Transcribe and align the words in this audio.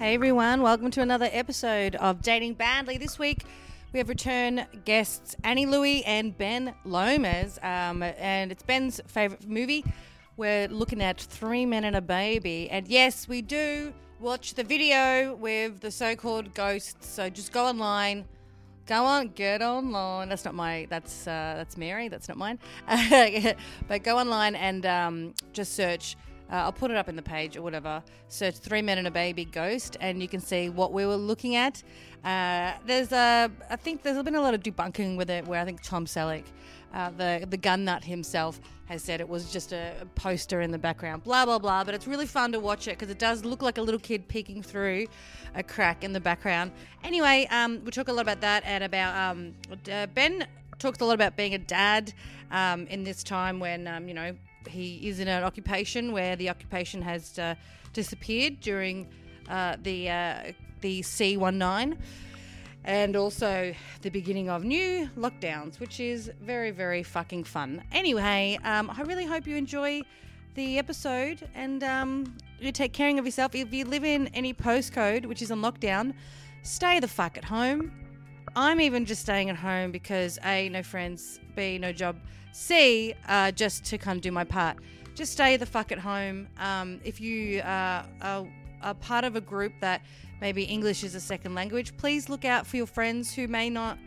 Hey 0.00 0.14
everyone, 0.14 0.62
welcome 0.62 0.90
to 0.92 1.02
another 1.02 1.28
episode 1.30 1.94
of 1.96 2.22
Dating 2.22 2.54
Badly. 2.54 2.96
This 2.96 3.18
week 3.18 3.44
we 3.92 3.98
have 3.98 4.08
return 4.08 4.64
guests 4.86 5.36
Annie 5.44 5.66
Louey 5.66 6.02
and 6.06 6.38
Ben 6.38 6.74
Lomas, 6.86 7.58
um, 7.62 8.02
and 8.02 8.50
it's 8.50 8.62
Ben's 8.62 9.02
favorite 9.08 9.46
movie. 9.46 9.84
We're 10.38 10.68
looking 10.68 11.02
at 11.02 11.20
Three 11.20 11.66
Men 11.66 11.84
and 11.84 11.94
a 11.94 12.00
Baby, 12.00 12.70
and 12.70 12.88
yes, 12.88 13.28
we 13.28 13.42
do 13.42 13.92
watch 14.20 14.54
the 14.54 14.64
video 14.64 15.34
with 15.34 15.80
the 15.80 15.90
so-called 15.90 16.54
ghosts. 16.54 17.06
So 17.06 17.28
just 17.28 17.52
go 17.52 17.66
online, 17.66 18.24
go 18.86 19.04
on, 19.04 19.28
get 19.28 19.60
online. 19.60 20.30
That's 20.30 20.46
not 20.46 20.54
my. 20.54 20.86
That's 20.88 21.26
uh, 21.26 21.56
that's 21.58 21.76
Mary. 21.76 22.08
That's 22.08 22.26
not 22.26 22.38
mine. 22.38 22.58
but 23.86 24.02
go 24.02 24.18
online 24.18 24.54
and 24.54 24.86
um, 24.86 25.34
just 25.52 25.74
search. 25.74 26.16
Uh, 26.50 26.56
I'll 26.56 26.72
put 26.72 26.90
it 26.90 26.96
up 26.96 27.08
in 27.08 27.16
the 27.16 27.22
page 27.22 27.56
or 27.56 27.62
whatever. 27.62 28.02
Search 28.28 28.56
Three 28.56 28.82
Men 28.82 28.98
and 28.98 29.06
a 29.06 29.10
Baby 29.10 29.44
Ghost, 29.44 29.96
and 30.00 30.20
you 30.20 30.28
can 30.28 30.40
see 30.40 30.68
what 30.68 30.92
we 30.92 31.06
were 31.06 31.16
looking 31.16 31.54
at. 31.54 31.82
Uh, 32.24 32.72
there's 32.86 33.12
a, 33.12 33.50
I 33.70 33.76
think 33.76 34.02
there's 34.02 34.22
been 34.22 34.34
a 34.34 34.40
lot 34.40 34.54
of 34.54 34.62
debunking 34.62 35.16
with 35.16 35.30
it, 35.30 35.46
where 35.46 35.60
I 35.60 35.64
think 35.64 35.82
Tom 35.82 36.06
Selleck, 36.06 36.44
uh, 36.92 37.10
the 37.16 37.46
the 37.48 37.56
gun 37.56 37.84
nut 37.84 38.02
himself, 38.02 38.60
has 38.86 39.02
said 39.02 39.20
it 39.20 39.28
was 39.28 39.52
just 39.52 39.72
a, 39.72 39.92
poster 40.16 40.60
in 40.60 40.72
the 40.72 40.78
background. 40.78 41.22
Blah 41.22 41.44
blah 41.44 41.60
blah. 41.60 41.84
But 41.84 41.94
it's 41.94 42.08
really 42.08 42.26
fun 42.26 42.50
to 42.52 42.58
watch 42.58 42.88
it 42.88 42.98
because 42.98 43.10
it 43.10 43.20
does 43.20 43.44
look 43.44 43.62
like 43.62 43.78
a 43.78 43.82
little 43.82 44.00
kid 44.00 44.26
peeking 44.26 44.62
through 44.62 45.06
a 45.54 45.62
crack 45.62 46.02
in 46.02 46.12
the 46.12 46.20
background. 46.20 46.72
Anyway, 47.04 47.46
um, 47.50 47.80
we 47.84 47.92
talk 47.92 48.08
a 48.08 48.12
lot 48.12 48.22
about 48.22 48.40
that 48.40 48.64
and 48.66 48.82
about 48.82 49.16
um, 49.16 49.54
uh, 49.90 50.06
Ben 50.06 50.46
talks 50.80 51.00
a 51.00 51.04
lot 51.04 51.14
about 51.14 51.36
being 51.36 51.54
a 51.54 51.58
dad 51.58 52.12
um, 52.50 52.86
in 52.88 53.04
this 53.04 53.22
time 53.22 53.60
when 53.60 53.86
um, 53.86 54.08
you 54.08 54.14
know 54.14 54.34
he 54.68 55.08
is 55.08 55.20
in 55.20 55.28
an 55.28 55.42
occupation 55.42 56.12
where 56.12 56.36
the 56.36 56.50
occupation 56.50 57.02
has 57.02 57.38
uh, 57.38 57.54
disappeared 57.92 58.60
during 58.60 59.08
uh, 59.48 59.76
the 59.82 60.08
uh, 60.08 60.52
the 60.80 61.00
C19 61.02 61.96
and 62.84 63.14
also 63.14 63.74
the 64.00 64.10
beginning 64.10 64.48
of 64.48 64.64
new 64.64 65.08
lockdowns, 65.16 65.78
which 65.80 66.00
is 66.00 66.30
very 66.40 66.70
very 66.70 67.02
fucking 67.02 67.44
fun. 67.44 67.82
Anyway, 67.92 68.58
um, 68.64 68.90
I 68.90 69.02
really 69.02 69.26
hope 69.26 69.46
you 69.46 69.56
enjoy 69.56 70.02
the 70.54 70.78
episode 70.78 71.48
and 71.54 71.82
um, 71.84 72.36
you 72.58 72.72
take 72.72 72.92
caring 72.92 73.18
of 73.18 73.24
yourself. 73.24 73.54
If 73.54 73.72
you 73.72 73.84
live 73.84 74.04
in 74.04 74.28
any 74.28 74.52
postcode 74.52 75.26
which 75.26 75.42
is 75.42 75.50
on 75.50 75.60
lockdown, 75.60 76.14
stay 76.62 77.00
the 77.00 77.08
fuck 77.08 77.36
at 77.38 77.44
home. 77.44 77.92
I'm 78.56 78.80
even 78.80 79.04
just 79.04 79.22
staying 79.22 79.48
at 79.48 79.56
home 79.56 79.92
because 79.92 80.38
A, 80.44 80.68
no 80.70 80.82
friends, 80.82 81.38
B, 81.54 81.78
no 81.78 81.92
job, 81.92 82.16
C, 82.52 83.14
uh, 83.28 83.52
just 83.52 83.84
to 83.86 83.98
kind 83.98 84.16
of 84.16 84.22
do 84.22 84.32
my 84.32 84.44
part. 84.44 84.76
Just 85.14 85.32
stay 85.32 85.56
the 85.56 85.66
fuck 85.66 85.92
at 85.92 85.98
home. 85.98 86.48
Um, 86.58 87.00
if 87.04 87.20
you 87.20 87.60
uh, 87.60 88.04
are, 88.22 88.46
are 88.82 88.94
part 88.94 89.24
of 89.24 89.36
a 89.36 89.40
group 89.40 89.72
that 89.80 90.02
maybe 90.40 90.64
English 90.64 91.04
is 91.04 91.14
a 91.14 91.20
second 91.20 91.54
language, 91.54 91.96
please 91.96 92.28
look 92.28 92.44
out 92.44 92.66
for 92.66 92.76
your 92.76 92.86
friends 92.86 93.32
who 93.32 93.46
may 93.48 93.68
not 93.68 93.98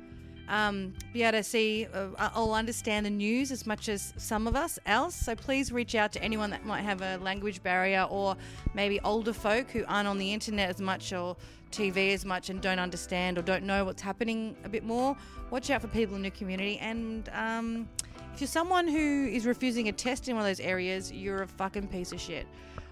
um, 0.50 0.94
be 1.14 1.24
able 1.24 1.38
to 1.38 1.44
see 1.44 1.88
uh, 1.94 2.30
or 2.36 2.54
understand 2.54 3.06
the 3.06 3.10
news 3.10 3.52
as 3.52 3.66
much 3.66 3.90
as 3.90 4.14
some 4.18 4.48
of 4.48 4.56
us 4.56 4.78
else. 4.86 5.16
So 5.16 5.36
please 5.36 5.72
reach 5.72 5.96
out 5.96 6.12
to 6.14 6.24
anyone 6.24 6.50
that 6.50 6.66
might 6.66 6.82
have 6.82 7.02
a 7.02 7.18
language 7.18 7.64
barrier 7.64 8.08
or 8.10 8.36
maybe 8.74 9.00
older 9.02 9.34
folk 9.34 9.70
who 9.70 9.86
aren't 9.88 10.08
on 10.08 10.18
the 10.18 10.34
internet 10.34 10.70
as 10.70 10.82
much 10.82 11.14
or 11.14 11.36
TV 11.72 12.14
as 12.14 12.24
much 12.24 12.50
and 12.50 12.62
don't 12.62 12.80
understand 12.80 13.38
or 13.38 13.42
don't 13.42 13.64
know 13.64 13.84
what's 13.86 14.02
happening 14.02 14.56
a 14.64 14.70
bit 14.70 14.84
more. 14.84 15.16
Watch 15.50 15.70
out 15.70 15.82
for 15.82 15.88
people 15.88 16.16
in 16.16 16.24
your 16.24 16.32
community. 16.32 16.78
And 16.80 17.30
um, 17.34 17.90
if 18.34 18.42
you're 18.42 18.48
someone 18.48 18.88
who 18.88 19.28
is 19.28 19.46
refusing 19.46 19.90
a 19.90 19.92
test 19.92 20.28
in 20.28 20.36
one 20.36 20.44
of 20.44 20.50
those 20.50 20.60
areas, 20.60 21.12
you're 21.12 21.44
a 21.44 21.48
fucking 21.48 21.88
piece 21.88 22.12
of 22.12 22.20
shit. 22.20 22.48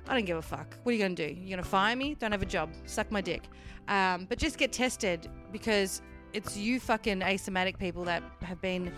I 0.08 0.14
don't 0.14 0.26
give 0.26 0.38
a 0.38 0.42
fuck. 0.42 0.76
What 0.84 0.92
are 0.92 0.94
you 0.94 1.00
going 1.00 1.16
to 1.16 1.28
do? 1.28 1.34
You're 1.34 1.58
going 1.58 1.64
to 1.64 1.70
fire 1.70 1.96
me? 1.96 2.16
Don't 2.16 2.32
have 2.32 2.44
a 2.44 2.46
job. 2.46 2.70
Suck 2.86 3.12
my 3.12 3.22
dick. 3.22 3.44
Um, 3.88 4.26
but 4.30 4.38
just 4.38 4.58
get 4.58 4.72
tested 4.72 5.28
because 5.52 6.04
it's 6.34 6.56
you 6.56 6.80
fucking 6.80 7.24
asthmatic 7.24 7.80
people 7.80 8.04
that 8.04 8.22
have 8.44 8.62
been, 8.62 8.94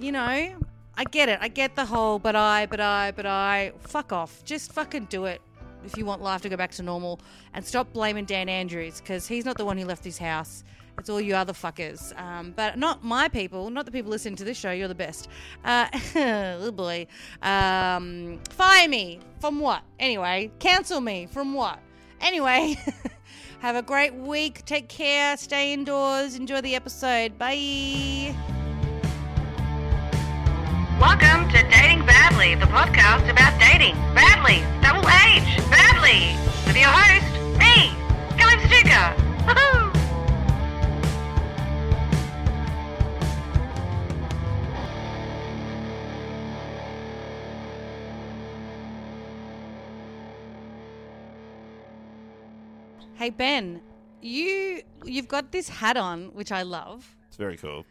you 0.00 0.12
know, 0.12 0.56
I 0.98 1.04
get 1.10 1.28
it. 1.28 1.38
I 1.42 1.48
get 1.48 1.76
the 1.76 1.84
whole, 1.84 2.18
but 2.18 2.34
I, 2.34 2.64
but 2.66 2.80
I, 2.80 3.12
but 3.12 3.26
I. 3.26 3.72
Fuck 3.80 4.12
off. 4.12 4.42
Just 4.44 4.72
fucking 4.72 5.06
do 5.10 5.26
it 5.26 5.42
if 5.84 5.98
you 5.98 6.06
want 6.06 6.22
life 6.22 6.40
to 6.42 6.48
go 6.48 6.56
back 6.56 6.70
to 6.72 6.82
normal 6.82 7.20
and 7.52 7.62
stop 7.62 7.92
blaming 7.92 8.24
Dan 8.24 8.48
Andrews 8.48 9.00
because 9.00 9.26
he's 9.26 9.44
not 9.44 9.58
the 9.58 9.64
one 9.64 9.76
who 9.76 9.84
left 9.84 10.04
his 10.04 10.16
house. 10.16 10.64
It's 10.98 11.10
all 11.10 11.20
you 11.20 11.34
other 11.34 11.52
fuckers. 11.52 12.18
Um, 12.18 12.52
but 12.56 12.78
not 12.78 13.04
my 13.04 13.28
people, 13.28 13.70
not 13.70 13.84
the 13.86 13.92
people 13.92 14.10
listening 14.10 14.36
to 14.36 14.44
this 14.44 14.56
show. 14.56 14.70
You're 14.70 14.88
the 14.88 14.94
best. 14.94 15.28
Uh, 15.64 15.86
oh 16.16 16.70
boy. 16.72 17.06
Um, 17.42 18.40
fire 18.50 18.88
me. 18.88 19.20
From 19.40 19.60
what? 19.60 19.82
Anyway, 20.00 20.50
cancel 20.58 21.00
me. 21.00 21.26
From 21.30 21.54
what? 21.54 21.78
Anyway, 22.20 22.76
have 23.60 23.76
a 23.76 23.82
great 23.82 24.14
week. 24.14 24.64
Take 24.64 24.88
care. 24.88 25.36
Stay 25.36 25.72
indoors. 25.72 26.34
Enjoy 26.36 26.60
the 26.60 26.74
episode. 26.74 27.38
Bye. 27.38 28.34
Welcome 30.98 31.50
to 31.50 31.62
Dating 31.68 32.06
Badly, 32.06 32.54
the 32.54 32.64
podcast 32.66 33.28
about 33.30 33.60
dating 33.60 33.96
badly, 34.14 34.64
double 34.80 35.06
H, 35.06 35.44
badly, 35.68 36.34
with 36.66 36.74
your 36.74 36.88
host, 36.88 37.58
me, 37.58 37.92
Kelly 38.38 38.56
Fastuca. 38.56 39.25
Hey 53.16 53.30
Ben, 53.30 53.80
you 54.20 54.82
you've 55.04 55.28
got 55.28 55.52
this 55.52 55.68
hat 55.68 55.96
on, 55.96 56.26
which 56.34 56.52
I 56.52 56.62
love. 56.62 57.16
It's 57.28 57.36
very 57.36 57.56
cool. 57.56 57.84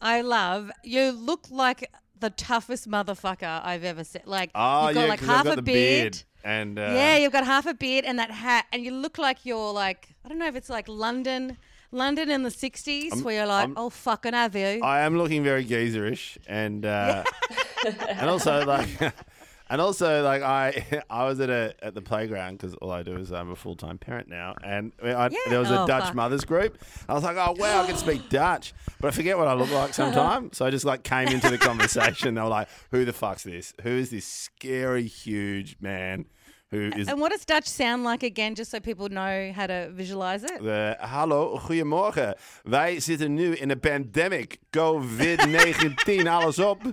I 0.00 0.22
love. 0.22 0.70
You 0.82 1.10
look 1.12 1.46
like 1.50 1.90
the 2.18 2.30
toughest 2.30 2.88
motherfucker 2.88 3.60
I've 3.64 3.84
ever 3.84 4.04
seen. 4.04 4.22
Like 4.24 4.50
Oh, 4.54 4.86
you've 4.88 4.94
got 4.94 5.00
yeah, 5.02 5.08
like 5.08 5.18
'cause 5.20 5.28
half 5.28 5.44
got 5.44 5.52
a 5.54 5.56
the 5.56 5.62
beard. 5.62 6.22
and 6.44 6.78
uh, 6.78 6.82
yeah, 6.94 7.16
you've 7.16 7.32
got 7.32 7.44
half 7.44 7.66
a 7.66 7.74
beard 7.74 8.04
and 8.04 8.18
that 8.18 8.30
hat, 8.30 8.66
and 8.72 8.82
you 8.84 8.92
look 8.92 9.18
like 9.18 9.44
you're 9.44 9.72
like 9.72 10.08
I 10.24 10.28
don't 10.28 10.38
know 10.38 10.46
if 10.48 10.56
it's 10.56 10.70
like 10.70 10.88
London, 10.88 11.58
London 11.90 12.30
in 12.30 12.42
the 12.42 12.50
'60s, 12.50 13.22
where 13.22 13.34
you're 13.36 13.46
like, 13.46 13.62
I'm- 13.68 13.74
oh 13.76 13.90
fucking 13.90 14.32
have 14.32 14.56
you? 14.56 14.80
I 14.82 15.00
am 15.00 15.18
looking 15.18 15.42
very 15.44 15.64
geezerish, 15.64 16.38
and 16.46 16.86
uh, 16.86 17.24
and 18.08 18.30
also 18.30 18.64
like, 18.64 18.88
and 19.72 19.80
also 19.80 20.22
like 20.22 20.42
I 20.42 21.02
I 21.20 21.24
was 21.24 21.40
at 21.40 21.48
a 21.50 21.74
at 21.80 21.94
the 21.94 22.02
playground 22.02 22.58
because 22.58 22.74
all 22.82 22.90
I 23.00 23.02
do 23.02 23.16
is 23.16 23.30
I'm 23.30 23.50
a 23.50 23.56
full 23.56 23.76
time 23.76 23.96
parent 23.98 24.28
now, 24.28 24.54
and 24.62 24.92
I, 25.02 25.08
Yeah. 25.08 25.28
there 25.48 25.58
was 25.60 25.70
a 25.70 25.80
Oh, 25.80 25.86
Dutch 25.86 26.04
fuck. 26.04 26.14
mothers 26.14 26.44
group. 26.44 26.72
I 27.08 27.12
was 27.14 27.22
like, 27.24 27.36
oh 27.36 27.54
wow, 27.58 27.82
I 27.82 27.86
can 27.86 27.96
speak 27.96 28.28
Dutch, 28.40 28.74
but 29.00 29.08
I 29.08 29.10
forget 29.16 29.36
what 29.38 29.48
I 29.48 29.54
look 29.54 29.70
like 29.72 29.94
sometimes. 29.94 30.56
So 30.56 30.66
I 30.66 30.70
just 30.70 30.84
like 30.84 31.02
came 31.02 31.28
into 31.28 31.48
the 31.50 31.58
conversation. 31.58 32.34
They 32.34 32.42
were 32.42 32.58
like, 32.60 32.68
who 32.90 33.04
the 33.04 33.12
fuck's 33.12 33.42
this? 33.44 33.74
Who 33.82 33.90
is 33.90 34.08
this 34.10 34.26
scary 34.26 35.06
huge 35.24 35.76
man? 35.80 36.26
Who 36.70 36.90
is 36.96 37.08
and 37.08 37.20
what 37.20 37.32
does 37.32 37.44
Dutch 37.44 37.66
sound 37.66 38.04
like 38.04 38.22
again, 38.26 38.54
just 38.54 38.70
so 38.70 38.80
people 38.80 39.08
know 39.10 39.52
how 39.54 39.66
to 39.66 39.90
visualize 39.92 40.42
it? 40.44 40.60
Uh, 40.66 40.94
hallo, 41.06 41.58
goedemorgen. 41.58 42.34
Wij 42.64 43.00
zitten 43.00 43.34
nu 43.34 43.54
in 43.56 43.70
een 43.70 43.80
pandemic. 43.80 44.58
COVID-19, 44.70 46.26
alles 46.28 46.58
op. 46.58 46.80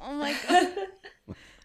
Oh 0.00 0.18
my 0.20 0.32
god, 0.48 0.68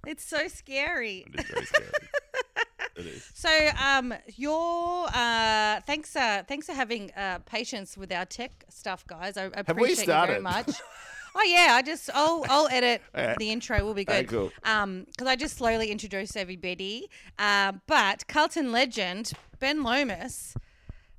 it's 0.05 0.23
so 0.23 0.47
scary. 0.47 1.25
It 1.33 1.39
is 1.39 1.45
very 1.45 1.65
scary. 1.65 1.89
it 2.97 3.05
is. 3.05 3.31
So, 3.33 3.69
um, 3.83 4.13
your 4.35 5.07
uh, 5.13 5.81
thanks, 5.81 6.15
uh, 6.15 6.43
thanks 6.47 6.65
for 6.67 6.73
having 6.73 7.11
uh, 7.15 7.39
patience 7.45 7.97
with 7.97 8.11
our 8.11 8.25
tech 8.25 8.65
stuff, 8.69 9.05
guys. 9.07 9.37
I, 9.37 9.45
I 9.45 9.49
appreciate 9.55 10.07
you 10.07 10.13
very 10.13 10.41
much. 10.41 10.69
oh 11.35 11.43
yeah, 11.43 11.69
I 11.71 11.81
just 11.81 12.09
I'll 12.13 12.45
I'll 12.49 12.67
edit 12.69 13.01
the 13.37 13.51
intro. 13.51 13.83
We'll 13.83 13.93
be 13.93 14.05
good. 14.05 14.27
cool. 14.27 14.51
Um, 14.63 15.05
because 15.11 15.27
I 15.27 15.35
just 15.35 15.57
slowly 15.57 15.89
introduce 15.89 16.35
everybody. 16.35 17.09
Um, 17.39 17.81
but 17.87 18.27
Carlton 18.27 18.71
legend 18.71 19.33
Ben 19.59 19.83
Lomas, 19.83 20.55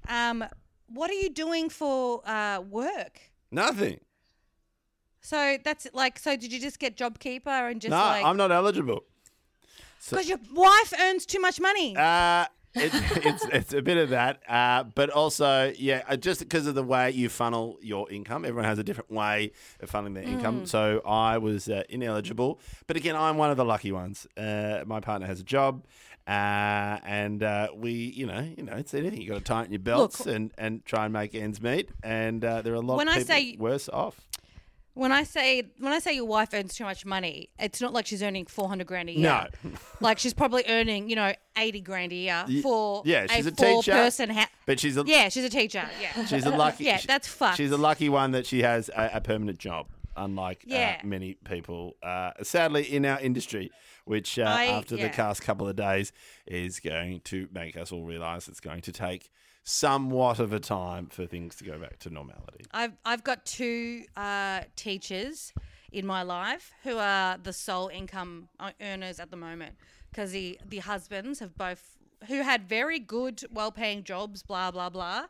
um, 0.09 0.45
what 0.89 1.11
are 1.11 1.15
you 1.15 1.31
doing 1.31 1.69
for 1.69 2.27
uh 2.29 2.61
work? 2.61 3.21
Nothing. 3.51 4.01
So 5.25 5.57
that's 5.65 5.87
like, 5.95 6.19
so 6.19 6.37
did 6.37 6.53
you 6.53 6.61
just 6.61 6.79
get 6.79 6.99
JobKeeper 6.99 7.71
and 7.71 7.81
just 7.81 7.91
no, 7.91 7.97
like 7.97 8.25
I'm 8.25 8.37
not 8.37 8.53
eligible. 8.53 9.05
because 10.11 10.29
your 10.29 10.39
wife 10.53 10.93
earns 11.01 11.25
too 11.25 11.41
much 11.41 11.59
money? 11.61 11.97
Uh, 11.97 12.45
it, 12.75 12.91
it's 13.25 13.45
it's 13.47 13.73
a 13.73 13.81
bit 13.81 13.97
of 13.97 14.11
that, 14.11 14.43
uh, 14.47 14.83
but 14.85 15.09
also 15.09 15.73
yeah, 15.79 16.15
just 16.17 16.41
because 16.41 16.67
of 16.67 16.75
the 16.75 16.83
way 16.83 17.11
you 17.11 17.31
funnel 17.31 17.79
your 17.81 18.11
income, 18.11 18.45
everyone 18.45 18.67
has 18.67 18.79
a 18.79 18.85
different 18.85 19.11
way 19.11 19.53
of 19.81 19.91
funneling 19.91 20.13
their 20.15 20.25
Mm. 20.25 20.33
income. 20.33 20.67
So 20.67 21.01
I 21.07 21.39
was 21.39 21.69
uh, 21.71 21.85
ineligible, 21.89 22.61
but 22.87 22.97
again, 22.99 23.17
I'm 23.17 23.39
one 23.39 23.51
of 23.51 23.57
the 23.57 23.65
lucky 23.65 23.93
ones. 23.93 24.27
Uh, 24.37 24.83
my 24.87 25.01
partner 25.01 25.27
has 25.27 25.41
a 25.41 25.45
job, 25.45 25.85
uh, 26.29 26.99
and 27.07 27.43
uh, 27.43 27.69
we, 27.75 27.93
you 27.93 28.27
know, 28.27 28.47
you 28.59 28.65
know, 28.65 28.75
it's 28.75 28.93
anything. 28.93 29.23
You 29.23 29.29
got 29.29 29.39
to 29.39 29.45
tighten 29.45 29.73
your 29.73 29.79
belts 29.79 30.27
Look- 30.27 30.35
and 30.35 30.51
and 30.59 30.85
try 30.85 31.05
and 31.05 31.13
make 31.15 31.35
ends 31.35 31.63
meet. 31.63 31.89
And 32.03 32.45
uh, 32.45 32.61
there 32.61 32.75
are 32.75 32.77
a 32.77 32.81
lot 32.81 32.99
When 32.99 33.09
of 33.09 33.15
I 33.17 33.23
say- 33.23 33.57
worse 33.59 33.89
off. 33.89 34.21
When 34.95 35.11
I 35.11 35.25
say 35.25 35.65
when 35.79 35.93
I 35.93 35.99
say 35.99 36.15
your 36.15 36.25
wife 36.25 36.51
earns 36.55 36.75
too 36.75 36.85
much 36.85 37.05
money, 37.05 37.49
it's 37.59 37.81
not 37.81 37.93
like 37.93 38.07
she's 38.07 38.23
earning 38.23 38.47
four 38.47 38.69
hundred 38.69 38.87
grand 38.87 39.09
a 39.09 39.13
year. 39.13 39.49
No. 39.63 39.71
like 40.01 40.19
she's 40.21 40.35
probably 40.35 40.63
earning 40.69 41.09
you 41.11 41.17
know 41.17 41.33
eighty 41.59 41.81
grand 41.81 42.13
a 42.13 42.15
year 42.15 42.45
for 42.63 43.03
yeah, 43.05 43.27
she's 43.27 43.47
a 43.47 43.53
four 43.53 43.83
teacher, 43.83 43.93
person. 43.93 44.31
Ha- 44.31 44.49
But 44.67 44.79
she's 44.79 44.97
a 44.97 45.03
yeah, 45.05 45.29
she's 45.31 45.45
a 45.45 45.49
teacher. 45.51 45.85
Yeah, 46.01 46.25
she's 46.27 46.47
a 46.47 46.51
lucky. 46.51 46.85
Yeah, 46.85 46.99
she- 46.99 47.09
that's 47.09 47.27
fucked. 47.27 47.57
She's 47.57 47.73
a 47.73 47.77
lucky 47.77 48.09
one 48.09 48.31
that 48.33 48.47
she 48.47 48.63
has 48.63 48.89
a, 48.91 49.11
a 49.15 49.21
permanent 49.21 49.59
job, 49.59 49.89
unlike 50.17 50.63
Yeah. 50.65 50.99
uh, 51.03 51.07
many 51.07 51.35
people. 51.45 51.97
Uh, 52.01 52.31
sadly, 52.45 52.85
in 52.85 53.05
our 53.05 53.21
industry, 53.21 53.73
which 54.05 54.39
uh, 54.39 54.43
I- 54.45 54.67
after 54.67 54.95
yeah. 54.95 55.09
the 55.09 55.13
past 55.13 55.43
couple 55.43 55.67
of 55.67 55.75
days 55.75 56.13
is 56.47 56.79
going 56.79 57.21
to 57.25 57.49
make 57.53 57.77
us 57.77 57.91
all 57.91 58.05
realise 58.05 58.47
it's 58.47 58.61
going 58.61 58.83
to 58.83 58.93
take 58.93 59.33
somewhat 59.65 60.39
of 60.39 60.53
a 60.53 60.61
time 60.61 61.07
for 61.07 61.27
things 61.27 61.57
to 61.57 61.65
go 61.65 61.79
back 61.79 61.99
to 61.99 62.11
normality. 62.11 62.65
I've 62.73 62.93
I've 63.05 63.25
got 63.25 63.45
two 63.47 64.05
uh, 64.17 64.61
teachers 64.77 65.53
in 65.91 66.07
my 66.07 66.23
life 66.23 66.73
who 66.83 66.99
are 66.99 67.39
the 67.39 67.53
sole 67.53 67.89
income 67.89 68.49
earners 68.81 69.19
at 69.19 69.31
the 69.31 69.37
moment 69.37 69.75
because 70.11 70.33
the 70.33 70.59
the 70.69 70.79
husbands 70.79 71.41
have 71.41 71.57
both 71.57 71.97
who 72.29 72.43
had 72.43 72.69
very 72.69 72.99
good, 72.99 73.43
well-paying 73.53 74.05
jobs, 74.05 74.43
blah 74.43 74.71
blah 74.71 74.91
blah, 74.91 75.27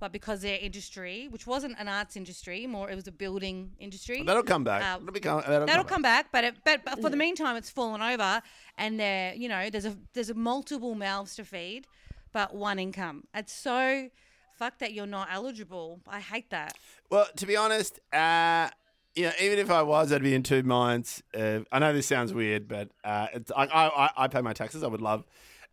but 0.00 0.12
because 0.12 0.40
their 0.40 0.58
industry, 0.58 1.28
which 1.30 1.46
wasn't 1.46 1.74
an 1.78 1.88
arts 1.88 2.16
industry, 2.16 2.66
more 2.66 2.90
it 2.90 2.94
was 2.94 3.06
a 3.06 3.12
building 3.12 3.70
industry. 3.78 4.22
That'll 4.22 4.42
come 4.42 4.64
back. 4.64 4.82
Uh, 4.82 4.98
that'll, 4.98 5.12
become, 5.12 5.42
that'll, 5.46 5.66
That'll 5.66 5.84
come 5.84 5.94
come 5.94 6.02
back, 6.02 6.26
but 6.32 6.44
it, 6.44 6.54
but, 6.64 6.84
but 6.84 7.00
for 7.00 7.10
the 7.10 7.16
meantime, 7.16 7.56
it's 7.56 7.70
fallen 7.70 8.02
over, 8.02 8.42
and 8.78 8.98
there, 8.98 9.34
you 9.34 9.48
know, 9.48 9.68
there's 9.70 9.86
a 9.86 9.96
there's 10.14 10.30
a 10.30 10.34
multiple 10.34 10.94
mouths 10.94 11.36
to 11.36 11.44
feed, 11.44 11.86
but 12.34 12.54
one 12.54 12.78
income. 12.78 13.24
It's 13.32 13.54
so 13.54 14.10
fuck 14.58 14.78
that 14.80 14.92
you're 14.92 15.06
not 15.06 15.28
eligible. 15.30 16.00
I 16.06 16.20
hate 16.20 16.50
that. 16.50 16.76
Well, 17.08 17.26
to 17.36 17.46
be 17.46 17.56
honest, 17.56 18.00
uh, 18.12 18.68
you 19.14 19.24
know, 19.24 19.32
even 19.40 19.58
if 19.58 19.70
I 19.70 19.80
was, 19.82 20.12
I'd 20.12 20.22
be 20.22 20.34
in 20.34 20.42
two 20.42 20.62
minds. 20.64 21.22
Uh, 21.34 21.60
I 21.72 21.78
know 21.78 21.94
this 21.94 22.06
sounds 22.06 22.34
weird, 22.34 22.68
but 22.68 22.90
uh, 23.04 23.28
it's, 23.32 23.50
I, 23.56 23.64
I, 23.64 24.10
I 24.24 24.28
pay 24.28 24.42
my 24.42 24.52
taxes. 24.52 24.82
I 24.82 24.88
would 24.88 25.00
love 25.00 25.24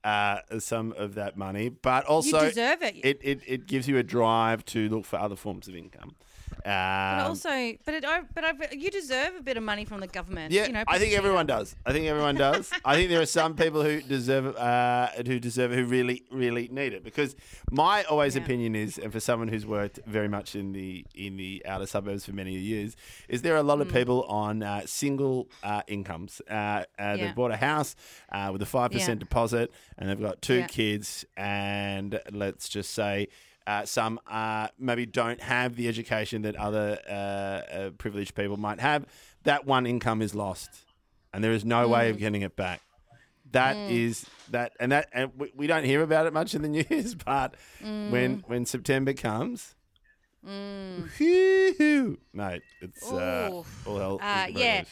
uh, 0.04 0.38
some 0.60 0.94
of 0.98 1.16
that 1.16 1.36
money, 1.36 1.70
but 1.70 2.06
also 2.06 2.48
deserve 2.48 2.84
it. 2.84 2.96
It, 3.04 3.20
it. 3.22 3.42
it 3.46 3.68
gives 3.68 3.88
you 3.88 3.98
a 3.98 4.04
drive 4.04 4.64
to 4.66 4.88
look 4.88 5.06
for 5.06 5.20
other 5.20 5.36
forms 5.36 5.68
of 5.68 5.76
income. 5.76 6.16
But 6.64 6.70
Um, 6.70 7.28
also, 7.28 7.50
but 7.86 7.94
it, 7.96 8.06
but 8.36 8.44
I, 8.44 8.54
you 8.74 8.92
deserve 8.92 9.36
a 9.36 9.42
bit 9.42 9.58
of 9.58 9.64
money 9.64 9.86
from 9.86 10.00
the 10.00 10.08
government. 10.08 10.52
yeah, 10.52 10.68
you 10.68 10.74
know, 10.74 10.84
I 10.88 11.00
think 11.00 11.14
everyone 11.14 11.46
does. 11.48 11.76
I 11.86 11.92
think 11.92 12.06
everyone 12.08 12.36
does. 12.36 12.70
I 12.86 12.96
think 12.96 13.10
there 13.10 13.22
are 13.22 13.26
some 13.26 13.56
people 13.56 13.84
who 13.84 14.02
deserve, 14.02 14.56
uh, 14.58 15.08
who 15.26 15.40
deserve, 15.40 15.72
who 15.72 15.86
really, 15.86 16.24
really 16.32 16.68
need 16.72 16.94
it. 16.94 17.04
Because 17.04 17.36
my 17.72 18.04
always 18.04 18.36
Yeah. 18.36 18.44
opinion 18.44 18.76
is, 18.76 18.98
and 18.98 19.12
for 19.12 19.20
someone 19.20 19.48
who's 19.48 19.66
worked 19.66 20.00
very 20.06 20.28
much 20.28 20.56
in 20.56 20.72
the 20.74 21.06
in 21.16 21.38
the 21.38 21.64
outer 21.66 21.86
suburbs 21.88 22.26
for 22.26 22.34
many 22.34 22.54
years, 22.54 22.96
is 23.28 23.42
there 23.42 23.54
are 23.56 23.58
a 23.58 23.64
lot 23.64 23.80
Mm. 23.80 23.82
of 23.82 23.90
people 23.94 24.24
on 24.24 24.62
uh, 24.62 24.82
single 24.86 25.48
uh, 25.64 25.82
incomes. 25.88 26.42
Uh, 26.50 26.54
uh, 26.54 26.84
Yeah. 27.00 27.18
They've 27.18 27.36
bought 27.36 27.52
a 27.52 27.58
house 27.58 27.96
uh, 28.32 28.50
with 28.52 28.62
a 28.62 28.66
five 28.68 28.92
percent 28.92 29.20
Yeah. 29.20 29.26
deposit, 29.26 29.72
and 29.98 30.10
they've 30.10 30.22
got 30.22 30.42
two 30.42 30.64
kids, 30.68 31.26
and 31.38 32.20
let's 32.32 32.70
just 32.70 32.92
say. 32.92 33.28
Uh, 33.68 33.86
some 33.86 34.20
uh, 34.28 34.68
maybe 34.80 35.06
don't 35.06 35.40
have 35.42 35.76
the 35.76 35.88
education 35.88 36.42
that 36.42 36.56
other 36.56 36.98
uh, 37.08 37.12
uh, 37.14 37.90
privileged 37.92 38.34
people 38.36 38.58
might 38.58 38.80
have. 38.80 39.06
That 39.44 39.66
one 39.66 39.86
income 39.86 40.22
is 40.22 40.34
lost, 40.34 40.86
and 41.34 41.44
there 41.44 41.52
is 41.52 41.64
no 41.64 41.88
way 41.88 42.08
Mm. 42.08 42.12
of 42.12 42.18
getting 42.18 42.42
it 42.42 42.56
back. 42.56 42.82
That 43.52 43.78
is 43.88 44.26
that, 44.50 44.72
and 44.80 44.92
that, 44.92 45.10
and 45.14 45.32
we, 45.38 45.52
we 45.56 45.68
don't 45.68 45.84
hear 45.84 46.02
about 46.02 46.26
it 46.26 46.34
much 46.34 46.56
in 46.56 46.62
the 46.64 46.70
news. 46.90 47.16
But 47.16 47.56
Mm. 47.84 48.10
when 48.10 48.44
when 48.48 48.66
September 48.66 49.14
comes, 49.14 49.76
whew, 51.18 52.18
mate, 52.34 52.64
it's 52.82 53.12
uh, 53.12 53.50
all 53.86 53.98
hell. 53.98 54.20
Uh, 54.22 54.48
yeah, 54.52 54.84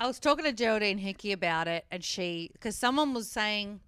I 0.00 0.06
was 0.06 0.18
talking 0.18 0.44
to 0.44 0.52
Geraldine 0.52 0.98
Hickey 0.98 1.32
about 1.32 1.68
it, 1.68 1.84
and 1.90 2.02
she 2.04 2.50
because 2.52 2.76
someone 2.76 3.12
was 3.14 3.28
saying, 3.28 3.80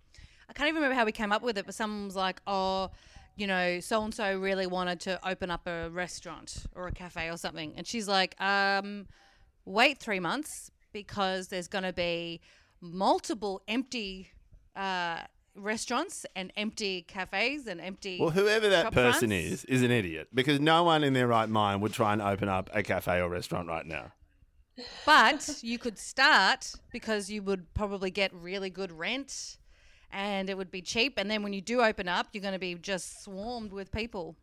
I 0.49 0.53
can't 0.53 0.69
even 0.69 0.77
remember 0.83 0.95
how 0.97 1.05
we 1.05 1.13
came 1.13 1.33
up 1.33 1.43
with 1.43 1.59
it, 1.59 1.67
but 1.67 1.75
someone 1.75 2.07
was 2.07 2.17
like, 2.17 2.41
"Oh, 2.47 2.91
you 3.39 3.47
know, 3.47 3.81
so 3.81 4.03
and 4.03 4.13
so 4.13 4.39
really 4.39 4.67
wanted 4.67 5.01
to 5.01 5.29
open 5.29 5.51
up 5.51 5.67
a 5.67 5.89
restaurant 5.91 6.67
or 6.75 6.89
a 6.89 6.93
cafe 6.93 7.31
or 7.31 7.37
something," 7.37 7.73
and 7.77 7.87
she's 7.87 8.09
like, 8.09 8.39
um, 8.41 9.07
"Wait 9.65 9.99
three 9.99 10.21
months 10.21 10.71
because 10.93 11.49
there's 11.49 11.69
going 11.69 11.85
to 11.85 11.93
be 11.93 12.41
multiple 12.81 13.63
empty." 13.69 14.31
Uh, 14.77 15.21
restaurants 15.57 16.25
and 16.37 16.53
empty 16.57 17.03
cafes 17.03 17.67
and 17.67 17.81
empty 17.81 18.19
Well, 18.21 18.31
whoever 18.31 18.69
that 18.69 18.93
person 18.93 19.31
fronts. 19.31 19.65
is, 19.65 19.65
is 19.65 19.83
an 19.83 19.91
idiot 19.91 20.29
because 20.33 20.61
no 20.61 20.85
one 20.85 21.03
in 21.03 21.15
their 21.15 21.27
right 21.27 21.49
mind 21.49 21.83
would 21.83 21.93
try 21.93 22.13
and 22.13 22.23
open 22.23 22.49
up 22.49 22.71
a 22.73 22.85
cafe 22.85 23.21
or 23.21 23.29
restaurant 23.29 23.67
right 23.67 23.85
now. 23.85 24.13
But 25.05 25.59
you 25.63 25.79
could 25.79 25.99
start 25.99 26.73
because 26.93 27.29
you 27.29 27.43
would 27.43 27.75
probably 27.75 28.13
get 28.13 28.33
really 28.33 28.71
good 28.71 28.93
rent 28.93 29.59
and 30.13 30.49
it 30.51 30.57
would 30.57 30.71
be 30.71 30.83
cheap. 30.83 31.15
And 31.19 31.31
then 31.31 31.43
when 31.43 31.53
you 31.53 31.61
do 31.61 31.81
open 31.83 32.09
up, 32.09 32.29
you're 32.33 32.43
going 32.43 32.55
to 32.55 32.59
be 32.59 32.75
just 32.75 33.23
swarmed 33.25 33.73
with 33.73 33.91
people. 33.93 34.37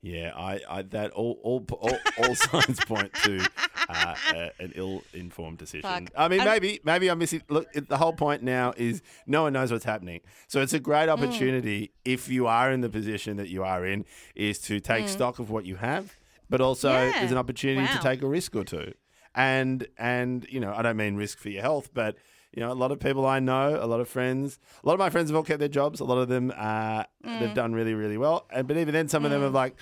Yeah, 0.00 0.30
I, 0.36 0.60
I 0.70 0.82
that 0.82 1.10
all 1.10 1.40
all 1.42 1.66
all, 1.72 1.98
all 2.18 2.34
signs 2.46 2.78
point 2.84 3.12
to 3.24 3.44
uh, 3.88 4.14
uh, 4.32 4.48
an 4.60 4.70
ill-informed 4.76 5.58
decision. 5.58 5.82
Fuck. 6.06 6.10
I 6.16 6.28
mean, 6.28 6.44
maybe 6.44 6.78
maybe 6.84 7.08
I'm 7.10 7.18
missing. 7.18 7.42
Look, 7.48 7.66
the 7.72 7.96
whole 7.96 8.12
point 8.12 8.44
now 8.44 8.72
is 8.76 9.02
no 9.26 9.42
one 9.42 9.54
knows 9.54 9.72
what's 9.72 9.84
happening, 9.84 10.20
so 10.46 10.60
it's 10.62 10.72
a 10.72 10.78
great 10.78 11.08
Mm. 11.08 11.14
opportunity 11.14 11.90
if 12.04 12.28
you 12.28 12.46
are 12.46 12.70
in 12.70 12.80
the 12.80 12.88
position 12.88 13.38
that 13.38 13.48
you 13.48 13.64
are 13.64 13.84
in, 13.84 14.04
is 14.36 14.60
to 14.60 14.78
take 14.78 15.08
stock 15.08 15.40
of 15.40 15.50
what 15.50 15.66
you 15.66 15.74
have, 15.76 16.14
but 16.48 16.60
also 16.60 16.90
Mm. 16.90 17.10
Yeah. 17.12 17.18
there's 17.18 17.32
an 17.32 17.38
opportunity 17.38 17.92
to 17.92 17.98
take 17.98 18.22
a 18.22 18.28
risk 18.28 18.54
or 18.54 18.62
two, 18.62 18.92
and 19.34 19.84
and 19.98 20.46
you 20.48 20.60
know 20.60 20.72
I 20.76 20.82
don't 20.82 20.96
mean 20.96 21.16
risk 21.16 21.38
for 21.38 21.48
your 21.48 21.62
health, 21.62 21.90
but 21.92 22.16
you 22.52 22.60
know, 22.60 22.72
a 22.72 22.74
lot 22.74 22.90
of 22.92 22.98
people 23.00 23.26
I 23.26 23.40
know, 23.40 23.78
a 23.80 23.86
lot 23.86 24.00
of 24.00 24.08
friends, 24.08 24.58
a 24.82 24.86
lot 24.86 24.94
of 24.94 24.98
my 24.98 25.10
friends 25.10 25.28
have 25.30 25.36
all 25.36 25.42
kept 25.42 25.58
their 25.60 25.68
jobs. 25.68 26.00
A 26.00 26.04
lot 26.04 26.18
of 26.18 26.28
them, 26.28 26.52
uh, 26.56 27.04
Mm. 27.24 27.40
they've 27.40 27.54
done 27.54 27.72
really, 27.74 27.94
really 27.94 28.16
well. 28.16 28.46
And 28.50 28.66
but 28.66 28.76
even 28.76 28.94
then, 28.94 29.08
some 29.08 29.24
of 29.24 29.30
them 29.30 29.42
have 29.42 29.54
like, 29.54 29.76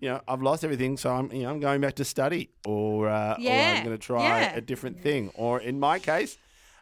you 0.00 0.08
know, 0.08 0.20
I've 0.28 0.42
lost 0.42 0.62
everything, 0.64 0.96
so 0.96 1.10
I'm, 1.12 1.30
you 1.32 1.42
know, 1.42 1.50
I'm 1.50 1.60
going 1.60 1.80
back 1.80 1.94
to 1.96 2.04
study, 2.04 2.50
or, 2.66 3.08
uh, 3.08 3.34
or 3.34 3.40
Yeah, 3.40 3.74
I'm 3.78 3.84
going 3.84 3.96
to 3.96 4.02
try 4.02 4.22
yeah. 4.40 4.54
a 4.56 4.60
different 4.60 5.00
thing. 5.02 5.30
Or 5.34 5.58
in 5.60 5.78
my 5.80 5.98
case, 5.98 6.36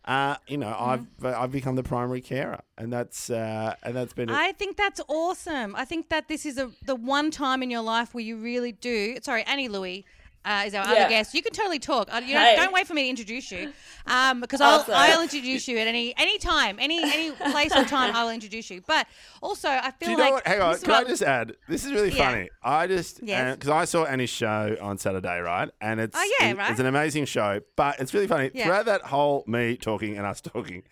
uh, 0.07 0.37
you 0.47 0.59
know, 0.59 0.67
Mm-hmm. 0.67 0.91
I've 0.91 1.25
uh, 1.25 1.41
I've 1.41 1.51
become 1.53 1.77
the 1.77 1.83
primary 1.83 2.21
carer, 2.21 2.61
and 2.77 2.93
that's 2.93 3.31
uh, 3.31 3.75
and 3.83 3.95
that's 3.97 4.13
been. 4.13 4.29
a- 4.31 4.35
I 4.35 4.53
think 4.53 4.77
that's 4.77 5.01
awesome. 5.09 5.75
I 5.77 5.85
think 5.87 6.11
that 6.11 6.29
this 6.29 6.45
is 6.45 6.59
a, 6.59 6.71
the 6.85 6.95
one 6.95 7.31
time 7.31 7.63
in 7.63 7.71
your 7.71 7.81
life 7.83 8.13
where 8.15 8.23
you 8.25 8.37
really 8.37 8.73
do. 8.73 9.17
Sorry, 9.23 9.43
Annie 9.45 9.69
Louey. 9.69 10.05
Uh, 10.45 10.65
is 10.67 10.75
our 10.75 10.83
other 10.85 11.09
guest? 11.09 11.33
You 11.35 11.43
can 11.43 11.53
totally 11.53 11.79
talk. 11.79 12.13
Uh, 12.13 12.21
You 12.25 12.35
know, 12.35 12.41
Hey. 12.41 12.57
don't 12.57 12.73
wait 12.73 12.87
for 12.87 12.93
me 12.95 13.05
to 13.05 13.09
introduce 13.09 13.51
you, 13.51 13.73
um, 14.07 14.41
because 14.43 14.61
I'll, 14.61 14.81
Awesome. 14.81 14.95
I'll 14.95 15.23
introduce 15.23 15.67
you 15.69 15.79
at 15.79 15.87
any 15.87 16.15
any 16.19 16.37
time, 16.39 16.77
any 16.79 17.03
any 17.03 17.31
place 17.33 17.75
or 17.75 17.85
time. 17.85 18.15
I'll 18.15 18.29
introduce 18.31 18.69
you. 18.71 18.83
But 18.87 19.07
also, 19.43 19.69
I 19.69 19.91
feel 19.93 20.09
Do 20.09 20.11
you 20.13 20.19
like 20.19 20.29
know 20.29 20.35
what? 20.35 20.47
Hang 20.47 20.61
on. 20.61 20.79
Can 20.79 20.91
I 20.91 21.05
just 21.05 21.23
add? 21.23 21.57
This 21.69 21.85
is 21.87 21.93
really 21.93 22.11
Yeah. 22.11 22.29
funny. 22.31 22.51
I 22.63 22.87
just 22.87 23.21
Yes. 23.23 23.55
because 23.57 23.71
I 23.71 23.85
saw 23.87 24.05
Annie's 24.05 24.29
show 24.31 24.77
on 24.83 24.99
Saturday, 24.99 25.39
right? 25.41 25.71
And 25.81 25.99
it's 26.01 26.17
Oh, 26.19 26.31
yeah, 26.41 26.49
it- 26.51 26.57
right. 26.59 26.71
it's 26.71 26.81
an 26.81 26.87
amazing 26.87 27.25
show. 27.25 27.61
But 27.77 27.99
it's 28.01 28.13
really 28.13 28.27
funny 28.27 28.51
Yeah. 28.53 28.65
throughout 28.67 28.85
that 28.87 29.03
whole 29.03 29.45
me 29.47 29.77
talking 29.77 30.17
and 30.19 30.27
us 30.27 30.41
talking. 30.43 30.83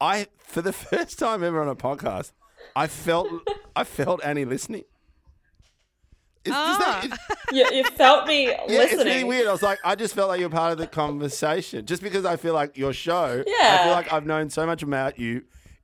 I 0.00 0.26
for 0.38 0.60
the 0.62 0.72
first 0.90 1.18
time 1.18 1.42
ever 1.42 1.60
on 1.62 1.68
a 1.68 1.74
podcast, 1.76 2.32
I 2.76 2.86
felt 2.86 3.28
I 3.74 3.84
felt 3.84 4.20
Annie 4.22 4.44
listening. 4.44 4.84
It's, 6.44 6.54
does 6.54 6.78
that- 6.78 7.08
Ah. 7.10 7.34
You, 7.52 7.66
you 7.72 7.84
felt 7.84 8.26
me 8.28 8.46
yeah, 8.48 8.56
listening. 8.66 8.84
it's 9.00 9.04
really 9.04 9.24
weird. 9.24 9.46
I 9.48 9.52
was 9.52 9.62
like, 9.62 9.78
I 9.84 9.94
just 9.94 10.14
felt 10.14 10.28
like 10.28 10.40
you're 10.40 10.48
part 10.50 10.72
of 10.72 10.78
the 10.78 10.86
conversation, 10.86 11.84
just 11.86 12.02
because 12.02 12.24
I 12.24 12.36
feel 12.36 12.54
like 12.54 12.76
your 12.78 12.92
show. 12.92 13.42
Yeah. 13.46 13.78
I 13.80 13.82
feel 13.84 13.92
like 13.92 14.12
I've 14.12 14.26
known 14.26 14.48
so 14.50 14.64
much 14.66 14.82
about 14.82 15.18
you 15.18 15.42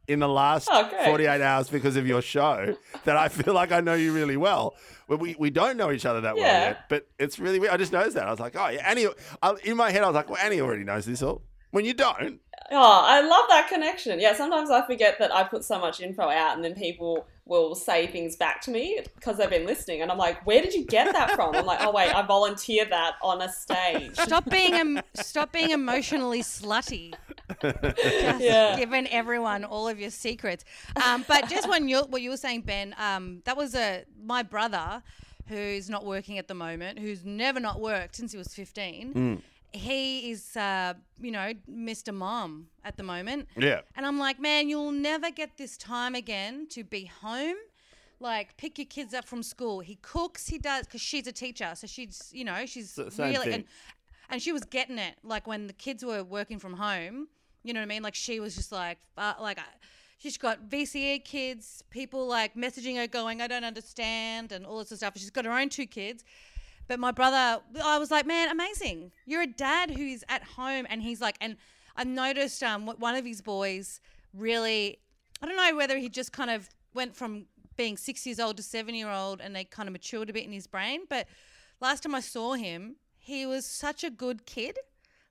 in 0.09 0.21
the 0.21 0.29
last 0.29 0.69
Oh, 0.71 0.89
48 1.05 1.41
hours 1.43 1.69
because 1.69 1.97
of 1.97 2.07
your 2.07 2.23
show 2.23 2.77
that 3.05 3.17
I 3.17 3.29
feel 3.29 3.53
like 3.53 3.73
I 3.73 3.81
know 3.81 3.95
you 3.95 4.13
really 4.15 4.37
well. 4.37 4.77
But 5.09 5.19
we, 5.19 5.35
we 5.39 5.51
don't 5.51 5.77
know 5.77 5.91
each 5.93 6.07
other 6.07 6.21
that 6.23 6.37
well 6.37 6.45
yet. 6.45 6.89
But 6.89 7.07
it's 7.19 7.39
really 7.39 7.59
weird. 7.59 7.73
I 7.73 7.77
just 7.77 7.93
noticed 7.93 8.15
that. 8.15 8.27
I 8.27 8.31
was 8.31 8.41
like, 8.41 8.55
oh, 8.57 8.69
yeah, 8.69 8.89
Annie. 8.89 9.09
I, 9.43 9.55
in 9.65 9.77
my 9.77 9.91
head, 9.91 10.03
I 10.05 10.07
was 10.07 10.15
like, 10.15 10.31
well, 10.31 10.39
Annie 10.41 10.61
already 10.61 10.85
knows 10.85 11.07
this 11.07 11.23
all. 11.23 11.43
When 11.73 11.85
you 11.85 11.93
don't, 11.95 12.41
Oh, 12.71 13.03
I 13.05 13.21
love 13.21 13.45
that 13.49 13.69
connection. 13.69 14.19
Yeah, 14.19 14.35
sometimes 14.35 14.71
I 14.71 14.85
forget 14.87 15.19
that 15.21 15.33
I 15.33 15.45
put 15.45 15.65
so 15.65 15.79
much 15.79 16.01
info 16.01 16.23
out 16.29 16.57
and 16.57 16.65
then 16.65 16.75
people 16.75 17.27
will 17.45 17.77
say 17.77 18.09
things 18.09 18.35
back 18.35 18.61
to 18.63 18.73
me 18.73 18.99
because 19.15 19.37
they've 19.37 19.49
been 19.49 19.67
listening. 19.67 20.03
And 20.03 20.11
I'm 20.11 20.19
like, 20.19 20.45
where 20.45 20.61
did 20.61 20.75
you 20.75 20.85
get 20.85 21.13
that 21.13 21.31
from? 21.33 21.55
I'm 21.55 21.65
like, 21.65 21.79
oh, 21.81 21.93
wait, 21.93 22.13
I 22.13 22.23
volunteered 22.27 22.91
that 22.91 23.15
on 23.23 23.41
a 23.41 23.49
stage. 23.53 24.17
Stop 24.17 24.51
being 24.51 24.75
em- 24.75 25.01
stop 25.15 25.53
being 25.53 25.71
emotionally 25.71 26.43
slutty. 26.43 27.15
Just 27.63 28.41
Yeah. 28.43 28.77
giving 28.77 29.07
everyone 29.09 29.65
all 29.65 29.87
of 29.89 30.01
your 30.01 30.11
secrets. 30.11 30.65
Um, 31.05 31.25
but 31.29 31.49
just 31.49 31.69
when 31.69 31.89
you 31.89 32.01
what 32.01 32.21
you 32.21 32.31
were 32.31 32.37
saying, 32.37 32.63
Ben, 32.63 32.97
um, 32.99 33.43
that 33.45 33.57
was 33.57 33.77
a 33.77 34.05
my 34.25 34.43
brother 34.43 35.03
who's 35.47 35.89
not 35.89 36.05
working 36.05 36.39
at 36.39 36.49
the 36.49 36.55
moment, 36.55 36.99
who's 36.99 37.25
never 37.25 37.61
not 37.61 37.81
worked 37.81 38.17
since 38.17 38.33
he 38.33 38.39
was 38.39 38.49
fifteen. 38.53 39.41
He 39.73 40.31
is, 40.31 40.57
uh, 40.57 40.95
you 41.21 41.31
know, 41.31 41.53
Mr. 41.71 42.15
Mom 42.15 42.69
at 42.85 42.97
the 42.97 43.03
moment. 43.03 43.49
yeah. 43.57 43.81
And 43.95 44.07
I'm 44.07 44.19
like, 44.19 44.41
man, 44.41 44.69
you'll 44.69 44.93
never 44.93 45.31
get 45.31 45.57
this 45.59 45.77
time 45.77 46.15
again 46.15 46.67
to 46.71 46.85
be 46.85 47.05
home. 47.07 47.57
Like, 48.19 48.57
pick 48.57 48.79
your 48.79 48.87
kids 48.87 49.13
up 49.13 49.27
from 49.27 49.43
school. 49.43 49.81
He 49.81 49.97
cooks, 49.97 50.47
he 50.49 50.59
does, 50.59 50.87
because 50.87 51.03
she's 51.03 51.27
a 51.27 51.33
teacher. 51.33 51.73
So 51.75 51.87
she's, 51.87 52.31
you 52.33 52.45
know, 52.45 52.65
she's 52.65 52.99
S- 52.99 53.19
really. 53.19 53.37
thing. 53.37 53.53
And, 53.53 53.65
and 54.31 54.43
she 54.43 54.53
was 54.53 54.65
getting 54.65 54.99
it. 54.99 55.17
Like 55.23 55.47
when 55.47 55.67
the 55.67 55.75
kids 55.75 56.05
were 56.05 56.25
working 56.25 56.59
from 56.59 56.75
home, 56.75 57.29
you 57.63 57.75
know 57.75 57.81
what 57.81 57.85
I 57.85 57.89
mean? 57.89 58.03
Like 58.03 58.15
she 58.15 58.41
was 58.41 58.57
just 58.57 58.73
like, 58.73 58.99
uh, 59.19 59.35
like. 59.41 59.59
I, 59.59 59.65
She's 60.19 60.39
got 60.39 60.71
VCE 60.71 61.23
kids, 61.27 61.85
people 61.91 62.27
like 62.27 62.55
messaging 62.55 62.97
her 62.97 63.07
going, 63.07 63.43
I 63.43 63.47
don't 63.49 63.65
understand, 63.65 64.51
and 64.51 64.65
all 64.65 64.79
this 64.83 64.89
stuff. 64.99 65.13
She's 65.15 65.29
got 65.29 65.45
her 65.45 65.53
own 65.53 65.69
two 65.69 65.85
kids. 65.85 66.25
But 66.89 67.01
my 67.01 67.11
brother, 67.11 67.61
I 67.83 67.99
was 67.99 68.11
like, 68.11 68.27
man, 68.27 68.49
amazing. 68.49 69.13
You're 69.25 69.43
a 69.43 69.47
dad 69.47 69.91
who's 69.91 70.23
at 70.29 70.43
home 70.43 70.87
and 70.89 71.03
he's 71.03 71.21
like, 71.21 71.37
and 71.41 71.57
I 71.97 72.05
noticed 72.05 72.63
um, 72.63 72.87
one 72.87 73.15
of 73.15 73.25
his 73.25 73.41
boys 73.41 74.01
really, 74.33 74.99
I 75.43 75.47
don't 75.47 75.57
know 75.57 75.77
whether 75.77 75.99
he 75.99 76.09
just 76.09 76.33
kind 76.33 76.51
of 76.51 76.69
went 76.95 77.17
from 77.17 77.47
being 77.77 77.97
six 77.97 78.25
years 78.25 78.41
old 78.41 78.57
to 78.57 78.63
seven 78.63 78.95
year 78.95 79.11
old 79.11 79.41
and 79.41 79.55
they 79.55 79.65
kind 79.65 79.89
of 79.89 79.93
matured 79.93 80.31
a 80.31 80.33
bit 80.33 80.45
in 80.45 80.53
his 80.53 80.67
brain. 80.67 81.01
But 81.09 81.27
last 81.81 82.03
time 82.03 82.15
I 82.15 82.21
saw 82.21 82.55
him, 82.55 82.97
he 83.19 83.47
was 83.47 83.67
such 83.67 84.05
a 84.05 84.11
good 84.11 84.47
kid. 84.47 84.79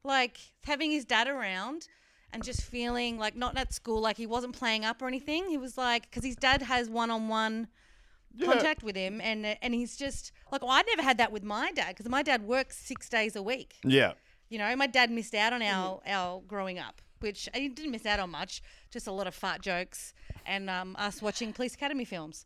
Like 0.04 0.38
having 0.64 0.92
his 0.92 1.06
dad 1.06 1.28
around 1.28 1.88
and 2.32 2.44
just 2.44 2.62
feeling 2.62 3.18
like 3.18 3.36
not 3.36 3.58
at 3.58 3.74
school, 3.74 4.02
like 4.02 4.18
he 4.18 4.28
wasn't 4.28 4.54
playing 4.54 4.84
up 4.84 5.02
or 5.02 5.08
anything. 5.08 5.50
He 5.50 5.58
was 5.58 5.78
like, 5.78 6.10
because 6.10 6.26
his 6.26 6.36
dad 6.36 6.62
has 6.62 6.90
one 6.90 7.10
on 7.10 7.28
one 7.28 7.68
contact 8.44 8.84
with 8.84 8.96
him, 8.96 9.22
and 9.22 9.46
and 9.62 9.74
he's 9.74 9.96
just 9.98 10.32
like, 10.52 10.62
well, 10.62 10.72
I 10.72 10.82
never 10.88 11.02
had 11.02 11.18
that 11.18 11.32
with 11.32 11.44
my 11.44 11.72
dad 11.72 11.90
because 11.90 12.10
my 12.10 12.24
dad 12.24 12.44
works 12.44 12.78
six 12.78 13.08
days 13.10 13.36
a 13.36 13.44
week. 13.44 13.76
Yeah. 13.84 14.14
You 14.50 14.58
know, 14.60 14.76
my 14.76 14.88
dad 14.88 15.10
missed 15.12 15.34
out 15.36 15.54
on 15.54 15.62
our 15.62 16.02
our 16.06 16.42
growing 16.48 16.80
up, 16.80 17.02
which 17.20 17.50
he 17.54 17.68
didn't 17.70 17.92
miss 17.92 18.06
out 18.06 18.20
on 18.20 18.30
much, 18.32 18.62
just 18.92 19.08
a 19.08 19.12
lot 19.12 19.28
of 19.28 19.34
fart 19.36 19.62
jokes 19.62 20.14
and 20.46 20.70
um, 20.70 20.96
us 21.00 21.22
watching 21.22 21.52
Police 21.54 21.74
Academy 21.76 22.06
films. 22.06 22.46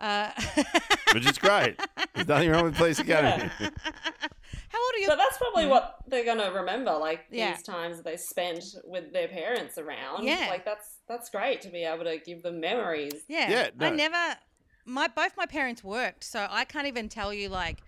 Uh, 0.00 0.30
Which 1.14 1.26
is 1.26 1.38
great. 1.38 1.78
There's 2.14 2.26
nothing 2.26 2.50
wrong 2.50 2.64
with 2.64 2.76
Police 2.76 2.98
Academy. 2.98 3.48
how 3.54 4.78
old 4.84 4.94
are 4.94 4.98
you? 4.98 5.06
So 5.06 5.14
that's 5.16 5.38
probably 5.38 5.66
what 5.66 5.96
they're 6.08 6.24
gonna 6.24 6.50
remember, 6.50 6.92
like 6.92 7.26
Yeah. 7.30 7.52
these 7.54 7.62
times 7.62 8.02
they 8.02 8.16
spent 8.16 8.64
with 8.84 9.12
their 9.12 9.28
parents 9.28 9.78
around. 9.78 10.24
Yeah. 10.24 10.46
Like 10.48 10.64
that's 10.64 10.96
that's 11.06 11.30
great 11.30 11.60
to 11.60 11.68
be 11.68 11.84
able 11.84 12.04
to 12.04 12.18
give 12.18 12.42
them 12.42 12.58
memories. 12.60 13.12
Yeah. 13.28 13.50
Yeah, 13.50 13.86
I 13.86 13.90
never 13.90 14.36
my 14.84 15.08
both 15.08 15.36
my 15.36 15.46
parents 15.46 15.82
worked, 15.84 16.24
so 16.24 16.46
I 16.50 16.64
can't 16.64 16.86
even 16.86 17.08
tell 17.08 17.32
you 17.32 17.48
like 17.48 17.82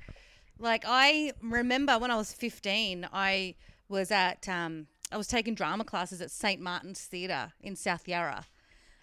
like 0.58 0.84
I 0.86 1.32
remember 1.42 1.98
when 1.98 2.10
I 2.10 2.16
was 2.16 2.32
15, 2.32 3.08
I 3.12 3.54
was 3.88 4.10
at 4.10 4.48
um 4.48 4.86
I 5.12 5.16
was 5.16 5.28
taking 5.28 5.54
drama 5.54 5.84
classes 5.84 6.20
at 6.20 6.30
St. 6.30 6.60
Martin's 6.60 7.00
Theatre 7.04 7.52
in 7.60 7.76
South 7.76 8.08
Yarra. 8.08 8.46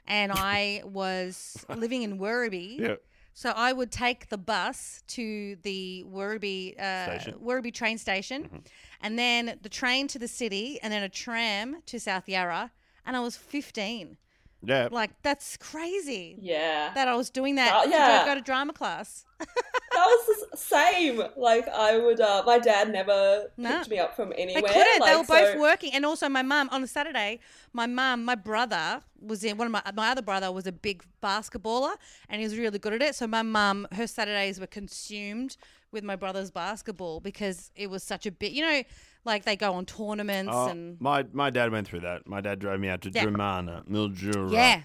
And 0.08 0.32
I 0.34 0.82
was 0.84 1.64
living 1.70 2.04
in 2.04 2.20
Werribee. 2.20 2.80
Yeah. 2.80 2.96
So 3.34 3.52
I 3.56 3.72
would 3.72 3.92
take 3.94 4.28
the 4.28 4.38
bus 4.38 5.04
to 5.08 5.56
the 5.64 6.04
Werribee 6.06 6.78
uh, 6.78 7.20
Station. 7.20 7.40
Werribee 7.42 7.74
train 7.74 7.98
station, 7.98 8.64
and 9.00 9.18
then 9.18 9.58
the 9.62 9.70
train 9.70 10.10
to 10.10 10.20
the 10.20 10.28
city, 10.28 10.80
and 10.84 10.92
then 10.92 11.02
a 11.02 11.08
tram 11.08 11.82
to 11.86 11.98
South 11.98 12.28
Yarra. 12.28 12.72
And 13.06 13.16
I 13.16 13.22
was 13.22 13.38
15. 13.38 14.18
Yeah. 14.64 14.90
Like 14.92 15.12
that's 15.24 15.58
crazy 15.58 16.38
Yeah. 16.40 16.92
that 16.94 17.08
I 17.08 17.16
was 17.16 17.30
doing 17.30 17.56
that 17.56 17.74
Oh, 17.76 17.84
to 17.86 17.90
yeah. 17.90 18.20
go, 18.26 18.32
go 18.32 18.36
to 18.36 18.42
drama 18.42 18.74
class. 18.74 19.26
That 19.94 20.06
was 20.06 20.48
the 20.52 20.58
same. 20.58 21.22
Like 21.36 21.68
I 21.68 21.98
would, 21.98 22.22
uh, 22.22 22.44
my 22.46 22.60
dad 22.60 22.90
never 22.94 23.50
No. 23.58 23.70
picked 23.80 23.90
me 23.90 24.00
up 24.00 24.16
from 24.16 24.32
anywhere. 24.38 24.62
They 24.62 24.68
anywhere. 24.70 24.72
couldn't. 24.74 25.06
they 25.06 25.12
were 25.16 25.18
like, 25.20 25.28
both 25.28 25.54
so- 25.54 25.60
working, 25.60 25.94
and 25.94 26.06
also 26.06 26.30
my 26.30 26.42
mum 26.44 26.70
on 26.72 26.82
a 26.82 26.88
Saturday. 26.88 27.42
My 27.74 27.88
mum, 27.88 28.24
my 28.24 28.36
brother 28.36 29.02
was 29.20 29.44
in 29.44 29.58
one 29.58 29.68
of 29.68 29.72
my 29.74 29.82
my 29.94 30.10
other 30.12 30.22
brother 30.22 30.50
was 30.50 30.66
a 30.66 30.72
big 30.72 31.04
basketballer, 31.22 31.92
and 32.30 32.40
he 32.40 32.46
was 32.46 32.58
really 32.58 32.80
good 32.80 32.94
at 32.94 33.02
it. 33.02 33.16
So 33.16 33.28
my 33.28 33.42
mum, 33.42 33.86
her 33.92 34.08
Saturdays 34.08 34.62
were 34.62 34.68
consumed 34.68 35.58
with 35.92 36.06
my 36.06 36.16
brother's 36.16 36.52
basketball 36.52 37.20
because 37.20 37.70
it 37.76 37.90
was 37.90 38.02
such 38.02 38.26
a 38.26 38.32
bit. 38.32 38.54
You 38.54 38.62
know, 38.66 38.84
like 39.26 39.46
they 39.46 39.56
go 39.56 39.74
on 39.74 39.86
tournaments 39.86 40.52
Oh, 40.54 40.68
and 40.70 41.00
my 41.00 41.26
my 41.32 41.50
dad 41.50 41.72
went 41.72 41.88
through 41.88 42.02
that. 42.02 42.28
My 42.28 42.42
dad 42.42 42.60
drove 42.60 42.80
me 42.80 42.88
out 42.90 43.02
to 43.02 43.12
Yeah. 43.12 43.26
Dromana, 43.26 43.88
Mildura, 43.88 44.52
yeah. 44.52 44.82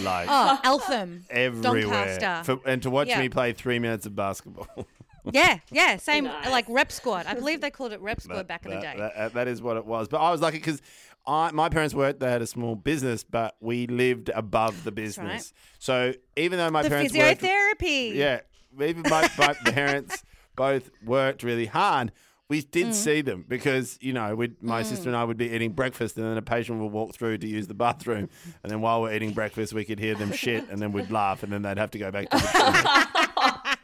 like 0.00 0.26
Oh, 0.30 0.58
Eltham, 0.64 1.24
everywhere, 1.30 1.82
Doncaster. 1.82 2.42
For, 2.56 2.68
and 2.68 2.82
to 2.82 2.90
watch 2.90 3.08
Yeah. 3.08 3.20
me 3.20 3.28
play 3.28 3.52
three 3.52 3.78
minutes 3.78 4.06
of 4.06 4.14
basketball. 4.16 4.68
Yeah, 5.32 5.58
yeah, 5.72 5.96
same 5.96 6.22
Nice. 6.22 6.48
like 6.52 6.66
rep 6.68 6.92
squad. 6.92 7.26
I 7.26 7.34
believe 7.34 7.60
they 7.60 7.72
called 7.72 7.92
it 7.92 8.00
rep 8.00 8.20
squad 8.20 8.36
That- 8.36 8.46
back 8.46 8.64
in 8.64 8.70
the 8.70 8.78
day. 8.80 8.94
that- 8.96 9.34
that 9.34 9.48
is 9.48 9.60
what 9.60 9.76
it 9.76 9.84
was. 9.84 10.06
But 10.06 10.18
I 10.18 10.30
was 10.30 10.40
lucky 10.40 10.58
because 10.58 10.80
I 11.26 11.50
my 11.50 11.68
parents 11.68 11.96
worked. 11.96 12.20
They 12.20 12.30
had 12.30 12.42
a 12.42 12.46
small 12.46 12.76
business, 12.76 13.24
but 13.24 13.56
we 13.60 13.88
lived 13.88 14.28
above 14.28 14.84
the 14.84 14.92
business. 14.92 15.52
right. 15.52 15.52
So 15.80 16.12
even 16.36 16.58
though 16.60 16.70
my 16.70 16.82
the 16.82 16.90
parents 16.90 17.12
worked, 17.12 17.40
physiotherapy. 17.42 18.14
yeah, 18.14 18.42
even 18.80 19.02
my, 19.02 19.28
my 19.36 19.52
parents 19.72 20.22
both 20.54 20.90
worked 21.04 21.42
really 21.42 21.66
hard. 21.66 22.12
We 22.48 22.62
did 22.62 22.86
Mm. 22.88 22.94
see 22.94 23.20
them 23.22 23.44
because 23.48 23.98
you 24.00 24.12
know 24.12 24.36
we'd, 24.36 24.62
my 24.62 24.82
sister 24.84 25.08
and 25.08 25.16
I 25.16 25.24
would 25.24 25.36
be 25.36 25.50
eating 25.50 25.72
breakfast, 25.72 26.16
and 26.16 26.24
then 26.24 26.36
a 26.36 26.42
patient 26.42 26.80
would 26.80 26.92
walk 26.92 27.12
through 27.14 27.38
to 27.38 27.46
use 27.46 27.66
the 27.66 27.74
bathroom, 27.74 28.28
and 28.62 28.70
then 28.70 28.80
while 28.80 29.02
we're 29.02 29.12
eating 29.14 29.32
breakfast, 29.32 29.72
we 29.72 29.84
could 29.84 29.98
hear 29.98 30.14
them 30.14 30.30
shit, 30.44 30.68
and 30.70 30.80
then 30.80 30.92
we'd 30.92 31.10
laugh, 31.10 31.42
and 31.42 31.52
then 31.52 31.62
they'd 31.62 31.76
have 31.78 31.90
to 31.90 31.98
go 31.98 32.10
back 32.12 32.30
to 32.30 32.36
the. 32.36 33.76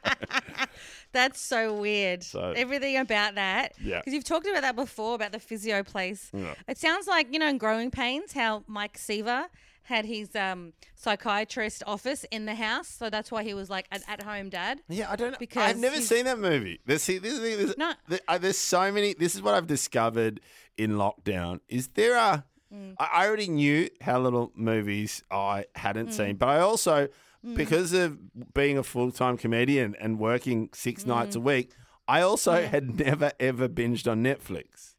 That's 1.13 1.41
so 1.41 1.75
weird. 1.75 2.23
So- 2.23 2.55
Everything 2.57 2.97
about 2.97 3.35
that. 3.35 3.73
Yeah. 3.83 3.99
Because 3.99 4.15
you've 4.15 4.25
talked 4.25 4.47
about 4.47 4.63
that 4.63 4.77
before, 4.77 5.15
about 5.15 5.33
the 5.33 5.39
physio 5.39 5.83
place. 5.83 6.31
Yeah. 6.33 6.55
It 6.67 6.79
sounds 6.79 7.07
like, 7.07 7.31
you 7.33 7.39
know, 7.39 7.49
in 7.49 7.59
Growing 7.59 7.91
Pains, 7.91 8.33
how 8.33 8.63
Mike 8.67 8.97
Seaver 8.97 9.49
had 9.85 10.05
his 10.05 10.35
um, 10.37 10.73
psychiatrist 10.95 11.83
office 11.87 12.25
in 12.31 12.47
the 12.47 12.55
house. 12.55 12.89
So 12.89 13.11
that's 13.11 13.31
why 13.31 13.43
he 13.43 13.55
was 13.55 13.69
like 13.71 13.87
an 13.91 14.01
at 14.09 14.23
home 14.23 14.49
dad. 14.49 14.81
Yeah, 14.89 15.11
I 15.11 15.17
don't 15.17 15.33
know. 15.33 15.39
Because 15.39 15.71
I've 15.71 15.79
never 15.79 15.97
he's- 15.97 16.09
seen 16.09 16.25
that 16.27 16.39
movie. 16.39 16.81
There's, 16.87 17.03
see, 17.03 17.19
this, 17.19 17.35
is- 17.35 17.41
this, 17.67 17.77
No. 17.79 17.93
there- 18.09 18.21
uh, 18.29 18.39
there's 18.39 18.59
so 18.59 18.91
many. 18.93 19.15
This 19.15 19.35
is 19.35 19.43
what 19.43 19.55
I've 19.55 19.67
discovered 19.67 20.41
in 20.79 20.93
lockdown. 20.93 21.61
Is 21.69 21.89
there 21.89 22.17
a? 22.17 22.45
Mm. 22.73 22.95
I 22.99 23.09
I 23.13 23.27
already 23.27 23.49
knew 23.49 23.89
how 24.01 24.19
little 24.21 24.53
movies 24.55 25.23
I 25.31 25.67
hadn't 25.75 26.09
Mm. 26.09 26.13
seen, 26.13 26.37
but 26.37 26.49
I 26.49 26.61
also, 26.61 27.09
because 27.55 27.93
of 27.93 28.19
being 28.55 28.79
a 28.79 28.83
full 28.83 29.11
time 29.11 29.37
comedian 29.37 29.95
and 30.01 30.19
working 30.19 30.71
six 30.73 31.05
nights 31.05 31.37
a 31.37 31.39
Mm. 31.39 31.43
week, 31.43 31.73
I 32.09 32.23
also 32.23 32.67
had 32.67 32.99
never 32.99 33.33
ever 33.39 33.69
binged 33.69 34.11
on 34.11 34.23
Netflix. 34.23 34.95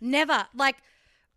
Never. 0.00 0.46
Like, 0.54 0.76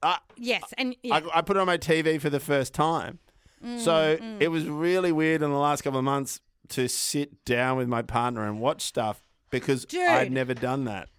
Uh, 0.01 0.17
yes. 0.37 0.63
And 0.77 0.95
yeah. 1.03 1.15
I, 1.33 1.39
I 1.39 1.41
put 1.41 1.57
it 1.57 1.59
on 1.59 1.67
my 1.67 1.77
TV 1.77 2.19
for 2.21 2.29
the 2.29 2.39
first 2.39 2.73
time. 2.73 3.19
Mm, 3.63 3.79
so 3.79 4.17
it 4.39 4.47
was 4.49 4.65
really 4.67 5.11
weird 5.11 5.41
in 5.41 5.51
the 5.51 5.57
last 5.57 5.81
couple 5.81 5.99
of 5.99 6.05
months 6.05 6.39
to 6.69 6.87
sit 6.87 7.43
down 7.45 7.77
with 7.77 7.87
my 7.87 8.01
partner 8.01 8.45
and 8.47 8.61
watch 8.61 8.81
stuff 8.83 9.21
because 9.49 9.85
I'd 9.93 10.31
never 10.31 10.53
done 10.53 10.85
that. 10.85 11.09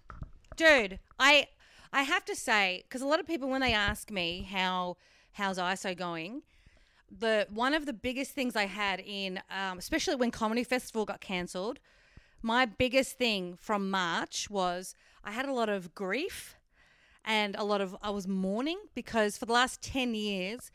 dude 0.55 0.99
i 1.19 1.47
i 1.93 2.03
have 2.03 2.23
to 2.25 2.35
say 2.35 2.83
because 2.87 3.01
a 3.01 3.05
lot 3.05 3.19
of 3.19 3.27
people 3.27 3.49
when 3.49 3.61
they 3.61 3.73
ask 3.73 4.11
me 4.11 4.47
how 4.49 4.95
how's 5.33 5.57
iso 5.57 5.95
going 5.97 6.41
the 7.09 7.47
one 7.49 7.73
of 7.73 7.85
the 7.85 7.93
biggest 7.93 8.31
things 8.31 8.55
i 8.55 8.65
had 8.65 8.99
in 9.05 9.39
um, 9.49 9.77
especially 9.77 10.15
when 10.15 10.31
comedy 10.31 10.63
festival 10.63 11.05
got 11.05 11.19
cancelled 11.21 11.79
my 12.41 12.65
biggest 12.65 13.17
thing 13.17 13.55
from 13.59 13.89
march 13.89 14.49
was 14.49 14.93
i 15.23 15.31
had 15.31 15.45
a 15.45 15.53
lot 15.53 15.69
of 15.69 15.93
grief 15.95 16.55
and 17.25 17.55
a 17.55 17.63
lot 17.63 17.81
of 17.81 17.95
i 18.01 18.09
was 18.09 18.27
mourning 18.27 18.79
because 18.95 19.37
for 19.37 19.45
the 19.45 19.53
last 19.53 19.81
10 19.81 20.15
years 20.15 20.71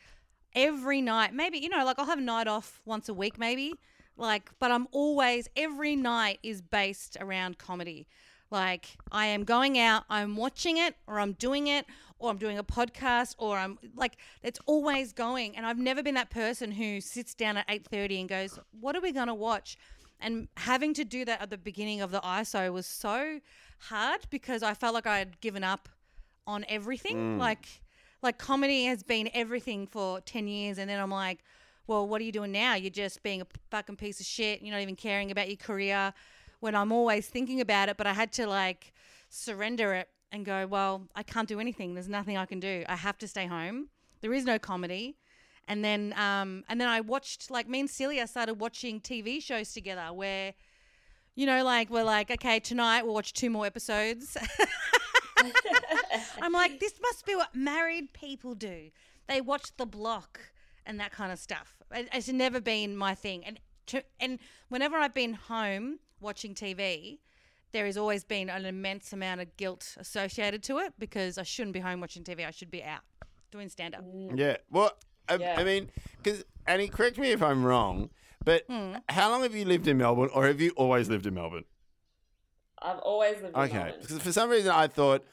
every 0.54 1.02
night 1.02 1.34
maybe 1.34 1.58
you 1.58 1.68
know 1.68 1.84
like 1.84 1.98
i'll 1.98 2.06
have 2.06 2.18
a 2.18 2.22
night 2.22 2.46
off 2.46 2.80
once 2.84 3.08
a 3.08 3.14
week 3.14 3.38
maybe 3.38 3.74
like 4.16 4.50
but 4.58 4.70
i'm 4.70 4.88
always 4.92 5.48
every 5.56 5.94
night 5.96 6.38
is 6.42 6.62
based 6.62 7.16
around 7.20 7.58
comedy. 7.58 8.06
Like 8.50 8.86
i 9.10 9.26
am 9.26 9.44
going 9.44 9.78
out 9.78 10.04
i'm 10.08 10.36
watching 10.36 10.76
it 10.76 10.94
or 11.06 11.18
i'm 11.18 11.32
doing 11.32 11.66
it 11.66 11.84
or 12.18 12.30
i'm 12.30 12.38
doing 12.38 12.58
a 12.58 12.64
podcast 12.64 13.34
or 13.38 13.58
i'm 13.58 13.78
like 13.96 14.16
it's 14.42 14.60
always 14.66 15.12
going. 15.12 15.56
And 15.56 15.66
i've 15.66 15.78
never 15.78 16.02
been 16.02 16.14
that 16.14 16.30
person 16.30 16.70
who 16.70 17.00
sits 17.00 17.34
down 17.34 17.56
at 17.56 17.66
8.30 17.68 18.20
and 18.20 18.28
goes 18.28 18.58
what 18.80 18.96
are 18.96 19.00
we 19.00 19.12
going 19.12 19.26
to 19.26 19.34
watch? 19.34 19.76
And 20.20 20.48
having 20.56 20.94
to 20.94 21.04
do 21.04 21.26
that 21.26 21.42
at 21.42 21.50
the 21.50 21.58
beginning 21.58 22.00
of 22.00 22.10
the 22.10 22.20
iso 22.20 22.72
was 22.72 22.86
so 22.86 23.40
hard 23.78 24.20
because 24.30 24.62
i 24.62 24.72
felt 24.72 24.94
like 24.94 25.06
i 25.06 25.18
had 25.18 25.40
given 25.40 25.62
up 25.62 25.88
on 26.46 26.64
everything. 26.68 27.38
Like 27.38 27.66
like 28.22 28.38
comedy 28.38 28.86
has 28.86 29.02
been 29.02 29.30
everything 29.34 29.86
for 29.86 30.20
10 30.22 30.48
years 30.48 30.78
and 30.78 30.88
then 30.90 30.98
i'm 30.98 31.10
like 31.10 31.44
well 31.86 32.08
what 32.08 32.20
are 32.20 32.24
you 32.24 32.32
doing 32.32 32.50
now? 32.50 32.74
You're 32.74 32.90
just 32.90 33.22
being 33.22 33.40
a 33.40 33.46
fucking 33.70 33.94
piece 33.94 34.18
of 34.18 34.26
shit. 34.26 34.60
You're 34.60 34.74
not 34.74 34.80
even 34.82 34.96
caring 34.96 35.30
about 35.30 35.46
your 35.46 35.56
career. 35.56 36.12
When 36.60 36.74
i'm 36.74 36.90
always 36.92 37.28
thinking 37.28 37.60
about 37.60 37.88
it 37.88 37.96
but 37.96 38.06
i 38.06 38.12
had 38.12 38.32
to 38.32 38.46
like 38.46 38.92
surrender 39.28 39.94
it 39.94 40.08
and 40.32 40.44
go 40.44 40.66
well 40.66 41.02
i 41.14 41.22
can't 41.22 41.48
do 41.48 41.60
anything. 41.60 41.94
There's 41.94 42.08
nothing 42.08 42.36
i 42.36 42.46
can 42.46 42.58
do. 42.58 42.84
I 42.88 42.96
have 42.96 43.18
to 43.18 43.28
stay 43.28 43.46
home. 43.46 43.88
There 44.22 44.32
is 44.32 44.44
no 44.44 44.58
comedy. 44.58 45.18
And 45.68 45.84
then 45.84 46.14
um 46.16 46.64
and 46.68 46.80
then 46.80 46.88
i 46.88 47.00
watched 47.00 47.50
like 47.50 47.68
me 47.68 47.80
and 47.80 47.90
celia 47.90 48.26
started 48.26 48.54
watching 48.54 49.00
tv 49.00 49.42
shows 49.42 49.72
together 49.72 50.12
where 50.12 50.54
you 51.34 51.44
know 51.44 51.62
like 51.64 51.90
we're 51.90 52.04
like 52.04 52.30
okay 52.30 52.58
tonight 52.60 53.02
we'll 53.04 53.14
watch 53.14 53.32
two 53.32 53.50
more 53.50 53.66
episodes 53.66 54.36
I'm 56.40 56.52
like, 56.52 56.80
this 56.80 56.94
must 57.00 57.26
be 57.26 57.34
what 57.34 57.54
married 57.54 58.12
people 58.12 58.54
do. 58.54 58.90
They 59.28 59.40
watch 59.40 59.76
The 59.76 59.86
Block 59.86 60.40
and 60.84 61.00
that 61.00 61.12
kind 61.12 61.32
of 61.32 61.38
stuff. 61.38 61.76
It's 61.92 62.28
never 62.28 62.60
been 62.60 62.96
my 62.96 63.14
thing. 63.14 63.44
And 63.44 63.60
to, 63.86 64.02
and 64.20 64.38
whenever 64.68 64.96
I've 64.96 65.14
been 65.14 65.34
home 65.34 65.98
watching 66.20 66.54
TV, 66.54 67.18
there 67.72 67.86
has 67.86 67.96
always 67.96 68.24
been 68.24 68.48
an 68.48 68.64
immense 68.64 69.12
amount 69.12 69.40
of 69.40 69.56
guilt 69.56 69.96
associated 69.98 70.62
to 70.64 70.78
it 70.78 70.94
because 70.98 71.38
I 71.38 71.42
shouldn't 71.42 71.74
be 71.74 71.80
home 71.80 72.00
watching 72.00 72.22
TV. 72.24 72.46
I 72.46 72.50
should 72.50 72.70
be 72.70 72.82
out 72.82 73.00
doing 73.50 73.68
stand 73.68 73.94
up. 73.94 74.04
Yeah. 74.34 74.56
Well, 74.70 74.92
I, 75.28 75.36
Yeah. 75.36 75.56
I 75.58 75.64
mean, 75.64 75.90
because 76.22 76.44
Annie, 76.66 76.88
correct 76.88 77.18
me 77.18 77.30
if 77.32 77.42
I'm 77.42 77.64
wrong, 77.64 78.10
but 78.44 78.64
Hmm. 78.68 78.94
how 79.08 79.30
long 79.30 79.42
have 79.42 79.54
you 79.54 79.64
lived 79.64 79.88
in 79.88 79.98
Melbourne, 79.98 80.30
or 80.32 80.46
have 80.46 80.60
you 80.60 80.70
always 80.76 81.08
lived 81.08 81.26
in 81.26 81.34
Melbourne? 81.34 81.64
I've 82.82 82.98
always 82.98 83.40
lived 83.42 83.56
in 83.56 83.62
Okay, 83.62 83.74
Melbourne. 83.74 83.94
because 84.00 84.18
for 84.18 84.32
some 84.32 84.50
reason 84.50 84.70
I 84.70 84.86
thought 84.86 85.24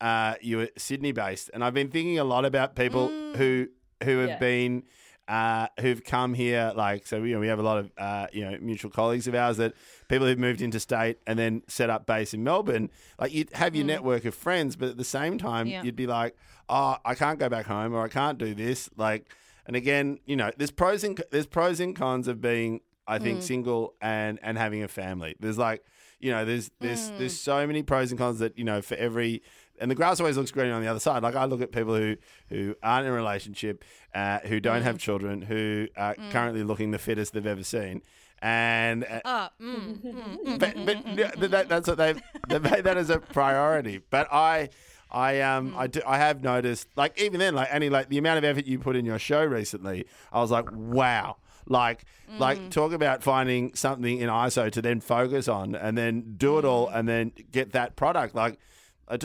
uh, 0.00 0.34
you 0.40 0.58
were 0.58 0.68
Sydney 0.76 1.12
based, 1.12 1.50
and 1.54 1.64
I've 1.64 1.74
been 1.74 1.90
thinking 1.90 2.18
a 2.18 2.24
lot 2.24 2.44
about 2.44 2.74
people 2.76 3.08
who 3.36 3.68
who 4.04 4.18
have 4.18 4.30
Yeah. 4.30 4.38
been. 4.38 4.82
Uh, 5.26 5.66
who've 5.80 6.02
come 6.04 6.32
here 6.32 6.72
like 6.74 7.06
so 7.06 7.22
you 7.22 7.34
know 7.34 7.38
we 7.40 7.48
have 7.48 7.58
a 7.58 7.62
lot 7.62 7.76
of 7.76 7.92
uh, 7.98 8.26
you 8.32 8.42
know 8.50 8.56
mutual 8.62 8.90
colleagues 8.90 9.26
of 9.28 9.34
ours 9.34 9.58
that 9.58 9.74
people 10.08 10.26
who've 10.26 10.38
moved 10.38 10.62
into 10.62 10.80
state 10.80 11.18
and 11.26 11.38
then 11.38 11.60
set 11.68 11.90
up 11.90 12.06
base 12.06 12.32
in 12.32 12.42
Melbourne 12.42 12.88
like 13.20 13.30
you'd 13.34 13.52
have 13.52 13.76
your 13.76 13.84
network 13.84 14.24
of 14.24 14.34
friends 14.34 14.74
but 14.74 14.88
at 14.88 14.96
the 14.96 15.04
same 15.04 15.36
time 15.36 15.66
Yeah. 15.66 15.82
you'd 15.82 15.96
be 15.96 16.06
like 16.06 16.34
oh 16.70 16.96
I 17.04 17.14
can't 17.14 17.38
go 17.38 17.50
back 17.50 17.66
home 17.66 17.92
or 17.92 18.02
I 18.02 18.08
can't 18.08 18.38
do 18.38 18.54
this 18.54 18.88
like 18.96 19.30
and 19.66 19.76
again 19.76 20.18
you 20.24 20.34
know 20.34 20.50
there's 20.56 20.70
pros 20.70 21.04
and 21.04 21.22
there's 21.30 21.44
pros 21.46 21.78
and 21.78 21.94
cons 21.94 22.26
of 22.26 22.40
being 22.40 22.80
I 23.06 23.18
think 23.18 23.42
single 23.42 23.96
and 24.00 24.38
and 24.42 24.56
having 24.56 24.82
a 24.82 24.88
family 24.88 25.36
there's 25.40 25.58
like 25.58 25.84
you 26.20 26.30
know 26.30 26.44
there's 26.44 26.70
there's 26.80 27.10
there's 27.18 27.38
so 27.38 27.66
many 27.66 27.82
pros 27.82 28.10
and 28.10 28.18
cons 28.18 28.38
that 28.40 28.58
you 28.58 28.64
know 28.64 28.82
for 28.82 28.96
every 28.96 29.42
and 29.80 29.90
the 29.90 29.94
grass 29.94 30.18
always 30.18 30.36
looks 30.36 30.50
greener 30.50 30.74
on 30.74 30.82
the 30.82 30.88
other 30.88 31.00
side. 31.00 31.22
Like 31.22 31.36
I 31.36 31.44
look 31.44 31.60
at 31.60 31.72
people 31.72 31.94
who 31.94 32.16
who 32.48 32.74
aren't 32.82 33.06
in 33.06 33.12
a 33.12 33.14
relationship, 33.14 33.84
uh, 34.14 34.40
who 34.40 34.60
don't 34.60 34.82
have 34.82 34.98
children, 34.98 35.42
who 35.42 35.86
are 35.96 36.16
currently 36.30 36.64
looking 36.64 36.90
the 36.90 36.98
fittest 36.98 37.32
they've 37.32 37.46
ever 37.46 37.62
seen, 37.62 38.02
and 38.42 39.04
uh, 39.04 39.20
Oh, 39.24 39.48
mm, 39.62 40.02
mm, 40.02 40.44
mm. 40.44 40.58
but, 40.58 41.36
but 41.38 41.50
that, 41.50 41.68
that's 41.68 41.88
what 41.88 41.98
they've 41.98 42.20
they've 42.48 42.62
made 42.62 42.84
that 42.84 42.96
as 42.96 43.10
a 43.10 43.18
priority. 43.18 44.00
But 44.10 44.32
I. 44.32 44.70
I 45.10 45.40
um 45.40 45.74
I 45.74 45.86
do 45.86 46.02
I 46.06 46.18
have 46.18 46.42
noticed 46.42 46.86
like 46.94 47.18
even 47.18 47.40
then 47.40 47.54
like 47.54 47.68
any 47.70 47.88
like 47.88 48.10
the 48.10 48.18
amount 48.18 48.36
of 48.36 48.44
effort 48.44 48.66
you 48.66 48.78
put 48.78 48.94
in 48.94 49.06
your 49.06 49.18
show 49.18 49.42
recently 49.42 50.04
I 50.30 50.40
was 50.42 50.50
like 50.50 50.68
wow 50.70 51.38
like 51.68 52.04
like 52.38 52.58
mm. 52.58 52.70
talk 52.70 52.92
about 52.92 53.22
finding 53.22 53.74
something 53.74 54.18
in 54.18 54.28
ISO 54.28 54.70
to 54.72 54.82
then 54.82 55.00
focus 55.00 55.48
on 55.48 55.74
and 55.74 55.96
then 55.96 56.34
do 56.36 56.58
it 56.58 56.64
all 56.64 56.88
mm. 56.88 56.96
and 56.96 57.08
then 57.08 57.32
get 57.50 57.72
that 57.72 57.96
product. 57.96 58.34
Like 58.34 58.58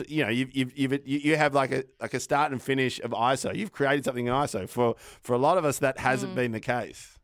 you 0.08 0.22
know 0.22 0.30
you've, 0.30 0.54
you've, 0.56 0.76
you've 0.78 0.92
you 1.06 1.18
you 1.18 1.36
have 1.36 1.54
like 1.54 1.72
a 1.72 1.84
like 2.00 2.14
a 2.14 2.20
start 2.20 2.52
and 2.52 2.62
finish 2.62 3.00
of 3.00 3.10
ISO 3.10 3.54
you've 3.54 3.72
created 3.72 4.04
something 4.04 4.26
in 4.26 4.32
ISO 4.32 4.68
for 4.68 4.94
for 4.98 5.34
a 5.34 5.38
lot 5.38 5.58
of 5.58 5.64
us 5.64 5.78
that 5.78 5.98
hasn't 5.98 6.32
mm. 6.32 6.36
been 6.36 6.52
the 6.52 6.60
case. 6.60 7.18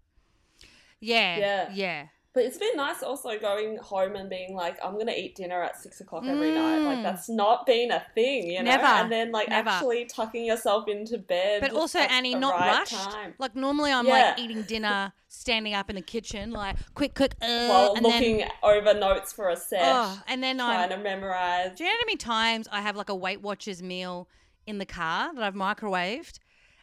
Yeah, 1.00 1.38
Yeah. 1.38 1.70
yeah, 1.72 2.06
But 2.40 2.47
it's 2.47 2.56
been 2.56 2.75
nice 2.75 3.02
also 3.02 3.38
going 3.38 3.76
home 3.82 4.16
and 4.16 4.30
being 4.30 4.54
like, 4.54 4.78
I'm 4.82 4.97
gonna 4.97 5.12
eat 5.12 5.35
dinner 5.37 5.62
at 5.62 5.76
six 5.78 6.00
o'clock 6.00 6.25
every 6.25 6.52
night. 6.54 6.78
Like 6.78 7.02
that's 7.02 7.28
not 7.28 7.66
been 7.66 7.90
a 7.90 8.02
thing, 8.14 8.47
you 8.50 8.62
know. 8.62 8.70
Mm. 8.70 8.76
Never. 8.76 8.87
And 8.87 9.12
then 9.12 9.30
like 9.30 9.50
Never. 9.50 9.68
actually 9.68 10.06
tucking 10.06 10.47
yourself 10.47 10.88
into 10.88 11.18
bed. 11.18 11.61
But 11.61 11.73
also, 11.73 11.99
Annie, 11.99 12.35
not 12.35 12.59
right 12.59 12.78
rushed. 12.78 12.94
Time. 12.94 13.35
Like 13.38 13.54
normally, 13.54 13.92
I'm 13.92 14.06
Yeah. 14.06 14.12
like 14.30 14.38
eating 14.38 14.62
dinner, 14.62 15.12
standing 15.28 15.75
up 15.75 15.90
in 15.90 15.97
the 15.97 16.00
kitchen, 16.02 16.50
like 16.50 16.76
quick, 16.94 17.14
quick, 17.14 17.35
uh, 17.42 17.66
While 17.66 17.92
and 17.97 18.04
looking 18.06 18.38
then 18.38 18.49
over 18.62 18.94
notes 18.94 19.35
for 19.35 19.50
a 19.50 19.56
set, 19.56 19.82
oh, 19.85 20.23
and 20.26 20.42
then 20.42 20.56
trying 20.56 20.90
I'm. 20.90 20.97
to 20.99 21.04
memorize. 21.04 21.76
Do 21.76 21.85
you 21.85 21.90
know 21.90 21.94
how 21.94 22.06
many 22.06 22.16
times 22.16 22.68
I 22.73 22.80
have 22.80 22.97
like 22.97 23.11
a 23.11 23.14
Weight 23.14 23.42
Watchers 23.42 23.82
meal 23.82 24.30
in 24.66 24.78
the 24.78 24.87
car 24.87 25.35
that 25.35 25.44
I've 25.44 25.52
microwaved? 25.54 26.38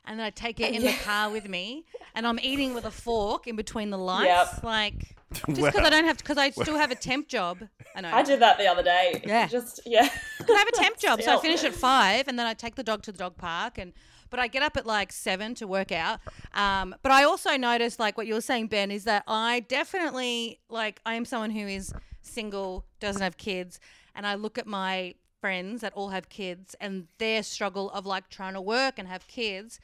And 0.06 0.20
then 0.20 0.26
I 0.28 0.30
take 0.30 0.60
it 0.60 0.76
in 0.76 0.84
the 0.84 0.94
car 1.04 1.32
with 1.32 1.50
me, 1.50 1.84
and 2.14 2.28
I'm 2.28 2.40
eating 2.44 2.76
with 2.76 2.86
a 2.86 2.92
fork 2.92 3.48
in 3.48 3.56
between 3.56 3.90
the 3.90 3.98
lights, 3.98 4.54
Yep. 4.54 4.64
like 4.64 5.17
just 5.34 5.56
because 5.56 5.76
I 5.76 5.90
don't 5.90 6.06
have, 6.06 6.18
because 6.18 6.38
I 6.38 6.52
still 6.52 6.78
have 6.78 6.92
a 6.92 6.96
temp 6.96 7.28
job. 7.28 7.60
I 7.96 8.02
know. 8.02 8.12
I 8.14 8.24
did 8.24 8.40
that 8.40 8.58
the 8.58 8.68
other 8.68 8.84
day. 8.84 9.22
Yeah. 9.26 9.48
Just 9.48 9.82
yeah. 9.86 10.08
Because 10.38 10.56
I 10.56 10.60
have 10.60 10.68
a 10.70 10.72
temp 10.78 10.98
job, 11.00 11.22
so 11.22 11.38
I 11.38 11.42
finish 11.42 11.64
at 11.64 11.74
five, 11.74 12.28
and 12.28 12.40
then 12.40 12.48
I 12.48 12.54
take 12.54 12.76
the 12.76 12.84
dog 12.84 13.04
to 13.04 13.12
the 13.12 13.18
dog 13.18 13.38
park, 13.38 13.78
and 13.78 13.94
but 14.30 14.40
I 14.40 14.48
get 14.48 14.64
up 14.64 14.78
at 14.78 14.86
like 14.86 15.12
seven 15.12 15.54
to 15.56 15.68
work 15.68 15.92
out. 15.92 16.20
Um, 16.54 16.96
but 17.02 17.12
I 17.12 17.24
also 17.24 17.58
noticed, 17.58 18.00
like 18.00 18.18
what 18.18 18.28
you 18.28 18.36
were 18.36 18.42
saying, 18.42 18.68
Ben, 18.68 18.90
is 18.90 19.04
that 19.04 19.24
I 19.28 19.62
definitely 19.62 20.60
like 20.70 21.02
I 21.06 21.16
am 21.16 21.26
someone 21.26 21.52
who 21.52 21.68
is 21.68 21.94
single, 22.22 22.86
doesn't 23.02 23.22
have 23.22 23.38
kids, 23.38 23.80
and 24.16 24.26
I 24.26 24.36
look 24.36 24.58
at 24.58 24.66
my 24.66 25.16
friends 25.42 25.82
that 25.82 25.94
all 25.94 26.10
have 26.10 26.30
kids 26.30 26.76
and 26.82 27.08
their 27.20 27.44
struggle 27.44 27.92
of 27.92 28.06
like 28.06 28.30
trying 28.30 28.54
to 28.54 28.62
work 28.62 28.98
and 28.98 29.10
have 29.10 29.28
kids, 29.28 29.80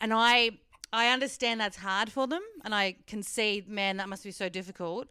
and 0.00 0.12
I 0.14 0.52
I 0.94 1.08
understand 1.08 1.60
that's 1.60 1.76
hard 1.78 2.10
for 2.12 2.26
them, 2.26 2.42
and 2.64 2.74
I 2.74 2.96
can 3.06 3.22
see, 3.22 3.64
man, 3.66 3.96
that 3.96 4.08
must 4.08 4.22
be 4.22 4.30
so 4.30 4.48
difficult. 4.48 5.08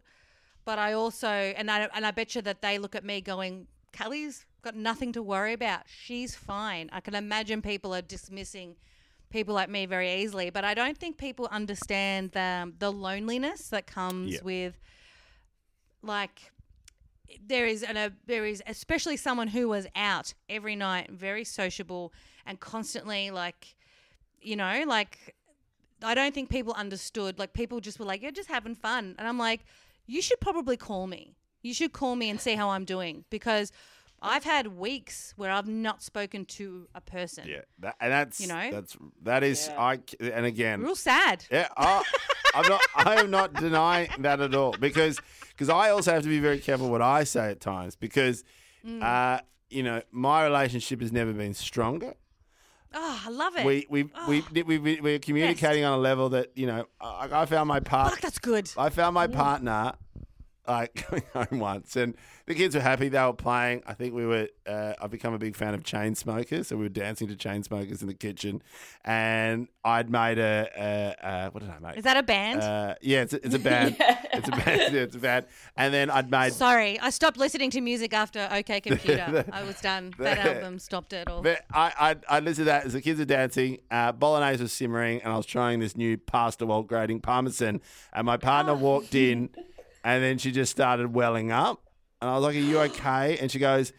But 0.64 0.78
I 0.78 0.94
also, 0.94 1.28
and 1.28 1.70
I 1.70 1.88
and 1.94 2.06
I 2.06 2.10
bet 2.10 2.34
you 2.34 2.42
that 2.42 2.62
they 2.62 2.78
look 2.78 2.94
at 2.94 3.04
me 3.04 3.20
going, 3.20 3.66
Kelly's 3.92 4.46
got 4.62 4.74
nothing 4.74 5.12
to 5.12 5.22
worry 5.22 5.52
about. 5.52 5.82
She's 5.86 6.34
fine. 6.34 6.88
I 6.90 7.00
can 7.00 7.14
imagine 7.14 7.60
people 7.60 7.94
are 7.94 8.00
dismissing 8.02 8.76
people 9.28 9.54
like 9.54 9.68
me 9.68 9.84
very 9.84 10.22
easily, 10.22 10.48
but 10.48 10.64
I 10.64 10.72
don't 10.72 10.96
think 10.96 11.18
people 11.18 11.48
understand 11.50 12.32
the 12.32 12.60
um, 12.62 12.74
the 12.78 12.90
loneliness 12.90 13.68
that 13.68 13.86
comes 13.86 14.32
Yeah. 14.34 14.42
with 14.42 14.78
like 16.02 16.50
there 17.46 17.66
is 17.66 17.82
an, 17.82 17.96
a 17.96 18.12
there 18.26 18.46
is 18.46 18.62
especially 18.66 19.16
someone 19.18 19.48
who 19.48 19.68
was 19.68 19.86
out 19.94 20.32
every 20.48 20.76
night, 20.76 21.10
very 21.10 21.44
sociable 21.44 22.12
and 22.46 22.58
constantly 22.58 23.30
like 23.30 23.74
you 24.40 24.56
know, 24.56 24.84
like 24.86 25.34
I 26.04 26.14
don't 26.14 26.34
think 26.34 26.48
people 26.50 26.72
understood. 26.74 27.38
Like 27.38 27.52
people 27.52 27.80
just 27.80 27.98
were 27.98 28.04
like, 28.06 28.22
"You're 28.22 28.30
just 28.32 28.48
having 28.48 28.74
fun," 28.74 29.14
and 29.18 29.26
I'm 29.26 29.38
like, 29.38 29.64
"You 30.06 30.20
should 30.22 30.40
probably 30.40 30.76
call 30.76 31.06
me. 31.06 31.36
You 31.62 31.72
should 31.74 31.92
call 31.92 32.14
me 32.16 32.28
and 32.30 32.40
see 32.40 32.54
how 32.56 32.70
I'm 32.70 32.84
doing 32.84 33.24
because 33.30 33.72
I've 34.20 34.44
had 34.44 34.66
weeks 34.78 35.32
where 35.36 35.50
I've 35.50 35.66
not 35.66 36.02
spoken 36.02 36.44
to 36.46 36.88
a 36.94 37.00
person. 37.00 37.44
yeah 37.48 37.62
that, 37.80 37.96
and 38.00 38.10
that's 38.12 38.40
You 38.40 38.46
know? 38.48 38.70
that's 38.70 38.96
that 39.22 39.42
is 39.42 39.68
Yeah. 39.68 39.80
I 39.80 39.98
and 40.20 40.46
again 40.46 40.82
Real 40.82 40.94
sad. 40.94 41.44
Yeah, 41.50 41.68
I, 41.76 42.02
I'm 42.54 42.68
not. 42.68 42.80
I 42.94 43.14
am 43.20 43.30
not 43.30 43.52
denying 43.54 44.10
that 44.20 44.40
at 44.40 44.54
all 44.54 44.72
because 44.78 45.20
because 45.50 45.68
I 45.68 45.90
also 45.90 46.12
have 46.12 46.22
to 46.22 46.28
be 46.28 46.38
very 46.40 46.58
careful 46.58 46.88
what 46.90 47.02
I 47.02 47.24
say 47.24 47.50
at 47.50 47.60
times 47.60 47.96
because 47.96 48.44
Mm. 48.86 49.02
uh, 49.02 49.40
you 49.70 49.82
know 49.82 50.02
my 50.10 50.44
relationship 50.44 51.00
has 51.00 51.10
never 51.10 51.32
been 51.32 51.54
stronger. 51.54 52.12
Oh, 52.94 53.22
I 53.26 53.30
love 53.30 53.56
it. 53.56 53.64
We 53.64 53.86
we 53.88 54.04
we 54.04 54.10
oh. 54.14 54.42
we 54.52 54.78
we 54.78 55.00
we're 55.00 55.18
communicating 55.18 55.84
on 55.84 55.98
a 55.98 56.00
level 56.00 56.30
that 56.30 56.56
you 56.56 56.66
know 56.66 56.86
I, 57.00 57.28
I 57.42 57.46
found 57.46 57.68
my 57.68 57.80
part. 57.80 58.10
Fuck, 58.10 58.20
that's 58.20 58.38
good. 58.38 58.70
I 58.76 58.90
found 58.90 59.14
my 59.14 59.26
mm. 59.26 59.34
partner 59.34 59.94
like 60.66 61.06
going 61.10 61.22
home 61.32 61.58
once, 61.60 61.96
and 61.96 62.14
the 62.46 62.54
kids 62.54 62.74
were 62.74 62.80
happy. 62.80 63.08
They 63.08 63.20
were 63.22 63.32
playing. 63.32 63.82
I 63.86 63.94
think 63.94 64.14
we 64.14 64.26
were. 64.26 64.48
Uh, 64.66 64.94
I've 65.00 65.10
become 65.10 65.34
a 65.34 65.38
big 65.38 65.56
fan 65.56 65.74
of 65.74 65.82
Chainsmokers, 65.82 66.66
so 66.66 66.76
we 66.76 66.84
were 66.84 66.88
dancing 66.88 67.28
to 67.28 67.36
Chainsmokers 67.36 68.00
in 68.00 68.08
the 68.08 68.14
kitchen, 68.14 68.62
and 69.04 69.68
I'd 69.84 70.10
made 70.10 70.38
a, 70.38 70.68
a, 71.22 71.26
a 71.26 71.50
what 71.50 71.62
did 71.62 71.70
I 71.70 71.78
make? 71.78 71.96
Is 71.98 72.04
that 72.04 72.16
a 72.16 72.22
band? 72.22 72.60
Uh, 72.62 72.94
yeah, 73.02 73.22
it's 73.22 73.32
a, 73.34 73.44
it's 73.44 73.54
a 73.54 73.58
band. 73.58 73.96
It's 74.34 74.48
a 74.48 74.50
band. 74.50 74.92
Yeah, 74.92 75.02
it's 75.02 75.14
a 75.14 75.20
band. 75.20 75.46
And 75.76 75.94
then 75.94 76.10
I'd 76.10 76.28
made. 76.28 76.52
Sorry, 76.54 76.98
I 76.98 77.10
stopped 77.10 77.36
listening 77.36 77.70
to 77.70 77.80
music 77.80 78.12
after 78.12 78.48
OK 78.50 78.80
Computer. 78.80 79.26
the- 79.46 79.54
I 79.54 79.62
was 79.62 79.80
done. 79.80 80.12
That 80.18 80.38
album 80.38 80.80
stopped 80.80 81.12
it 81.12 81.28
all. 81.30 81.40
But 81.40 81.64
I, 81.72 82.16
I, 82.28 82.36
I 82.36 82.40
listened 82.40 82.56
to 82.56 82.64
that 82.64 82.84
as 82.84 82.94
the 82.94 83.00
kids 83.00 83.20
are 83.20 83.24
dancing. 83.24 83.78
Uh, 83.92 84.10
bolognese 84.10 84.60
was 84.60 84.72
simmering, 84.72 85.22
and 85.22 85.32
I 85.32 85.36
was 85.36 85.46
trying 85.46 85.78
this 85.78 85.96
new 85.96 86.18
pasta 86.18 86.66
while 86.66 86.82
grating 86.82 87.20
parmesan. 87.20 87.80
And 88.12 88.26
my 88.26 88.36
partner 88.36 88.74
walked 88.74 89.14
in, 89.14 89.50
and 90.04 90.22
then 90.22 90.38
she 90.38 90.52
just 90.52 90.70
started 90.70 91.12
welling 91.12 91.50
up. 91.50 91.82
And 92.20 92.30
I 92.30 92.34
was 92.34 92.44
like, 92.44 92.54
"Are 92.56 92.60
you 92.60 92.78
okay?" 92.80 93.38
And 93.38 93.50
she 93.50 93.58
goes, 93.58 93.92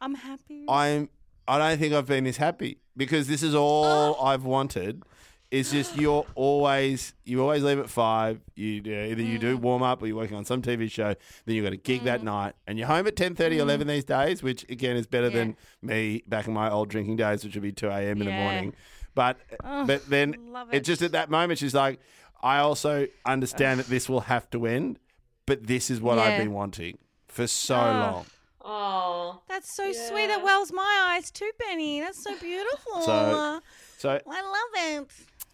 I'm 0.00 0.14
happy. 0.14 0.64
"I'm. 0.68 1.08
I 1.48 1.58
don't 1.58 1.78
think 1.78 1.94
I've 1.94 2.06
been 2.06 2.24
this 2.24 2.36
happy 2.36 2.78
because 2.96 3.26
this 3.28 3.42
is 3.42 3.54
all 3.54 4.16
oh. 4.18 4.24
I've 4.24 4.44
wanted." 4.44 5.02
It's 5.48 5.70
just 5.70 5.96
you're 5.96 6.26
always 6.34 7.14
you 7.24 7.40
always 7.40 7.62
leave 7.62 7.78
at 7.78 7.88
five. 7.88 8.40
You 8.56 8.80
do, 8.80 8.92
either 8.92 9.22
you 9.22 9.38
do 9.38 9.56
mm. 9.56 9.60
warm 9.60 9.82
up 9.82 10.02
or 10.02 10.08
you're 10.08 10.16
working 10.16 10.36
on 10.36 10.44
some 10.44 10.60
TV 10.60 10.90
show. 10.90 11.14
Then 11.44 11.54
you've 11.54 11.64
got 11.64 11.72
a 11.72 11.76
gig 11.76 12.02
that 12.04 12.20
mm. 12.20 12.24
night, 12.24 12.54
and 12.66 12.76
you're 12.78 12.88
home 12.88 13.06
at 13.06 13.14
10, 13.14 13.36
mm. 13.36 13.52
11 13.52 13.86
these 13.86 14.04
days, 14.04 14.42
which 14.42 14.68
again 14.68 14.96
is 14.96 15.06
better 15.06 15.30
than 15.30 15.56
me 15.82 16.24
back 16.26 16.48
in 16.48 16.52
my 16.52 16.68
old 16.68 16.88
drinking 16.88 17.16
days, 17.16 17.44
which 17.44 17.54
would 17.54 17.62
be 17.62 17.70
two 17.70 17.88
a.m. 17.88 18.20
in 18.20 18.26
the 18.26 18.32
Yeah. 18.32 18.42
morning. 18.42 18.74
But 19.14 19.38
but 19.62 20.08
then 20.10 20.34
love 20.48 20.68
it's 20.72 20.88
it. 20.88 20.92
just 20.92 21.02
at 21.02 21.12
that 21.12 21.30
moment 21.30 21.60
she's 21.60 21.74
like, 21.74 22.00
I 22.42 22.58
also 22.58 23.06
understand 23.24 23.80
that 23.80 23.86
this 23.86 24.08
will 24.08 24.20
have 24.20 24.50
to 24.50 24.66
end, 24.66 24.98
but 25.46 25.66
this 25.66 25.90
is 25.90 26.00
what 26.00 26.18
I've 26.18 26.38
been 26.38 26.52
wanting 26.52 26.98
for 27.28 27.46
so 27.46 27.74
Ah. 27.76 28.10
long. 28.12 28.26
Oh, 28.68 29.40
That's 29.48 29.72
so 29.72 29.92
sweet. 29.92 30.22
Yeah. 30.22 30.26
That 30.38 30.42
wells 30.44 30.72
my 30.72 31.12
eyes 31.14 31.30
too, 31.30 31.50
Benny. 31.58 32.00
That's 32.00 32.22
so 32.22 32.36
beautiful. 32.38 33.02
So- 33.02 33.60
So 33.98 34.10
I 34.26 34.40
love 34.42 35.02
it. 35.02 35.08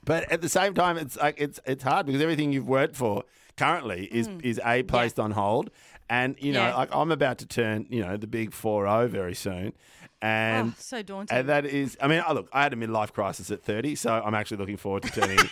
But 0.05 0.31
at 0.33 0.41
the 0.41 0.49
same 0.49 0.75
time, 0.75 0.97
it's 0.99 1.17
like 1.17 1.37
it's 1.39 1.61
it's 1.65 1.85
hard 1.85 2.07
because 2.07 2.21
everything 2.23 2.53
you've 2.53 2.67
worked 2.69 2.97
for 2.97 3.23
currently 3.57 4.07
is 4.07 4.29
is 4.43 4.59
a 4.65 4.83
placed 4.83 5.21
on 5.21 5.31
hold, 5.33 5.71
and 6.11 6.35
you 6.41 6.53
know, 6.53 6.61
Mm. 6.63 6.69
Yeah. 6.71 6.77
like 6.77 6.89
I'm 6.93 7.13
about 7.13 7.39
to 7.39 7.47
turn 7.47 7.87
you 7.91 8.01
know 8.05 8.17
the 8.17 8.27
big 8.27 8.53
four 8.53 8.85
zero 8.87 9.07
very 9.07 9.35
soon, 9.35 9.75
and 10.21 10.71
oh, 10.73 10.75
so 10.79 11.03
daunting. 11.03 11.37
and 11.39 11.49
that 11.49 11.65
is, 11.67 11.97
I 12.01 12.09
mean, 12.09 12.23
oh, 12.27 12.33
look, 12.35 12.49
I 12.53 12.63
had 12.65 12.73
a 12.73 12.77
midlife 12.77 13.13
crisis 13.13 13.51
at 13.53 13.63
30, 13.63 13.95
so 13.95 14.11
I'm 14.25 14.35
actually 14.35 14.57
looking 14.57 14.77
forward 14.79 15.05
to 15.05 15.11
turning. 15.21 15.39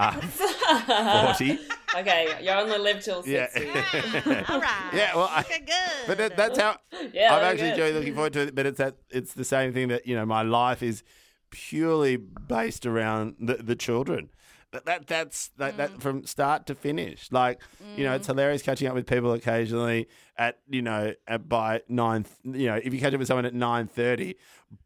uh, 0.00 1.32
40. 1.34 1.58
Okay, 1.98 2.38
you 2.40 2.50
only 2.50 2.78
live 2.78 3.02
till 3.02 3.26
Yeah. 3.26 3.48
60. 3.50 3.68
All 4.48 4.60
right. 4.60 4.90
Yeah, 4.94 5.16
well, 5.16 5.28
I- 5.28 5.40
Okay, 5.40 5.58
good. 5.66 6.06
But 6.06 6.18
that, 6.18 6.36
that's 6.36 6.56
how 6.56 6.76
Yeah, 7.12 7.34
I've 7.34 7.40
they're 7.40 7.50
actually 7.50 7.72
good. 7.76 7.94
looking 7.96 8.14
forward 8.14 8.32
to 8.34 8.40
it. 8.42 8.54
But 8.54 8.66
it's 8.66 8.78
that 8.78 8.94
it's 9.10 9.34
the 9.34 9.44
same 9.44 9.72
thing 9.72 9.88
that 9.88 10.06
you 10.06 10.14
know 10.14 10.24
my 10.24 10.42
life 10.42 10.84
is 10.84 11.02
purely 11.50 12.16
based 12.16 12.86
around 12.86 13.34
the, 13.40 13.54
the 13.54 13.74
children. 13.74 14.30
That, 14.72 14.84
that 14.84 15.06
that's 15.08 15.48
that, 15.56 15.74
Mm. 15.74 15.76
that 15.78 16.00
from 16.02 16.24
start 16.26 16.66
to 16.66 16.74
finish. 16.76 17.28
Like 17.32 17.60
you 17.96 18.04
know, 18.04 18.12
it's 18.14 18.26
hilarious 18.28 18.62
catching 18.62 18.86
up 18.86 18.94
with 18.94 19.06
people 19.06 19.32
occasionally 19.32 20.08
at 20.38 20.58
you 20.68 20.80
know 20.82 21.12
at 21.26 21.48
by 21.48 21.82
nine. 21.88 22.24
You 22.44 22.66
know, 22.68 22.76
if 22.76 22.94
you 22.94 23.00
catch 23.00 23.12
up 23.12 23.18
with 23.18 23.26
someone 23.28 23.46
at 23.46 23.54
nine 23.54 23.88
thirty, 23.88 24.36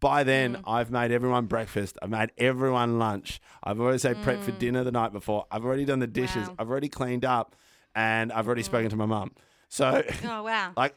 by 0.01 0.23
then 0.25 0.55
Mm. 0.57 0.63
I've 0.67 0.91
made 0.91 1.11
everyone 1.13 1.45
breakfast. 1.47 1.99
I've 2.01 2.09
made 2.11 2.33
everyone 2.39 2.99
lunch. 2.99 3.41
I've 3.63 3.79
already 3.79 3.99
say 3.99 4.15
prep 4.15 4.39
Mm. 4.39 4.43
for 4.45 4.51
dinner 4.53 4.85
the 4.85 4.93
night 4.93 5.13
before. 5.13 5.45
I've 5.51 5.65
already 5.67 5.85
done 5.85 5.99
the 5.99 6.07
dishes. 6.07 6.49
Wow. 6.49 6.55
I've 6.61 6.71
already 6.71 6.89
cleaned 6.89 7.25
up, 7.27 7.55
and 7.95 8.33
I've 8.33 8.47
already 8.47 8.63
spoken 8.63 8.89
to 8.91 8.97
my 8.97 9.07
mum. 9.07 9.33
So. 9.69 10.03
oh 10.25 10.43
wow. 10.45 10.73
Like 10.77 10.95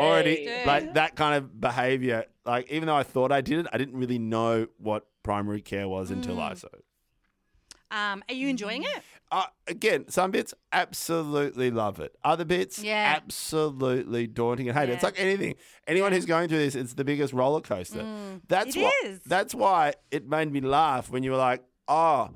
already 0.00 0.46
Hey. 0.46 0.64
like 0.66 0.94
that 0.94 1.16
kind 1.16 1.34
of 1.36 1.60
behavior 1.60 2.24
like 2.46 2.70
even 2.70 2.86
though 2.86 2.94
i 2.94 3.02
thought 3.02 3.32
i 3.32 3.40
did 3.40 3.58
it 3.58 3.66
i 3.72 3.76
didn't 3.76 3.96
really 3.96 4.20
know 4.20 4.68
what 4.78 5.04
primary 5.24 5.60
care 5.60 5.88
was 5.88 6.12
until 6.12 6.36
Mm. 6.36 6.50
i 6.50 6.54
so 6.54 6.68
Um, 7.94 8.24
are 8.28 8.34
you 8.34 8.48
enjoying 8.48 8.82
it? 8.82 9.02
uh, 9.32 9.46
again 9.66 10.04
some 10.08 10.30
bits 10.30 10.52
absolutely 10.72 11.70
love 11.70 11.98
it 11.98 12.14
other 12.22 12.44
bits 12.44 12.78
Yeah. 12.78 13.14
absolutely 13.16 14.26
daunting 14.26 14.68
and 14.68 14.78
hate 14.78 14.88
it 14.90 14.92
it's 14.94 15.02
Yeah. 15.02 15.06
like 15.08 15.18
anything 15.20 15.54
anyone 15.88 16.12
who's 16.12 16.26
going 16.26 16.48
through 16.48 16.58
this 16.58 16.74
it's 16.74 16.92
the 16.94 17.04
biggest 17.04 17.32
roller 17.32 17.60
coaster 17.60 18.04
that's 18.48 18.76
Mm. 18.76 18.80
It 18.80 18.82
why 18.84 18.92
is. 19.04 19.20
that's 19.26 19.54
why 19.54 19.94
it 20.10 20.28
made 20.28 20.52
me 20.52 20.60
laugh 20.60 21.10
when 21.10 21.22
you 21.22 21.30
were 21.32 21.36
like 21.38 21.62
oh 21.88 22.30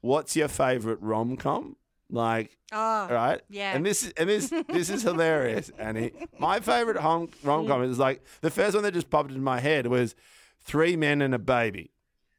what's 0.00 0.36
your 0.36 0.48
favorite 0.48 0.98
rom-com 1.00 1.76
like 2.10 2.56
Oh, 2.76 3.06
right? 3.08 3.40
Yeah. 3.48 3.74
And 3.76 3.86
this 3.86 4.02
is 4.02 4.12
and 4.16 4.28
this 4.28 4.50
this 4.68 4.90
is 4.90 5.02
hilarious, 5.02 5.70
Annie. 5.78 6.10
My 6.40 6.58
favorite 6.58 6.96
hom- 6.96 7.28
rom 7.44 7.68
com 7.68 7.84
is 7.84 7.98
like 8.00 8.20
the 8.40 8.50
first 8.50 8.74
one 8.74 8.82
that 8.82 8.92
just 8.94 9.10
popped 9.10 9.30
into 9.30 9.40
my 9.42 9.60
head 9.60 9.86
was 9.86 10.16
Three 10.60 10.96
Men 10.96 11.22
and 11.22 11.32
a 11.34 11.38
Baby. 11.38 11.92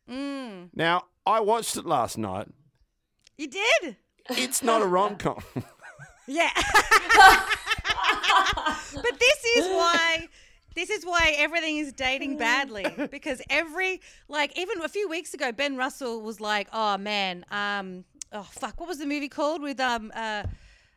mm, 0.10 0.70
Now 0.74 1.06
I 1.26 1.40
watched 1.40 1.78
it 1.78 1.86
last 1.86 2.18
night. 2.18 2.48
You 3.38 3.48
did. 3.48 3.98
It's 4.30 4.64
not 4.64 4.82
a 4.82 4.86
rom 4.86 5.18
com. 5.18 5.44
Yeah. 6.28 6.50
but 8.96 9.20
this 9.20 9.46
is 9.58 9.68
why 9.68 10.28
this 10.74 10.90
is 10.90 11.06
why 11.06 11.36
everything 11.38 11.78
is 11.78 11.94
dating 11.94 12.38
badly 12.38 12.86
because 13.12 13.42
every 13.50 14.02
like 14.28 14.58
even 14.58 14.82
a 14.82 14.90
few 14.90 15.08
weeks 15.08 15.34
ago 15.34 15.52
Ben 15.52 15.78
Russell 15.78 16.22
was 16.22 16.42
like, 16.42 16.68
"Oh 16.74 16.98
man, 16.98 17.46
um 17.52 18.06
oh 18.32 18.44
fuck, 18.44 18.80
what 18.80 18.90
was 18.90 18.98
the 18.98 19.06
movie 19.06 19.30
called 19.30 19.62
with 19.62 19.80
um 19.80 20.12
uh 20.16 20.44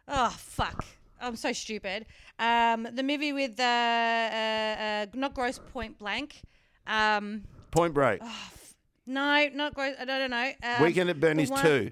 oh 0.09 0.35
fuck. 0.39 0.85
I'm 1.21 1.37
so 1.37 1.53
stupid. 1.53 2.07
Um 2.39 2.89
the 2.93 3.03
movie 3.03 3.33
with 3.33 3.59
uh, 3.61 3.63
uh, 3.63 4.83
uh 4.83 5.07
not 5.15 5.35
Grosse 5.35 5.61
Pointe 5.73 5.99
Blank. 5.99 6.41
Um 6.87 7.43
Point 7.71 7.93
Break. 7.93 8.23
no, 9.07 9.49
not 9.53 9.75
Gross 9.75 9.95
I 10.01 10.05
don't 10.07 10.31
know. 10.31 10.53
Um, 10.63 10.83
Weekend 10.83 11.11
at 11.11 11.21
Bernie's 11.21 11.51
one- 11.51 11.63
two. 11.63 11.91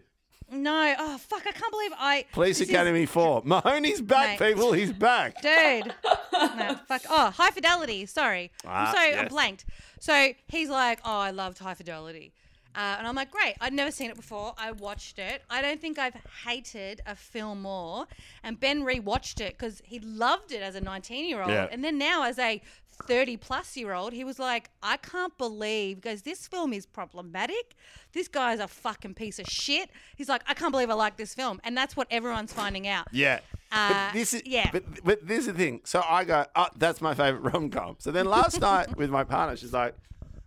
No, 0.51 0.95
oh 0.99 1.19
fuck, 1.19 1.43
I 1.47 1.51
can't 1.53 1.71
believe 1.73 1.91
I 1.99 2.25
Police 2.33 2.59
this 2.59 2.69
is- 2.69 2.75
Academy 2.75 3.07
four. 3.07 3.43
Mahoney's 3.45 4.01
back, 4.01 4.39
Mate. 4.41 4.55
people. 4.55 4.73
He's 4.73 4.93
back. 4.93 5.41
dude. 5.43 5.93
no, 6.33 6.79
fuck. 6.87 7.03
Oh, 7.11 7.31
high 7.31 7.51
fidelity. 7.51 8.07
Sorry. 8.07 8.51
Ah, 8.65 8.91
I'm 8.93 8.97
I 8.97 9.09
yes. 9.09 9.29
blanked. 9.29 9.65
So 9.99 10.33
he's 10.49 10.69
like, 10.69 11.01
oh, 11.05 11.19
I 11.19 11.31
loved 11.31 11.59
high 11.59 11.75
fidelity. 11.75 12.33
Uh, 12.77 12.97
and 12.99 13.07
I'm 13.07 13.15
like, 13.15 13.31
great. 13.31 13.55
I'd 13.61 13.73
never 13.73 13.91
seen 13.91 14.11
it 14.11 14.17
before. 14.17 14.53
I 14.59 14.71
watched 14.73 15.19
it. 15.19 15.43
I 15.49 15.63
don't 15.63 15.81
think 15.81 15.99
I've 15.99 16.15
hated 16.45 17.01
a 17.07 17.17
film 17.17 17.63
more. 17.63 18.07
And 18.45 18.61
Ben 18.61 18.83
rewatched 18.83 19.41
it 19.41 19.57
because 19.57 19.81
he 19.83 19.99
loved 19.99 20.53
it 20.53 20.61
as 20.61 20.75
a 20.75 20.81
19 20.83 21.27
year 21.27 21.41
old. 21.41 21.51
Yeah. 21.51 21.69
And 21.73 21.83
then 21.83 21.97
now, 21.97 22.25
as 22.25 22.39
a 22.39 22.61
30 23.05 23.37
plus 23.37 23.77
year 23.77 23.93
old, 23.93 24.13
he 24.13 24.25
was 24.25 24.39
like, 24.39 24.71
I 24.83 24.97
can't 24.97 25.37
believe, 25.39 25.97
because 26.01 26.23
this 26.23 26.47
film 26.47 26.73
is 26.73 26.87
problematic. 26.87 27.75
This 28.13 28.29
guy's 28.29 28.59
a 28.61 28.69
fucking 28.69 29.15
piece 29.15 29.39
of 29.39 29.47
shit. 29.47 29.91
He's 30.17 30.29
like, 30.29 30.43
I 30.47 30.55
can't 30.55 30.73
believe 30.73 30.91
I 30.91 30.95
like 30.95 31.17
this 31.17 31.35
film. 31.35 31.61
And 31.65 31.77
that's 31.77 31.97
what 31.97 32.07
everyone's 32.11 32.53
finding 32.53 32.89
out. 32.89 33.07
Yeah. 33.13 33.41
Uh, 33.71 34.09
but 34.09 34.13
this 34.13 34.33
is 34.35 34.43
yeah. 34.47 34.71
But 34.73 34.85
but 35.05 35.27
this 35.27 35.41
is 35.41 35.47
the 35.47 35.53
thing. 35.55 35.81
So 35.85 36.03
I 36.09 36.25
go, 36.25 36.47
oh, 36.55 36.69
that's 36.77 37.01
my 37.01 37.15
favorite 37.15 37.53
rom 37.53 37.71
com. 37.71 37.97
So 37.99 38.11
then 38.11 38.27
last 38.27 38.61
night 38.61 38.97
with 38.97 39.11
my 39.11 39.25
partner, 39.25 39.57
she's 39.57 39.73
like, 39.73 39.95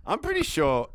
I'm 0.06 0.20
pretty 0.20 0.44
sure 0.44 0.90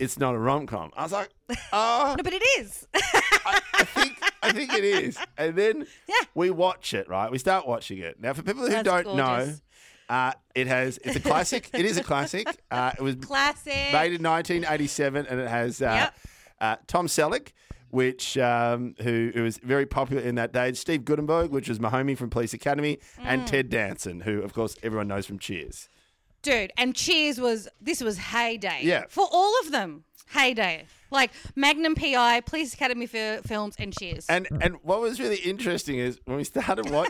it's 0.00 0.18
not 0.18 0.34
a 0.34 0.38
rom 0.38 0.66
com. 0.66 0.90
I 0.96 1.02
was 1.04 1.12
like, 1.12 1.28
oh, 1.72 2.14
No, 2.16 2.22
but 2.22 2.32
it 2.32 2.42
is. 2.58 2.86
I, 2.94 3.60
I 3.74 3.84
think 3.84 4.18
I 4.42 4.52
think 4.52 4.72
it 4.72 4.84
is. 4.84 5.18
And 5.38 5.54
then 5.56 5.86
Yeah. 6.08 6.14
we 6.34 6.50
watch 6.50 6.94
it, 6.94 7.08
right? 7.08 7.30
We 7.30 7.38
start 7.38 7.66
watching 7.66 7.98
it. 7.98 8.20
Now, 8.20 8.32
for 8.32 8.42
people 8.42 8.62
who 8.62 8.70
That's 8.70 8.84
don't 8.84 9.16
know, 9.16 9.36
gorgeous. 9.36 9.62
Uh, 10.08 10.32
it 10.54 10.66
has 10.66 10.98
it's 11.04 11.16
a 11.16 11.20
classic. 11.20 11.68
it 11.72 11.84
is 11.84 11.96
a 11.96 12.02
classic. 12.02 12.46
Uh, 12.70 12.92
it 12.96 13.02
was 13.02 13.14
Classic. 13.20 13.92
made 13.92 14.12
in 14.12 14.22
1987, 14.22 15.26
and 15.26 15.40
it 15.40 15.48
has 15.48 15.82
uh, 15.82 15.84
Yep. 15.86 16.14
uh, 16.60 16.76
Tom 16.86 17.06
Selleck. 17.06 17.48
Which 17.90 18.36
um, 18.36 18.94
who, 19.00 19.30
who 19.32 19.44
was 19.44 19.58
very 19.58 19.86
popular 19.86 20.20
in 20.20 20.34
that 20.34 20.52
day? 20.52 20.72
Steve 20.72 21.04
Guttenberg, 21.04 21.50
which 21.50 21.68
was 21.68 21.78
Mahoney 21.80 22.14
from 22.16 22.30
Police 22.30 22.52
Academy, 22.52 22.98
Mm. 23.20 23.24
and 23.24 23.46
Ted 23.46 23.70
Danson, 23.70 24.20
who 24.20 24.42
of 24.42 24.52
course 24.52 24.76
everyone 24.82 25.06
knows 25.08 25.24
from 25.24 25.38
Cheers. 25.38 25.88
Dude, 26.42 26.72
and 26.76 26.94
Cheers 26.94 27.40
was 27.40 27.68
this 27.80 28.00
was 28.02 28.18
heyday. 28.18 28.80
Yeah. 28.82 29.04
For 29.08 29.26
all 29.30 29.54
of 29.64 29.70
them. 29.70 30.04
Heyday. 30.30 30.86
Like 31.12 31.30
Magnum 31.54 31.94
PI, 31.94 32.40
Police 32.40 32.74
Academy 32.74 33.06
fi- 33.06 33.38
films, 33.46 33.76
and 33.78 33.96
Cheers. 33.96 34.26
And 34.28 34.48
and 34.60 34.76
what 34.82 35.00
was 35.00 35.20
really 35.20 35.36
interesting 35.36 35.98
is 35.98 36.18
when 36.24 36.36
we 36.36 36.44
started 36.44 36.90
what 36.90 37.08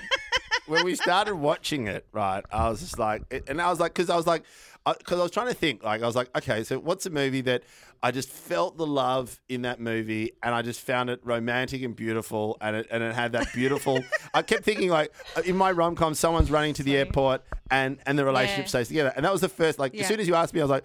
when 0.67 0.85
we 0.85 0.95
started 0.95 1.35
watching 1.37 1.87
it, 1.87 2.07
right? 2.13 2.45
I 2.51 2.69
was 2.69 2.81
just 2.81 2.99
like, 2.99 3.23
and 3.49 3.61
I 3.61 3.71
was 3.71 3.81
like, 3.81 3.95
because 3.95 4.11
I 4.11 4.17
was 4.17 4.27
like, 4.27 4.45
uh, 4.85 4.95
because 4.99 5.19
I 5.19 5.23
was 5.23 5.33
trying 5.33 5.49
to 5.49 5.55
think, 5.55 5.83
like, 5.83 6.03
I 6.03 6.07
was 6.07 6.15
like, 6.15 6.29
okay, 6.37 6.63
so 6.63 6.79
what's 6.79 7.07
a 7.07 7.11
movie 7.11 7.41
that 7.43 7.65
I 8.05 8.13
just 8.13 8.29
felt 8.31 8.77
the 8.77 8.87
love 8.87 9.41
in 9.49 9.63
that 9.63 9.81
movie, 9.81 10.33
and 10.45 10.55
I 10.55 10.63
just 10.63 10.81
found 10.81 11.11
it 11.11 11.21
romantic 11.25 11.83
and 11.83 11.97
beautiful, 11.97 12.57
and 12.61 12.77
it 12.77 12.87
and 12.91 13.03
it 13.03 13.15
had 13.15 13.33
that 13.33 13.53
beautiful. 13.53 14.05
I 14.35 14.43
kept 14.43 14.65
thinking 14.65 14.91
like 14.91 15.13
uh, 15.35 15.43
in 15.45 15.57
my 15.57 15.73
rom 15.73 15.97
com, 15.97 16.15
someone's 16.15 16.51
running 16.51 16.75
to 16.75 16.83
the 16.85 16.93
Sorry. 16.93 16.99
airport, 17.01 17.43
and 17.71 17.99
and 18.07 18.17
the 18.19 18.25
relationship 18.25 18.67
Yeah. 18.67 18.69
stays 18.69 18.89
together, 18.89 19.13
and 19.17 19.25
that 19.25 19.33
was 19.33 19.41
the 19.41 19.49
first. 19.49 19.79
Like 19.81 19.95
Yeah. 19.95 20.03
as 20.03 20.09
soon 20.09 20.21
as 20.21 20.29
you 20.29 20.35
asked 20.37 20.55
me, 20.55 20.61
I 20.61 20.65
was 20.65 20.71
like, 20.71 20.85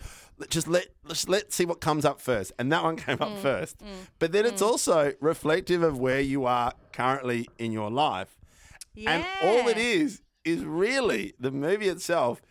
just 0.49 0.67
let 0.67 0.87
let's 1.03 1.27
let's 1.27 1.53
see 1.53 1.65
what 1.65 1.79
comes 1.81 2.05
up 2.05 2.19
first, 2.21 2.53
and 2.57 2.71
that 2.71 2.81
one 2.83 2.95
came 2.95 3.17
Mm, 3.17 3.33
up 3.33 3.37
first. 3.39 3.77
Mm, 3.79 3.87
but 4.17 4.31
then 4.31 4.45
it's 4.45 4.61
mm. 4.63 4.67
also 4.67 5.13
reflective 5.19 5.83
of 5.83 5.99
where 5.99 6.21
you 6.21 6.45
are 6.45 6.73
currently 6.93 7.47
in 7.59 7.71
your 7.71 7.91
life. 7.91 8.35
And 8.97 9.25
all 9.41 9.67
it 9.67 9.77
is 9.77 10.21
is 10.43 10.63
really 10.63 11.33
the 11.39 11.51
movie 11.51 11.87
itself 11.87 12.41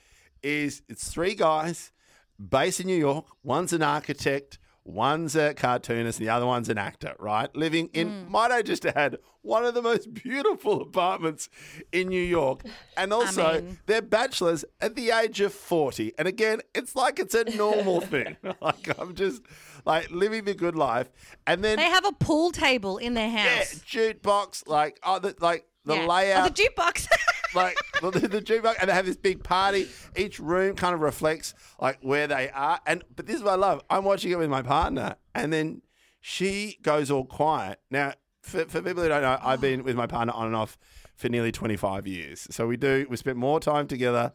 is 0.43 0.83
it's 0.89 1.11
three 1.11 1.35
guys 1.35 1.93
based 2.39 2.81
in 2.81 2.87
New 2.87 2.97
York. 2.97 3.27
One's 3.43 3.73
an 3.73 3.83
architect, 3.83 4.59
one's 4.85 5.37
a 5.37 5.53
cartoonist, 5.55 6.19
and 6.19 6.27
the 6.27 6.31
other 6.33 6.47
one's 6.47 6.69
an 6.71 6.79
actor, 6.79 7.15
right? 7.19 7.55
Living 7.55 7.91
in 7.93 8.09
Mm. 8.09 8.29
might 8.31 8.51
I 8.51 8.63
just 8.63 8.87
add 8.87 9.17
one 9.43 9.65
of 9.65 9.75
the 9.75 9.83
most 9.83 10.15
beautiful 10.25 10.81
apartments 10.81 11.49
in 11.93 12.09
New 12.09 12.23
York. 12.23 12.63
And 12.97 13.13
also 13.13 13.61
mean- 13.61 13.79
they're 13.87 14.01
bachelors 14.03 14.65
at 14.81 14.95
the 14.97 15.11
age 15.11 15.41
of 15.43 15.53
40. 15.53 16.13
And 16.19 16.27
again, 16.27 16.61
it's 16.75 16.97
like 16.97 17.19
it's 17.19 17.35
a 17.35 17.45
normal 17.57 18.01
thing. 18.15 18.37
like 18.63 18.99
I'm 18.99 19.15
just 19.15 19.43
like 19.85 20.11
living 20.11 20.45
the 20.45 20.55
good 20.55 20.75
life. 20.77 21.11
And 21.47 21.63
then 21.63 21.77
they 21.77 21.85
have 21.91 22.07
a 22.07 22.13
pool 22.13 22.51
table 22.51 22.97
in 22.97 23.13
their 23.15 23.29
yeah, 23.29 23.57
house. 23.59 23.75
jukebox, 23.87 24.67
like 24.67 24.99
oh, 25.03 25.19
the, 25.19 25.35
like 25.41 25.67
the 25.85 25.95
Yeah. 25.97 26.07
layout, 26.07 26.47
Oh, 26.47 26.49
the 26.49 26.63
jukebox. 26.63 27.09
like 27.55 27.77
the, 28.01 28.11
the 28.29 28.41
jukebox, 28.43 28.77
and 28.81 28.89
they 28.91 28.95
have 28.95 29.07
this 29.07 29.17
big 29.17 29.43
party. 29.43 29.89
Each 30.17 30.39
room 30.39 30.77
kind 30.77 30.95
of 30.95 31.01
reflects 31.01 31.55
like 31.81 31.99
where 32.03 32.27
they 32.27 32.51
are. 32.51 32.81
And 32.87 33.03
but 33.15 33.27
this 33.27 33.37
is 33.37 33.43
what 33.43 33.53
I 33.53 33.57
love. 33.57 33.83
I'm 33.91 34.05
watching 34.05 34.31
it 34.31 34.39
with 34.39 34.51
my 34.51 34.63
partner, 34.63 35.17
and 35.35 35.53
then 35.53 35.83
she 36.21 36.79
goes 36.83 37.11
all 37.11 37.25
quiet. 37.25 37.81
Now, 37.91 38.13
for, 38.43 38.65
for 38.67 38.83
people 38.83 39.03
who 39.03 39.09
don't 39.09 39.23
know, 39.23 39.39
I've 39.43 39.61
been 39.61 39.83
with 39.85 39.97
my 39.97 40.07
partner 40.07 40.33
on 40.35 40.47
and 40.47 40.57
off 40.57 40.77
for 41.17 41.29
nearly 41.29 41.53
25 41.53 42.07
years. 42.07 42.47
So 42.51 42.67
we 42.67 42.77
do 42.77 43.07
we 43.11 43.17
spent 43.17 43.37
more 43.37 43.59
time 43.61 43.87
together, 43.87 44.33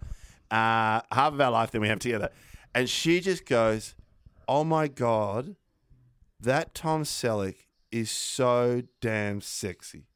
uh, 0.51 1.01
half 1.11 1.33
of 1.33 1.41
our 1.41 1.51
life 1.51 1.71
than 1.71 1.81
we 1.81 1.87
have 1.87 1.99
together. 1.99 2.29
And 2.73 2.89
she 2.89 3.19
just 3.21 3.45
goes, 3.45 3.95
"Oh 4.47 4.63
my 4.63 4.87
god, 4.87 5.55
that 6.39 6.73
Tom 6.75 7.03
Selleck 7.03 7.55
is 7.91 8.11
so 8.11 8.83
damn 8.99 9.41
sexy." 9.41 10.07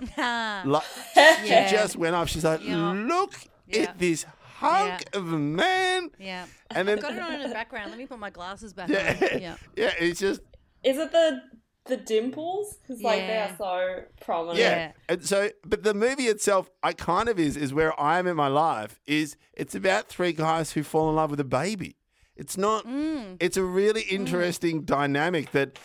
Like, 0.16 0.82
Yeah. 1.16 1.66
She 1.68 1.76
just 1.76 1.96
went 1.96 2.14
up. 2.16 2.28
She's 2.28 2.44
like, 2.44 2.62
Yeah. 2.62 2.92
look 2.92 3.34
Yeah. 3.66 3.82
at 3.82 3.98
this 3.98 4.24
hunk 4.58 5.04
of 5.14 5.32
a 5.32 5.38
man. 5.38 6.10
yeah. 6.18 6.46
And 6.74 6.88
then, 6.88 6.98
Got 6.98 7.14
it 7.14 7.20
on 7.22 7.34
in 7.34 7.42
the 7.42 7.48
background. 7.54 7.90
Let 7.90 7.98
me 7.98 8.06
put 8.06 8.18
my 8.18 8.30
glasses 8.30 8.72
back 8.72 8.88
yeah, 8.88 9.16
on. 9.32 9.40
Yeah. 9.40 9.56
yeah, 9.76 9.92
it's 9.98 10.20
just, 10.20 10.40
Is 10.82 10.98
it 10.98 11.12
the 11.12 11.40
the 11.86 11.96
dimples? 11.96 12.78
Because 12.82 13.00
like 13.00 13.20
they 13.20 13.36
are 13.38 13.54
so 13.56 14.02
prominent. 14.20 14.58
yeah. 14.58 14.70
Yeah. 14.76 14.92
And 15.08 15.24
so, 15.24 15.50
but 15.64 15.84
the 15.84 15.94
movie 15.94 16.24
itself, 16.24 16.68
I 16.82 16.92
kind 16.92 17.28
of 17.28 17.38
is, 17.38 17.56
is 17.56 17.72
where 17.72 17.98
I 18.00 18.18
am 18.18 18.26
in 18.26 18.34
my 18.34 18.48
life, 18.48 18.98
is 19.06 19.36
it's 19.52 19.74
about 19.76 20.08
three 20.08 20.32
guys 20.32 20.72
who 20.72 20.82
fall 20.82 21.08
in 21.10 21.14
love 21.14 21.30
with 21.30 21.38
a 21.38 21.44
baby. 21.44 21.94
It's 22.34 22.56
not, 22.58 22.84
Mm. 22.86 23.36
it's 23.38 23.56
a 23.56 23.62
really 23.62 24.02
interesting 24.02 24.82
dynamic 24.82 25.52
that 25.52 25.78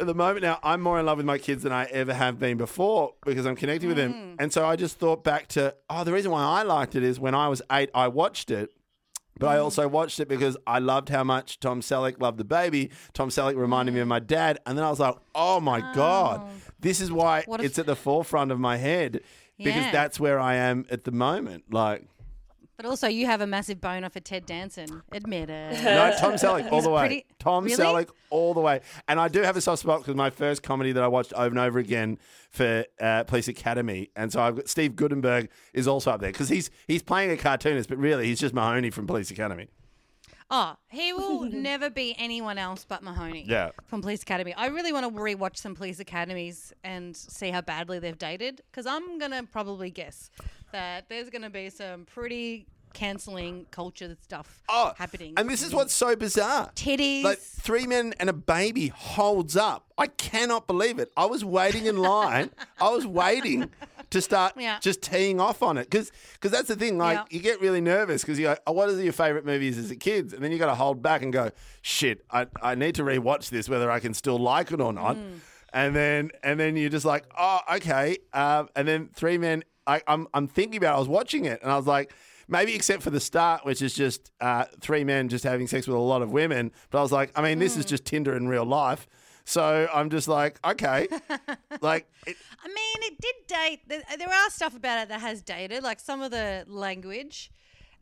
at 0.00 0.06
the 0.06 0.14
moment 0.14 0.42
now, 0.42 0.58
I'm 0.62 0.80
more 0.80 0.98
in 0.98 1.06
love 1.06 1.18
with 1.18 1.26
my 1.26 1.38
kids 1.38 1.62
than 1.62 1.72
I 1.72 1.84
ever 1.84 2.12
have 2.14 2.38
been 2.38 2.56
before 2.56 3.14
because 3.24 3.46
I'm 3.46 3.56
connecting 3.56 3.88
with 3.88 3.96
them. 3.98 4.12
Mm. 4.14 4.36
And 4.38 4.52
so 4.52 4.64
I 4.64 4.76
just 4.76 4.98
thought 4.98 5.22
back 5.22 5.46
to, 5.48 5.74
oh, 5.88 6.04
the 6.04 6.12
reason 6.12 6.30
why 6.30 6.42
I 6.42 6.62
liked 6.62 6.94
it 6.96 7.02
is 7.02 7.20
when 7.20 7.34
I 7.34 7.48
was 7.48 7.62
eight, 7.70 7.90
I 7.94 8.08
watched 8.08 8.50
it. 8.50 8.70
But 9.38 9.48
I 9.48 9.56
Mm. 9.56 9.62
also 9.64 9.88
watched 9.88 10.20
it 10.20 10.28
because 10.28 10.56
I 10.66 10.80
loved 10.80 11.08
how 11.08 11.24
much 11.24 11.60
Tom 11.60 11.80
Selleck 11.80 12.20
loved 12.20 12.38
the 12.38 12.44
baby. 12.44 12.90
Tom 13.14 13.30
Selleck 13.30 13.56
reminded 13.56 13.94
me 13.94 14.00
of 14.00 14.08
my 14.08 14.18
dad. 14.18 14.58
And 14.66 14.76
then 14.76 14.84
I 14.84 14.90
was 14.90 15.00
like, 15.00 15.14
oh 15.34 15.60
my 15.60 15.80
God, 15.94 16.42
this 16.78 17.00
is 17.00 17.10
why 17.10 17.44
What 17.46 17.60
a 17.60 17.64
it's 17.64 17.78
f- 17.78 17.82
at 17.82 17.86
the 17.86 17.96
forefront 17.96 18.50
of 18.52 18.60
my 18.60 18.76
head 18.76 19.20
because 19.56 19.84
Yeah. 19.84 19.92
that's 19.92 20.18
where 20.20 20.38
I 20.40 20.56
am 20.56 20.84
at 20.90 21.04
the 21.04 21.12
moment. 21.12 21.64
Like, 21.72 22.06
But 22.80 22.88
also, 22.88 23.08
you 23.08 23.26
have 23.26 23.42
a 23.42 23.46
massive 23.46 23.78
boner 23.78 24.08
for 24.08 24.20
Ted 24.20 24.46
Danson. 24.46 25.02
Admit 25.12 25.50
it. 25.50 25.84
No, 25.84 26.14
Tom 26.18 26.32
Selleck 26.32 26.72
all 26.72 26.80
the 26.80 26.88
way. 26.88 27.00
pretty- 27.00 27.26
Tom 27.38 27.64
Really? 27.64 27.76
Selleck 27.76 28.08
all 28.30 28.54
the 28.54 28.60
way. 28.62 28.80
And 29.06 29.20
I 29.20 29.28
do 29.28 29.42
have 29.42 29.54
a 29.54 29.60
soft 29.60 29.82
spot 29.82 29.98
because 30.00 30.14
my 30.14 30.30
first 30.30 30.62
comedy 30.62 30.92
that 30.92 31.02
I 31.02 31.06
watched 31.06 31.34
over 31.34 31.48
and 31.48 31.58
over 31.58 31.78
again 31.78 32.18
for 32.48 32.86
uh, 32.98 33.24
Police 33.24 33.48
Academy, 33.48 34.08
and 34.16 34.32
so 34.32 34.40
I've 34.40 34.56
got 34.56 34.66
Steve 34.70 34.96
Guttenberg 34.96 35.50
is 35.74 35.86
also 35.86 36.10
up 36.12 36.22
there 36.22 36.32
because 36.32 36.48
he's 36.48 36.70
he's 36.86 37.02
playing 37.02 37.30
a 37.30 37.36
cartoonist, 37.36 37.90
but 37.90 37.98
really 37.98 38.24
he's 38.28 38.40
just 38.40 38.54
Mahoney 38.54 38.88
from 38.88 39.06
Police 39.06 39.30
Academy. 39.30 39.68
Oh, 40.50 40.76
he 40.88 41.12
will 41.12 41.42
never 41.42 41.90
be 41.90 42.16
anyone 42.18 42.56
else 42.56 42.86
but 42.88 43.02
Mahoney. 43.02 43.44
Yeah. 43.46 43.72
From 43.88 44.00
Police 44.00 44.22
Academy. 44.22 44.54
I 44.54 44.68
really 44.68 44.92
want 44.94 45.04
to 45.06 45.12
rewatch 45.20 45.58
some 45.58 45.74
Police 45.74 46.00
Academies 46.00 46.72
and 46.82 47.14
see 47.14 47.50
how 47.50 47.60
badly 47.60 47.98
they've 47.98 48.16
dated 48.18 48.62
because 48.70 48.86
I'm 48.86 49.18
going 49.18 49.32
to 49.32 49.42
probably 49.44 49.90
guess 49.90 50.30
that 50.72 51.08
there's 51.08 51.30
going 51.30 51.42
to 51.42 51.50
be 51.50 51.70
some 51.70 52.04
pretty 52.06 52.66
cancelling 52.92 53.66
culture 53.70 54.16
stuff 54.20 54.62
Oh, 54.68 54.92
happening. 54.98 55.34
and 55.36 55.48
this 55.48 55.62
is 55.62 55.72
what's 55.72 55.94
so 55.94 56.16
bizarre. 56.16 56.70
Titties. 56.74 57.22
Like 57.22 57.38
three 57.38 57.86
men 57.86 58.14
and 58.18 58.28
a 58.28 58.32
baby 58.32 58.88
holds 58.88 59.56
up. 59.56 59.86
I 59.96 60.08
cannot 60.08 60.66
believe 60.66 60.98
it. 60.98 61.12
I 61.16 61.26
was 61.26 61.44
waiting 61.44 61.86
in 61.86 61.98
line. 61.98 62.50
I 62.80 62.90
was 62.90 63.06
waiting 63.06 63.70
to 64.10 64.20
start 64.20 64.54
Yeah. 64.56 64.78
just 64.80 65.02
teeing 65.02 65.40
off 65.40 65.62
on 65.62 65.78
it 65.78 65.88
because 65.88 66.10
that's 66.42 66.66
the 66.66 66.74
thing. 66.74 66.98
Like 66.98 67.16
Yeah. 67.18 67.24
you 67.30 67.40
get 67.40 67.60
really 67.60 67.80
nervous 67.80 68.22
because 68.22 68.40
you 68.40 68.46
go, 68.46 68.56
oh, 68.66 68.72
"What 68.72 68.88
are 68.88 69.00
your 69.00 69.12
favorite 69.12 69.46
movies 69.46 69.78
as 69.78 69.92
a 69.92 69.96
kids?" 69.96 70.32
And 70.32 70.42
then 70.42 70.50
you 70.50 70.58
got 70.58 70.66
to 70.66 70.74
hold 70.74 71.00
back 71.00 71.22
and 71.22 71.32
go, 71.32 71.50
"Shit, 71.82 72.24
I, 72.28 72.48
I 72.60 72.74
need 72.74 72.96
to 72.96 73.02
rewatch 73.04 73.50
this 73.50 73.68
whether 73.68 73.88
I 73.88 74.00
can 74.00 74.14
still 74.14 74.38
like 74.38 74.72
it 74.72 74.80
or 74.80 74.92
not." 74.92 75.14
Mm. 75.16 75.38
And 75.72 75.94
then 75.94 76.30
and 76.42 76.58
then 76.58 76.76
you're 76.76 76.90
just 76.90 77.04
like, 77.06 77.24
"Oh, 77.38 77.60
okay." 77.76 78.18
Um, 78.32 78.68
and 78.74 78.88
then 78.88 79.10
three 79.14 79.38
men. 79.38 79.62
I, 79.90 80.02
I'm 80.06 80.28
I'm 80.32 80.46
thinking 80.46 80.78
about. 80.78 80.94
It. 80.94 80.96
I 80.96 80.98
was 81.00 81.08
watching 81.08 81.44
it 81.44 81.60
and 81.62 81.70
I 81.70 81.76
was 81.76 81.86
like. 81.86 82.12
Maybe 82.52 82.74
except 82.74 83.04
for 83.04 83.10
the 83.10 83.20
start, 83.20 83.64
which 83.64 83.80
is 83.80 83.94
just 83.94 84.32
uh, 84.40 84.64
three 84.80 85.04
men 85.04 85.28
just 85.28 85.44
having 85.44 85.68
sex 85.68 85.86
with 85.86 85.96
a 85.96 86.00
lot 86.00 86.20
of 86.20 86.32
women. 86.32 86.72
But 86.90 86.98
I 86.98 87.02
was 87.02 87.12
like, 87.12 87.30
I 87.36 87.42
mean, 87.42 87.60
this 87.60 87.76
is 87.76 87.84
just 87.84 88.04
Tinder 88.04 88.34
in 88.34 88.48
real 88.48 88.64
life. 88.64 89.06
So 89.44 89.88
I'm 89.92 90.10
just 90.10 90.28
like, 90.28 90.58
okay, 90.64 91.08
like 91.80 92.08
it, 92.26 92.36
I 92.64 92.68
mean, 92.68 93.12
it 93.12 93.20
did 93.20 93.34
date. 93.46 93.80
There, 93.88 94.02
there 94.18 94.28
are 94.28 94.50
stuff 94.50 94.76
about 94.76 95.02
it 95.02 95.08
that 95.10 95.20
has 95.20 95.42
dated, 95.42 95.82
like 95.82 96.00
some 96.00 96.22
of 96.22 96.32
the 96.32 96.64
language, 96.66 97.52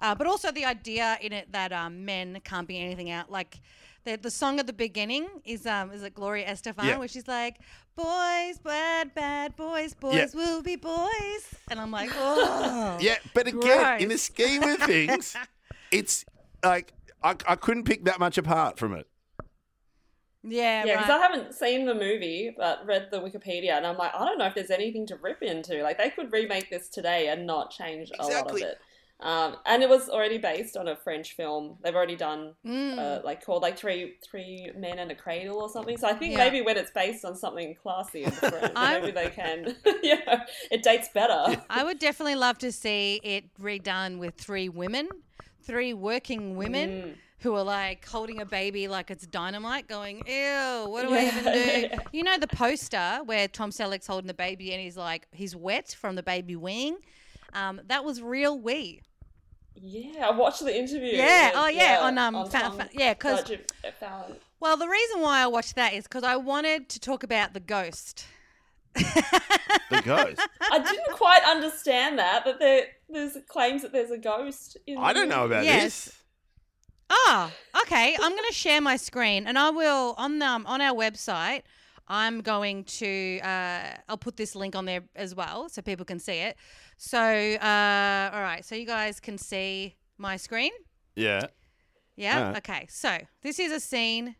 uh, 0.00 0.14
but 0.14 0.26
also 0.26 0.50
the 0.50 0.64
idea 0.64 1.18
in 1.20 1.32
it 1.32 1.52
that 1.52 1.72
um, 1.72 2.04
men 2.04 2.40
can't 2.44 2.66
be 2.66 2.78
anything 2.78 3.10
out. 3.10 3.30
Like 3.30 3.60
the 4.08 4.16
the 4.16 4.30
song 4.30 4.58
at 4.58 4.66
the 4.66 4.72
beginning 4.72 5.26
is 5.44 5.66
um 5.66 5.90
is 5.92 6.02
it 6.02 6.14
Gloria 6.14 6.46
Estefan, 6.48 6.84
Yeah. 6.84 6.98
where 6.98 7.08
she's 7.08 7.28
like, 7.28 7.56
"Boys, 7.96 8.58
bad, 8.58 9.14
bad 9.14 9.56
boys, 9.56 9.94
boys 9.94 10.14
Yeah. 10.16 10.26
will 10.34 10.62
be 10.62 10.76
boys," 10.76 11.42
and 11.70 11.80
I'm 11.80 11.90
like, 11.90 12.10
oh, 12.14 12.98
yeah. 13.00 13.16
But 13.34 13.48
again, 13.48 14.00
in 14.02 14.08
the 14.08 14.14
Gross. 14.14 14.22
scheme 14.22 14.62
of 14.62 14.78
things, 14.78 15.36
it's 15.92 16.24
like 16.64 16.92
I, 17.22 17.36
I 17.46 17.56
couldn't 17.56 17.84
pick 17.84 18.04
that 18.04 18.18
much 18.18 18.38
apart 18.38 18.78
from 18.78 18.94
it. 18.94 19.06
yeah, 20.44 20.84
Yeah, 20.84 20.96
because 20.96 21.10
I 21.10 21.18
right. 21.18 21.30
haven't 21.30 21.54
seen 21.54 21.84
the 21.86 21.94
movie, 21.94 22.54
but 22.56 22.86
read 22.86 23.08
the 23.10 23.18
Wikipedia, 23.20 23.72
and 23.72 23.86
I'm 23.86 23.96
like, 23.98 24.14
I 24.14 24.24
don't 24.24 24.38
know 24.38 24.46
if 24.46 24.54
there's 24.54 24.70
anything 24.70 25.06
to 25.08 25.16
rip 25.16 25.42
into. 25.42 25.82
Like, 25.82 25.98
they 25.98 26.10
could 26.10 26.32
remake 26.32 26.70
this 26.70 26.88
today 26.88 27.28
and 27.28 27.46
not 27.46 27.70
change 27.70 28.10
a 28.18 28.22
lot 28.22 28.30
Exactly. 28.30 28.62
of 28.62 28.68
it. 28.68 28.78
Um, 29.20 29.56
and 29.66 29.82
it 29.82 29.88
was 29.88 30.08
already 30.08 30.38
based 30.38 30.76
on 30.76 30.86
a 30.86 30.94
French 30.94 31.32
film. 31.34 31.76
They've 31.82 31.94
already 31.94 32.14
done 32.14 32.54
Mm. 32.64 32.98
uh, 32.98 33.20
like 33.24 33.44
called 33.44 33.62
like 33.62 33.76
three 33.76 34.14
three 34.24 34.70
men 34.76 34.98
and 35.00 35.10
a 35.10 35.14
cradle 35.14 35.58
or 35.60 35.68
something. 35.68 35.96
So 35.98 36.06
I 36.06 36.12
think 36.12 36.32
Yeah. 36.34 36.44
maybe 36.44 36.62
when 36.62 36.76
it's 36.76 36.92
based 36.92 37.24
on 37.24 37.34
something 37.34 37.74
classy 37.74 38.22
and 38.24 38.32
different, 38.40 38.74
maybe 38.76 39.10
they 39.10 39.30
can. 39.30 39.76
yeah, 40.04 40.44
it 40.70 40.82
dates 40.84 41.08
better. 41.12 41.60
I 41.68 41.82
would 41.82 41.98
definitely 41.98 42.36
love 42.36 42.58
to 42.58 42.70
see 42.70 43.20
it 43.24 43.44
redone 43.60 44.18
with 44.18 44.34
three 44.36 44.68
women, 44.68 45.08
three 45.62 45.94
working 45.94 46.56
women 46.56 46.88
Mm. 46.90 47.14
who 47.40 47.54
are 47.56 47.64
like 47.64 48.06
holding 48.06 48.40
a 48.40 48.46
baby 48.46 48.86
like 48.86 49.10
it's 49.10 49.26
dynamite, 49.26 49.88
going, 49.88 50.22
ew, 50.28 50.86
what 50.88 51.02
do 51.08 51.12
I 51.14 51.26
even 51.26 51.44
do? 51.52 51.98
You 52.12 52.22
know 52.22 52.38
the 52.38 52.46
poster 52.48 53.18
where 53.24 53.48
Tom 53.48 53.70
Selleck's 53.70 54.06
holding 54.06 54.28
the 54.28 54.34
baby 54.34 54.72
and 54.72 54.80
he's 54.80 54.96
like, 54.96 55.26
he's 55.32 55.56
wet 55.56 55.88
from 56.00 56.14
the 56.14 56.22
baby 56.22 56.54
wing? 56.54 56.98
Um, 57.52 57.80
that 57.86 58.04
was 58.04 58.20
real 58.22 58.58
wee. 58.58 59.02
Yeah, 59.80 60.26
I 60.28 60.30
watched 60.32 60.64
the 60.64 60.76
interview. 60.76 61.12
Yeah, 61.16 61.48
with- 61.48 61.56
oh, 61.56 61.66
yeah, 61.68 61.98
on, 62.02 62.18
um, 62.18 62.46
Fa- 62.50 62.58
Tom- 62.58 62.76
Fa- 62.78 62.88
yeah, 62.92 63.14
'cause- 63.14 63.44
Jim- 63.44 63.60
Fallon. 64.00 64.36
Well, 64.60 64.76
the 64.76 64.88
reason 64.88 65.20
why 65.20 65.40
I 65.40 65.46
watched 65.46 65.76
that 65.76 65.92
is 65.94 66.04
because 66.04 66.24
I 66.24 66.36
wanted 66.36 66.88
to 66.90 66.98
talk 67.00 67.22
about 67.22 67.54
the 67.54 67.60
ghost. 67.60 68.24
The 69.90 70.02
ghost. 70.02 70.40
I 70.60 70.78
didn't 70.80 71.12
quite 71.16 71.42
understand 71.46 72.18
that 72.18 72.44
that 72.44 72.58
there 72.58 72.86
there's 73.08 73.36
claims 73.48 73.80
that 73.82 73.92
there's 73.92 74.10
a 74.10 74.18
ghost. 74.18 74.76
In 74.86 74.98
I 74.98 75.12
don't 75.14 75.28
know 75.30 75.44
about 75.46 75.64
Yes. 75.64 75.82
this. 76.06 76.14
Ah, 77.10 77.50
okay. 77.82 78.14
I'm 78.20 78.30
going 78.32 78.48
to 78.48 78.52
share 78.54 78.80
my 78.82 78.96
screen, 78.96 79.46
and 79.46 79.58
I 79.58 79.70
will 79.70 80.14
on 80.18 80.42
um, 80.42 80.66
on 80.66 80.80
our 80.82 80.94
website. 80.94 81.62
I'm 82.06 82.40
going 82.42 82.84
to. 82.84 83.40
Uh, 83.42 83.96
I'll 84.10 84.18
put 84.18 84.36
this 84.36 84.54
link 84.54 84.76
on 84.76 84.84
there 84.84 85.02
as 85.16 85.34
well, 85.34 85.68
so 85.70 85.80
people 85.80 86.04
can 86.04 86.18
see 86.18 86.38
it. 86.40 86.56
So, 86.98 87.18
uh, 87.20 88.30
all 88.34 88.42
right. 88.42 88.64
So 88.64 88.74
you 88.74 88.84
guys 88.84 89.20
can 89.20 89.38
see 89.38 89.96
my 90.18 90.36
screen. 90.36 90.72
Yeah. 91.16 91.46
Yeah. 92.16 92.38
Alright. 92.38 92.56
Okay. 92.58 92.86
So 92.90 93.16
this 93.42 93.58
is 93.58 93.72
a 93.72 93.80
scene. 93.80 94.34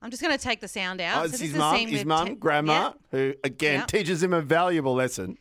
I'm 0.00 0.10
just 0.10 0.22
going 0.22 0.36
to 0.36 0.42
take 0.42 0.60
the 0.60 0.68
sound 0.68 1.00
out. 1.00 1.16
Oh, 1.16 1.20
so 1.20 1.24
it's 1.24 1.32
this 1.32 1.40
his 1.40 1.50
is 1.50 1.56
a 1.56 1.58
mum, 1.58 1.76
scene 1.76 1.88
his 1.88 1.98
with 2.00 2.06
mum, 2.06 2.26
Te- 2.28 2.34
grandma, 2.36 2.92
who 3.10 3.34
again 3.42 3.84
teaches 3.88 4.22
him 4.22 4.32
a 4.32 4.40
valuable 4.40 4.94
lesson. 4.94 5.36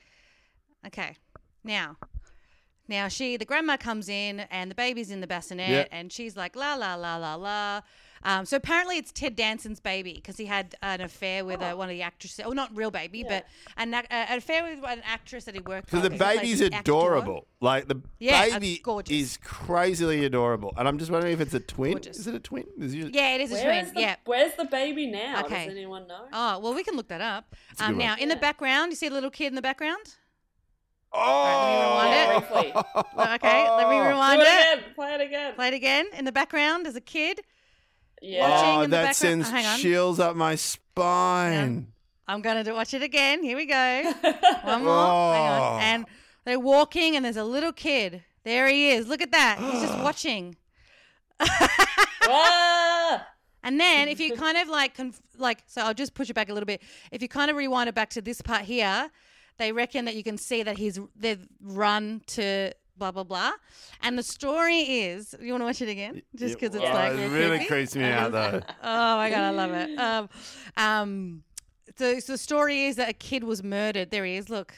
Okay. 0.85 1.15
Now, 1.63 1.97
now 2.87 3.07
she, 3.07 3.37
the 3.37 3.45
grandma 3.45 3.77
comes 3.77 4.09
in 4.09 4.39
and 4.49 4.71
the 4.71 4.75
baby's 4.75 5.11
in 5.11 5.21
the 5.21 5.27
bassinet 5.27 5.69
Yeah. 5.69 5.85
and 5.91 6.11
she's 6.11 6.35
like, 6.35 6.55
la, 6.55 6.73
la, 6.73 6.95
la, 6.95 7.17
la, 7.17 7.35
la. 7.35 7.81
Um, 8.27 8.45
so 8.45 8.57
apparently 8.57 8.97
it's 8.97 9.11
Ted 9.13 9.37
Danson's 9.37 9.79
baby 9.79 10.11
because 10.13 10.35
he 10.35 10.45
had 10.45 10.75
an 10.81 10.99
affair 10.99 11.45
with 11.45 11.61
uh, 11.61 11.73
one 11.75 11.87
of 11.89 11.95
the 11.95 12.01
actresses. 12.01 12.41
Oh, 12.45 12.51
not 12.51 12.75
real 12.75 12.91
baby, 12.91 13.19
Yeah. 13.19 13.27
but 13.29 13.45
an, 13.77 13.93
uh, 13.93 14.01
an 14.11 14.37
affair 14.37 14.63
with 14.63 14.83
an 14.83 15.01
actress 15.05 15.45
that 15.45 15.55
he 15.55 15.61
worked 15.61 15.91
with. 15.93 16.03
the 16.03 16.09
'cause 16.09 16.19
the 16.19 16.23
baby's 16.25 16.57
plays 16.57 16.59
the 16.59 16.75
actor. 16.75 16.91
adorable. 16.91 17.47
Like 17.61 17.87
the 17.87 18.01
Yeah, 18.19 18.59
baby 18.59 18.81
is 19.09 19.37
crazily 19.37 20.25
adorable. 20.25 20.73
And 20.77 20.87
I'm 20.89 20.97
just 20.97 21.09
wondering 21.09 21.31
if 21.33 21.39
it's 21.39 21.53
a 21.53 21.61
twin. 21.61 21.93
Gorgeous. 21.93 22.17
Is 22.19 22.27
it 22.27 22.35
a 22.35 22.39
twin? 22.39 22.65
There's 22.75 22.93
usually- 22.93 23.13
Yeah, 23.15 23.35
it 23.35 23.41
is 23.41 23.51
a 23.51 23.53
Where's 23.55 23.83
twin. 23.85 23.93
the, 23.95 24.01
Yeah. 24.01 24.15
Where's 24.25 24.53
the 24.55 24.65
baby 24.65 25.07
now? 25.07 25.45
Okay. 25.45 25.65
Does 25.67 25.73
anyone 25.75 26.05
know? 26.07 26.25
Oh, 26.33 26.59
well, 26.59 26.73
we 26.73 26.83
can 26.83 26.95
look 26.97 27.07
that 27.07 27.21
up. 27.21 27.55
Um, 27.79 27.97
now, 27.97 28.09
one. 28.11 28.19
in 28.19 28.27
the 28.29 28.35
background, 28.35 28.91
you 28.91 28.97
see 28.97 29.07
a 29.07 29.11
little 29.11 29.31
kid 29.31 29.47
in 29.47 29.55
the 29.55 29.61
background? 29.61 30.15
Oh, 31.13 31.99
Let 32.03 32.09
me 32.09 32.35
rewind 32.35 32.43
it. 32.43 32.73
briefly. 32.75 32.83
Okay, 33.35 33.69
let 33.69 33.89
me 33.89 33.95
Oh. 33.95 34.03
Do 34.03 34.09
rewind 34.09 34.41
it 34.41 34.47
it. 34.47 34.79
again. 34.79 34.93
Play 34.95 35.13
it 35.15 35.21
again. 35.21 35.53
Play 35.55 35.67
it 35.69 35.73
again. 35.73 36.05
In 36.17 36.25
the 36.25 36.31
background, 36.33 36.85
there's 36.85 36.97
a 36.97 37.01
kid. 37.01 37.41
Yeah. 38.21 38.45
Oh, 38.77 38.81
that 38.81 38.89
background- 38.89 39.15
sends 39.15 39.47
oh, 39.49 39.51
hang 39.51 39.65
on. 39.65 39.79
chills 39.79 40.19
up 40.19 40.35
my 40.35 40.55
spine. 40.55 41.87
I'm 42.27 42.41
going 42.41 42.63
to 42.65 42.73
watch 42.73 42.93
it 42.93 43.01
again. 43.03 43.43
Here 43.43 43.55
we 43.55 43.65
go. 43.65 44.13
One 44.63 44.83
more. 44.83 45.33
Hang 45.33 45.49
Oh. 45.49 45.63
on. 45.63 45.81
And 45.81 46.05
they're 46.45 46.59
walking, 46.59 47.15
and 47.15 47.23
there's 47.23 47.37
a 47.37 47.43
little 47.43 47.71
kid. 47.71 48.23
There 48.43 48.67
he 48.67 48.89
is. 48.91 49.07
Look 49.07 49.21
at 49.21 49.31
that. 49.31 49.59
He's 49.59 49.81
just 49.83 49.97
watching. 50.03 50.55
And 53.63 53.79
then 53.81 54.07
if 54.07 54.19
you 54.19 54.35
kind 54.35 54.57
of 54.57 54.69
like, 54.69 54.95
conf- 54.95 55.21
like, 55.37 55.63
so 55.67 55.81
I'll 55.81 55.93
just 55.93 56.13
push 56.13 56.29
it 56.29 56.33
back 56.33 56.49
a 56.49 56.53
little 56.53 56.65
bit. 56.67 56.81
If 57.11 57.21
you 57.21 57.27
kind 57.27 57.51
of 57.51 57.57
rewind 57.57 57.89
it 57.89 57.95
back 57.95 58.09
to 58.11 58.21
this 58.21 58.41
part 58.41 58.61
here, 58.61 59.09
they 59.57 59.71
reckon 59.71 60.05
that 60.05 60.15
you 60.15 60.23
can 60.23 60.37
see 60.37 60.63
that 60.63 60.77
he's 60.77 60.99
they've 61.15 61.45
run 61.61 62.21
to 62.27 62.71
blah 62.97 63.11
blah 63.11 63.23
blah. 63.23 63.51
And 64.01 64.17
the 64.17 64.23
story 64.23 64.79
is, 64.79 65.35
you 65.41 65.51
want 65.51 65.61
to 65.61 65.65
watch 65.65 65.81
it 65.81 65.89
again, 65.89 66.21
just 66.35 66.59
because 66.59 66.75
it's 66.75 66.83
Oh, 66.85 66.93
like 66.93 67.13
it 67.13 67.29
really 67.29 67.57
creepy? 67.57 67.65
creeps 67.67 67.95
me 67.95 68.05
out 68.05 68.31
though. 68.31 68.61
Oh 68.83 69.17
my 69.17 69.29
god, 69.29 69.39
I 69.43 69.49
love 69.51 69.71
it. 69.71 69.99
Um, 69.99 70.29
um, 70.77 71.43
so, 71.97 72.19
so 72.19 72.33
the 72.33 72.37
story 72.37 72.85
is 72.85 72.95
that 72.97 73.09
a 73.09 73.13
kid 73.13 73.43
was 73.43 73.63
murdered. 73.63 74.11
There 74.11 74.23
he 74.25 74.35
is. 74.37 74.49
Look, 74.49 74.73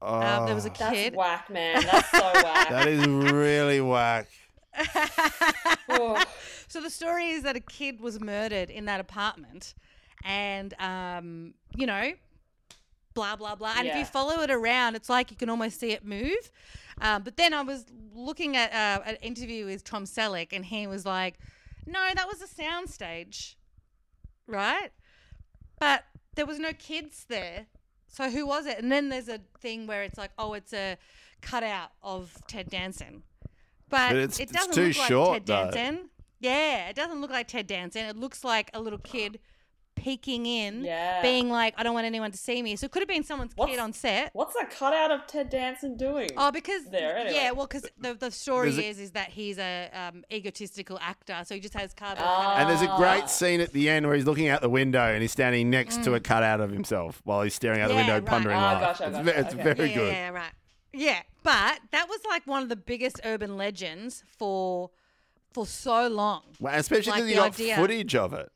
um, 0.00 0.46
there 0.46 0.54
was 0.54 0.64
a 0.64 0.70
kid. 0.70 0.80
That's 0.80 0.94
kid. 0.96 1.14
whack, 1.16 1.50
man. 1.50 1.82
That's 1.82 2.10
so 2.10 2.18
whack. 2.34 2.68
that 2.70 2.88
is 2.88 3.06
really 3.06 3.80
whack. 3.80 4.28
Oh. 5.88 6.22
So 6.68 6.80
the 6.80 6.90
story 6.90 7.30
is 7.30 7.42
that 7.44 7.56
a 7.56 7.60
kid 7.60 8.00
was 8.00 8.20
murdered 8.20 8.70
in 8.70 8.86
that 8.86 9.00
apartment, 9.00 9.74
and 10.24 10.74
um, 10.80 11.54
you 11.74 11.86
know, 11.86 12.12
blah 13.16 13.34
blah 13.34 13.54
blah. 13.56 13.74
And 13.76 13.88
if 13.88 13.96
you 13.96 14.04
follow 14.04 14.42
it 14.42 14.50
around, 14.50 14.94
it's 14.94 15.08
like 15.08 15.30
you 15.32 15.36
can 15.36 15.48
almost 15.50 15.80
see 15.80 15.90
it 15.90 16.04
move. 16.04 16.52
Um, 17.00 17.22
but 17.24 17.36
then 17.36 17.52
I 17.52 17.62
was 17.62 17.84
looking 18.14 18.56
at 18.56 18.72
uh, 18.72 19.02
an 19.04 19.16
interview 19.16 19.66
with 19.66 19.82
Tom 19.82 20.04
Selleck, 20.04 20.48
and 20.52 20.64
he 20.64 20.86
was 20.86 21.04
like, 21.04 21.34
"No, 21.86 22.00
that 22.14 22.26
was 22.28 22.40
a 22.40 22.46
soundstage, 22.62 23.56
right?" 24.46 24.90
but 25.78 26.04
there 26.36 26.46
was 26.46 26.58
no 26.58 26.72
kids 26.72 27.26
there. 27.28 27.66
So 28.08 28.30
who 28.30 28.46
was 28.46 28.64
it? 28.66 28.78
And 28.78 28.90
then 28.90 29.08
there's 29.10 29.28
a 29.28 29.40
thing 29.60 29.86
where 29.86 30.02
it's 30.02 30.16
like, 30.16 30.30
oh, 30.38 30.54
it's 30.54 30.72
a 30.72 30.96
cutout 31.42 31.90
of 32.02 32.34
Ted 32.46 32.70
Danson, 32.70 33.24
but, 33.90 34.10
But 34.10 34.16
it's- 34.16 34.40
it 34.40 34.50
doesn't 34.52 34.72
too 34.72 34.88
look 34.88 34.96
like 34.98 35.08
short, 35.08 35.32
Ted 35.34 35.46
though. 35.46 35.70
Danson. 35.70 36.10
Yeah, 36.40 36.88
it 36.88 36.96
doesn't 36.96 37.20
look 37.20 37.30
like 37.30 37.48
Ted 37.48 37.66
Danson. 37.66 38.06
It 38.06 38.16
looks 38.16 38.42
like 38.44 38.70
a 38.72 38.80
little 38.80 38.98
kid 38.98 39.38
peeking 39.96 40.46
in, 40.46 40.84
Yeah. 40.84 41.20
being 41.22 41.50
like, 41.50 41.74
I 41.76 41.82
don't 41.82 41.94
want 41.94 42.06
anyone 42.06 42.30
to 42.30 42.36
see 42.38 42.62
me. 42.62 42.76
So 42.76 42.84
it 42.86 42.92
could 42.92 43.00
have 43.02 43.08
been 43.08 43.24
someone's 43.24 43.52
What's- 43.56 43.72
kid 43.72 43.80
on 43.80 43.92
set. 43.92 44.30
What's 44.34 44.54
that 44.54 44.70
cutout 44.70 45.10
of 45.10 45.26
Ted 45.26 45.50
Danson 45.50 45.96
doing? 45.96 46.30
Oh, 46.36 46.52
because 46.52 46.84
There, 46.84 47.16
anyway. 47.16 47.34
yeah, 47.34 47.50
well, 47.50 47.66
because 47.66 47.86
the 47.98 48.14
the 48.14 48.30
story 48.30 48.70
There's 48.70 48.84
a- 48.84 48.88
is 48.90 49.00
is 49.00 49.10
that 49.12 49.30
he's 49.30 49.58
a 49.58 49.90
um, 49.92 50.24
egotistical 50.32 50.98
actor, 51.00 51.42
so 51.44 51.54
he 51.54 51.60
just 51.60 51.74
has 51.74 51.92
cardboard. 51.94 52.26
Cutouts. 52.28 52.58
And 52.58 52.70
there's 52.70 52.82
a 52.82 52.94
great 52.96 53.28
scene 53.28 53.60
at 53.60 53.72
the 53.72 53.88
end 53.88 54.06
where 54.06 54.14
he's 54.14 54.26
looking 54.26 54.48
out 54.48 54.60
the 54.60 54.68
window 54.70 55.00
and 55.12 55.22
he's 55.22 55.32
standing 55.32 55.70
next 55.70 56.04
to 56.04 56.14
a 56.14 56.20
cutout 56.20 56.60
of 56.60 56.70
himself 56.70 57.20
while 57.24 57.42
he's 57.42 57.54
staring 57.54 57.80
out 57.80 57.88
the 57.88 57.94
Mm. 57.94 57.98
Window, 57.98 58.12
right. 58.14 58.24
pondering 58.26 58.56
Ah, 58.56 58.72
life. 58.72 58.80
gotcha, 58.80 59.04
it's 59.08 59.12
gotcha, 59.16 59.24
ve- 59.24 59.30
it's 59.40 59.54
okay. 59.54 59.62
very 59.74 59.88
yeah, 59.90 59.94
good. 59.96 60.12
Yeah, 60.12 60.28
right. 60.28 60.52
Yeah, 60.92 61.22
but 61.42 61.80
that 61.90 62.08
was 62.08 62.20
like 62.28 62.46
one 62.46 62.62
of 62.62 62.68
the 62.68 62.76
biggest 62.76 63.20
urban 63.24 63.56
legends 63.56 64.22
for 64.38 64.90
for 65.52 65.66
so 65.66 66.06
long. 66.08 66.42
Well, 66.60 66.74
especially 66.78 67.12
Like 67.12 67.16
because 67.24 67.30
you 67.30 67.36
the 67.36 67.40
got 67.40 67.54
idea. 67.54 67.76
footage 67.76 68.14
of 68.14 68.34
it. 68.34 68.52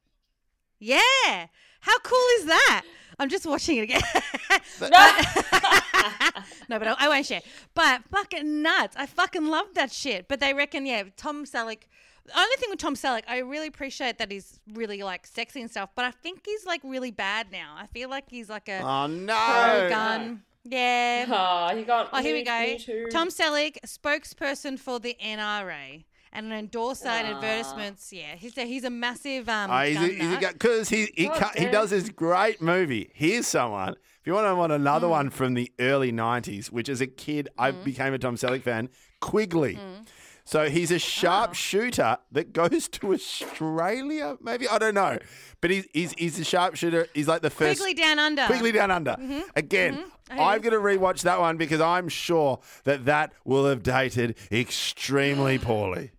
Yeah, 0.80 1.46
how 1.80 1.98
cool 2.00 2.26
is 2.38 2.46
that? 2.46 2.82
I'm 3.18 3.28
just 3.28 3.44
watching 3.44 3.76
it 3.76 3.82
again. 3.82 4.00
no, 4.80 4.88
no, 6.70 6.78
but 6.78 6.88
I, 6.88 6.94
I 7.00 7.08
won't 7.08 7.26
share. 7.26 7.42
But 7.74 8.02
fucking 8.10 8.62
nuts! 8.62 8.96
I 8.98 9.04
fucking 9.06 9.46
love 9.46 9.66
that 9.74 9.92
shit. 9.92 10.26
But 10.26 10.40
they 10.40 10.54
reckon, 10.54 10.86
yeah, 10.86 11.04
Tom 11.16 11.44
Selleck. 11.44 11.82
The 12.24 12.38
only 12.38 12.56
thing 12.56 12.70
with 12.70 12.78
Tom 12.78 12.94
Selleck, 12.94 13.22
I 13.28 13.38
really 13.38 13.66
appreciate 13.66 14.18
that 14.18 14.30
he's 14.30 14.58
really 14.72 15.02
like 15.02 15.26
sexy 15.26 15.60
and 15.60 15.70
stuff. 15.70 15.90
But 15.94 16.06
I 16.06 16.10
think 16.12 16.46
he's 16.46 16.64
like 16.64 16.80
really 16.82 17.10
bad 17.10 17.52
now. 17.52 17.74
I 17.78 17.86
feel 17.88 18.08
like 18.08 18.24
he's 18.30 18.48
like 18.48 18.68
a 18.68 18.80
Oh 18.80 19.06
no! 19.06 19.86
gun. 19.90 20.42
Yeah. 20.64 21.26
Ah, 21.28 21.74
he 21.74 21.82
got. 21.82 22.08
Oh, 22.12 22.22
here 22.22 22.34
we 22.34 22.42
go. 22.42 22.76
Tom 23.10 23.28
Selleck, 23.28 23.78
spokesperson 23.86 24.78
for 24.78 24.98
the 24.98 25.16
NRA. 25.22 26.04
And 26.32 26.46
an 26.46 26.52
endorser 26.52 27.08
in 27.08 27.26
Ah. 27.26 27.34
advertisements. 27.36 28.12
Yeah, 28.12 28.36
he's 28.36 28.56
a, 28.56 28.62
he's 28.64 28.84
a 28.84 28.90
massive 28.90 29.48
um. 29.48 29.70
Oh, 29.70 29.80
he's 29.82 29.96
a, 29.96 30.00
gun 30.00 30.10
he's 30.10 30.20
a 30.20 30.30
nut. 30.30 30.40
guy 30.40 30.52
because 30.52 30.88
he 30.88 31.08
he, 31.16 31.26
God 31.26 31.50
he 31.56 31.66
does 31.66 31.90
this 31.90 32.08
great 32.08 32.62
movie. 32.62 33.10
Here's 33.14 33.46
someone. 33.48 33.94
If 34.20 34.26
you 34.26 34.34
want 34.34 34.46
to 34.46 34.54
want 34.54 34.70
another 34.72 35.06
Mm. 35.08 35.10
one 35.10 35.30
from 35.30 35.54
the 35.54 35.72
early 35.80 36.12
'90s, 36.12 36.70
which 36.70 36.88
as 36.88 37.00
a 37.00 37.06
kid 37.06 37.48
I 37.58 37.72
became 37.72 38.14
a 38.14 38.18
Tom 38.18 38.36
Selleck 38.36 38.62
fan, 38.62 38.90
Quigley. 39.20 39.74
Mm. 39.76 40.06
So 40.44 40.68
he's 40.68 40.90
a 40.90 40.96
Oh. 40.96 40.98
sharpshooter 40.98 42.18
that 42.32 42.52
goes 42.52 42.88
to 42.88 43.12
Australia. 43.12 44.36
Maybe 44.40 44.68
I 44.68 44.78
don't 44.78 44.94
know, 44.94 45.18
but 45.60 45.70
he's 45.70 45.86
he's 45.92 46.12
he's 46.12 46.38
a 46.38 46.44
sharpshooter. 46.44 47.06
He's 47.14 47.26
like 47.28 47.42
the 47.42 47.50
first 47.50 47.80
Quigley 47.80 47.94
down 47.94 48.18
under. 48.18 48.46
Quigley 48.46 48.72
Down 48.72 48.90
Under. 48.90 49.12
Mm-hmm. 49.12 49.40
Again, 49.56 50.04
I 50.30 50.34
hear 50.34 50.42
I'm 50.44 50.60
going 50.60 50.72
to 50.74 50.78
rewatch 50.78 51.22
that 51.22 51.40
one 51.40 51.56
because 51.56 51.80
I'm 51.80 52.08
sure 52.08 52.60
that 52.84 53.04
that 53.06 53.32
will 53.44 53.66
have 53.66 53.82
dated 53.82 54.36
extremely 54.52 55.58
poorly. 55.68 56.12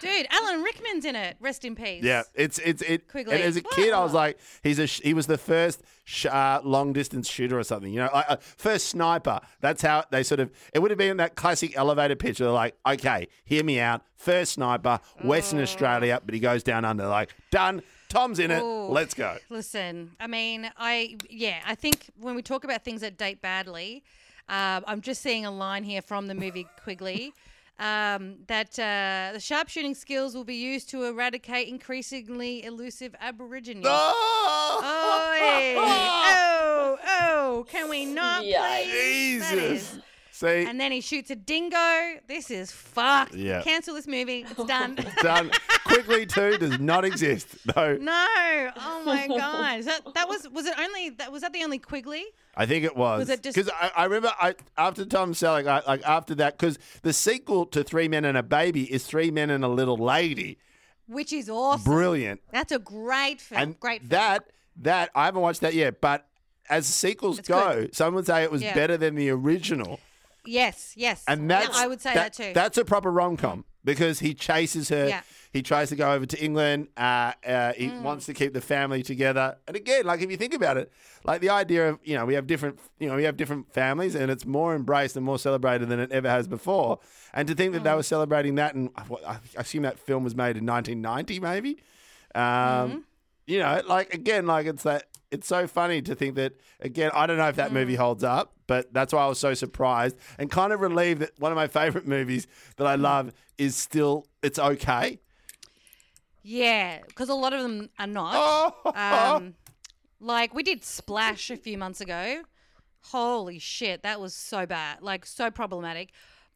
Dude, 0.00 0.26
Alan 0.30 0.62
Rickman's 0.62 1.04
in 1.04 1.16
it. 1.16 1.36
Rest 1.40 1.64
in 1.64 1.74
peace. 1.74 2.02
Yeah, 2.04 2.22
it's 2.34 2.58
it's 2.58 2.82
it. 2.82 3.08
Quigley. 3.08 3.34
And 3.34 3.42
as 3.42 3.56
a 3.56 3.62
kid, 3.62 3.92
I 3.92 4.00
was 4.02 4.12
like, 4.12 4.38
he's 4.62 4.78
a 4.78 4.86
sh- 4.86 5.00
he 5.02 5.14
was 5.14 5.26
the 5.26 5.38
first 5.38 5.82
sh- 6.04 6.26
uh, 6.26 6.60
long 6.62 6.92
distance 6.92 7.28
shooter 7.28 7.58
or 7.58 7.64
something. 7.64 7.92
You 7.92 8.00
know, 8.00 8.10
like, 8.12 8.26
uh, 8.28 8.36
first 8.40 8.88
sniper. 8.88 9.40
That's 9.60 9.82
how 9.82 10.04
they 10.10 10.22
sort 10.22 10.40
of. 10.40 10.50
It 10.74 10.80
would 10.80 10.90
have 10.90 10.98
been 10.98 11.16
that 11.16 11.34
classic 11.34 11.76
elevator 11.76 12.16
pitch. 12.16 12.38
They're 12.38 12.50
like, 12.50 12.76
okay, 12.86 13.28
hear 13.44 13.64
me 13.64 13.80
out. 13.80 14.02
First 14.16 14.52
sniper, 14.54 15.00
Western 15.24 15.60
Australia, 15.60 16.20
but 16.24 16.34
he 16.34 16.40
goes 16.40 16.62
down 16.62 16.84
under. 16.84 17.06
Like 17.06 17.34
done. 17.50 17.82
Tom's 18.08 18.38
in 18.38 18.50
it. 18.52 18.62
Ooh. 18.62 18.88
Let's 18.88 19.14
go. 19.14 19.36
Listen, 19.50 20.12
I 20.20 20.26
mean, 20.28 20.70
I 20.76 21.16
yeah, 21.28 21.60
I 21.66 21.74
think 21.74 22.10
when 22.20 22.36
we 22.36 22.42
talk 22.42 22.64
about 22.64 22.84
things 22.84 23.00
that 23.00 23.18
date 23.18 23.42
badly, 23.42 24.04
um, 24.48 24.84
I'm 24.86 25.00
just 25.00 25.22
seeing 25.22 25.44
a 25.44 25.50
line 25.50 25.82
here 25.82 26.02
from 26.02 26.28
the 26.28 26.34
movie 26.34 26.68
Quigley. 26.84 27.32
Um, 27.78 28.36
that 28.46 28.78
uh, 28.78 29.32
the 29.34 29.40
sharpshooting 29.40 29.94
skills 29.94 30.34
will 30.34 30.44
be 30.44 30.54
used 30.54 30.88
to 30.90 31.04
eradicate 31.04 31.68
increasingly 31.68 32.64
elusive 32.64 33.14
Aborigines. 33.20 33.84
Oh, 33.86 34.80
Oh, 34.82 35.76
oh, 35.78 36.98
oh! 37.06 37.66
Can 37.68 37.90
we 37.90 38.06
not, 38.06 38.40
please? 38.40 39.40
That 39.40 39.58
Jesus. 39.58 39.98
See, 40.36 40.66
And 40.66 40.78
then 40.78 40.92
he 40.92 41.00
shoots 41.00 41.30
a 41.30 41.34
dingo. 41.34 42.20
This 42.28 42.50
is 42.50 42.70
fucked. 42.70 43.34
Yeah. 43.34 43.62
Cancel 43.62 43.94
this 43.94 44.06
movie. 44.06 44.44
It's 44.46 44.64
done. 44.66 44.98
done. 45.22 45.50
Quigley 45.86 46.26
too 46.26 46.58
does 46.58 46.78
not 46.78 47.06
exist. 47.06 47.46
No, 47.74 47.96
no. 47.96 48.70
Oh 48.76 49.02
my 49.06 49.26
god. 49.28 49.82
That 49.84 50.02
that 50.14 50.28
was 50.28 50.46
was 50.50 50.66
it 50.66 50.74
only 50.78 51.08
that 51.10 51.32
was 51.32 51.40
that 51.40 51.54
the 51.54 51.64
only 51.64 51.78
Quigley? 51.78 52.24
I 52.54 52.66
think 52.66 52.84
it 52.84 52.94
was. 52.94 53.20
Was 53.20 53.30
it 53.30 53.42
just- 53.42 53.54
because 53.56 53.70
I, 53.80 53.90
I 53.96 54.04
remember 54.04 54.30
I 54.38 54.54
after 54.76 55.06
Tom 55.06 55.32
Selleck, 55.32 55.66
I, 55.66 55.82
like 55.86 56.02
after 56.06 56.34
that, 56.34 56.58
because 56.58 56.78
the 57.00 57.14
sequel 57.14 57.64
to 57.66 57.82
Three 57.82 58.06
Men 58.08 58.26
and 58.26 58.36
a 58.36 58.42
Baby 58.42 58.92
is 58.92 59.06
Three 59.06 59.30
Men 59.30 59.48
and 59.48 59.64
a 59.64 59.68
Little 59.68 59.96
Lady. 59.96 60.58
Which 61.08 61.32
is 61.32 61.48
awesome. 61.48 61.84
Brilliant. 61.90 62.42
That's 62.52 62.72
a 62.72 62.78
great 62.78 63.40
film. 63.40 63.60
And 63.62 63.80
great 63.80 64.00
film. 64.02 64.10
that 64.10 64.44
that 64.82 65.10
I 65.14 65.24
haven't 65.24 65.40
watched 65.40 65.62
that 65.62 65.72
yet, 65.72 66.02
but 66.02 66.26
as 66.68 66.86
sequels 66.86 67.38
It's 67.38 67.48
go, 67.48 67.74
good. 67.82 67.94
some 67.96 68.14
would 68.16 68.26
say 68.26 68.42
it 68.42 68.50
was 68.52 68.60
Yeah. 68.62 68.74
better 68.74 68.96
than 68.98 69.14
the 69.14 69.30
original. 69.30 69.98
Yes, 70.46 70.92
yes. 70.96 71.24
And 71.28 71.42
Yeah, 71.50 71.60
that's 71.60 71.76
I 71.78 71.86
would 71.86 72.00
say 72.00 72.14
that, 72.14 72.32
too. 72.32 72.52
That's 72.54 72.78
a 72.78 72.84
proper 72.84 73.10
rom 73.10 73.36
com 73.36 73.64
because 73.84 74.18
he 74.20 74.34
chases 74.34 74.88
her. 74.88 75.08
Yeah. 75.08 75.20
He 75.52 75.62
tries 75.62 75.88
to 75.88 75.96
go 75.96 76.12
over 76.12 76.26
to 76.26 76.38
England. 76.44 76.88
Uh, 76.98 77.32
uh, 77.46 77.72
he 77.72 77.88
Mm. 77.88 78.02
wants 78.02 78.26
to 78.26 78.34
keep 78.34 78.52
the 78.52 78.60
family 78.60 79.02
together. 79.02 79.56
And 79.66 79.74
again, 79.76 80.04
like 80.04 80.20
if 80.20 80.30
you 80.30 80.36
think 80.36 80.52
about 80.52 80.76
it, 80.76 80.92
like 81.24 81.40
the 81.40 81.48
idea 81.50 81.88
of 81.90 81.98
you 82.04 82.14
know 82.16 82.26
we 82.26 82.34
have 82.34 82.46
different 82.46 82.78
you 82.98 83.08
know 83.08 83.16
we 83.16 83.24
have 83.24 83.36
different 83.38 83.72
families 83.72 84.14
and 84.14 84.30
it's 84.30 84.44
more 84.44 84.74
embraced 84.74 85.16
and 85.16 85.24
more 85.24 85.38
celebrated 85.38 85.88
than 85.88 85.98
it 85.98 86.12
ever 86.12 86.28
has 86.28 86.46
before. 86.46 86.98
And 87.32 87.48
to 87.48 87.54
think 87.54 87.72
that 87.72 87.84
they 87.84 87.90
Mm. 87.90 87.96
were 87.96 88.02
celebrating 88.02 88.56
that, 88.56 88.74
and 88.74 88.90
I 89.26 89.38
assume 89.56 89.82
that 89.84 89.98
film 89.98 90.24
was 90.24 90.34
made 90.34 90.56
in 90.58 90.66
1990, 90.66 91.40
maybe. 91.40 91.78
Um, 92.34 92.42
Mm-hmm. 92.42 92.98
You 93.48 93.60
know, 93.60 93.80
like 93.86 94.12
again, 94.12 94.46
like 94.46 94.66
it's 94.66 94.82
that. 94.82 95.04
It's 95.30 95.46
so 95.48 95.66
funny 95.66 96.00
to 96.02 96.14
think 96.14 96.36
that 96.36 96.52
again. 96.80 97.10
I 97.14 97.26
don't 97.26 97.36
know 97.36 97.48
if 97.48 97.56
that 97.56 97.70
Mm. 97.70 97.74
movie 97.74 97.94
holds 97.96 98.22
up, 98.24 98.52
but 98.66 98.92
that's 98.92 99.12
why 99.12 99.24
I 99.24 99.26
was 99.26 99.38
so 99.38 99.54
surprised 99.54 100.16
and 100.38 100.50
kind 100.50 100.72
of 100.72 100.80
relieved 100.80 101.20
that 101.20 101.32
one 101.38 101.50
of 101.52 101.56
my 101.56 101.66
favorite 101.66 102.06
movies 102.06 102.46
that 102.76 102.86
I 102.86 102.94
love 102.94 103.32
is 103.58 103.74
still. 103.76 104.26
It's 104.42 104.58
okay. 104.58 105.18
yeah, 106.42 107.00
because 107.06 107.28
a 107.28 107.34
lot 107.34 107.52
of 107.52 107.62
them 107.62 107.90
are 107.98 108.06
not. 108.06 108.72
Oh, 108.86 108.92
Um, 108.94 109.54
like 110.20 110.54
we 110.54 110.62
did 110.62 110.84
Splash 110.84 111.50
a 111.50 111.56
few 111.56 111.76
months 111.76 112.00
ago. 112.00 112.42
Holy 113.10 113.58
shit, 113.58 114.02
that 114.02 114.20
was 114.20 114.34
so 114.34 114.66
bad, 114.66 115.02
like 115.02 115.26
so 115.26 115.50
problematic. 115.50 116.10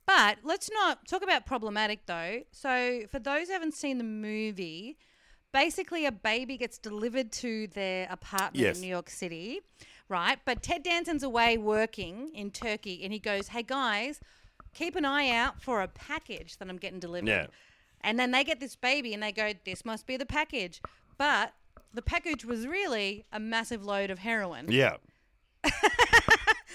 But 0.07 0.39
let's 0.43 0.71
not 0.73 1.07
talk 1.07 1.23
about 1.23 1.47
problematic 1.47 2.07
though. 2.07 2.43
So, 2.53 3.03
for 3.11 3.19
those 3.19 3.49
who 3.49 3.53
haven't 3.53 3.75
seen 3.75 3.99
the 3.99 4.05
movie, 4.05 4.97
basically 5.53 6.07
a 6.07 6.13
baby 6.13 6.57
gets 6.57 6.79
delivered 6.79 7.33
to 7.33 7.67
their 7.69 8.07
apartment 8.11 8.57
Yes. 8.57 8.77
in 8.77 8.83
New 8.83 8.89
York 8.89 9.11
City, 9.11 9.61
right? 10.09 10.39
But 10.45 10.63
Ted 10.63 10.83
Danson's 10.85 11.23
away 11.23 11.59
working 11.59 12.31
in 12.35 12.51
Turkey 12.51 13.03
and 13.05 13.13
he 13.13 13.19
goes, 13.19 13.49
Hey 13.49 13.63
guys, 13.63 14.21
keep 14.75 14.97
an 14.97 15.05
eye 15.05 15.31
out 15.31 15.61
for 15.61 15.83
a 15.83 15.89
package 15.89 16.57
that 16.59 16.69
I'm 16.69 16.77
getting 16.79 17.01
delivered. 17.01 17.29
Yeah. 17.29 17.47
And 18.03 18.19
then 18.19 18.31
they 18.31 18.45
get 18.45 18.61
this 18.61 18.77
baby 18.77 19.13
and 19.15 19.23
they 19.23 19.33
go, 19.33 19.53
This 19.65 19.85
must 19.85 20.07
be 20.07 20.17
the 20.17 20.27
package. 20.27 20.81
But 21.19 21.53
the 21.93 22.03
package 22.03 22.45
was 22.45 22.67
really 22.67 23.25
a 23.33 23.41
massive 23.41 23.85
load 23.85 24.11
of 24.11 24.21
heroin 24.21 24.67
yeah. 24.71 24.97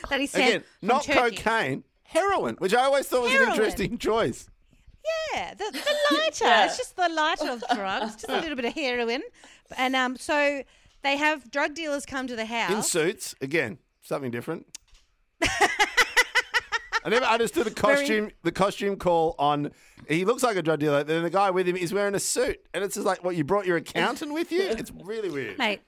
that 0.09 0.19
he 0.19 0.27
sent 0.27 0.47
Again, 0.49 0.63
not 0.81 1.03
Turkey. 1.03 1.37
cocaine, 1.37 1.83
heroin, 2.03 2.55
which 2.55 2.73
I 2.73 2.83
always 2.83 3.07
thought 3.07 3.23
was 3.23 3.31
Heroin. 3.31 3.49
an 3.49 3.55
interesting 3.55 3.97
choice. 3.99 4.47
Yeah, 5.33 5.53
the, 5.53 5.71
the 5.71 5.95
lighter. 6.15 6.45
Yeah. 6.45 6.65
It's 6.65 6.77
just 6.77 6.95
the 6.95 7.09
lighter 7.09 7.49
of 7.51 7.63
drugs, 7.73 8.13
just 8.15 8.29
a 8.29 8.39
little 8.39 8.55
bit 8.55 8.65
of 8.65 8.73
heroin. 8.73 9.21
And 9.77 9.95
um, 9.95 10.17
so 10.17 10.63
they 11.03 11.17
have 11.17 11.51
drug 11.51 11.73
dealers 11.75 12.05
come 12.05 12.27
to 12.27 12.35
the 12.35 12.45
house. 12.45 12.71
In 12.71 12.83
suits, 12.83 13.35
again, 13.41 13.77
something 14.01 14.31
different. 14.31 14.65
I 17.05 17.09
never 17.09 17.25
understood 17.25 17.67
the 17.67 17.71
costume. 17.71 18.31
The 18.41 18.51
costume 18.51 18.95
call 18.95 19.35
on. 19.37 19.71
He 20.09 20.25
looks 20.25 20.41
like 20.41 20.57
a 20.57 20.63
drug 20.63 20.79
dealer. 20.79 21.03
Then 21.03 21.21
the 21.21 21.29
guy 21.29 21.51
with 21.51 21.67
him 21.67 21.75
is 21.75 21.93
wearing 21.93 22.15
a 22.15 22.19
suit, 22.19 22.59
and 22.73 22.83
it's 22.83 22.95
just 22.95 23.05
like, 23.05 23.23
what? 23.23 23.35
You 23.35 23.43
brought 23.43 23.67
your 23.67 23.77
accountant 23.77 24.33
with 24.33 24.51
you? 24.51 24.63
It's 24.63 24.91
really 25.03 25.29
weird. 25.29 25.59
Mate, 25.59 25.81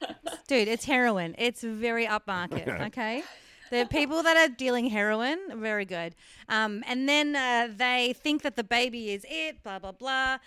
dude, 0.46 0.68
it's 0.68 0.84
heroin. 0.84 1.34
It's 1.36 1.62
very 1.62 2.06
upmarket, 2.06 2.82
okay? 2.86 3.24
The 3.70 3.86
people 3.90 4.22
that 4.22 4.36
are 4.36 4.48
dealing 4.54 4.86
heroin, 4.90 5.38
very 5.56 5.84
good. 5.84 6.14
Um, 6.48 6.82
and 6.86 7.08
then 7.08 7.36
uh, 7.36 7.68
they 7.74 8.14
think 8.16 8.42
that 8.42 8.56
the 8.56 8.64
baby 8.64 9.10
is 9.10 9.24
it, 9.28 9.62
blah, 9.62 9.78
blah, 9.78 9.92
blah. 9.92 10.38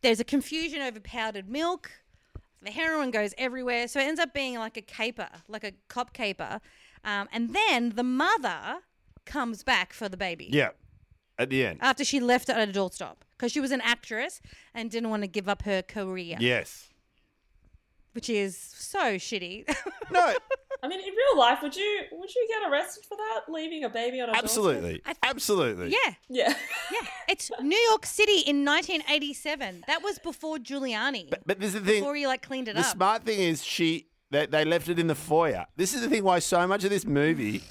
There's 0.00 0.20
a 0.20 0.24
confusion 0.24 0.80
over 0.80 1.00
powdered 1.00 1.48
milk. 1.48 1.90
The 2.62 2.70
heroin 2.70 3.10
goes 3.10 3.34
everywhere. 3.38 3.88
So 3.88 4.00
it 4.00 4.04
ends 4.04 4.20
up 4.20 4.34
being 4.34 4.56
like 4.58 4.76
a 4.76 4.82
caper, 4.82 5.28
like 5.48 5.64
a 5.64 5.72
cop 5.88 6.12
caper. 6.12 6.60
Um, 7.04 7.28
and 7.32 7.54
then 7.54 7.90
the 7.90 8.02
mother 8.02 8.78
comes 9.24 9.62
back 9.62 9.92
for 9.92 10.08
the 10.08 10.16
baby 10.16 10.48
Yeah, 10.52 10.70
at 11.38 11.50
the 11.50 11.64
end. 11.64 11.78
after 11.82 12.04
she 12.04 12.18
left 12.18 12.48
at 12.48 12.68
a 12.68 12.72
doorstop 12.72 13.16
because 13.36 13.52
she 13.52 13.60
was 13.60 13.70
an 13.70 13.80
actress 13.82 14.40
and 14.74 14.90
didn't 14.90 15.10
want 15.10 15.22
to 15.22 15.28
give 15.28 15.48
up 15.48 15.62
her 15.62 15.82
career. 15.82 16.36
Yes. 16.40 16.87
Which 18.18 18.28
is 18.28 18.56
so 18.58 19.14
shitty. 19.14 19.64
No, 20.10 20.34
I 20.82 20.88
mean, 20.88 21.00
in 21.00 21.12
real 21.22 21.38
life, 21.38 21.58
would 21.62 21.76
you 21.76 22.00
would 22.12 22.34
you 22.34 22.48
get 22.48 22.68
arrested 22.68 23.04
for 23.04 23.16
that? 23.16 23.40
Leaving 23.52 23.84
a 23.84 23.90
baby 23.90 24.20
on 24.22 24.30
a 24.30 24.32
doorstep? 24.32 24.44
absolutely, 24.44 25.02
I- 25.06 25.14
absolutely. 25.22 25.90
yeah, 25.90 26.14
Yeah. 26.28 26.48
yeah. 26.92 27.06
It's 27.28 27.50
New 27.60 27.76
York 27.90 28.06
City 28.06 28.38
in 28.38 28.64
1987. 28.64 29.84
That 29.86 30.02
was 30.02 30.18
before 30.18 30.56
Giuliani. 30.56 31.28
But, 31.28 31.40
but 31.46 31.60
this 31.60 31.74
is 31.74 31.82
the 31.82 31.86
thing. 31.90 32.00
before 32.00 32.16
he 32.16 32.26
like 32.26 32.40
cleaned 32.42 32.68
it 32.68 32.74
The 32.74 32.80
up. 32.80 32.86
The 32.86 32.90
smart 32.92 33.24
thing 33.24 33.38
is 33.38 33.62
she 33.62 34.06
they, 34.30 34.46
they 34.46 34.64
left 34.64 34.88
it 34.88 34.98
in 34.98 35.06
the 35.08 35.14
foyer. 35.14 35.66
This 35.76 35.92
is 35.94 36.00
the 36.00 36.08
thing 36.08 36.24
why 36.24 36.38
so 36.38 36.66
much 36.66 36.82
of 36.84 36.90
this 36.90 37.04
movie 37.04 37.62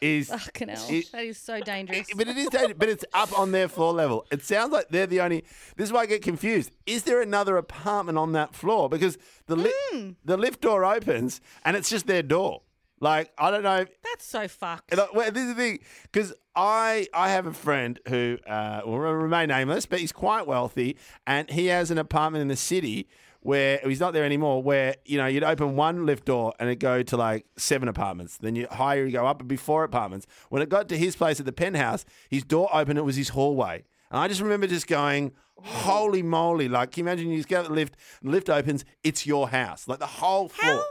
is 0.00 0.28
Fucking 0.30 0.68
hell. 0.68 0.86
It- 0.88 1.12
that 1.12 1.24
is 1.24 1.38
so 1.38 1.60
dangerous. 1.60 2.06
but 2.16 2.28
it 2.28 2.36
is 2.36 2.48
dangerous, 2.48 2.76
but 2.78 2.88
it's 2.88 3.04
up 3.12 3.38
on 3.38 3.52
their 3.52 3.68
floor 3.68 3.92
level. 3.92 4.26
It 4.30 4.42
sounds 4.42 4.72
like 4.72 4.88
they're 4.88 5.06
the 5.06 5.20
only. 5.20 5.44
This 5.76 5.86
is 5.88 5.92
why 5.92 6.00
I 6.00 6.06
get 6.06 6.22
confused. 6.22 6.70
Is 6.86 7.02
there 7.04 7.20
another 7.20 7.56
apartment 7.56 8.16
on 8.18 8.32
that 8.32 8.54
floor? 8.54 8.88
Because 8.88 9.18
the 9.46 9.56
li- 9.56 9.72
Hmm. 9.92 10.10
the 10.24 10.36
lift 10.36 10.60
door 10.62 10.84
opens 10.84 11.40
and 11.64 11.76
it's 11.76 11.90
just 11.90 12.06
their 12.06 12.22
door. 12.22 12.62
Like 13.00 13.32
I 13.38 13.50
don't 13.50 13.62
know. 13.62 13.86
That's 14.04 14.26
so 14.26 14.46
fucked. 14.48 14.90
And 14.92 15.00
I- 15.00 15.08
well, 15.14 15.30
this 15.30 15.42
is 15.42 15.48
the 15.48 15.54
thing, 15.54 15.78
because 16.10 16.34
I 16.54 17.06
I 17.14 17.30
have 17.30 17.46
a 17.46 17.52
friend 17.52 17.98
who 18.08 18.38
uh, 18.46 18.82
will 18.84 18.98
remain 18.98 19.48
nameless, 19.48 19.86
but 19.86 20.00
he's 20.00 20.12
quite 20.12 20.46
wealthy, 20.46 20.96
and 21.26 21.48
he 21.50 21.66
has 21.66 21.90
an 21.90 21.98
apartment 21.98 22.42
in 22.42 22.48
the 22.48 22.56
city 22.56 23.08
where 23.42 23.78
he's 23.84 24.00
not 24.00 24.12
there 24.12 24.24
anymore. 24.24 24.62
Where 24.62 24.96
you 25.04 25.18
know 25.18 25.26
you'd 25.26 25.44
open 25.44 25.76
one 25.76 26.06
lift 26.06 26.24
door 26.26 26.52
and 26.58 26.68
it 26.68 26.76
go 26.76 27.02
to 27.02 27.16
like 27.16 27.46
seven 27.56 27.88
apartments. 27.88 28.36
Then 28.38 28.54
you 28.56 28.66
higher 28.70 29.04
you 29.06 29.12
go 29.12 29.26
up, 29.26 29.38
it'd 29.38 29.48
be 29.48 29.56
four 29.56 29.84
apartments. 29.84 30.26
When 30.48 30.62
it 30.62 30.68
got 30.68 30.88
to 30.90 30.96
his 30.98 31.16
place 31.16 31.40
at 31.40 31.46
the 31.46 31.52
penthouse, 31.52 32.04
his 32.28 32.42
door 32.44 32.68
opened. 32.72 32.98
It 32.98 33.02
was 33.02 33.16
his 33.16 33.30
hallway, 33.30 33.84
and 34.10 34.20
I 34.20 34.28
just 34.28 34.40
remember 34.40 34.66
just 34.66 34.86
going. 34.86 35.32
Holy 35.62 36.22
moly! 36.22 36.68
Like, 36.68 36.90
can 36.92 37.04
you 37.04 37.10
imagine 37.10 37.28
you 37.30 37.36
just 37.36 37.48
go 37.50 37.60
up 37.60 37.66
the 37.66 37.74
lift, 37.74 37.94
the 38.22 38.30
lift 38.30 38.48
opens, 38.48 38.82
it's 39.04 39.26
your 39.26 39.50
house, 39.50 39.86
like 39.86 39.98
the 39.98 40.06
whole 40.06 40.48
floor. 40.48 40.76
How? 40.76 40.84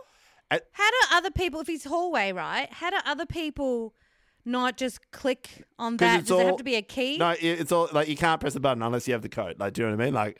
At- 0.52 0.68
How 0.74 0.88
do 0.92 0.98
other 1.16 1.32
people, 1.32 1.60
if 1.60 1.66
he's 1.66 1.86
hallway, 1.86 2.32
right? 2.34 2.68
How 2.72 2.92
do 2.92 2.98
other 3.04 3.26
people 3.26 3.96
not 4.46 4.78
just 4.78 5.10
click 5.10 5.64
on 5.80 5.98
that? 5.98 6.26
Does 6.26 6.40
it 6.40 6.46
have 6.46 6.58
to 6.58 6.64
be 6.64 6.76
a 6.76 6.84
key? 6.84 7.18
No, 7.18 7.34
it's 7.40 7.72
all 7.72 7.90
like 7.92 8.10
you 8.10 8.16
can't 8.16 8.40
press 8.40 8.54
the 8.54 8.60
button 8.60 8.84
unless 8.84 9.08
you 9.08 9.14
have 9.16 9.24
the 9.24 9.30
code. 9.30 9.56
Like, 9.60 9.74
do 9.74 9.82
you 9.82 9.88
know 9.90 9.96
what 9.96 10.04
I 10.04 10.06
mean? 10.06 10.14
Like, 10.14 10.40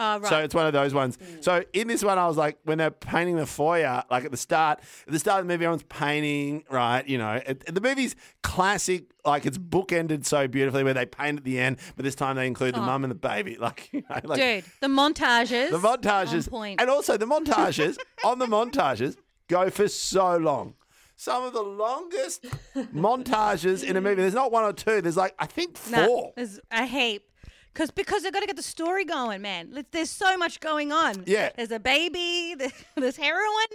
Oh, 0.00 0.20
right. 0.20 0.26
So 0.28 0.38
it's 0.38 0.54
one 0.54 0.66
of 0.66 0.72
those 0.72 0.94
ones. 0.94 1.16
Hmm. 1.16 1.40
So 1.42 1.64
in 1.72 1.88
this 1.88 2.04
one, 2.04 2.18
I 2.18 2.26
was 2.28 2.36
like, 2.36 2.58
when 2.64 2.78
they're 2.78 2.90
painting 2.92 3.36
the 3.36 3.46
foyer, 3.46 4.04
like 4.10 4.24
at 4.24 4.30
the 4.30 4.36
start, 4.36 4.78
at 5.06 5.12
the 5.12 5.18
start 5.18 5.40
of 5.40 5.46
the 5.46 5.52
movie, 5.52 5.64
everyone's 5.64 5.82
painting, 5.88 6.64
right? 6.70 7.06
You 7.06 7.18
know, 7.18 7.40
it, 7.44 7.74
the 7.74 7.80
movie's 7.80 8.14
classic, 8.42 9.04
like 9.24 9.44
it's 9.44 9.58
bookended 9.58 10.24
so 10.24 10.46
beautifully, 10.48 10.84
where 10.84 10.94
they 10.94 11.04
paint 11.06 11.38
at 11.38 11.44
the 11.44 11.58
end, 11.58 11.78
but 11.96 12.04
this 12.04 12.14
time 12.14 12.36
they 12.36 12.46
include 12.46 12.74
the 12.74 12.80
mum 12.80 13.02
and 13.04 13.10
the 13.10 13.14
baby, 13.16 13.56
like, 13.60 13.88
you 13.92 14.02
know, 14.08 14.20
like 14.24 14.38
Dude, 14.40 14.64
the 14.80 14.86
montages. 14.86 15.70
the 15.70 15.78
montages, 15.78 16.46
On 16.46 16.50
point. 16.50 16.80
and 16.80 16.88
also 16.88 17.16
the 17.16 17.26
montages 17.34 17.96
on 18.24 18.38
the 18.38 18.46
montages 18.46 19.16
go 19.48 19.68
for 19.68 19.88
so 19.88 20.36
long. 20.36 20.74
Some 21.16 21.42
of 21.42 21.52
the 21.52 21.62
longest 21.62 22.44
montages 22.94 23.82
in 23.82 23.96
a 23.96 24.00
movie. 24.00 24.22
There's 24.22 24.34
not 24.34 24.52
one 24.52 24.64
or 24.64 24.72
two. 24.72 25.00
There's 25.00 25.16
like 25.16 25.34
I 25.38 25.46
think 25.46 25.78
Nah, 25.90 26.06
four. 26.06 26.32
there's 26.36 26.60
a 26.70 26.84
heap. 26.86 27.24
Cause, 27.74 27.90
because 27.92 28.22
they've 28.24 28.32
got 28.32 28.40
to 28.40 28.46
get 28.46 28.56
the 28.56 28.62
story 28.62 29.04
going, 29.04 29.40
man. 29.42 29.84
There's 29.92 30.10
so 30.10 30.36
much 30.36 30.58
going 30.60 30.90
on. 30.90 31.22
Yeah. 31.26 31.50
There's 31.56 31.70
a 31.70 31.78
baby, 31.78 32.54
there's- 32.58 32.84
there's 32.96 33.16
heroin. 33.16 33.66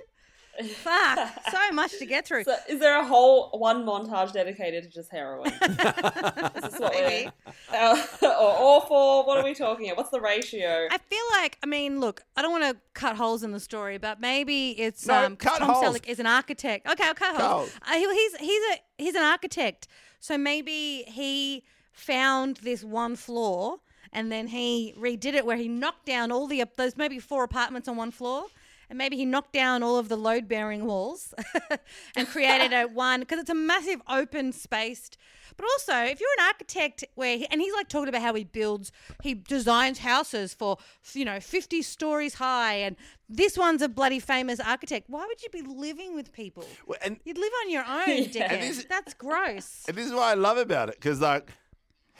Fuck. 0.83 1.31
so 1.51 1.71
much 1.71 1.97
to 1.97 2.05
get 2.05 2.27
through. 2.27 2.43
So 2.43 2.55
is 2.69 2.79
there 2.79 2.99
a 2.99 3.03
whole 3.03 3.49
one 3.57 3.83
montage 3.85 4.33
dedicated 4.33 4.83
to 4.83 4.89
just 4.89 5.09
heroin? 5.11 5.47
is 5.61 5.61
this 5.67 6.79
what 6.79 6.93
Maybe. 6.93 7.31
we're, 7.71 7.77
uh, 7.79 8.05
or 8.21 8.29
all 8.29 8.81
four? 8.81 9.25
What 9.25 9.39
are 9.39 9.43
we 9.43 9.55
talking 9.55 9.87
about? 9.87 9.97
What's 9.97 10.11
the 10.11 10.21
ratio? 10.21 10.87
I 10.91 10.97
feel 10.99 11.23
like, 11.31 11.57
I 11.63 11.65
mean, 11.65 11.99
look, 11.99 12.21
I 12.37 12.43
don't 12.43 12.51
want 12.51 12.65
to 12.65 12.77
cut 12.93 13.15
holes 13.15 13.41
in 13.41 13.51
the 13.51 13.59
story, 13.59 13.97
but 13.97 14.19
maybe 14.21 14.79
it's 14.79 15.07
No, 15.07 15.25
um, 15.25 15.37
'cause 15.37 15.53
cut 15.53 15.59
Tom 15.65 15.69
holes. 15.73 15.85
Selleck 15.97 16.07
is 16.07 16.19
an 16.19 16.27
architect. 16.27 16.87
Okay, 16.87 17.03
I'll 17.03 17.15
cut 17.15 17.35
Cut 17.35 17.41
holes. 17.41 17.69
holes. 17.71 17.79
Uh, 17.87 17.93
he, 17.93 18.13
he's 18.13 18.35
he's 18.37 18.61
a 18.73 18.77
he's 19.03 19.15
an 19.15 19.23
architect, 19.23 19.87
so 20.19 20.37
maybe 20.37 21.03
he 21.07 21.63
found 21.93 22.57
this 22.57 22.83
one 22.83 23.15
floor 23.15 23.77
and 24.11 24.31
then 24.31 24.47
he 24.47 24.93
redid 24.97 25.33
it 25.33 25.45
where 25.45 25.57
he 25.57 25.67
knocked 25.67 26.05
down 26.05 26.31
all 26.31 26.47
the 26.47 26.63
there's 26.77 26.97
maybe 26.97 27.19
four 27.19 27.43
apartments 27.43 27.87
on 27.87 27.95
one 27.95 28.11
floor. 28.11 28.45
And 28.89 28.97
maybe 28.97 29.15
he 29.15 29.25
knocked 29.25 29.53
down 29.53 29.81
all 29.81 29.97
of 29.97 30.07
the 30.07 30.17
load 30.17 30.47
bearing 30.47 30.85
walls 30.85 31.33
and 32.15 32.27
created 32.27 32.73
a 32.73 32.83
one 32.93 33.21
because 33.21 33.39
it's 33.39 33.49
a 33.49 33.55
massive 33.55 34.01
open 34.07 34.51
spaced. 34.51 35.17
But 35.57 35.65
also, 35.65 35.93
if 36.03 36.19
you're 36.19 36.29
an 36.39 36.45
architect 36.47 37.03
where 37.15 37.37
he, 37.37 37.47
and 37.47 37.59
he's 37.61 37.73
like 37.73 37.87
talking 37.87 38.09
about 38.09 38.21
how 38.21 38.35
he 38.35 38.43
builds, 38.43 38.91
he 39.23 39.33
designs 39.33 39.99
houses 39.99 40.53
for 40.53 40.77
you 41.13 41.25
know 41.25 41.39
50 41.39 41.81
stories 41.81 42.35
high, 42.35 42.73
and 42.75 42.95
this 43.29 43.57
one's 43.57 43.81
a 43.81 43.89
bloody 43.89 44.19
famous 44.19 44.59
architect. 44.59 45.09
Why 45.09 45.25
would 45.25 45.41
you 45.41 45.49
be 45.49 45.61
living 45.61 46.13
with 46.13 46.31
people? 46.33 46.65
Well, 46.85 46.99
And 47.03 47.19
You'd 47.23 47.37
live 47.39 47.53
on 47.63 47.71
your 47.71 47.85
own, 47.87 48.27
Yeah. 48.31 48.57
this- 48.57 48.85
That's 48.85 49.13
gross. 49.15 49.85
And 49.87 49.97
this 49.97 50.05
is 50.05 50.11
what 50.11 50.23
I 50.23 50.33
love 50.35 50.57
about 50.57 50.89
it 50.89 50.95
because, 50.95 51.19
like, 51.21 51.51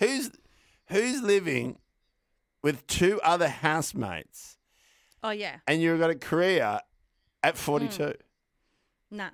who's 0.07 0.31
who's 0.89 1.21
living 1.21 1.77
with 2.61 2.85
two 2.87 3.19
other 3.21 3.47
housemates 3.49 4.57
Oh 5.23 5.29
yeah, 5.31 5.57
and 5.67 5.81
you've 5.81 5.99
got 5.99 6.09
a 6.09 6.15
career 6.15 6.79
at 7.41 7.57
42? 7.57 8.13
nah. 9.11 9.29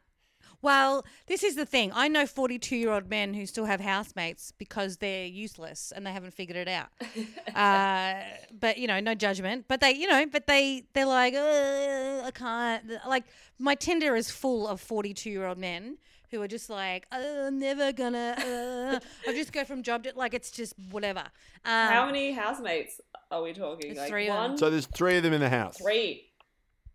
Well, 0.62 1.06
this 1.28 1.42
is 1.44 1.56
the 1.56 1.66
thing. 1.66 1.92
I 1.96 2.10
know 2.10 2.26
42 2.26 2.76
year 2.76 2.92
old 2.92 3.10
men 3.10 3.34
who 3.34 3.46
still 3.46 3.64
have 3.66 3.80
housemates 3.80 4.52
because 4.58 4.98
they're 4.98 5.26
useless 5.26 5.94
and 5.96 6.06
they 6.06 6.12
haven't 6.12 6.34
figured 6.34 6.58
it 6.58 6.68
out. 6.68 6.90
uh, 7.56 8.22
but 8.52 8.78
you 8.78 8.86
know, 8.86 9.00
no 9.00 9.16
judgment. 9.16 9.66
But 9.70 9.80
they, 9.80 9.92
you 9.92 10.08
know, 10.08 10.26
but 10.26 10.48
they 10.48 10.84
they're 10.94 11.06
like, 11.06 11.34
"Uh, 11.34 12.24
I 12.26 12.32
can't. 12.34 12.84
Like 13.08 13.24
my 13.58 13.74
Tinder 13.76 14.16
is 14.18 14.30
full 14.30 14.68
of 14.68 14.82
42 14.82 15.30
year 15.30 15.48
old 15.48 15.58
men 15.58 15.98
who 16.32 16.42
are 16.42 16.48
just 16.48 16.70
like, 16.70 17.06
uh, 17.12 17.18
I'm 17.48 17.60
never 17.60 17.92
gonna. 17.92 18.36
Uh. 18.38 19.00
I 19.30 19.34
just 19.34 19.52
go 19.52 19.64
from 19.64 19.84
job 19.84 20.04
to 20.04 20.14
like 20.16 20.34
it's 20.34 20.52
just 20.52 20.74
whatever. 20.92 21.22
Um, 21.66 21.90
How 21.92 22.06
many 22.06 22.32
housemates 22.34 23.00
are 23.32 23.42
we 23.42 23.54
talking? 23.54 23.96
Like 23.96 24.10
three 24.10 24.28
of 24.28 24.34
them. 24.36 24.50
one, 24.52 24.58
So 24.58 24.70
there's 24.70 24.86
three 24.88 25.18
of 25.18 25.24
them 25.24 25.34
in 25.34 25.42
the 25.42 25.50
house. 25.50 25.78
three, 25.78 26.26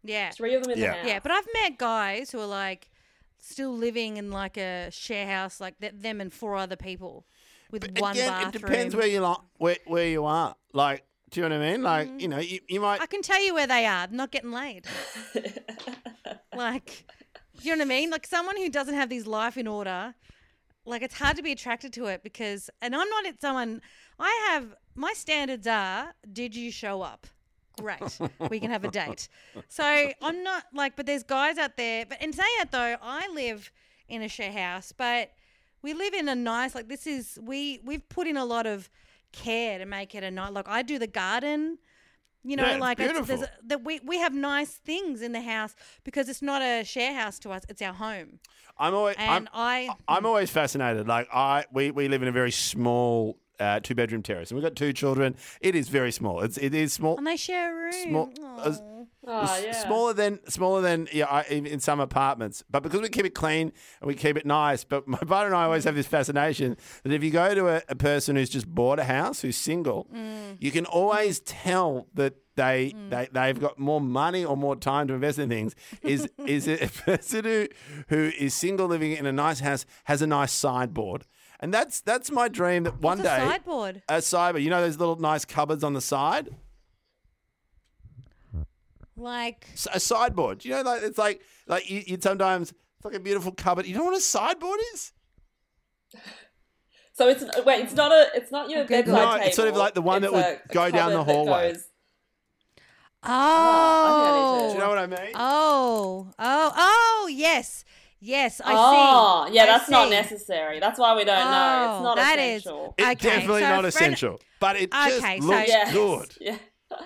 Yeah. 0.03 0.30
three 0.30 0.55
of 0.55 0.62
them 0.62 0.72
in 0.72 0.78
Yeah. 0.78 0.91
the 0.93 0.97
house. 0.99 1.07
Yeah, 1.07 1.18
but 1.22 1.32
I've 1.32 1.47
met 1.62 1.78
guys 1.78 2.30
who 2.30 2.41
are 2.41 2.47
like 2.47 2.91
still 3.39 3.76
living 3.76 4.16
in 4.16 4.30
like 4.30 4.57
a 4.57 4.91
share 4.91 5.26
house, 5.26 5.61
like 5.61 5.78
th- 5.80 5.95
them 5.97 6.20
and 6.20 6.32
four 6.32 6.57
other 6.57 6.76
people 6.76 7.26
with 7.70 7.85
one 7.99 8.12
Again, 8.12 8.28
bathroom. 8.28 8.49
it 8.49 8.53
depends 8.66 8.97
where 8.97 9.07
you 9.07 9.20
like 9.20 9.39
where, 9.59 9.76
where 9.87 10.07
you 10.09 10.24
are. 10.24 10.55
Like, 10.72 11.05
do 11.30 11.41
you 11.41 11.49
know 11.49 11.59
what 11.59 11.64
I 11.66 11.72
mean? 11.72 11.82
Like, 11.82 12.09
you 12.20 12.28
know, 12.28 12.39
you, 12.39 12.61
you 12.68 12.80
might. 12.80 13.01
I 13.01 13.07
can 13.07 13.20
tell 13.22 13.43
you 13.45 13.53
where 13.55 13.66
they 13.66 13.85
are, 13.87 14.07
not 14.11 14.30
getting 14.30 14.53
laid. 14.53 14.87
like, 16.57 17.05
you 17.62 17.72
know 17.72 17.78
what 17.78 17.92
I 17.92 18.00
mean? 18.00 18.11
Like 18.11 18.26
someone 18.26 18.57
who 18.57 18.68
doesn't 18.68 18.94
have 18.94 19.09
these 19.09 19.26
life 19.26 19.57
in 19.57 19.66
order, 19.66 20.14
like 20.84 21.02
it's 21.02 21.14
hard 21.14 21.36
to 21.36 21.42
be 21.42 21.52
attracted 21.52 21.92
to 21.94 22.07
it 22.07 22.22
because, 22.22 22.70
and 22.82 22.94
I'm 22.94 23.09
not 23.09 23.26
at 23.26 23.40
someone. 23.40 23.80
I 24.18 24.48
have 24.50 24.74
my 24.94 25.12
standards 25.12 25.66
are: 25.66 26.14
did 26.32 26.55
you 26.55 26.70
show 26.70 27.02
up? 27.02 27.26
Great, 27.80 28.18
we 28.50 28.61
can 28.61 28.70
have 28.70 28.84
a 28.84 28.90
date. 28.90 29.28
So 29.68 29.84
I'm 30.22 30.42
not 30.44 30.64
like, 30.72 30.94
but 30.94 31.07
there's 31.07 31.24
guys 31.24 31.59
out 31.59 31.76
there. 31.76 32.07
But 32.07 32.18
and 32.20 32.34
say 32.34 32.42
that 32.59 32.70
though, 32.70 32.96
I 33.02 33.28
live 33.28 33.72
in 34.09 34.22
a 34.22 34.28
share 34.28 34.52
house, 34.52 34.92
but 34.92 35.32
we 35.82 35.92
live 35.92 36.14
in 36.14 36.28
a 36.28 36.34
nice 36.34 36.74
like 36.74 36.88
this 36.88 37.07
is 37.07 37.38
we 37.42 37.80
we've 37.84 38.09
put 38.09 38.26
in 38.26 38.36
a 38.36 38.44
lot 38.44 38.66
of 38.66 38.88
care 39.32 39.78
to 39.78 39.86
make 39.86 40.14
it 40.14 40.22
a 40.22 40.30
nice. 40.30 40.52
Like 40.52 40.68
I 40.68 40.82
do 40.82 40.98
the 40.98 41.07
garden. 41.07 41.78
You 42.45 42.57
know, 42.57 42.66
Yeah, 42.66 42.76
like 42.76 43.01
it's, 43.01 43.26
there's 43.26 43.42
a, 43.42 43.51
that 43.66 43.84
we 43.84 44.01
we 44.05 44.18
have 44.18 44.34
nice 44.34 44.70
things 44.70 45.22
in 45.22 45.32
the 45.32 45.40
house 45.40 45.74
because 46.05 46.28
it's 46.28 46.42
not 46.42 46.61
a 46.61 46.84
share 46.84 47.14
house 47.14 47.38
to 47.40 47.51
us; 47.51 47.62
it's 47.68 47.80
our 47.80 47.95
home. 47.95 48.38
I'm 48.78 48.95
always. 48.95 49.16
And 49.18 49.49
I'm, 49.53 49.88
I, 49.88 49.97
I'm 50.09 50.26
always 50.26 50.51
fascinated. 50.51 51.09
Like 51.09 51.28
I, 51.32 51.64
we, 51.72 51.90
we 51.90 52.09
live 52.09 52.22
in 52.22 52.28
a 52.28 52.32
very 52.32 52.51
small 52.51 53.38
uh, 53.59 53.80
two 53.80 53.95
bedroom 53.95 54.22
terrace, 54.22 54.51
and 54.51 54.57
we've 54.57 54.64
got 54.64 54.76
two 54.76 54.92
children. 54.92 55.36
It 55.61 55.74
is 55.74 55.88
very 55.88 56.12
small. 56.12 56.40
It's 56.40 56.59
it 56.59 56.74
is 56.74 56.92
small. 56.92 57.16
and 57.16 57.26
they 57.26 57.36
share 57.36 57.72
a 57.72 57.82
room. 57.84 57.92
Small-. 58.34 58.93
Oh, 59.26 59.60
yeah. 59.64 59.72
Smaller 59.72 60.12
than 60.12 60.38
smaller 60.50 60.80
than 60.82 61.08
yeah, 61.12 61.26
I, 61.26 61.42
in, 61.44 61.80
some 61.80 62.00
apartments, 62.00 62.62
but 62.70 62.82
because 62.82 63.00
we 63.00 63.08
keep 63.08 63.24
it 63.26 63.34
clean 63.34 63.72
and 64.00 64.08
we 64.08 64.14
keep 64.14 64.36
it 64.36 64.44
nice. 64.46 64.84
But 64.84 65.08
my 65.14 65.18
partner 65.18 65.46
and 65.46 65.54
I 65.56 65.64
always 65.64 65.84
have 65.84 65.94
this 65.94 66.06
fascination 66.06 66.76
that 67.02 67.12
if 67.12 67.24
you 67.24 67.30
go 67.30 67.54
to 67.54 67.68
a, 67.68 67.82
a 67.88 67.94
person 67.94 68.36
who's 68.36 68.50
just 68.50 68.66
bought 68.66 68.98
a 68.98 69.04
house, 69.04 69.40
who's 69.42 69.56
single, 69.56 70.06
Mm. 70.14 70.56
you 70.60 70.70
can 70.70 70.84
always 70.86 71.40
tell 71.40 72.06
that 72.14 72.34
they 72.56 72.94
they 73.10 73.28
they've 73.32 73.58
got 73.58 73.78
more 73.78 74.00
money 74.00 74.44
or 74.44 74.56
more 74.56 74.76
time 74.76 75.08
to 75.08 75.14
invest 75.14 75.38
in 75.38 75.48
things. 75.48 75.74
Is 76.02 76.28
is 76.46 76.68
it 76.68 76.82
a 76.82 76.88
person 77.02 77.44
who 77.44 77.68
who 78.08 78.30
is 78.38 78.54
single 78.54 78.86
living 78.86 79.12
in 79.12 79.26
a 79.26 79.32
nice 79.32 79.60
house 79.60 79.86
has 80.04 80.22
a 80.22 80.26
nice 80.26 80.52
sideboard. 80.52 81.24
And 81.60 81.72
that's 81.72 82.00
that's 82.02 82.30
my 82.30 82.48
dream 82.48 82.82
that 82.84 83.00
one 83.00 83.18
What's 83.18 83.30
a 83.30 83.36
day 83.38 83.46
sideboard. 83.48 84.02
a 84.08 84.14
cyber, 84.18 84.62
you 84.62 84.68
know 84.70 84.80
those 84.82 84.98
little 84.98 85.16
nice 85.16 85.44
cupboards 85.44 85.82
on 85.82 85.94
the 85.94 86.00
side? 86.00 86.50
Like 89.16 89.66
a 89.92 90.00
sideboard. 90.00 90.64
You 90.64 90.72
know, 90.72 90.82
like 90.82 91.02
it's 91.02 91.18
like 91.18 91.40
like 91.66 91.88
you, 91.90 92.02
you'd 92.06 92.22
sometimes 92.22 92.70
it's 92.70 93.04
like 93.04 93.14
a 93.14 93.20
beautiful 93.20 93.52
cupboard. 93.52 93.86
You 93.86 93.96
know 93.96 94.04
what 94.04 94.16
a 94.16 94.20
sideboard 94.20 94.80
is? 94.94 95.12
So 97.16 97.28
it's 97.28 97.44
wait, 97.64 97.84
it's 97.84 97.94
not 97.94 98.10
a, 98.10 98.26
it's 98.34 98.50
not 98.50 98.68
your 98.70 98.80
Okay, 98.80 99.02
bedside 99.02 99.12
No, 99.14 99.32
table. 99.34 99.46
it's 99.46 99.54
sort 99.54 99.68
of 99.68 99.76
like 99.76 99.94
the 99.94 100.02
one 100.02 100.22
that 100.22 100.32
It's 100.32 100.34
would 100.34 100.44
a- 100.44 100.60
a 100.68 100.74
go 100.74 100.90
down 100.90 101.10
the 101.12 101.18
cupboard 101.18 101.28
that 101.28 101.32
hallway. 101.32 101.72
goes- 101.74 101.84
Oh. 103.22 103.30
oh 104.10 104.56
need 104.56 104.62
to- 104.62 104.68
Do 104.68 104.74
you 104.74 104.80
know 104.80 104.88
what 104.88 104.98
I 104.98 105.06
mean? 105.06 105.32
Oh, 105.36 106.28
oh, 106.38 106.72
oh, 106.76 107.28
yes, 107.32 107.84
yes, 108.18 108.60
I 108.64 108.72
oh, 108.72 108.74
see. 109.46 109.50
Oh, 109.52 109.54
yeah, 109.54 109.62
I 109.62 109.66
that's 109.66 109.88
not 109.88 110.10
necessary. 110.10 110.80
That's 110.80 110.98
why 110.98 111.14
we 111.14 111.24
don't 111.24 111.36
know. 111.38 111.86
Oh, 111.88 111.94
It's 111.98 112.02
not 112.02 112.16
that 112.16 112.38
is- 112.40 112.62
essential. 112.62 112.94
It's 112.98 113.06
okay, 113.08 113.14
definitely 113.28 113.60
so 113.62 113.68
not 113.68 113.74
friend- 113.76 113.86
essential, 113.86 114.40
but 114.58 114.74
it 114.76 114.90
just 114.90 115.18
Okay, 115.18 115.38
so- 115.40 115.46
looks 115.46 115.68
Yes. 115.68 115.92
good. 115.92 116.34
Yeah. 116.40 116.56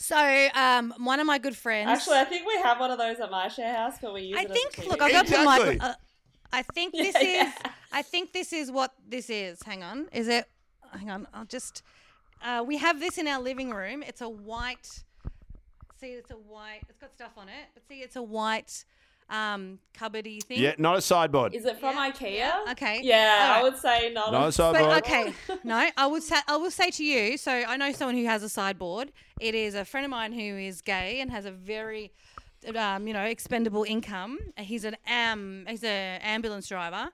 So, 0.00 0.48
um, 0.54 0.94
one 0.98 1.18
of 1.18 1.26
my 1.26 1.38
good 1.38 1.56
friends. 1.56 1.90
Actually, 1.90 2.18
I 2.18 2.24
think 2.24 2.46
we 2.46 2.54
have 2.62 2.78
one 2.78 2.92
of 2.92 2.98
those 2.98 3.18
at 3.18 3.32
my 3.32 3.48
share 3.48 3.74
house, 3.74 3.96
but 4.00 4.14
we 4.14 4.22
use 4.22 4.38
I 4.38 4.42
it 4.42 4.52
think. 4.52 4.78
as 4.78 4.86
a 4.86 4.88
Look, 4.90 5.00
TV. 5.00 5.02
I 5.02 5.10
got 5.10 5.26
to 5.26 5.44
my. 5.44 5.78
Uh, 5.80 5.94
I 6.52 6.62
think 6.62 6.94
Yeah, 6.96 7.02
this 7.02 7.16
is. 7.16 7.22
yeah. 7.22 7.52
I 7.90 8.02
think 8.02 8.32
this 8.32 8.52
is 8.52 8.70
what 8.70 8.94
this 9.08 9.28
is. 9.28 9.60
Hang 9.64 9.82
on. 9.82 10.06
Is 10.12 10.28
it? 10.28 10.44
Hang 10.96 11.10
on. 11.10 11.26
I'll 11.34 11.46
just. 11.46 11.82
Uh, 12.40 12.62
we 12.64 12.76
have 12.78 13.00
this 13.00 13.18
in 13.18 13.26
our 13.26 13.40
living 13.40 13.70
room. 13.70 14.04
It's 14.04 14.20
a 14.20 14.28
white. 14.28 15.02
See, 16.00 16.10
it's 16.10 16.30
a 16.30 16.34
white. 16.34 16.82
It's 16.88 16.98
got 16.98 17.12
stuff 17.12 17.32
on 17.36 17.48
it, 17.48 17.66
but 17.74 17.82
see, 17.88 17.96
it's 17.96 18.14
a 18.14 18.22
white 18.22 18.84
um 19.30 19.78
cupboardy 19.98 20.42
thing. 20.42 20.58
Yeah, 20.60 20.74
not 20.78 20.98
a 20.98 21.00
sideboard. 21.00 21.54
Is 21.54 21.64
it 21.64 21.78
from 21.78 21.96
Yeah, 21.96 22.10
IKEA? 22.10 22.34
yeah, 22.36 22.64
okay. 22.72 23.00
Yeah, 23.02 23.40
Alright. 23.42 23.58
I 23.58 23.62
would 23.62 23.76
say 23.76 24.10
not. 24.12 24.32
Not 24.32 24.44
a 24.44 24.46
a- 24.48 24.52
sideboard. 24.52 24.88
But 24.90 25.04
okay, 25.06 25.32
no, 25.64 25.88
I 25.96 26.06
would 26.06 26.22
say 26.22 26.36
I 26.46 26.56
will 26.56 26.70
say 26.70 26.90
to 26.90 27.04
you. 27.04 27.36
So 27.36 27.52
I 27.52 27.76
know 27.76 27.92
someone 27.92 28.16
who 28.16 28.24
has 28.26 28.42
a 28.42 28.48
sideboard. 28.48 29.12
It 29.40 29.54
is 29.54 29.74
a 29.74 29.84
friend 29.84 30.04
of 30.04 30.10
mine 30.10 30.32
who 30.32 30.40
is 30.56 30.80
gay 30.80 31.20
and 31.20 31.30
has 31.30 31.44
a 31.44 31.50
very, 31.50 32.10
um, 32.74 33.06
you 33.06 33.12
know, 33.12 33.22
expendable 33.24 33.84
income. 33.84 34.38
He's 34.56 34.84
an 34.84 34.96
um, 35.10 35.64
he's 35.68 35.84
a 35.84 36.18
ambulance 36.22 36.66
driver, 36.68 37.10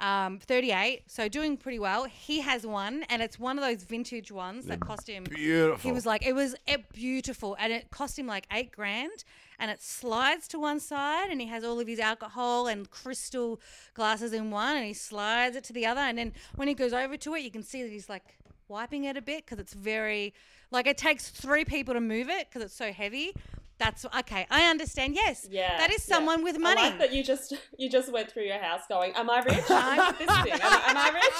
um, 0.00 0.40
38, 0.40 1.02
so 1.06 1.28
doing 1.28 1.56
pretty 1.56 1.78
well. 1.78 2.04
He 2.04 2.40
has 2.40 2.66
one, 2.66 3.04
and 3.08 3.22
it's 3.22 3.38
one 3.38 3.56
of 3.58 3.64
those 3.64 3.84
vintage 3.84 4.32
ones 4.32 4.66
that 4.66 4.80
cost 4.80 5.08
him. 5.08 5.24
Beautiful. 5.24 5.88
He 5.88 5.92
was 5.94 6.04
like, 6.06 6.26
it 6.26 6.34
was 6.34 6.56
it 6.66 6.92
beautiful, 6.92 7.56
and 7.60 7.72
it 7.72 7.90
cost 7.92 8.18
him 8.18 8.26
like 8.26 8.46
eight 8.52 8.72
grand. 8.72 9.24
And 9.58 9.70
it 9.70 9.82
slides 9.82 10.48
to 10.48 10.58
one 10.58 10.80
side, 10.80 11.30
and 11.30 11.40
he 11.40 11.46
has 11.48 11.62
all 11.64 11.78
of 11.78 11.86
his 11.86 11.98
alcohol 12.00 12.66
and 12.66 12.90
crystal 12.90 13.60
glasses 13.94 14.32
in 14.32 14.50
one, 14.50 14.76
and 14.76 14.86
he 14.86 14.94
slides 14.94 15.54
it 15.56 15.64
to 15.64 15.72
the 15.72 15.86
other. 15.86 16.00
And 16.00 16.18
then 16.18 16.32
when 16.56 16.68
he 16.68 16.74
goes 16.74 16.92
over 16.92 17.16
to 17.18 17.34
it, 17.34 17.40
you 17.42 17.50
can 17.50 17.62
see 17.62 17.82
that 17.82 17.90
he's 17.90 18.08
like 18.08 18.36
wiping 18.68 19.04
it 19.04 19.16
a 19.16 19.22
bit 19.22 19.44
because 19.44 19.58
it's 19.58 19.74
very 19.74 20.32
like 20.70 20.86
it 20.86 20.96
takes 20.96 21.28
three 21.28 21.64
people 21.64 21.92
to 21.94 22.00
move 22.00 22.28
it 22.30 22.48
because 22.48 22.62
it's 22.62 22.74
so 22.74 22.90
heavy. 22.92 23.32
That's 23.78 24.04
okay. 24.04 24.46
I 24.50 24.64
understand. 24.70 25.14
Yes, 25.16 25.46
Yeah, 25.50 25.76
that 25.78 25.90
is 25.90 26.06
yeah. 26.08 26.14
someone 26.14 26.44
with 26.44 26.54
I 26.56 26.58
money. 26.58 26.80
like 26.82 26.98
that 27.00 27.12
you 27.12 27.24
just 27.24 27.52
you 27.76 27.90
just 27.90 28.12
went 28.12 28.30
through 28.30 28.44
your 28.44 28.58
house 28.58 28.82
going, 28.88 29.12
"Am 29.16 29.28
I 29.28 29.38
rich? 29.42 29.54
Am, 29.70 30.00
I- 30.00 30.82
am 30.88 30.96
I 30.96 31.10
rich?" 31.10 31.34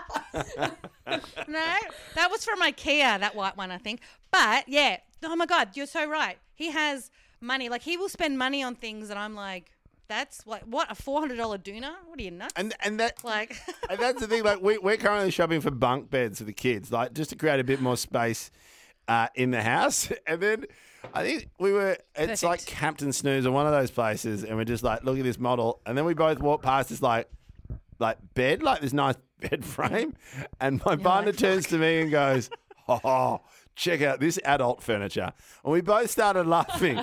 no, 0.07 0.07
that 0.32 2.30
was 2.30 2.44
from 2.44 2.60
IKEA, 2.60 3.20
that 3.20 3.34
white 3.34 3.56
one, 3.56 3.70
I 3.70 3.78
think. 3.78 4.00
But 4.30 4.68
yeah, 4.68 4.98
oh 5.24 5.36
my 5.36 5.46
God, 5.46 5.70
you're 5.74 5.86
so 5.86 6.08
right. 6.08 6.38
He 6.54 6.70
has 6.70 7.10
money. 7.40 7.68
Like, 7.68 7.82
he 7.82 7.96
will 7.96 8.08
spend 8.08 8.38
money 8.38 8.62
on 8.62 8.74
things 8.74 9.08
that 9.08 9.16
I'm 9.16 9.34
like, 9.34 9.70
that's 10.08 10.46
like, 10.46 10.62
what, 10.62 10.90
a 10.90 10.94
$400 10.94 11.36
doona? 11.36 11.92
What 12.06 12.18
are 12.18 12.22
you 12.22 12.30
nuts? 12.30 12.54
and 12.56 12.74
and 12.82 12.98
that 12.98 13.22
like, 13.24 13.56
and 13.90 13.98
that's 13.98 14.20
the 14.20 14.26
thing. 14.26 14.42
Like 14.42 14.62
we 14.62 14.78
we're 14.78 14.96
currently 14.96 15.30
shopping 15.30 15.60
for 15.60 15.70
bunk 15.70 16.10
beds 16.10 16.38
for 16.38 16.44
the 16.44 16.52
kids, 16.52 16.90
like 16.90 17.12
just 17.12 17.30
to 17.30 17.36
create 17.36 17.60
a 17.60 17.64
bit 17.64 17.80
more 17.80 17.96
space 17.96 18.50
uh, 19.06 19.28
in 19.34 19.50
the 19.50 19.62
house. 19.62 20.10
And 20.26 20.40
then 20.40 20.64
I 21.14 21.24
think 21.24 21.50
we 21.58 21.72
were. 21.72 21.96
It's 22.14 22.42
like 22.42 22.60
Perfect. 22.60 22.78
Captain 22.78 23.12
Snooze 23.12 23.46
or 23.46 23.52
one 23.52 23.66
of 23.66 23.72
those 23.72 23.90
places, 23.90 24.44
and 24.44 24.56
we're 24.56 24.64
just 24.64 24.82
like, 24.82 25.04
look 25.04 25.18
at 25.18 25.24
this 25.24 25.38
model. 25.38 25.80
And 25.86 25.96
then 25.96 26.04
we 26.04 26.14
both 26.14 26.40
walk 26.40 26.62
past 26.62 26.88
this 26.88 27.02
like 27.02 27.28
like 27.98 28.18
bed, 28.34 28.62
like 28.62 28.80
this 28.80 28.92
nice 28.92 29.16
bed 29.40 29.64
frame, 29.64 30.14
and 30.60 30.80
my 30.84 30.96
partner 30.96 31.30
like, 31.32 31.38
turns 31.38 31.66
to 31.68 31.78
me 31.78 32.00
and 32.02 32.10
goes, 32.10 32.50
"Oh." 32.88 33.40
Check 33.76 34.02
out 34.02 34.18
this 34.18 34.40
adult 34.44 34.82
furniture. 34.82 35.32
And 35.62 35.72
we 35.72 35.82
both 35.82 36.10
started 36.10 36.46
laughing 36.48 37.00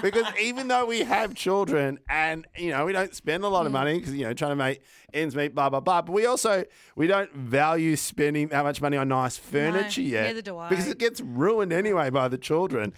because 0.00 0.24
even 0.40 0.68
though 0.68 0.86
we 0.86 1.00
have 1.00 1.34
children 1.34 1.98
and, 2.08 2.46
you 2.56 2.70
know, 2.70 2.86
we 2.86 2.92
don't 2.94 3.14
spend 3.14 3.44
a 3.44 3.48
lot 3.48 3.66
of 3.66 3.72
Mm. 3.72 3.74
money 3.74 3.98
because, 3.98 4.14
you 4.14 4.24
know, 4.24 4.32
trying 4.32 4.52
to 4.52 4.56
make 4.56 4.80
ends 5.12 5.36
meet, 5.36 5.54
blah, 5.54 5.68
blah, 5.68 5.80
blah. 5.80 6.00
But 6.00 6.14
we 6.14 6.24
also, 6.24 6.64
we 6.96 7.06
don't 7.08 7.30
value 7.34 7.94
spending 7.94 8.48
that 8.48 8.62
much 8.64 8.80
money 8.80 8.96
on 8.96 9.08
nice 9.08 9.36
furniture 9.36 10.00
yet. 10.00 10.28
neither 10.28 10.40
do 10.40 10.56
I. 10.56 10.70
Because 10.70 10.88
it 10.88 10.96
gets 10.96 11.20
ruined 11.20 11.74
anyway 11.74 12.08
by 12.08 12.28
the 12.28 12.38
children. 12.38 12.94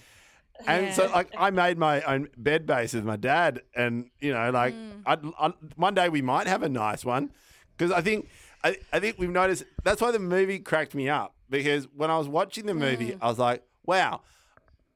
And 0.66 0.94
so, 0.94 1.06
like, 1.06 1.28
I 1.36 1.50
made 1.50 1.76
my 1.78 2.00
own 2.02 2.28
bed 2.36 2.66
base 2.66 2.94
with 2.94 3.04
my 3.04 3.16
dad, 3.16 3.62
and 3.74 4.10
you 4.20 4.32
know, 4.32 4.50
like, 4.50 4.74
Mm. 4.74 5.02
I'd, 5.06 5.24
i 5.38 5.52
one 5.76 5.94
day 5.94 6.08
we 6.08 6.22
might 6.22 6.46
have 6.46 6.62
a 6.62 6.68
nice 6.68 7.04
one, 7.04 7.30
because 7.76 7.92
I 7.92 8.00
think, 8.00 8.28
I, 8.64 8.76
I 8.92 9.00
think 9.00 9.16
we've 9.18 9.30
noticed 9.30 9.64
that's 9.84 10.00
why 10.00 10.10
the 10.10 10.18
movie 10.18 10.58
cracked 10.58 10.94
me 10.94 11.08
up 11.08 11.34
because 11.48 11.86
when 11.94 12.10
I 12.10 12.18
was 12.18 12.26
watching 12.28 12.66
the 12.66 12.74
movie, 12.74 13.10
Mm. 13.12 13.18
I 13.20 13.28
was 13.28 13.38
like, 13.38 13.62
wow, 13.84 14.22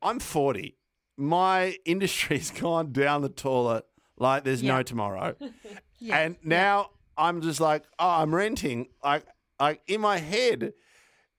I'm 0.03 0.19
40, 0.19 0.77
my 1.17 1.77
industry's 1.85 2.51
gone 2.61 2.93
down 2.93 3.23
the 3.23 3.29
toilet 3.29 3.85
like 4.19 4.45
there's 4.45 4.63
no 4.63 4.83
tomorrow, 4.83 5.35
yeah. 5.99 6.19
and 6.19 6.37
now 6.43 6.91
I'm 7.17 7.41
just 7.43 7.61
like, 7.61 7.85
oh, 7.99 8.09
I'm 8.09 8.35
renting, 8.35 8.89
like, 9.05 9.25
like 9.61 9.83
in 9.87 10.01
my 10.01 10.19
head, 10.19 10.73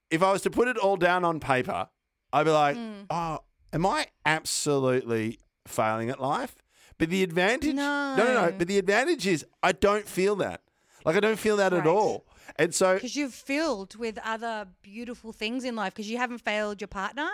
if 0.09 0.21
I 0.23 0.31
was 0.31 0.41
to 0.43 0.49
put 0.51 0.67
it 0.67 0.77
all 0.77 0.95
down 0.97 1.23
on 1.25 1.39
paper, 1.39 1.89
I'd 2.33 2.43
be 2.45 2.51
like, 2.51 2.77
Mm. 2.77 3.05
oh, 3.09 3.39
am 3.73 3.85
I 3.85 4.07
absolutely 4.25 5.39
failing 5.65 6.09
at 6.09 6.19
life? 6.21 6.55
But 6.97 7.09
the 7.09 7.23
advantage, 7.23 7.73
no, 7.73 8.15
no, 8.15 8.23
no. 8.25 8.45
No. 8.47 8.55
But 8.57 8.67
the 8.67 8.77
advantage 8.77 9.25
is 9.25 9.45
I 9.63 9.71
don't 9.71 10.07
feel 10.07 10.35
that. 10.37 10.61
Like 11.03 11.15
I 11.15 11.19
don't 11.19 11.39
feel 11.39 11.57
that 11.57 11.73
at 11.73 11.87
all. 11.87 12.25
And 12.57 12.75
so, 12.75 12.93
because 12.95 13.15
you've 13.15 13.33
filled 13.33 13.95
with 13.95 14.19
other 14.23 14.67
beautiful 14.83 15.31
things 15.31 15.63
in 15.63 15.75
life 15.75 15.93
because 15.93 16.09
you 16.11 16.17
haven't 16.17 16.39
failed 16.39 16.79
your 16.79 16.89
partner 16.89 17.27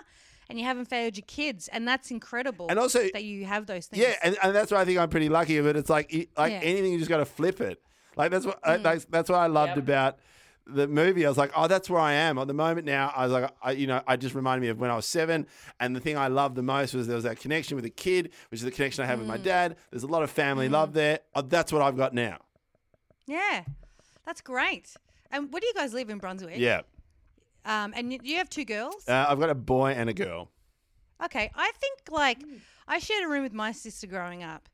and 0.50 0.58
you 0.58 0.64
haven't 0.64 0.86
failed 0.86 1.18
your 1.18 1.26
kids. 1.28 1.68
And 1.68 1.86
that's 1.86 2.10
incredible. 2.12 2.68
And 2.70 2.80
also- 2.80 3.10
that 3.12 3.24
you 3.26 3.46
have 3.46 3.66
those 3.66 3.88
things. 3.88 4.02
yeah, 4.04 4.14
and, 4.24 4.38
and 4.42 4.56
that's 4.56 4.72
why 4.72 4.80
I 4.80 4.86
think 4.86 5.00
I'm 5.00 5.10
pretty 5.10 5.28
lucky. 5.28 5.60
But 5.60 5.76
it's 5.76 5.90
like, 5.90 6.12
like 6.38 6.54
Yeah. 6.54 6.60
anything, 6.62 6.94
you 6.94 6.98
just 7.00 7.10
got 7.10 7.18
to 7.18 7.26
flip 7.26 7.60
it. 7.60 7.82
Like 8.16 8.32
that's 8.32 8.46
what 8.46 8.60
I, 8.64 8.78
that's, 8.78 9.06
that's 9.06 9.30
what 9.30 9.40
I 9.40 9.48
loved 9.48 9.72
Yep. 9.72 9.78
about 9.80 10.20
the 10.70 10.88
movie. 10.88 11.26
I 11.26 11.30
was 11.30 11.38
like, 11.38 11.52
oh, 11.56 11.68
that's 11.68 11.90
where 11.90 12.00
I 12.00 12.14
am 12.14 12.38
at 12.38 12.48
the 12.48 12.54
moment. 12.54 12.86
Now, 12.86 13.12
I 13.16 13.24
was 13.24 13.32
like, 13.34 13.52
I, 13.62 13.72
you 13.72 13.88
know, 13.88 14.02
I 14.08 14.16
just 14.18 14.36
reminded 14.36 14.62
me 14.62 14.68
of 14.70 14.80
when 14.80 14.90
I 14.92 14.96
was 14.96 15.06
seven, 15.06 15.48
and 15.80 15.96
the 15.96 16.00
thing 16.00 16.18
I 16.18 16.28
loved 16.28 16.56
the 16.56 16.64
most 16.64 16.94
was 16.94 17.08
there 17.08 17.16
was 17.16 17.24
that 17.24 17.40
connection 17.40 17.76
with 17.76 17.86
a 17.86 17.90
kid, 17.90 18.32
which 18.50 18.60
is 18.60 18.66
the 18.66 18.72
connection 18.72 19.04
I 19.04 19.08
have 19.08 19.20
with 19.20 19.28
my 19.28 19.38
dad. 19.38 19.76
There's 19.92 20.04
a 20.04 20.08
lot 20.08 20.24
of 20.24 20.30
family 20.30 20.70
love 20.70 20.94
there. 20.94 21.20
Oh, 21.36 21.42
that's 21.42 21.72
what 21.72 21.82
I've 21.82 21.98
got 21.98 22.14
now. 22.14 22.38
Yeah. 23.26 23.64
That's 24.26 24.42
great. 24.42 24.94
And 25.32 25.52
where 25.52 25.60
do 25.62 25.68
you 25.68 25.74
guys 25.74 25.94
live 25.94 26.10
in 26.10 26.18
Brunswick? 26.18 26.58
Yeah, 26.58 26.82
Um, 27.66 27.94
and 27.96 28.12
you- 28.14 28.20
you 28.24 28.38
have 28.38 28.50
two 28.50 28.64
girls? 28.66 29.08
uh, 29.08 29.26
I've 29.30 29.40
got 29.40 29.50
a 29.50 29.56
boy 29.56 29.92
and 29.92 30.10
a 30.10 30.14
girl. 30.14 30.50
Okay, 31.24 31.50
I 31.56 31.72
think 31.80 32.00
like 32.10 32.42
I 32.88 33.00
shared 33.00 33.24
a 33.24 33.28
room 33.28 33.44
with 33.44 33.54
my 33.54 33.72
sister 33.72 34.06
growing 34.08 34.44
up, 34.44 34.70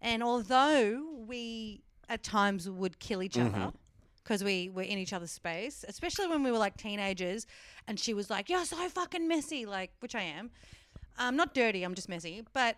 and 0.00 0.22
although 0.22 1.06
we 1.26 1.82
at 2.08 2.22
times 2.22 2.68
would 2.68 2.98
kill 2.98 3.22
each 3.22 3.38
other 3.38 3.72
because 4.24 4.42
we 4.42 4.70
were 4.70 4.82
in 4.82 4.98
each 4.98 5.12
other's 5.12 5.30
space, 5.30 5.84
especially 5.86 6.26
when 6.26 6.42
we 6.42 6.50
were 6.50 6.58
like 6.58 6.76
teenagers, 6.76 7.46
and 7.86 8.00
she 8.00 8.14
was 8.14 8.30
like, 8.30 8.48
"You're 8.48 8.64
so 8.64 8.88
fucking 8.88 9.28
messy," 9.28 9.66
like 9.66 9.92
which 10.00 10.14
I 10.14 10.22
am. 10.22 10.50
I'm 11.18 11.36
not 11.36 11.54
dirty. 11.54 11.84
I'm 11.84 11.94
just 11.94 12.08
messy. 12.08 12.44
But 12.52 12.76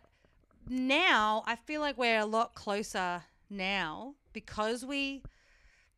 now 0.69 1.43
I 1.47 1.57
feel 1.57 1.81
like 1.81 1.97
we're 1.97 2.19
a 2.19 2.27
lot 2.27 2.55
closer 2.55 3.23
now 3.49 4.15
because 4.33 4.85
we. 4.85 5.23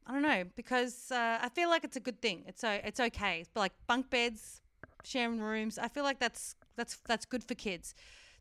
I 0.07 0.13
don't 0.13 0.23
know 0.23 0.45
because 0.57 1.11
uh, 1.11 1.39
I 1.43 1.51
feel 1.51 1.69
like 1.69 1.85
it's 1.85 1.97
a 1.97 2.01
good 2.01 2.23
thing. 2.23 2.45
It's 2.47 2.61
so 2.61 2.71
it's 2.85 3.01
okay. 3.01 3.45
But 3.53 3.61
like 3.61 3.73
bunk 3.87 4.11
beds, 4.11 4.63
sharing 5.05 5.41
rooms. 5.41 5.79
I 5.79 5.89
feel 5.89 6.05
like 6.05 6.19
that's 6.19 6.55
that's 6.77 6.97
that's 7.07 7.27
good 7.27 7.45
for 7.45 7.55
kids 7.55 7.95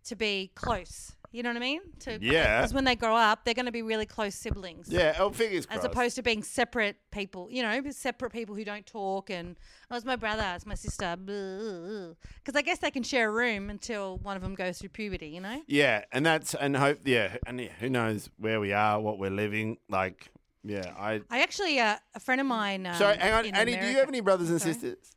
to 0.06 0.16
be 0.16 0.52
close. 0.56 1.17
You 1.32 1.44
know 1.44 1.50
what 1.50 1.58
I 1.58 1.60
mean? 1.60 1.82
To, 2.00 2.18
Yeah. 2.22 2.62
Because 2.62 2.74
when 2.74 2.86
they 2.86 2.96
grow 2.96 3.16
up, 3.16 3.44
they're 3.44 3.54
going 3.54 3.66
to 3.66 3.72
be 3.72 3.82
really 3.82 4.06
close 4.06 4.34
siblings. 4.34 4.88
Yeah, 4.90 5.16
oh, 5.20 5.30
fingers 5.32 5.68
As 5.70 5.84
opposed 5.84 6.16
to 6.16 6.24
being 6.24 6.42
separate 6.42 6.96
people, 7.12 7.50
you 7.52 7.62
know, 7.62 7.82
separate 7.92 8.32
people 8.32 8.56
who 8.56 8.64
don't 8.64 8.86
talk 8.86 9.30
and 9.30 9.58
oh, 9.92 9.98
it's 9.98 10.06
my 10.06 10.16
brother, 10.16 10.44
it's 10.56 10.66
my 10.66 10.74
sister, 10.74 11.16
because 11.18 12.56
I 12.56 12.62
guess 12.62 12.80
they 12.80 12.92
can 12.92 13.04
share 13.04 13.30
a 13.30 13.32
room 13.32 13.70
until 13.70 14.18
one 14.20 14.38
of 14.38 14.42
them 14.42 14.56
goes 14.56 14.80
through 14.80 14.90
puberty, 14.90 15.28
you 15.28 15.42
know. 15.42 15.62
Yeah, 15.68 16.06
and 16.12 16.26
that's 16.26 16.54
and 16.56 16.78
hope. 16.78 17.00
Yeah, 17.04 17.38
and 17.46 17.60
yeah, 17.60 17.70
who 17.80 17.90
knows 17.90 18.30
where 18.38 18.60
we 18.60 18.72
are, 18.72 19.00
what 19.00 19.20
we're 19.20 19.30
living. 19.30 19.78
Like, 19.90 20.30
yeah, 20.64 20.94
I. 20.98 21.22
I 21.30 21.42
actually, 21.42 21.80
uh, 21.80 21.98
a 22.16 22.20
friend 22.20 22.40
of 22.40 22.48
mine. 22.48 22.86
Um, 22.86 22.96
Sorry, 22.96 23.18
hang 23.18 23.34
on, 23.34 23.46
in 23.46 23.56
Annie. 23.56 23.72
Do 23.74 23.78
you 23.78 23.78
America- 23.80 24.00
have 24.00 24.10
any 24.10 24.22
brothers 24.22 24.50
and 24.50 24.62
Sorry? 24.62 24.74
sisters? 24.74 25.12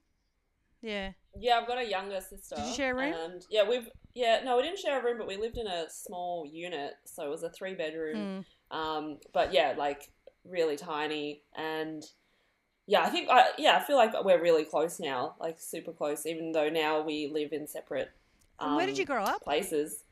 Yeah. 0.82 1.12
Yeah, 1.38 1.58
I've 1.58 1.68
got 1.68 1.78
a 1.78 1.88
younger 1.88 2.20
sister. 2.20 2.56
Did 2.56 2.66
you 2.66 2.74
share 2.74 2.92
a 2.92 2.94
room? 2.96 3.14
And 3.14 3.46
yeah, 3.50 3.68
we've 3.68 3.88
yeah 4.14 4.40
no, 4.44 4.56
we 4.56 4.62
didn't 4.62 4.78
share 4.78 5.00
a 5.00 5.04
room, 5.04 5.18
but 5.18 5.26
we 5.28 5.36
lived 5.36 5.58
in 5.58 5.66
a 5.66 5.86
small 5.90 6.46
unit, 6.50 6.94
so 7.04 7.24
it 7.24 7.30
was 7.30 7.42
a 7.42 7.50
three 7.50 7.74
bedroom. 7.74 8.44
Mm. 8.72 8.76
Um, 8.76 9.18
but 9.32 9.52
yeah, 9.52 9.74
like 9.76 10.10
really 10.44 10.76
tiny, 10.76 11.42
and 11.56 12.02
yeah, 12.86 13.02
I 13.02 13.08
think 13.10 13.28
I 13.30 13.50
yeah, 13.58 13.76
I 13.76 13.80
feel 13.84 13.96
like 13.96 14.12
we're 14.24 14.40
really 14.42 14.64
close 14.64 14.98
now, 15.00 15.34
like 15.40 15.56
super 15.58 15.92
close, 15.92 16.26
even 16.26 16.52
though 16.52 16.68
now 16.68 17.02
we 17.02 17.30
live 17.32 17.52
in 17.52 17.66
separate. 17.66 18.10
And 18.58 18.76
where 18.76 18.86
did 18.86 18.96
um, 18.96 18.98
you 19.00 19.06
grow 19.06 19.24
up? 19.24 19.42
Places. 19.42 20.04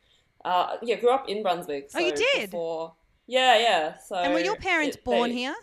Uh, 0.44 0.76
yeah, 0.82 0.96
grew 0.96 1.10
up 1.10 1.28
in 1.28 1.42
Brunswick. 1.42 1.90
Oh, 1.94 1.98
you 1.98 2.14
did? 2.14 2.50
Before, 2.50 2.94
yeah, 3.26 3.58
yeah. 3.58 3.96
So 3.98 4.16
And 4.16 4.32
were 4.32 4.40
your 4.40 4.56
parents 4.56 4.96
it- 4.96 5.04
born 5.04 5.30
they- 5.30 5.36
here? 5.36 5.54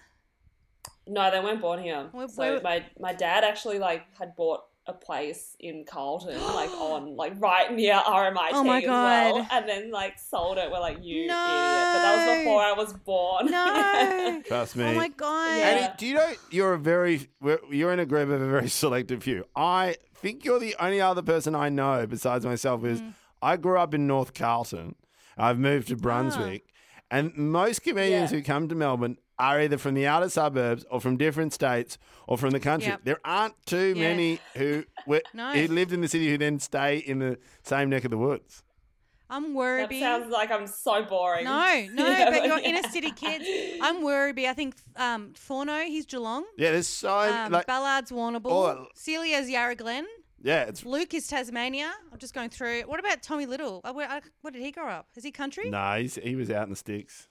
No, 1.07 1.29
they 1.31 1.39
weren't 1.39 1.61
born 1.61 1.81
here. 1.81 2.09
Where- 2.11 2.27
so 2.27 2.41
where- 2.41 2.61
my 2.61 2.86
my 2.99 3.13
dad 3.13 3.43
actually 3.43 3.79
like 3.79 4.05
had 4.17 4.36
bought 4.36 4.61
a 4.88 4.93
place 4.93 5.55
in 5.59 5.83
Carlton, 5.83 6.39
like 6.53 6.69
on 6.71 7.15
like 7.15 7.33
right 7.41 7.73
near 7.73 7.95
RMIT 7.95 8.49
Oh 8.51 8.63
my 8.63 8.79
as 8.81 8.88
well, 8.88 9.47
and 9.51 9.67
then 9.67 9.91
like 9.91 10.19
sold 10.19 10.57
it. 10.57 10.69
We're 10.71 10.79
like, 10.79 10.97
you 11.01 11.23
idiot! 11.23 11.29
But 11.29 12.01
that 12.01 12.27
was 12.27 12.38
before 12.39 12.61
I 12.61 12.71
was 12.73 12.93
born. 12.93 13.45
No. 13.51 14.41
Trust 14.47 14.75
me. 14.75 14.86
oh 14.86 14.93
my 14.93 15.07
god. 15.09 15.57
Yeah. 15.57 15.63
Annie, 15.63 15.93
do 15.97 16.05
you 16.05 16.13
know 16.15 16.31
you're 16.51 16.73
a 16.73 16.79
very 16.79 17.27
you're 17.71 17.91
in 17.93 17.99
a 17.99 18.05
group 18.05 18.29
of 18.29 18.41
a 18.41 18.47
very 18.47 18.69
selective 18.69 19.23
few? 19.23 19.45
I 19.55 19.95
think 20.15 20.45
you're 20.45 20.59
the 20.59 20.75
only 20.79 21.01
other 21.01 21.21
person 21.21 21.55
I 21.55 21.69
know 21.69 22.05
besides 22.07 22.45
myself 22.45 22.83
is 22.86 23.01
Mm. 23.01 23.13
I 23.41 23.57
grew 23.57 23.77
up 23.77 23.93
in 23.93 24.07
North 24.07 24.33
Carlton. 24.33 24.95
I've 25.38 25.59
moved 25.59 25.89
to 25.89 25.95
Brunswick, 25.95 26.65
and 27.11 27.36
most 27.36 27.83
comedians 27.83 28.31
Yeah. 28.31 28.38
who 28.38 28.43
come 28.43 28.67
to 28.69 28.75
Melbourne 28.75 29.17
are 29.38 29.59
either 29.59 29.77
from 29.77 29.93
the 29.95 30.07
outer 30.07 30.29
suburbs 30.29 30.86
or 30.89 30.99
from 31.01 31.17
different 31.17 31.53
states 31.53 31.97
or 32.27 32.38
from 32.38 32.51
the 32.51 32.59
country. 32.59 32.89
Yep. 32.89 33.01
There 33.03 33.19
aren't 33.25 33.53
too 33.65 33.93
Yeah. 33.95 34.09
many 34.09 34.39
who 34.55 34.83
were, 35.07 35.21
No. 35.33 35.51
who 35.53 35.67
lived 35.73 35.91
in 35.93 36.01
the 36.01 36.07
city 36.07 36.29
who 36.29 36.38
then 36.38 36.59
stay 36.59 36.97
in 36.97 37.19
the 37.19 37.38
same 37.63 37.89
neck 37.89 38.05
of 38.05 38.11
the 38.11 38.17
woods. 38.17 38.63
I'm 39.29 39.53
That 39.55 39.59
Werribee. 39.89 39.99
sounds 39.99 40.31
like 40.31 40.51
I'm 40.51 40.67
so 40.67 41.03
boring. 41.03 41.45
no, 41.45 41.88
no, 41.93 42.07
Yeah, 42.07 42.29
but 42.29 42.45
you're 42.45 42.59
yeah. 42.59 42.69
inner 42.77 42.88
city 42.89 43.11
kids. 43.11 43.43
I'm 43.81 43.97
Werribee. 44.03 44.45
I 44.47 44.53
think 44.53 44.75
um, 44.95 45.33
Forno, 45.33 45.79
he's 45.81 46.05
Geelong. 46.05 46.45
Yeah, 46.57 46.71
there's 46.71 46.88
so 46.88 47.09
Um, 47.19 47.51
like 47.51 47.65
Ballard's 47.65 48.11
Warrnambool. 48.11 48.51
Oh. 48.51 48.88
Celia's 48.95 49.49
Yarra 49.49 49.75
Glen. 49.75 50.05
yeah, 50.43 50.65
it's 50.65 50.86
Luke 50.86 51.13
is 51.15 51.25
Tasmania. 51.27 51.91
I'm 52.13 52.19
just 52.19 52.36
going 52.36 52.51
through. 52.51 52.83
What 52.83 52.99
about 52.99 53.23
Tommy 53.23 53.47
Little? 53.47 53.81
Uh, 53.83 53.93
where, 53.93 54.07
uh, 54.09 54.21
where 54.41 54.51
did 54.51 54.61
he 54.61 54.71
grow 54.71 54.88
up? 54.89 55.07
Is 55.15 55.23
he 55.23 55.31
country? 55.31 55.71
no, 55.71 55.97
he's, 55.99 56.15
he 56.15 56.36
was 56.36 56.51
out 56.51 56.63
in 56.65 56.69
the 56.69 56.75
sticks. 56.75 57.27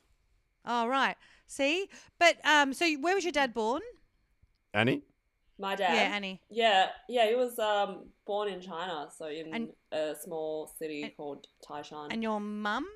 Oh, 0.66 0.88
right. 0.88 1.14
See? 1.46 1.88
But 2.18 2.36
um, 2.46 2.72
so 2.72 2.86
where 3.00 3.14
was 3.14 3.24
your 3.24 3.32
dad 3.32 3.54
born? 3.54 3.82
Annie, 4.72 5.02
My 5.58 5.76
dad. 5.76 5.94
Yeah, 5.94 6.16
Annie. 6.16 6.40
Yeah, 6.50 6.88
yeah, 7.08 7.28
he 7.28 7.34
was 7.36 7.58
um, 7.58 8.06
born 8.26 8.48
in 8.48 8.60
China, 8.60 9.08
so 9.16 9.26
in 9.26 9.54
And- 9.54 9.72
a 9.92 10.14
small 10.20 10.66
city 10.78 11.02
and- 11.04 11.16
called 11.16 11.46
Taishan. 11.66 12.08
And 12.12 12.22
your 12.22 12.40
mum? 12.40 12.86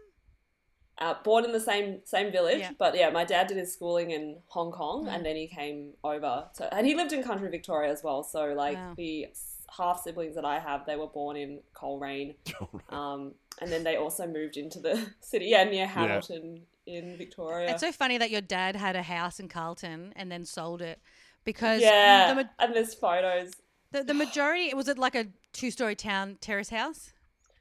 uh, 1.01 1.15
born 1.23 1.45
in 1.45 1.53
the 1.53 1.61
same 1.61 2.01
same 2.05 2.33
village, 2.33 2.59
Yeah. 2.59 2.73
but 2.77 2.97
yeah, 2.97 3.11
my 3.11 3.25
dad 3.25 3.47
did 3.47 3.57
his 3.57 3.73
schooling 3.73 4.11
in 4.11 4.43
Hong 4.49 4.73
Kong, 4.73 5.05
Mm. 5.05 5.15
and 5.15 5.25
then 5.27 5.37
he 5.37 5.47
came 5.47 5.93
over 6.03 6.49
to, 6.57 6.75
and 6.75 6.85
he 6.89 6.97
lived 6.97 7.13
in 7.13 7.23
country 7.23 7.49
Victoria 7.51 7.93
as 7.93 8.03
well. 8.03 8.25
So 8.25 8.47
like 8.55 8.77
Wow. 8.77 8.95
the 8.97 9.29
half 9.77 10.03
siblings 10.03 10.35
that 10.35 10.45
I 10.45 10.59
have, 10.59 10.85
they 10.87 10.97
were 10.97 11.07
born 11.07 11.37
in 11.37 11.61
Coleraine, 11.73 12.35
um, 12.89 13.35
and 13.61 13.71
then 13.71 13.85
they 13.85 13.95
also 13.97 14.27
moved 14.27 14.57
into 14.57 14.81
the 14.81 14.95
city, 15.21 15.47
yeah, 15.47 15.63
near 15.63 15.87
Hamilton 15.87 16.67
in 16.89 17.17
Victoria. 17.17 17.71
It's 17.71 17.81
so 17.81 17.93
funny 17.93 18.19
that 18.19 18.31
your 18.31 18.41
dad 18.41 18.75
had 18.77 18.97
a 18.97 19.03
house 19.03 19.39
in 19.39 19.49
Carlton 19.49 20.13
and 20.17 20.33
then 20.33 20.45
sold 20.45 20.83
it 20.83 21.01
because 21.45 21.83
yeah, 21.83 22.35
the, 22.35 22.49
and 22.59 22.75
there's 22.75 22.95
photos. 22.95 23.53
the, 23.93 24.03
the 24.03 24.15
majority, 24.15 24.73
was 24.75 24.89
it 24.89 24.99
like 24.99 25.15
a 25.15 25.27
two 25.53 25.71
story 25.71 25.95
town 25.95 26.39
terrace 26.41 26.71
house? 26.71 27.13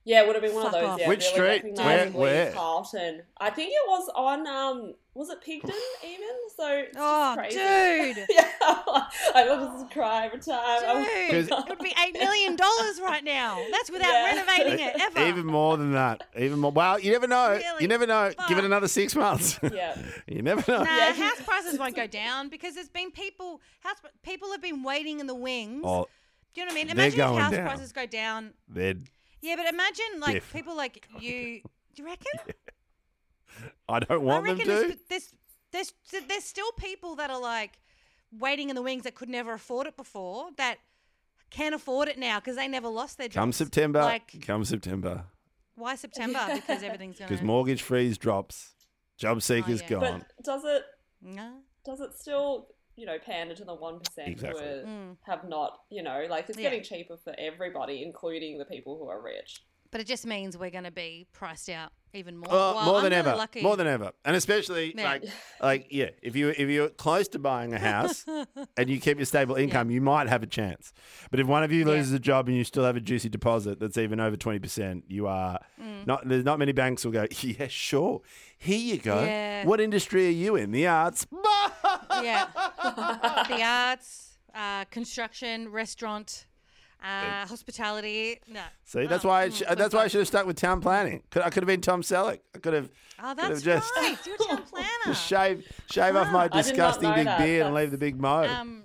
Yeah, 0.08 0.22
it 0.22 0.28
would 0.28 0.36
have 0.38 0.42
been 0.44 0.54
one 0.54 0.64
Fuck 0.64 0.74
of 0.76 0.80
those. 0.82 0.90
off. 0.92 1.00
Yeah, 1.02 1.08
Which 1.10 1.26
street? 1.26 1.64
recognisably 1.64 2.20
Where- 2.22 2.46
where? 2.46 2.52
Carlton. 2.54 3.22
I 3.40 3.50
think 3.50 3.72
it 3.72 3.88
was 3.90 4.10
on. 4.16 4.48
Um, 4.48 4.94
was 5.14 5.30
it 5.30 5.40
Pigdon 5.42 5.74
even? 6.08 6.36
So 6.56 6.66
it's 6.70 6.96
Oh, 6.98 7.34
crazy. 7.36 7.58
dude. 7.58 8.26
yeah, 8.30 8.48
I 9.36 9.44
love 9.50 9.80
to 9.90 9.94
cry 9.94 10.28
every 10.28 10.40
time. 10.40 11.04
Dude, 11.30 11.50
it 11.52 11.70
would 11.70 11.80
be 11.80 11.90
$8 11.90 12.14
million 12.14 12.56
right 13.04 13.24
now. 13.24 13.60
That's 13.72 13.90
without 13.92 14.08
Yeah. 14.14 14.26
renovating 14.46 14.80
it 14.86 14.96
ever. 14.98 15.26
Even 15.28 15.46
more 15.46 15.76
than 15.76 15.92
that. 15.94 16.24
Even 16.38 16.60
more. 16.60 16.72
Well, 16.72 17.00
you 17.00 17.12
never 17.12 17.28
know. 17.28 17.50
Really? 17.50 17.82
You 17.82 17.88
never 17.90 18.06
know. 18.08 18.32
Give 18.48 18.60
it 18.60 18.64
another 18.64 18.88
six 18.88 19.14
months. 19.16 19.60
yeah. 19.74 19.98
you 20.28 20.42
never 20.42 20.64
know. 20.72 20.84
Nah, 20.84 20.96
Yeah. 20.98 21.14
house 21.14 21.42
prices 21.42 21.78
won't 21.80 21.96
go 21.96 22.08
down 22.08 22.48
because 22.50 22.76
there's 22.76 22.88
been 22.90 23.12
people 23.12 23.60
house 23.82 23.98
people 24.24 24.52
have 24.52 24.62
been 24.62 24.84
waiting 24.84 25.20
in 25.20 25.28
the 25.28 25.36
wings. 25.36 25.82
Oh, 25.84 26.06
Do 26.54 26.62
you 26.62 26.66
know 26.68 26.70
what 26.70 26.74
I 26.74 26.76
mean? 26.76 26.88
they're 26.88 26.96
Imagine 27.08 27.20
if 27.20 27.26
going 27.26 27.42
house 27.42 27.52
down. 27.52 27.68
prices 27.68 27.92
go 27.92 28.06
down. 28.06 28.54
they're, 28.70 28.94
Yeah, 29.42 29.56
but 29.56 29.66
imagine 29.68 30.20
like 30.20 30.34
Diff. 30.36 30.54
people 30.54 30.76
like 30.76 31.08
you. 31.20 31.62
Do 31.96 32.04
you 32.04 32.06
reckon? 32.06 32.54
I 33.90 34.00
don't 34.00 34.22
want 34.24 34.46
I 34.46 34.50
them 34.50 34.58
reckon 34.58 34.74
to. 34.74 34.98
there's, 35.10 35.34
there's 35.72 35.94
there's 36.12 36.24
there's 36.28 36.44
still 36.44 36.72
people 36.74 37.16
that 37.16 37.30
are 37.30 37.42
like 37.42 37.80
waiting 38.38 38.70
in 38.70 38.76
the 38.76 38.82
wings 38.82 39.04
that 39.04 39.16
could 39.16 39.30
never 39.30 39.54
afford 39.54 39.88
it 39.88 39.96
before 39.96 40.50
that 40.58 40.78
can't 41.50 41.74
afford 41.74 42.08
it 42.10 42.18
now 42.20 42.40
because 42.40 42.56
they 42.58 42.68
never 42.68 42.90
lost 42.90 43.18
their 43.18 43.28
jobs. 43.28 43.36
Come 43.36 43.52
September. 43.54 44.02
Like 44.02 44.46
come 44.46 44.66
September. 44.66 45.24
why 45.76 45.96
September? 45.96 46.40
Because 46.54 46.84
everything's 46.84 47.18
going. 47.20 47.30
Because 47.30 47.44
mortgage 47.44 47.82
freeze 47.82 48.18
drops. 48.18 48.74
Job 49.18 49.38
oh, 49.38 49.40
seekers 49.40 49.82
yeah. 49.82 49.90
gone. 49.90 50.26
But 50.36 50.46
does 50.46 50.64
it 50.66 50.84
No. 51.22 51.54
does 51.86 52.02
it 52.02 52.14
still 52.14 52.68
you 52.98 53.06
know 53.06 53.18
pander 53.24 53.56
to 53.56 53.64
the 53.64 53.74
one 53.74 54.00
percent 54.00 54.28
Exactly. 54.28 54.62
who 54.62 54.68
are- 54.68 54.84
Mm. 54.84 55.18
have 55.26 55.48
not 55.48 55.80
you 55.90 56.04
know 56.04 56.26
like 56.30 56.50
it's 56.50 56.58
Yeah. 56.58 56.64
getting 56.70 56.84
cheaper 56.84 57.16
for 57.16 57.34
everybody, 57.38 58.04
including 58.04 58.58
the 58.58 58.66
people 58.66 58.98
who 58.98 59.08
are 59.08 59.22
rich. 59.22 59.64
But 59.90 60.02
it 60.02 60.08
just 60.08 60.26
means 60.26 60.58
we're 60.58 60.70
going 60.70 60.84
to 60.84 60.92
be 60.92 61.28
priced 61.32 61.70
out 61.70 61.94
even 62.14 62.36
more. 62.38 62.50
Oh, 62.52 62.76
Well, 62.76 62.86
more 62.86 62.98
I'm 62.98 63.04
than 63.04 63.14
ever. 63.14 63.34
Lucky. 63.38 63.62
More 63.62 63.78
than 63.78 63.88
ever. 63.88 64.12
And 64.26 64.36
especially 64.36 64.92
Man. 64.94 65.06
like 65.06 65.24
like 65.62 65.88
yeah, 65.92 66.10
if 66.22 66.36
you 66.36 66.50
if 66.50 66.60
you're 66.68 66.90
close 66.90 67.30
to 67.30 67.40
buying 67.40 67.74
a 67.74 67.80
house 67.80 68.26
and 68.78 68.90
you 68.90 69.00
keep 69.00 69.18
your 69.18 69.26
stable 69.26 69.56
income, 69.56 69.90
you 69.90 70.02
might 70.02 70.28
have 70.28 70.44
a 70.44 70.48
chance. 70.48 70.92
But 71.32 71.40
if 71.40 71.48
one 71.48 71.64
of 71.64 71.72
you 71.72 71.80
Yeah. 71.80 71.86
loses 71.94 72.12
a 72.12 72.20
job 72.20 72.48
and 72.50 72.58
you 72.58 72.66
still 72.66 72.84
have 72.84 72.98
a 72.98 73.00
juicy 73.00 73.30
deposit 73.30 73.80
that's 73.80 73.98
even 73.98 74.20
over 74.20 74.36
twenty 74.36 74.60
percent, 74.60 75.06
you 75.08 75.26
are 75.28 75.60
Mm. 75.82 76.06
not 76.06 76.28
there's 76.28 76.44
not 76.44 76.60
many 76.60 76.74
banks 76.74 77.06
will 77.06 77.14
go, 77.14 77.26
Yeah, 77.42 77.68
sure. 77.68 78.22
Here 78.58 78.78
you 78.80 78.98
go. 78.98 79.24
Yeah. 79.24 79.66
What 79.66 79.80
industry 79.80 80.28
are 80.28 80.32
you 80.32 80.56
in? 80.56 80.72
The 80.72 80.88
arts. 80.88 81.28
yeah. 82.12 82.48
the 83.48 83.62
arts, 83.64 84.38
uh, 84.56 84.86
construction, 84.86 85.70
restaurant, 85.72 86.46
uh, 87.04 87.46
hospitality. 87.46 88.40
No. 88.48 88.64
See, 88.84 89.06
that's 89.06 89.24
Oh, 89.24 89.28
why 89.30 89.44
I 89.44 89.50
sh- 89.50 89.62
that's 89.78 89.94
why 89.94 90.04
I 90.04 90.08
should 90.08 90.20
have 90.20 90.28
stuck 90.28 90.48
with 90.48 90.56
town 90.56 90.82
planning. 90.82 91.22
Could, 91.30 91.44
I 91.44 91.50
could 91.52 91.62
have 91.64 91.68
been 91.68 91.82
Tom 91.82 92.02
Selleck. 92.02 92.40
I 92.56 92.60
could 92.60 92.74
have 92.74 92.90
Oh, 93.20 93.34
could 93.36 93.40
have 93.44 93.50
that's 93.50 93.62
just 93.62 93.92
right. 93.96 94.18
You're 94.26 94.36
a 94.36 94.38
town 94.40 94.64
planner. 94.72 94.88
just 95.06 95.28
shave 95.28 95.64
shave 95.92 96.16
off 96.16 96.28
my 96.32 96.44
not 96.46 96.52
disgusting 96.52 97.10
know 97.10 97.16
big 97.16 97.26
that. 97.26 97.38
beard 97.40 97.66
and 97.68 97.76
leave 97.76 97.92
the 97.92 97.98
big 97.98 98.20
mo. 98.20 98.44
Um, 98.44 98.84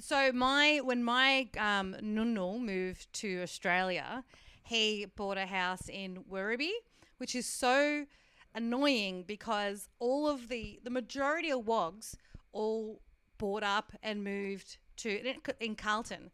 so 0.00 0.32
my 0.32 0.80
when 0.82 1.04
my 1.04 1.48
um, 1.58 1.94
nunnu 2.02 2.58
moved 2.60 3.12
to 3.14 3.42
Australia, 3.42 4.24
he 4.62 5.06
bought 5.14 5.36
a 5.36 5.46
house 5.46 5.88
in 5.90 6.24
Werribee, 6.30 6.72
which 7.18 7.34
is 7.34 7.46
so 7.46 8.06
annoying 8.54 9.24
because 9.26 9.88
all 9.98 10.28
of 10.28 10.48
the 10.48 10.78
the 10.82 10.90
majority 10.90 11.50
of 11.50 11.66
wogs 11.66 12.16
all 12.52 13.00
bought 13.38 13.62
up 13.62 13.92
and 14.02 14.22
moved 14.22 14.76
to 14.98 15.34
in 15.60 15.74
Carlton. 15.74 16.30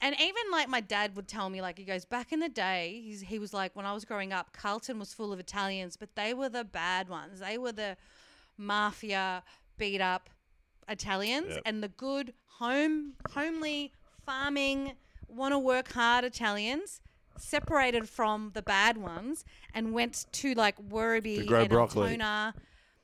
And 0.00 0.16
even 0.20 0.42
like 0.50 0.68
my 0.68 0.80
dad 0.80 1.14
would 1.16 1.28
tell 1.28 1.48
me, 1.48 1.62
like 1.62 1.78
he 1.78 1.84
goes 1.84 2.04
back 2.04 2.32
in 2.32 2.40
the 2.40 2.48
day, 2.48 3.00
he's, 3.04 3.20
he 3.20 3.38
was 3.38 3.54
like 3.54 3.74
when 3.76 3.86
I 3.86 3.92
was 3.92 4.04
growing 4.04 4.32
up, 4.32 4.52
Carlton 4.52 4.98
was 4.98 5.14
full 5.14 5.32
of 5.32 5.38
Italians, 5.38 5.96
but 5.96 6.16
they 6.16 6.34
were 6.34 6.48
the 6.48 6.64
bad 6.64 7.08
ones. 7.08 7.38
They 7.38 7.56
were 7.56 7.70
the 7.70 7.96
mafia, 8.58 9.42
beat 9.78 10.00
up 10.00 10.28
Italians, 10.88 11.50
Yep. 11.50 11.62
and 11.66 11.82
the 11.82 11.88
good 11.88 12.34
home, 12.58 13.12
homely, 13.30 13.92
farming, 14.24 14.92
want 15.28 15.52
to 15.52 15.58
work 15.58 15.92
hard 15.92 16.24
Italians 16.24 17.00
separated 17.40 18.08
from 18.08 18.50
the 18.54 18.62
bad 18.62 18.96
ones 18.96 19.44
and 19.74 19.92
went 19.92 20.26
to 20.32 20.54
like 20.54 20.76
Werribee 20.88 21.38
To 21.38 21.44
grow 21.44 21.60
and 21.60 21.68
broccoli. 21.68 22.02
Altona. 22.12 22.54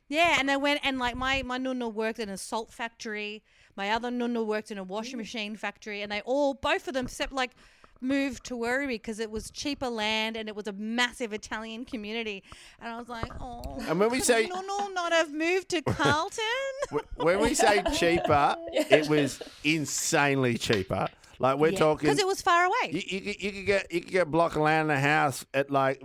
Yeah, 0.08 0.36
and 0.38 0.48
they 0.48 0.56
went 0.56 0.80
and 0.84 0.98
like 0.98 1.16
my 1.16 1.42
my 1.42 1.58
nunna 1.58 1.92
worked 1.92 2.18
in 2.18 2.28
a 2.28 2.36
salt 2.36 2.72
factory. 2.72 3.42
My 3.76 3.90
other 3.90 4.10
nunna 4.10 4.44
worked 4.44 4.70
in 4.70 4.78
a 4.78 4.84
washing 4.84 5.16
machine 5.16 5.56
factory, 5.56 6.02
and 6.02 6.12
they 6.12 6.20
all 6.22 6.54
both 6.54 6.86
of 6.88 6.94
them 6.94 7.06
except 7.06 7.32
like 7.32 7.52
moved 8.02 8.44
to 8.44 8.54
Werribee 8.54 8.88
because 8.88 9.20
it 9.20 9.30
was 9.30 9.50
cheaper 9.50 9.88
land 9.88 10.36
and 10.36 10.48
it 10.48 10.56
was 10.56 10.66
a 10.66 10.72
massive 10.72 11.32
Italian 11.32 11.84
community. 11.84 12.42
And 12.80 12.92
I 12.92 12.98
was 12.98 13.08
like, 13.08 13.30
oh. 13.40 13.78
And 13.88 13.98
when 14.00 14.10
we 14.10 14.20
say- 14.20 14.48
nunna 14.48 14.92
not 14.92 15.12
have 15.12 15.32
moved 15.32 15.68
to 15.70 15.82
Carlton. 15.86 16.44
When 17.16 17.40
we 17.40 17.54
say 17.54 17.82
cheaper, 17.96 18.56
it 18.72 19.08
was 19.08 19.40
insanely 19.64 20.58
cheaper. 20.58 21.08
Like 21.38 21.58
we're 21.58 21.72
talking, 21.72 22.06
because 22.08 22.18
it 22.20 22.26
was 22.26 22.40
far 22.42 22.64
away. 22.64 22.90
you, 22.92 23.02
you, 23.06 23.20
could- 23.20 23.42
you 23.42 23.52
could 23.52 23.66
get 23.66 23.92
you 23.92 24.00
could 24.00 24.10
get 24.10 24.30
block 24.30 24.56
of 24.56 24.62
land 24.62 24.90
in 24.90 24.96
a 24.96 25.00
house 25.00 25.44
at 25.54 25.70
like 25.70 26.02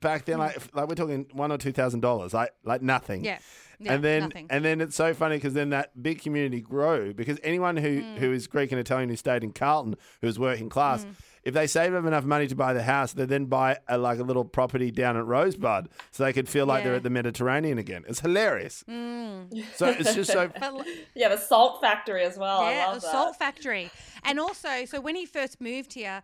back 0.00 0.24
then, 0.24 0.38
like 0.38 0.56
like 0.74 0.88
we're 0.88 0.94
talking 0.94 1.26
one 1.32 1.50
or 1.52 1.58
two 1.58 1.72
thousand 1.72 2.00
dollars, 2.00 2.32
like 2.34 2.52
like 2.64 2.82
nothing. 2.82 3.24
yeah. 3.24 3.38
Yeah, 3.80 3.92
and 3.92 4.02
then 4.02 4.22
nothing. 4.22 4.46
and 4.50 4.64
then 4.64 4.80
it's 4.80 4.96
so 4.96 5.14
funny 5.14 5.36
because 5.36 5.54
then 5.54 5.70
that 5.70 6.02
big 6.02 6.20
community 6.20 6.60
grew 6.60 7.14
because 7.14 7.38
anyone 7.44 7.76
who, 7.76 8.02
Mm. 8.02 8.18
who 8.18 8.32
is 8.32 8.48
Greek 8.48 8.72
and 8.72 8.80
Italian 8.80 9.08
who 9.08 9.14
stayed 9.14 9.44
in 9.44 9.52
Carlton 9.52 9.94
who 10.20 10.26
was 10.26 10.36
working 10.36 10.68
class, 10.68 11.04
Mm. 11.04 11.14
If 11.48 11.54
they 11.54 11.66
save 11.66 11.94
up 11.94 12.04
enough 12.04 12.24
money 12.24 12.46
to 12.46 12.54
buy 12.54 12.74
the 12.74 12.82
house, 12.82 13.14
they 13.14 13.24
then 13.24 13.46
buy 13.46 13.78
a, 13.88 13.96
like 13.96 14.18
a 14.18 14.22
little 14.22 14.44
property 14.44 14.90
down 14.90 15.16
at 15.16 15.24
Rosebud 15.24 15.88
so 16.10 16.22
they 16.22 16.34
could 16.34 16.46
feel 16.46 16.66
like 16.66 16.84
they're 16.84 16.96
at 16.96 17.02
the 17.02 17.08
Mediterranean 17.08 17.78
again. 17.78 18.04
It's 18.06 18.20
hilarious. 18.20 18.84
Mm. 18.86 19.64
So 19.74 19.86
it's 19.86 20.14
just 20.14 20.30
so 20.30 20.50
Yeah, 21.14 21.30
the 21.30 21.38
salt 21.38 21.80
factory 21.80 22.22
as 22.22 22.36
well. 22.36 22.60
I 22.60 22.74
yeah, 22.74 22.86
love 22.88 22.98
a 22.98 23.00
that. 23.00 23.10
salt 23.10 23.36
factory. 23.36 23.90
And 24.24 24.38
also, 24.38 24.84
so 24.84 25.00
when 25.00 25.16
he 25.16 25.24
first 25.24 25.58
moved 25.58 25.94
here, 25.94 26.22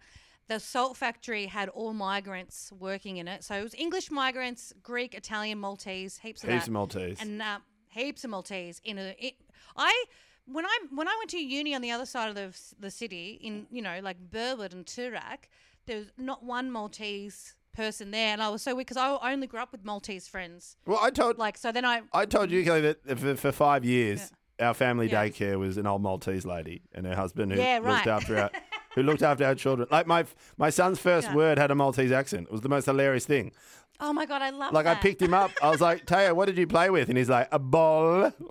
the 0.49 0.61
salt 0.61 0.95
factory 0.95 1.47
had 1.47 1.71
all 1.71 1.95
migrants 1.95 2.71
working 2.79 3.17
in 3.17 3.27
it. 3.27 3.45
So 3.45 3.55
it 3.55 3.63
was 3.63 3.75
English 3.75 4.11
migrants, 4.11 4.75
Greek, 4.83 5.15
Italian, 5.15 5.59
Maltese, 5.59 6.19
heaps 6.19 6.45
of 6.45 6.51
heaps 6.51 6.65
that. 6.65 6.69
of 6.69 6.75
Maltese. 6.75 7.19
and 7.19 7.41
uh, 7.41 7.61
heaps 7.89 8.25
of 8.25 8.31
Maltese 8.31 8.83
in 8.85 8.99
a. 8.99 9.17
It, 9.19 9.37
I 9.75 10.05
when 10.47 10.65
I 10.67 10.79
when 10.95 11.09
I 11.09 11.15
went 11.19 11.31
to 11.31 11.39
uni 11.39 11.75
on 11.75 11.81
the 11.83 11.91
other 11.91 12.07
side 12.07 12.29
of 12.29 12.35
the, 12.35 12.53
the 12.79 12.91
city 12.91 13.39
in 13.43 13.67
you 13.71 13.83
know 13.83 14.01
like 14.03 14.17
Burwood 14.31 14.73
and 14.73 14.85
Toorak, 14.85 15.49
there 15.87 15.99
was 15.99 16.07
not 16.19 16.45
one 16.45 16.71
Maltese 16.71 17.55
person 17.75 18.11
there, 18.13 18.29
and 18.33 18.43
I 18.43 18.49
was 18.51 18.63
so 18.63 18.75
weird 18.75 18.87
because 18.87 18.97
I 18.97 19.33
only 19.33 19.47
grew 19.47 19.59
up 19.61 19.73
with 19.73 19.85
Maltese 19.85 20.29
friends. 20.29 20.77
Well, 20.87 20.99
I 21.03 21.11
told 21.11 21.39
Like 21.39 21.59
so, 21.59 21.73
then 21.73 21.85
I 21.85 22.03
I 22.13 22.25
told 22.27 22.51
you 22.51 22.63
Kelly 22.65 22.81
that 22.83 23.19
for, 23.19 23.35
for 23.37 23.53
five 23.53 23.85
years 23.85 24.31
our 24.61 24.75
family 24.75 25.09
Yeah. 25.09 25.25
daycare 25.25 25.59
was 25.59 25.77
an 25.79 25.87
old 25.87 26.01
Maltese 26.03 26.45
lady 26.47 26.83
and 26.95 27.05
her 27.07 27.17
husband 27.17 27.51
who 27.53 27.59
Yeah, 27.61 27.81
looked 27.83 28.07
after 28.07 28.39
our 28.39 28.51
who 28.95 29.03
looked 29.03 29.23
after 29.23 29.45
our 29.45 29.55
children. 29.57 29.89
Like 29.91 30.07
my 30.07 30.25
my 30.57 30.71
son's 30.71 31.01
first 31.01 31.29
Yeah. 31.29 31.35
word 31.35 31.59
had 31.59 31.71
a 31.73 31.75
Maltese 31.75 32.13
accent. 32.13 32.47
It 32.47 32.53
was 32.53 32.61
the 32.61 32.69
most 32.69 32.85
hilarious 32.85 33.27
thing. 33.27 33.51
oh 33.99 34.13
my 34.13 34.27
god, 34.27 34.43
I 34.43 34.51
love 34.51 34.73
it. 34.73 34.75
Like 34.75 34.87
I 34.87 34.95
picked 34.95 35.21
him 35.23 35.35
up. 35.35 35.51
I 35.61 35.71
was 35.71 35.81
like, 35.81 36.07
Taya, 36.11 36.33
what 36.37 36.47
did 36.47 36.57
you 36.59 36.67
play 36.69 36.91
with? 36.91 37.09
And 37.09 37.19
he's 37.19 37.29
like, 37.31 37.49
a 37.51 37.59
ball. 37.59 38.33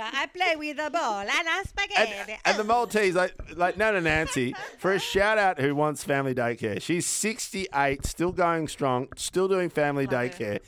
I 0.00 0.28
play 0.32 0.56
with 0.56 0.78
a 0.78 0.90
ball 0.90 1.20
and 1.20 1.30
a 1.30 1.50
And, 1.58 1.68
spaghetti. 1.68 2.36
and 2.44 2.58
the 2.58 2.64
Maltese, 2.64 3.14
like, 3.14 3.34
like 3.56 3.76
Nana 3.76 4.00
Nancy, 4.00 4.54
for 4.78 4.92
a 4.92 4.98
shout 4.98 5.38
out 5.38 5.60
who 5.60 5.74
wants 5.74 6.04
family 6.04 6.34
daycare. 6.34 6.80
She's 6.80 7.06
68, 7.06 8.04
still 8.04 8.32
going 8.32 8.68
strong, 8.68 9.08
still 9.16 9.48
doing 9.48 9.70
family 9.70 10.06
Love 10.06 10.14
daycare. 10.14 10.60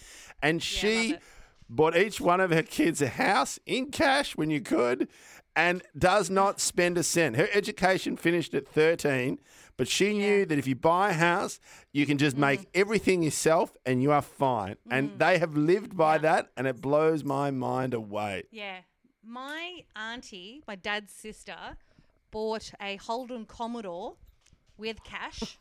And 0.43 0.63
she 0.63 1.13
love 1.13 1.21
bought 1.69 1.97
each 1.97 2.21
one 2.21 2.41
of 2.41 2.51
her 2.51 2.63
kids 2.63 3.01
a 3.01 3.09
house 3.09 3.59
in 3.67 3.91
cash 3.91 4.37
when 4.37 4.51
you 4.51 4.61
could 4.61 5.09
and 5.55 5.83
does 5.97 6.31
not 6.31 6.61
spend 6.61 6.99
a 6.99 7.03
cent. 7.03 7.37
Her 7.37 7.49
education 7.53 8.17
finished 8.17 8.55
at 8.55 8.67
13, 8.67 9.39
but 9.81 9.89
she 9.89 10.13
knew 10.13 10.45
that 10.45 10.59
if 10.59 10.67
you 10.67 10.75
buy 10.75 11.09
a 11.11 11.15
house, 11.15 11.59
you 11.91 12.05
can 12.05 12.19
just 12.19 12.37
make 12.37 12.61
Mm. 12.61 12.67
everything 12.83 13.23
yourself 13.23 13.69
and 13.87 14.03
you 14.03 14.11
are 14.13 14.21
fine. 14.21 14.77
And 14.91 15.19
they 15.19 15.39
have 15.39 15.57
lived 15.57 15.97
by 15.97 16.19
that, 16.19 16.43
and 16.57 16.67
it 16.67 16.83
blows 16.83 17.25
my 17.25 17.51
mind 17.51 17.95
away. 17.95 18.43
Yeah. 18.51 18.81
My 19.25 19.85
auntie, 19.97 20.63
my 20.69 20.77
dad's 20.77 21.13
sister, 21.15 21.57
bought 22.31 22.73
a 22.81 22.97
Holden 22.97 23.47
Commodore 23.47 24.17
with 24.77 25.03
cash. 25.03 25.59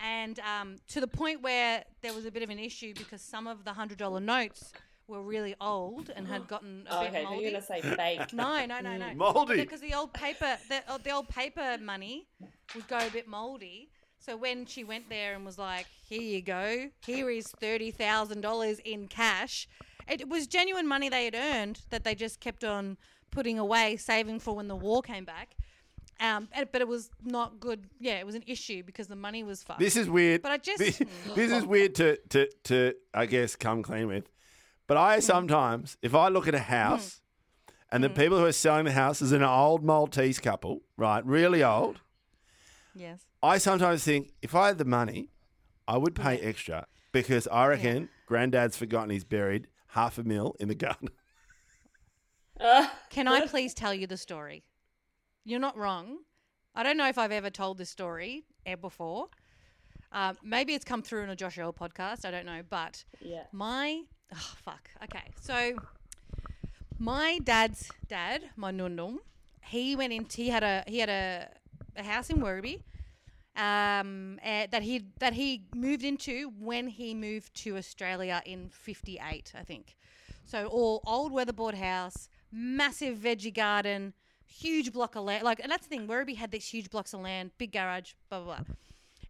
And 0.00 0.38
um, 0.40 0.76
to 0.92 1.00
the 1.00 1.08
point 1.08 1.42
where 1.42 1.84
there 2.02 2.12
was 2.14 2.26
a 2.26 2.30
bit 2.30 2.42
of 2.44 2.50
an 2.50 2.58
issue 2.60 2.94
because 2.94 3.22
some 3.22 3.46
of 3.48 3.64
the 3.64 3.72
$100 3.72 4.22
notes 4.22 4.72
were 5.08 5.22
really 5.22 5.54
old 5.60 6.10
and 6.14 6.26
had 6.26 6.48
gotten 6.48 6.86
a 6.90 6.96
Oh, 6.96 7.00
bit 7.02 7.08
okay, 7.10 7.22
so 7.22 7.28
moldy. 7.30 7.42
you're 7.42 7.50
gonna 7.52 7.62
say 7.64 7.80
fake. 7.80 8.20
No, 8.32 8.66
no, 8.66 8.80
no, 8.80 8.96
no. 8.96 9.14
Mouldy. 9.16 9.56
Because 9.56 9.80
the 9.80 9.94
old 9.94 10.12
paper, 10.12 10.56
the, 10.68 10.82
uh, 10.88 10.98
the 10.98 11.10
old 11.10 11.28
paper 11.28 11.78
money 11.80 12.26
would 12.74 12.86
go 12.88 12.98
a 12.98 13.10
bit 13.10 13.28
moldy. 13.28 13.90
So 14.18 14.36
when 14.36 14.66
she 14.66 14.82
went 14.82 15.08
there 15.08 15.34
and 15.34 15.44
was 15.44 15.58
like, 15.58 15.86
"Here 16.08 16.20
you 16.22 16.42
go, 16.42 16.88
here 17.04 17.30
is 17.30 17.46
thirty 17.60 17.90
thousand 17.92 18.40
dollars 18.40 18.80
in 18.80 19.06
cash," 19.06 19.68
it 20.08 20.28
was 20.28 20.46
genuine 20.48 20.86
money 20.88 21.08
they 21.08 21.26
had 21.26 21.34
earned 21.36 21.82
that 21.90 22.02
they 22.02 22.14
just 22.16 22.40
kept 22.40 22.64
on 22.64 22.96
putting 23.30 23.58
away, 23.58 23.96
saving 23.96 24.40
for 24.40 24.56
when 24.56 24.66
the 24.68 24.74
war 24.76 25.02
came 25.02 25.24
back. 25.24 25.54
Um, 26.18 26.48
but 26.72 26.80
it 26.80 26.88
was 26.88 27.10
not 27.22 27.60
good. 27.60 27.84
Yeah, 28.00 28.14
it 28.18 28.26
was 28.26 28.34
an 28.34 28.42
issue 28.46 28.82
because 28.82 29.06
the 29.06 29.14
money 29.16 29.44
was 29.44 29.62
fucked. 29.62 29.80
This 29.80 29.96
is 29.96 30.08
weird. 30.08 30.40
But 30.42 30.50
I 30.52 30.56
just- 30.56 30.78
this, 30.78 30.98
this 31.34 31.52
is 31.52 31.64
weird 31.64 31.94
to, 31.96 32.16
to 32.30 32.48
to 32.64 32.94
I 33.14 33.26
guess 33.26 33.54
come 33.54 33.82
clean 33.82 34.08
with. 34.08 34.24
But. 34.86 34.96
I 34.96 35.18
mm. 35.18 35.22
sometimes, 35.22 35.96
if 36.02 36.14
I 36.14 36.28
look 36.28 36.48
at 36.48 36.54
a 36.54 36.60
house, 36.60 37.20
mm. 37.68 37.72
and 37.92 38.04
the 38.04 38.08
mm. 38.08 38.16
people 38.16 38.38
who 38.38 38.44
are 38.44 38.52
selling 38.52 38.84
the 38.84 38.92
house 38.92 39.20
is 39.22 39.32
an 39.32 39.42
old 39.42 39.84
Maltese 39.84 40.38
couple, 40.38 40.82
right, 40.96 41.24
really 41.24 41.62
old, 41.62 42.00
yes. 42.94 43.20
I 43.42 43.58
sometimes 43.58 44.04
think 44.04 44.32
if 44.42 44.54
I 44.54 44.68
had 44.68 44.78
the 44.78 44.84
money, 44.84 45.30
I 45.86 45.98
would 45.98 46.14
pay 46.14 46.38
extra 46.38 46.86
because 47.12 47.46
I 47.48 47.66
reckon 47.66 48.08
Granddad's 48.26 48.76
forgotten 48.76 49.10
he's 49.10 49.24
buried 49.24 49.68
half 49.88 50.18
a 50.18 50.24
mil 50.24 50.56
in 50.58 50.68
the 50.68 50.74
garden. 50.74 51.10
Can 53.10 53.28
I 53.28 53.46
please 53.46 53.74
tell 53.74 53.94
you 53.94 54.06
the 54.06 54.16
story? 54.16 54.64
You're 55.44 55.60
not 55.60 55.76
wrong. 55.76 56.18
I 56.74 56.82
don't 56.82 56.96
know 56.96 57.08
if 57.08 57.18
I've 57.18 57.32
ever 57.32 57.50
told 57.50 57.78
this 57.78 57.90
story 57.90 58.44
ever 58.64 58.80
before. 58.80 59.28
Uh, 60.12 60.34
maybe 60.42 60.74
it's 60.74 60.84
come 60.84 61.02
through 61.02 61.22
in 61.22 61.30
a 61.30 61.36
Josh 61.36 61.58
Earl 61.58 61.72
podcast. 61.72 62.24
I 62.24 62.30
don't 62.30 62.46
know. 62.46 62.62
But 62.68 63.04
Yeah. 63.20 63.44
my 63.52 64.02
oh, 64.34 64.54
fuck. 64.62 64.90
Okay, 65.04 65.30
so 65.40 65.76
my 66.98 67.38
dad's 67.42 67.90
dad, 68.08 68.42
my 68.56 68.70
nundum, 68.70 69.18
he 69.62 69.96
went 69.96 70.12
into 70.12 70.42
he 70.42 70.48
had 70.48 70.62
a 70.62 70.84
he 70.86 70.98
had 70.98 71.08
a, 71.08 71.48
a 71.96 72.02
house 72.02 72.30
in 72.30 72.38
Werribee 72.38 72.82
um, 73.56 74.38
eh, 74.42 74.66
that 74.70 74.82
he 74.82 75.06
that 75.18 75.32
he 75.32 75.64
moved 75.74 76.04
into 76.04 76.52
when 76.58 76.88
he 76.88 77.14
moved 77.14 77.54
to 77.62 77.76
Australia 77.76 78.42
in 78.44 78.68
'58, 78.68 79.52
I 79.58 79.62
think. 79.62 79.96
So 80.44 80.66
all 80.66 81.02
old 81.06 81.32
weatherboard 81.32 81.74
house, 81.74 82.28
massive 82.52 83.18
veggie 83.18 83.52
garden, 83.52 84.12
huge 84.46 84.92
block 84.92 85.16
of 85.16 85.24
land. 85.24 85.42
Like, 85.42 85.60
and 85.60 85.70
that's 85.70 85.86
the 85.86 85.88
thing. 85.88 86.06
Werribee 86.06 86.36
had 86.36 86.50
these 86.50 86.68
huge 86.68 86.90
blocks 86.90 87.14
of 87.14 87.20
land, 87.20 87.50
big 87.58 87.72
garage, 87.72 88.12
blah 88.28 88.40
blah 88.40 88.56
blah. 88.56 88.64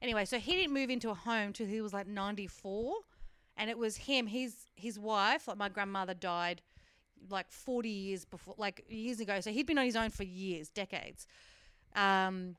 Anyway, 0.02 0.24
so 0.24 0.38
he 0.38 0.52
didn't 0.52 0.74
move 0.74 0.90
into 0.90 1.10
a 1.10 1.14
home 1.14 1.52
till 1.52 1.66
he 1.66 1.80
was 1.80 1.92
like 1.92 2.06
94, 2.06 2.96
and 3.56 3.70
it 3.70 3.78
was 3.78 3.96
him. 3.96 4.26
His 4.26 4.54
his 4.74 4.98
wife, 4.98 5.48
like 5.48 5.56
my 5.56 5.68
grandmother, 5.68 6.14
died 6.14 6.62
like 7.30 7.50
40 7.50 7.88
years 7.88 8.24
before, 8.24 8.54
like 8.58 8.84
years 8.88 9.20
ago. 9.20 9.40
So 9.40 9.50
he'd 9.50 9.66
been 9.66 9.78
on 9.78 9.84
his 9.84 9.96
own 9.96 10.10
for 10.10 10.22
years, 10.24 10.68
decades. 10.68 11.26
Um, 11.94 12.56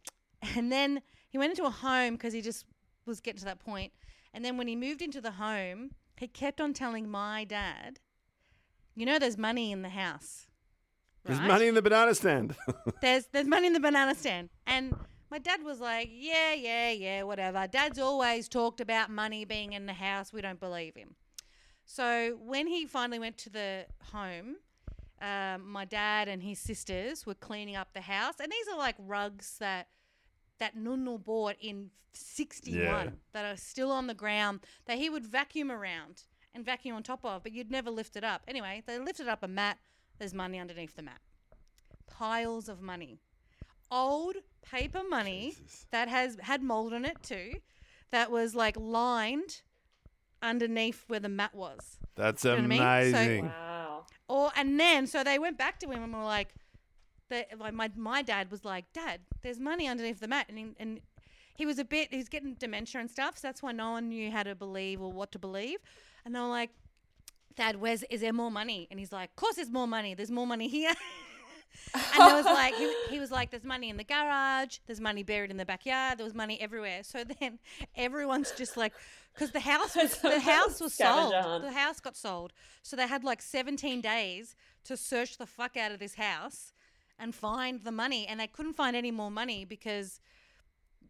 and 0.55 0.71
then 0.71 1.01
he 1.29 1.37
went 1.37 1.51
into 1.51 1.65
a 1.65 1.69
home 1.69 2.13
because 2.13 2.33
he 2.33 2.41
just 2.41 2.65
was 3.05 3.19
getting 3.19 3.39
to 3.39 3.45
that 3.45 3.59
point. 3.59 3.93
And 4.33 4.43
then 4.43 4.57
when 4.57 4.67
he 4.67 4.75
moved 4.75 5.01
into 5.01 5.21
the 5.21 5.31
home, 5.31 5.91
he 6.17 6.27
kept 6.27 6.59
on 6.59 6.73
telling 6.73 7.09
my 7.09 7.43
dad, 7.43 7.99
"You 8.95 9.05
know, 9.05 9.19
there's 9.19 9.37
money 9.37 9.71
in 9.71 9.81
the 9.81 9.89
house. 9.89 10.47
There's 11.23 11.41
money 11.41 11.67
in 11.67 11.75
the 11.75 11.81
banana 11.81 12.15
stand. 12.15 12.55
there's 13.01 13.25
there's 13.31 13.47
money 13.47 13.67
in 13.67 13.73
the 13.73 13.79
banana 13.79 14.15
stand. 14.15 14.49
And 14.65 14.95
my 15.29 15.39
dad 15.39 15.63
was 15.63 15.79
like, 15.79 16.09
yeah, 16.11 16.53
yeah, 16.53 16.91
yeah, 16.91 17.23
whatever. 17.23 17.67
Dad's 17.67 17.99
always 17.99 18.47
talked 18.47 18.79
about 18.81 19.09
money 19.09 19.45
being 19.45 19.73
in 19.73 19.85
the 19.85 19.93
house. 19.93 20.31
We 20.31 20.41
don't 20.41 20.59
believe 20.59 20.95
him. 20.95 21.15
So 21.85 22.37
when 22.41 22.67
he 22.67 22.85
finally 22.85 23.19
went 23.19 23.37
to 23.39 23.49
the 23.49 23.85
home, 24.11 24.57
um, 25.21 25.69
my 25.69 25.85
dad 25.85 26.27
and 26.27 26.43
his 26.43 26.59
sisters 26.59 27.25
were 27.25 27.33
cleaning 27.33 27.75
up 27.75 27.93
the 27.93 28.01
house, 28.01 28.35
and 28.41 28.51
these 28.51 28.67
are 28.71 28.77
like 28.77 28.95
rugs 28.99 29.57
that 29.59 29.87
that 30.59 30.75
Nunu 30.75 31.17
bought 31.17 31.55
in 31.61 31.91
'61 32.13 32.81
Yeah. 32.81 33.09
that 33.33 33.45
are 33.45 33.57
still 33.57 33.91
on 33.91 34.07
the 34.07 34.13
ground 34.13 34.61
that 34.85 34.97
he 34.97 35.09
would 35.09 35.25
vacuum 35.25 35.71
around 35.71 36.23
and 36.53 36.65
vacuum 36.65 36.95
on 36.95 37.03
top 37.03 37.23
of, 37.23 37.43
but 37.43 37.51
you'd 37.51 37.71
never 37.71 37.89
lift 37.91 38.15
it 38.15 38.23
up. 38.23 38.41
Anyway, 38.47 38.83
they 38.85 38.97
lifted 38.99 39.27
up 39.27 39.43
a 39.43 39.47
mat. 39.47 39.77
There's 40.17 40.33
money 40.33 40.59
underneath 40.59 40.95
the 40.95 41.03
mat. 41.03 41.21
Piles 42.07 42.67
of 42.67 42.81
money. 42.81 43.19
Old 43.89 44.35
paper 44.61 45.01
money 45.07 45.55
that 45.91 46.07
has 46.07 46.37
had 46.41 46.61
mold 46.61 46.93
on 46.93 47.05
it 47.05 47.17
too, 47.23 47.53
that 48.11 48.31
was 48.31 48.55
like 48.55 48.75
lined 48.77 49.61
underneath 50.41 51.03
where 51.07 51.19
the 51.19 51.29
mat 51.29 51.55
was. 51.55 51.97
That's 52.15 52.43
know 52.43 52.51
what 52.55 52.59
I 52.59 52.67
mean? 52.67 52.79
So- 52.79 52.83
amazing. 52.85 53.45
Wow. 53.45 54.05
Or 54.29 54.51
and 54.57 54.79
then 54.79 55.07
so 55.07 55.23
they 55.23 55.39
went 55.39 55.57
back 55.57 55.79
to 55.79 55.89
him 55.89 56.03
and 56.03 56.13
were 56.13 56.23
like, 56.23 56.49
they, 57.29 57.45
like 57.57 57.73
my 57.73 57.89
my 57.95 58.21
dad 58.21 58.51
was 58.51 58.65
like, 58.65 58.91
Dad, 58.93 59.21
there's 59.41 59.59
money 59.59 59.87
underneath 59.87 60.19
the 60.19 60.27
mat, 60.27 60.47
and 60.49 60.57
he, 60.57 60.67
and 60.79 61.01
he 61.55 61.65
was 61.65 61.79
a 61.79 61.85
bit 61.85 62.09
he's 62.11 62.29
getting 62.29 62.53
dementia 62.55 62.99
and 63.01 63.09
stuff, 63.09 63.37
so 63.37 63.47
that's 63.47 63.61
why 63.63 63.71
no 63.71 63.91
one 63.91 64.09
knew 64.09 64.31
how 64.31 64.43
to 64.43 64.55
believe 64.55 65.01
or 65.01 65.11
what 65.11 65.31
to 65.31 65.39
believe, 65.39 65.79
and 66.25 66.35
they 66.35 66.39
were 66.39 66.47
like, 66.47 66.71
Dad, 67.55 67.77
where's 67.77 68.03
is 68.09 68.21
there 68.21 68.33
more 68.33 68.51
money? 68.51 68.87
And 68.91 68.99
he's 68.99 69.11
like, 69.11 69.29
Of 69.31 69.35
course, 69.35 69.55
there's 69.55 69.71
more 69.71 69.87
money. 69.87 70.13
There's 70.13 70.31
more 70.31 70.47
money 70.47 70.67
here. 70.67 70.93
and 71.93 72.03
there 72.19 72.35
was 72.35 72.45
like 72.45 72.75
he, 72.75 72.93
he 73.09 73.19
was 73.19 73.31
like, 73.31 73.51
There's 73.51 73.63
money 73.63 73.89
in 73.89 73.97
the 73.97 74.03
garage. 74.03 74.77
There's 74.85 75.01
money 75.01 75.23
buried 75.23 75.51
in 75.51 75.57
the 75.57 75.65
backyard. 75.65 76.17
There 76.17 76.25
was 76.25 76.33
money 76.35 76.59
everywhere. 76.59 77.03
So 77.03 77.23
then 77.23 77.59
everyone's 77.95 78.51
just 78.51 78.77
like, 78.77 78.93
because 79.33 79.51
the 79.51 79.59
house 79.59 79.95
was 79.95 80.17
the 80.21 80.39
house 80.39 80.79
was 80.81 80.93
sold. 80.93 81.33
Hunt. 81.33 81.63
The 81.63 81.71
house 81.71 81.99
got 81.99 82.15
sold. 82.15 82.53
So 82.81 82.95
they 82.95 83.07
had 83.07 83.23
like 83.23 83.41
17 83.41 84.01
days 84.01 84.55
to 84.85 84.97
search 84.97 85.37
the 85.37 85.45
fuck 85.45 85.77
out 85.77 85.91
of 85.91 85.99
this 85.99 86.15
house 86.15 86.73
and 87.19 87.33
find 87.33 87.83
the 87.83 87.91
money, 87.91 88.27
and 88.27 88.39
they 88.39 88.47
couldn't 88.47 88.73
find 88.73 88.95
any 88.95 89.09
more 89.09 89.31
money 89.31 89.65
because, 89.65 90.19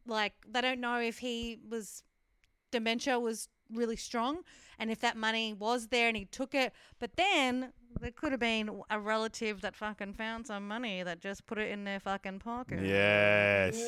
like, 0.06 0.34
they 0.50 0.62
don't 0.62 0.80
know 0.80 1.00
if 1.00 1.20
he 1.20 1.60
was 1.70 2.04
dementia 2.72 3.20
was 3.20 3.50
really 3.74 3.96
strong 3.96 4.40
and 4.80 4.92
if 4.92 5.00
that 5.00 5.18
money 5.18 5.54
was 5.54 5.88
there 5.88 6.08
and 6.08 6.18
he 6.18 6.26
took 6.26 6.54
it 6.54 6.74
but 7.00 7.16
then 7.16 7.72
there 8.00 8.12
could 8.12 8.32
have 8.32 8.40
been 8.40 8.82
a 8.90 9.00
relative 9.00 9.62
that 9.62 9.76
fucking 9.76 10.14
found 10.14 10.48
some 10.48 10.68
money 10.68 11.04
that 11.04 11.20
just 11.20 11.46
put 11.46 11.58
it 11.58 11.72
in 11.72 11.84
their 11.84 12.00
fucking 12.00 12.40
pocket. 12.40 12.80
Yes. 12.84 13.82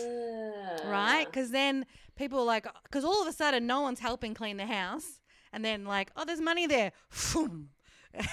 right? 0.85 1.25
Because 1.25 1.51
then 1.51 1.85
people 2.15 2.39
are 2.39 2.45
like 2.45 2.67
because 2.83 3.03
all 3.05 3.21
of 3.21 3.27
a 3.27 3.33
sudden 3.33 3.67
no 3.67 3.81
one's 3.81 3.99
helping 3.99 4.33
clean 4.33 4.57
the 4.57 4.65
house. 4.65 5.21
And 5.51 5.63
then 5.65 5.85
like 5.85 6.11
oh 6.15 6.25
there's 6.25 6.41
money 6.41 6.67
there. 6.67 6.91
Phoom. 7.09 7.69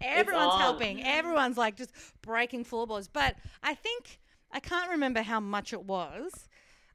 everyone's 0.00 0.60
helping. 0.60 1.04
Everyone's 1.04 1.56
like 1.56 1.76
just 1.76 1.92
breaking 2.22 2.64
floorboards. 2.64 3.08
But 3.08 3.36
i 3.62 3.74
think 3.74 4.20
i 4.52 4.60
can't 4.60 4.90
remember 4.90 5.22
how 5.22 5.40
much 5.40 5.72
it 5.72 5.84
was 5.84 6.48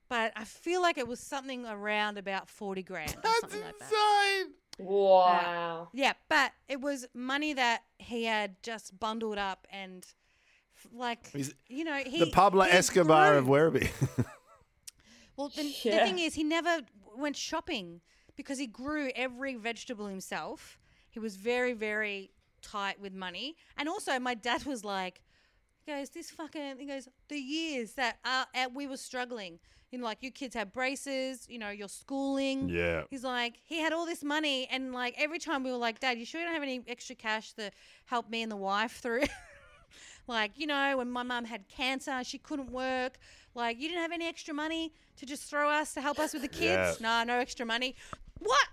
but 0.09 0.31
i 0.35 0.43
feel 0.43 0.81
like 0.81 0.97
it 0.97 1.07
was 1.07 1.19
something 1.19 1.65
around 1.65 2.17
about 2.17 2.47
40 2.49 2.83
grand 2.83 3.11
or 3.11 3.21
That's 3.21 3.39
something 3.41 3.61
like 3.61 3.77
that 3.79 3.89
insane. 4.81 4.93
Wow. 4.93 5.89
Yeah, 5.93 6.13
but 6.29 6.51
it 6.67 6.81
was 6.81 7.07
money 7.13 7.53
that 7.53 7.83
he 7.97 8.25
had 8.25 8.61
just 8.63 8.99
bundled 8.99 9.37
up 9.37 9.67
and 9.71 10.05
f- 10.75 10.87
like 10.93 11.31
He's 11.31 11.53
you 11.67 11.83
know 11.83 11.95
he 12.05 12.19
the 12.19 12.31
Pablo 12.31 12.63
he 12.65 12.71
Escobar 12.71 13.31
grew. 13.31 13.37
of 13.39 13.45
Werribee. 13.73 13.89
Well, 15.37 15.49
the, 15.49 15.63
the 15.63 15.89
thing 15.91 16.19
is, 16.19 16.35
he 16.35 16.43
never 16.43 16.81
went 17.17 17.35
shopping 17.35 18.01
because 18.35 18.59
he 18.59 18.67
grew 18.67 19.11
every 19.15 19.55
vegetable 19.55 20.05
himself. 20.07 20.77
He 21.09 21.19
was 21.19 21.35
very, 21.35 21.73
very 21.73 22.31
tight 22.61 22.99
with 22.99 23.13
money. 23.13 23.55
And 23.77 23.89
also, 23.89 24.19
my 24.19 24.33
dad 24.35 24.65
was 24.65 24.83
like, 24.83 25.21
he 25.29 25.30
goes, 25.91 26.09
this 26.09 26.29
fucking, 26.31 26.77
he 26.79 26.85
goes, 26.85 27.07
the 27.27 27.37
years 27.37 27.93
that 27.93 28.17
we 28.73 28.87
were 28.87 28.97
struggling, 28.97 29.59
you 29.91 29.99
know, 29.99 30.05
like 30.05 30.19
you 30.21 30.31
kids 30.31 30.55
have 30.55 30.71
braces, 30.71 31.45
you 31.49 31.59
know, 31.59 31.69
you're 31.69 31.89
schooling. 31.89 32.69
yeah. 32.69 33.03
He's 33.09 33.23
like, 33.23 33.55
he 33.63 33.79
had 33.79 33.91
all 33.91 34.05
this 34.05 34.23
money, 34.23 34.67
and 34.71 34.93
like 34.93 35.15
every 35.17 35.39
time 35.39 35.63
we 35.63 35.71
were 35.71 35.77
like, 35.77 35.99
Dad, 35.99 36.17
you 36.17 36.25
sure 36.25 36.39
you 36.39 36.45
don't 36.47 36.53
have 36.53 36.63
any 36.63 36.81
extra 36.87 37.15
cash 37.15 37.53
to 37.53 37.71
help 38.05 38.29
me 38.29 38.41
and 38.41 38.51
the 38.51 38.55
wife 38.57 38.99
through? 39.01 39.23
like, 40.27 40.51
you 40.55 40.65
know, 40.67 40.97
when 40.97 41.11
my 41.11 41.23
mum 41.23 41.45
had 41.45 41.67
cancer, 41.67 42.23
she 42.23 42.37
couldn't 42.37 42.71
work. 42.71 43.17
Like, 43.53 43.81
you 43.81 43.89
didn't 43.89 44.01
have 44.01 44.13
any 44.13 44.27
extra 44.27 44.53
money 44.53 44.93
to 45.17 45.25
just 45.25 45.43
throw 45.43 45.69
us 45.69 45.93
to 45.95 46.01
help 46.01 46.19
us 46.19 46.31
with 46.33 46.41
the 46.41 46.47
kids? 46.63 47.01
No, 47.01 47.23
no 47.25 47.37
extra 47.39 47.65
money. 47.65 47.95
What? 48.39 48.67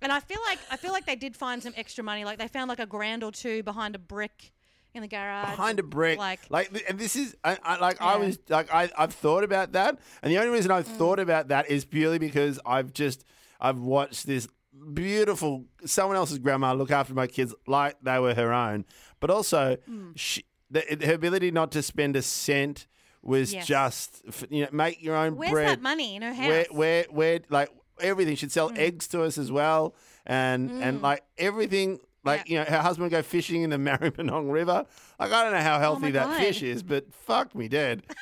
And 0.00 0.12
I 0.12 0.20
feel 0.20 0.38
like 0.46 0.60
I 0.70 0.76
feel 0.76 0.92
like 0.92 1.06
they 1.06 1.16
did 1.16 1.36
find 1.36 1.60
some 1.60 1.74
extra 1.76 2.04
money. 2.04 2.24
Like 2.24 2.38
they 2.38 2.46
found 2.46 2.68
like 2.68 2.78
a 2.78 2.86
grand 2.86 3.24
or 3.24 3.32
two 3.32 3.64
behind 3.64 3.96
a 3.96 3.98
brick 3.98 4.52
in 4.98 5.02
the 5.02 5.08
garage. 5.08 5.50
behind 5.50 5.78
a 5.80 5.82
brick. 5.82 6.18
Like, 6.18 6.40
Like, 6.50 6.70
th- 6.72 6.84
and 6.88 6.98
this 6.98 7.16
is, 7.16 7.34
I, 7.42 7.56
I, 7.62 7.78
like, 7.78 8.00
I 8.02 8.12
Yeah. 8.14 8.26
was, 8.26 8.38
like, 8.48 8.72
I, 8.72 8.90
I've 8.98 9.14
thought 9.14 9.44
about 9.44 9.72
that, 9.72 9.98
and 10.22 10.30
the 10.32 10.38
only 10.38 10.50
reason 10.50 10.70
Mm. 10.70 10.74
I've 10.76 10.86
thought 10.86 11.18
about 11.18 11.48
that 11.48 11.70
is 11.70 11.84
purely 11.84 12.18
because 12.18 12.60
I've 12.66 12.92
just, 12.92 13.24
I've 13.60 13.78
watched 13.78 14.26
this 14.26 14.46
beautiful 14.94 15.64
someone 15.84 16.16
else's 16.16 16.38
grandma 16.38 16.72
look 16.72 16.90
after 16.90 17.12
my 17.14 17.26
kids 17.26 17.54
like 17.66 17.96
they 18.02 18.18
were 18.18 18.34
her 18.34 18.52
own, 18.52 18.84
but 19.20 19.30
also 19.30 19.76
Mm. 19.90 20.12
she, 20.16 20.44
the, 20.70 20.82
her 21.04 21.14
ability 21.14 21.50
not 21.50 21.72
to 21.72 21.82
spend 21.82 22.14
a 22.16 22.22
cent 22.22 22.86
was 23.22 23.52
Yes. 23.52 23.66
just, 23.66 24.22
f- 24.28 24.44
you 24.50 24.62
know, 24.62 24.68
make 24.72 25.02
your 25.02 25.16
own 25.16 25.36
where's 25.36 25.50
bread. 25.52 25.68
that 25.68 25.82
money 25.82 26.14
in 26.16 26.22
her 26.22 26.32
house? 26.32 26.46
where 26.48 26.66
where 26.70 27.04
where 27.10 27.40
like 27.48 27.70
everything 28.00 28.36
she'd 28.36 28.50
Mm. 28.50 28.52
sell 28.52 28.72
eggs 28.76 29.08
to 29.08 29.22
us 29.22 29.38
as 29.38 29.50
well 29.50 29.94
and 30.24 30.70
and 30.82 31.02
like 31.02 31.24
everything 31.36 31.98
like 32.28 32.48
you 32.48 32.58
know 32.58 32.64
her 32.64 32.78
husband 32.78 33.04
would 33.04 33.10
go 33.16 33.22
fishing 33.22 33.62
in 33.62 33.70
the 33.70 33.76
Maribyrnong 33.88 34.50
River 34.52 34.84
like 35.18 35.32
I 35.32 35.42
don't 35.44 35.52
know 35.52 35.60
how 35.60 35.78
healthy 35.78 36.08
Oh 36.08 36.12
that 36.12 36.26
God. 36.28 36.40
fish 36.40 36.62
is 36.62 36.82
but 36.82 37.12
fuck 37.12 37.54
me 37.54 37.68
dead 37.68 38.02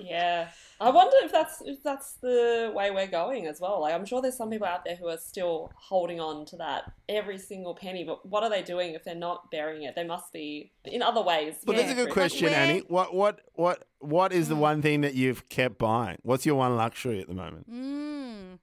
Yeah. 0.00 0.48
I 0.80 0.90
wonder 0.90 1.14
if 1.22 1.30
that's 1.30 1.62
if 1.64 1.80
that's 1.84 2.14
the 2.14 2.72
way 2.74 2.90
we're 2.90 3.06
going 3.06 3.46
as 3.46 3.60
well. 3.60 3.82
Like 3.82 3.94
I'm 3.94 4.04
sure 4.04 4.20
there's 4.20 4.36
some 4.36 4.50
people 4.50 4.66
out 4.66 4.84
there 4.84 4.96
who 4.96 5.06
are 5.06 5.16
still 5.18 5.70
holding 5.76 6.18
on 6.18 6.44
to 6.46 6.56
that 6.56 6.90
every 7.08 7.38
single 7.38 7.74
penny, 7.76 8.02
but 8.02 8.26
what 8.28 8.42
are 8.42 8.50
they 8.50 8.62
doing 8.62 8.94
if 8.94 9.04
they're 9.04 9.14
not 9.14 9.48
burying 9.52 9.84
it? 9.84 9.94
They 9.94 10.02
must 10.02 10.32
be 10.32 10.72
in 10.84 11.02
other 11.02 11.22
ways. 11.22 11.58
but 11.64 11.76
that's 11.76 11.92
a 11.92 11.94
good 11.94 12.10
question 12.10 12.48
where- 12.48 12.58
Annie 12.58 12.80
what 12.88 13.14
what 13.14 13.40
what 13.54 13.84
what 14.00 14.32
is 14.32 14.48
the 14.48 14.56
Mm. 14.56 14.60
one 14.60 14.82
thing 14.82 15.02
that 15.02 15.14
you've 15.14 15.48
kept 15.48 15.78
buying 15.78 16.18
what's 16.22 16.44
your 16.44 16.56
one 16.56 16.76
luxury 16.76 17.20
at 17.20 17.28
the 17.28 17.34
moment 17.34 17.70
Mm. 17.70 18.58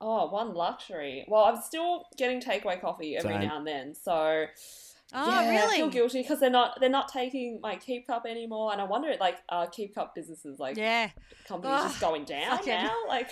Oh, 0.00 0.28
one 0.28 0.54
luxury. 0.54 1.24
Well, 1.28 1.44
I'm 1.44 1.60
still 1.62 2.04
getting 2.18 2.40
takeaway 2.40 2.80
coffee 2.80 3.16
every 3.16 3.32
Same. 3.32 3.48
now 3.48 3.56
and 3.58 3.66
then, 3.66 3.94
so 3.94 4.46
Oh, 5.14 5.30
yeah, 5.30 5.38
I 5.38 5.48
really? 5.50 5.76
feel 5.76 5.88
guilty 5.88 6.22
because 6.22 6.40
they're 6.40 6.50
not 6.50 6.78
they're 6.80 6.88
not 6.90 7.08
taking 7.08 7.60
my 7.60 7.76
keep 7.76 8.06
cup 8.08 8.26
anymore, 8.28 8.72
and 8.72 8.80
I 8.80 8.84
wonder 8.84 9.14
like 9.20 9.36
uh, 9.48 9.66
keep 9.66 9.94
cup 9.94 10.14
businesses 10.14 10.58
like 10.58 10.76
Yeah. 10.76 11.10
companies 11.46 11.78
Ugh, 11.80 11.88
just 11.88 12.00
going 12.00 12.24
down 12.24 12.56
fucking- 12.58 12.72
now. 12.72 12.94
Like 13.08 13.30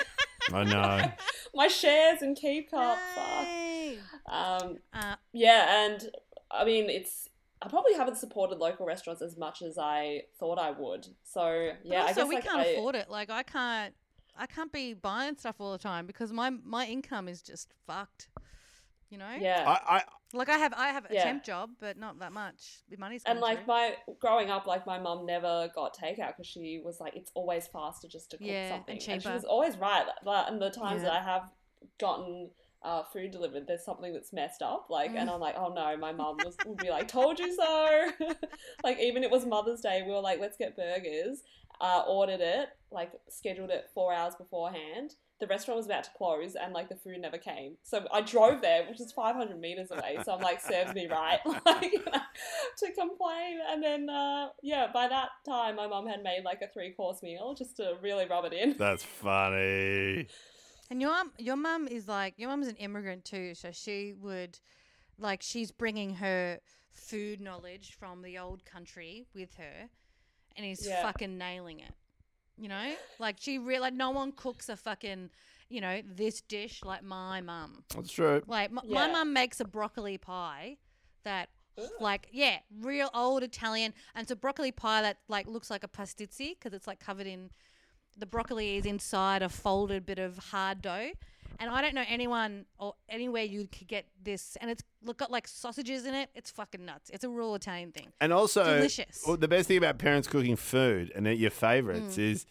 I 0.52 0.64
know 0.64 1.10
my 1.54 1.68
shares 1.68 2.22
in 2.22 2.34
keep 2.34 2.70
cup. 2.70 2.98
Fuck. 3.16 3.46
Um, 4.26 4.78
Uh, 4.92 5.16
Yeah, 5.32 5.84
and 5.84 6.08
I 6.50 6.64
mean, 6.64 6.88
it's. 6.88 7.28
I 7.62 7.68
probably 7.68 7.94
haven't 7.94 8.18
supported 8.18 8.58
local 8.58 8.84
restaurants 8.84 9.22
as 9.22 9.36
much 9.38 9.62
as 9.62 9.78
I 9.78 10.24
thought 10.38 10.58
I 10.58 10.70
would. 10.70 11.06
So 11.24 11.70
But 11.82 11.90
yeah, 11.90 12.00
I 12.04 12.08
also, 12.08 12.14
guess 12.20 12.28
we 12.28 12.34
like 12.36 12.44
can't 12.44 12.60
I, 12.60 12.64
afford 12.66 12.94
it. 12.94 13.08
Like, 13.08 13.30
I 13.30 13.42
can't, 13.42 13.94
I 14.36 14.46
can't 14.46 14.72
be 14.72 14.94
buying 14.94 15.36
stuff 15.36 15.56
all 15.58 15.72
the 15.72 15.78
time 15.78 16.06
because 16.06 16.32
my 16.32 16.50
my 16.50 16.86
income 16.86 17.28
is 17.28 17.42
just 17.42 17.72
fucked. 17.86 18.28
You 19.10 19.18
know. 19.18 19.36
Yeah, 19.38 19.64
I, 19.66 19.96
I 19.98 20.02
Like 20.32 20.48
I 20.48 20.58
have, 20.58 20.74
I 20.76 20.88
have 20.88 21.04
a 21.04 21.14
Yeah. 21.14 21.24
temp 21.24 21.44
job, 21.44 21.70
but 21.80 21.96
not 21.96 22.18
that 22.18 22.32
much. 22.32 22.82
The 22.90 22.96
money's 22.96 23.22
and 23.26 23.38
like 23.40 23.58
through. 23.58 23.66
my 23.66 23.94
growing 24.20 24.50
up, 24.50 24.66
like 24.66 24.86
my 24.86 24.98
mum 24.98 25.24
never 25.26 25.70
got 25.74 25.96
takeout 25.96 26.36
because 26.36 26.46
she 26.46 26.80
was 26.84 26.98
like, 27.00 27.14
it's 27.14 27.30
always 27.34 27.68
faster 27.68 28.08
just 28.08 28.30
to 28.32 28.38
cook 28.38 28.48
Yeah, 28.48 28.68
and 28.88 29.00
something, 29.00 29.00
she 29.00 29.28
was 29.28 29.44
always 29.44 29.76
right. 29.76 30.04
But 30.24 30.50
and 30.50 30.60
the 30.60 30.70
times 30.70 31.02
Yeah. 31.02 31.08
that 31.08 31.20
I 31.20 31.24
have 31.24 31.50
gotten. 31.98 32.50
Uh, 32.82 33.02
food 33.02 33.30
delivered. 33.30 33.66
There's 33.66 33.82
something 33.82 34.12
that's 34.12 34.30
messed 34.34 34.60
up, 34.60 34.88
like, 34.90 35.12
and. 35.16 35.30
I'm 35.30 35.40
like, 35.40 35.54
oh 35.56 35.72
no, 35.72 35.96
my 35.96 36.12
mum 36.12 36.36
was 36.42 36.58
would 36.66 36.78
be 36.78 36.90
like, 36.90 37.08
told 37.08 37.38
you 37.38 37.50
so. 37.54 38.10
like, 38.84 38.98
even 39.00 39.24
it 39.24 39.30
was 39.30 39.46
Mother's 39.46 39.80
Day, 39.80 40.02
we 40.04 40.12
were 40.12 40.20
like, 40.20 40.38
let's 40.38 40.58
get 40.58 40.76
burgers. 40.76 41.40
Uh, 41.80 42.02
ordered 42.06 42.40
it, 42.40 42.68
like, 42.90 43.12
scheduled 43.28 43.70
it 43.70 43.90
four 43.92 44.12
hours 44.12 44.34
beforehand. 44.36 45.14
The 45.40 45.46
restaurant 45.48 45.76
was 45.78 45.86
about 45.86 46.04
to 46.04 46.10
close, 46.16 46.54
and 46.54 46.72
like 46.72 46.88
the 46.88 46.94
food 46.94 47.18
never 47.20 47.36
came. 47.36 47.76
So 47.82 48.06
I 48.12 48.20
drove 48.20 48.62
there, 48.62 48.86
which 48.88 49.00
is 49.00 49.12
500 49.12 49.58
meters 49.60 49.90
away. 49.90 50.20
So 50.24 50.32
I'm 50.32 50.40
like, 50.40 50.60
serves 50.60 50.94
me 50.94 51.08
right, 51.08 51.40
like 51.66 51.92
to 51.92 52.92
complain. 52.92 53.58
And 53.68 53.82
then, 53.82 54.08
uh, 54.08 54.50
yeah, 54.62 54.86
by 54.94 55.08
that 55.08 55.30
time, 55.44 55.76
my 55.76 55.88
mum 55.88 56.06
had 56.06 56.22
made 56.22 56.42
like 56.44 56.60
a 56.62 56.72
three 56.72 56.92
course 56.92 57.22
meal 57.22 57.54
just 57.58 57.76
to 57.78 57.96
really 58.00 58.26
rub 58.26 58.44
it 58.44 58.52
in. 58.52 58.76
that's 58.78 59.02
funny 59.02 60.28
And 60.90 61.00
your 61.00 61.10
mum, 61.10 61.32
your 61.38 61.56
mum 61.56 61.88
is 61.88 62.06
like 62.06 62.34
your 62.38 62.48
mum's 62.50 62.68
an 62.68 62.76
immigrant 62.76 63.24
too, 63.24 63.54
so 63.54 63.70
she 63.72 64.14
would, 64.18 64.60
like, 65.18 65.42
she's 65.42 65.72
bringing 65.72 66.14
her 66.16 66.60
food 66.92 67.40
knowledge 67.40 67.96
from 67.98 68.22
the 68.22 68.38
old 68.38 68.64
country 68.64 69.26
with 69.34 69.56
her, 69.56 69.90
and 70.56 70.64
he's 70.64 70.86
Yeah. 70.86 71.02
fucking 71.02 71.36
nailing 71.38 71.80
it. 71.80 71.92
You 72.56 72.68
know, 72.68 72.94
like 73.18 73.36
she 73.40 73.58
really, 73.58 73.80
like, 73.80 73.94
no 73.94 74.10
one 74.10 74.30
cooks 74.32 74.68
a 74.68 74.76
fucking, 74.76 75.30
you 75.68 75.80
know, 75.80 76.02
this 76.04 76.40
dish 76.40 76.82
like 76.84 77.02
my 77.02 77.40
mum. 77.40 77.84
that's 77.88 78.12
true 78.12 78.42
Like 78.46 78.70
m- 78.70 78.74
my 78.88 79.06
Yeah. 79.06 79.12
mum 79.12 79.32
makes 79.32 79.58
a 79.60 79.64
broccoli 79.64 80.18
pie 80.18 80.78
that 81.24 81.48
like 81.98 82.28
yeah, 82.30 82.60
real 82.80 83.10
old 83.12 83.42
Italian 83.42 83.92
and 84.14 84.22
it's 84.22 84.30
a 84.30 84.36
broccoli 84.36 84.70
pie 84.70 85.02
that 85.02 85.18
like 85.26 85.48
looks 85.48 85.68
like 85.70 85.82
a 85.82 85.88
pastizzi 85.88 86.50
because 86.56 86.72
it's 86.72 86.86
like 86.86 87.00
covered 87.00 87.26
in 87.26 87.50
the 88.16 88.26
broccoli 88.26 88.76
is 88.76 88.86
inside 88.86 89.42
a 89.42 89.48
folded 89.48 90.06
bit 90.06 90.20
of 90.20 90.38
hard 90.38 90.80
dough. 90.80 91.10
And 91.60 91.70
I 91.70 91.80
don't 91.82 91.94
know 91.94 92.04
anyone 92.08 92.66
or 92.78 92.94
anywhere 93.08 93.44
you 93.44 93.66
could 93.66 93.88
get 93.88 94.06
this 94.22 94.56
and 94.60 94.70
it's 94.70 94.82
look 95.02 95.18
got 95.18 95.30
like 95.30 95.46
sausages 95.48 96.04
in 96.06 96.14
it. 96.14 96.30
It's 96.34 96.50
fucking 96.50 96.84
nuts. 96.84 97.10
It's 97.10 97.24
a 97.24 97.28
real 97.28 97.54
Italian 97.54 97.92
thing. 97.92 98.08
And 98.20 98.32
also, 98.32 98.64
Delicious. 98.64 99.22
well, 99.26 99.36
the 99.36 99.48
best 99.48 99.68
thing 99.68 99.78
about 99.78 99.98
parents 99.98 100.28
cooking 100.28 100.56
food 100.56 101.12
and 101.14 101.26
your 101.26 101.50
favorites 101.50 102.16
Mm. 102.16 102.30
is 102.32 102.46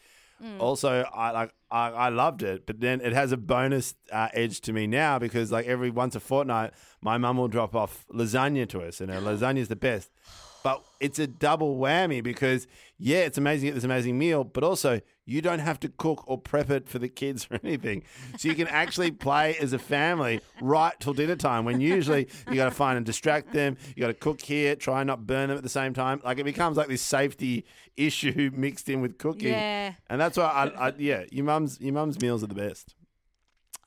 also 0.60 1.04
I 1.14 1.32
like 1.32 1.54
I, 1.72 1.90
I 1.90 2.10
loved 2.10 2.44
it, 2.44 2.66
but 2.66 2.80
then 2.82 3.00
it 3.02 3.14
has 3.14 3.32
a 3.32 3.38
bonus 3.38 3.96
uh, 4.12 4.28
edge 4.34 4.60
to 4.62 4.74
me 4.74 4.88
now 4.88 5.18
because 5.18 5.52
like 5.52 5.66
every 5.68 5.90
once 5.90 6.16
a 6.16 6.20
fortnight, 6.20 6.72
my 7.02 7.18
mum 7.18 7.38
will 7.38 7.48
drop 7.48 7.76
off 7.76 8.06
lasagna 8.14 8.68
to 8.70 8.82
us, 8.82 9.00
and 9.00 9.10
her 9.12 9.22
lasagna 9.22 9.60
is 9.60 9.70
the 9.70 9.76
best. 9.78 10.12
But 10.64 10.84
it's 11.00 11.20
a 11.20 11.28
double 11.28 11.78
whammy 11.78 12.24
because 12.24 12.68
yeah, 12.98 13.20
it's 13.20 13.38
amazing 13.38 13.68
to 13.68 13.72
get 13.72 13.76
this 13.76 13.84
amazing 13.84 14.18
meal, 14.18 14.44
but 14.46 14.64
also 14.64 15.02
you 15.26 15.42
don't 15.42 15.60
have 15.60 15.80
to 15.82 15.90
cook 15.90 16.24
or 16.26 16.38
prep 16.38 16.70
it 16.70 16.88
for 16.88 17.00
the 17.00 17.10
kids 17.10 17.48
or 17.52 17.60
anything. 17.64 18.04
So 18.38 18.48
you 18.48 18.56
can 18.56 18.68
actually 18.68 19.12
play 19.12 19.56
as 19.58 19.74
a 19.74 19.80
family 19.80 20.40
right 20.62 20.94
till 21.00 21.14
dinner 21.14 21.36
time 21.36 21.66
when 21.66 21.82
usually 21.82 22.28
you 22.50 22.56
got 22.56 22.66
to 22.66 22.72
find 22.72 22.96
and 22.98 23.06
distract 23.06 23.52
them. 23.52 23.76
You 23.96 24.02
got 24.02 24.08
to 24.08 24.14
cook 24.14 24.42
here, 24.42 24.76
try 24.78 25.02
and 25.02 25.08
not 25.08 25.28
burn 25.28 25.50
them 25.50 25.58
at 25.58 25.64
the 25.64 25.70
same 25.70 25.94
time. 25.94 26.22
Like 26.24 26.40
it 26.40 26.46
becomes 26.46 26.78
like 26.78 26.88
this 26.88 27.02
safety 27.02 27.66
issue 27.98 28.52
mixed 28.56 28.88
in 28.88 29.02
with 29.02 29.18
cooking. 29.18 29.50
Yeah. 29.50 29.94
And 30.10 30.22
that's 30.22 30.38
why 30.38 30.46
I, 30.46 30.88
I 30.88 30.94
yeah, 30.98 31.24
your 31.30 31.46
mum's 31.46 31.82
your 31.82 31.94
mum's 31.94 32.22
meals 32.22 32.42
are 32.44 32.48
the 32.48 32.56
best. 32.56 32.96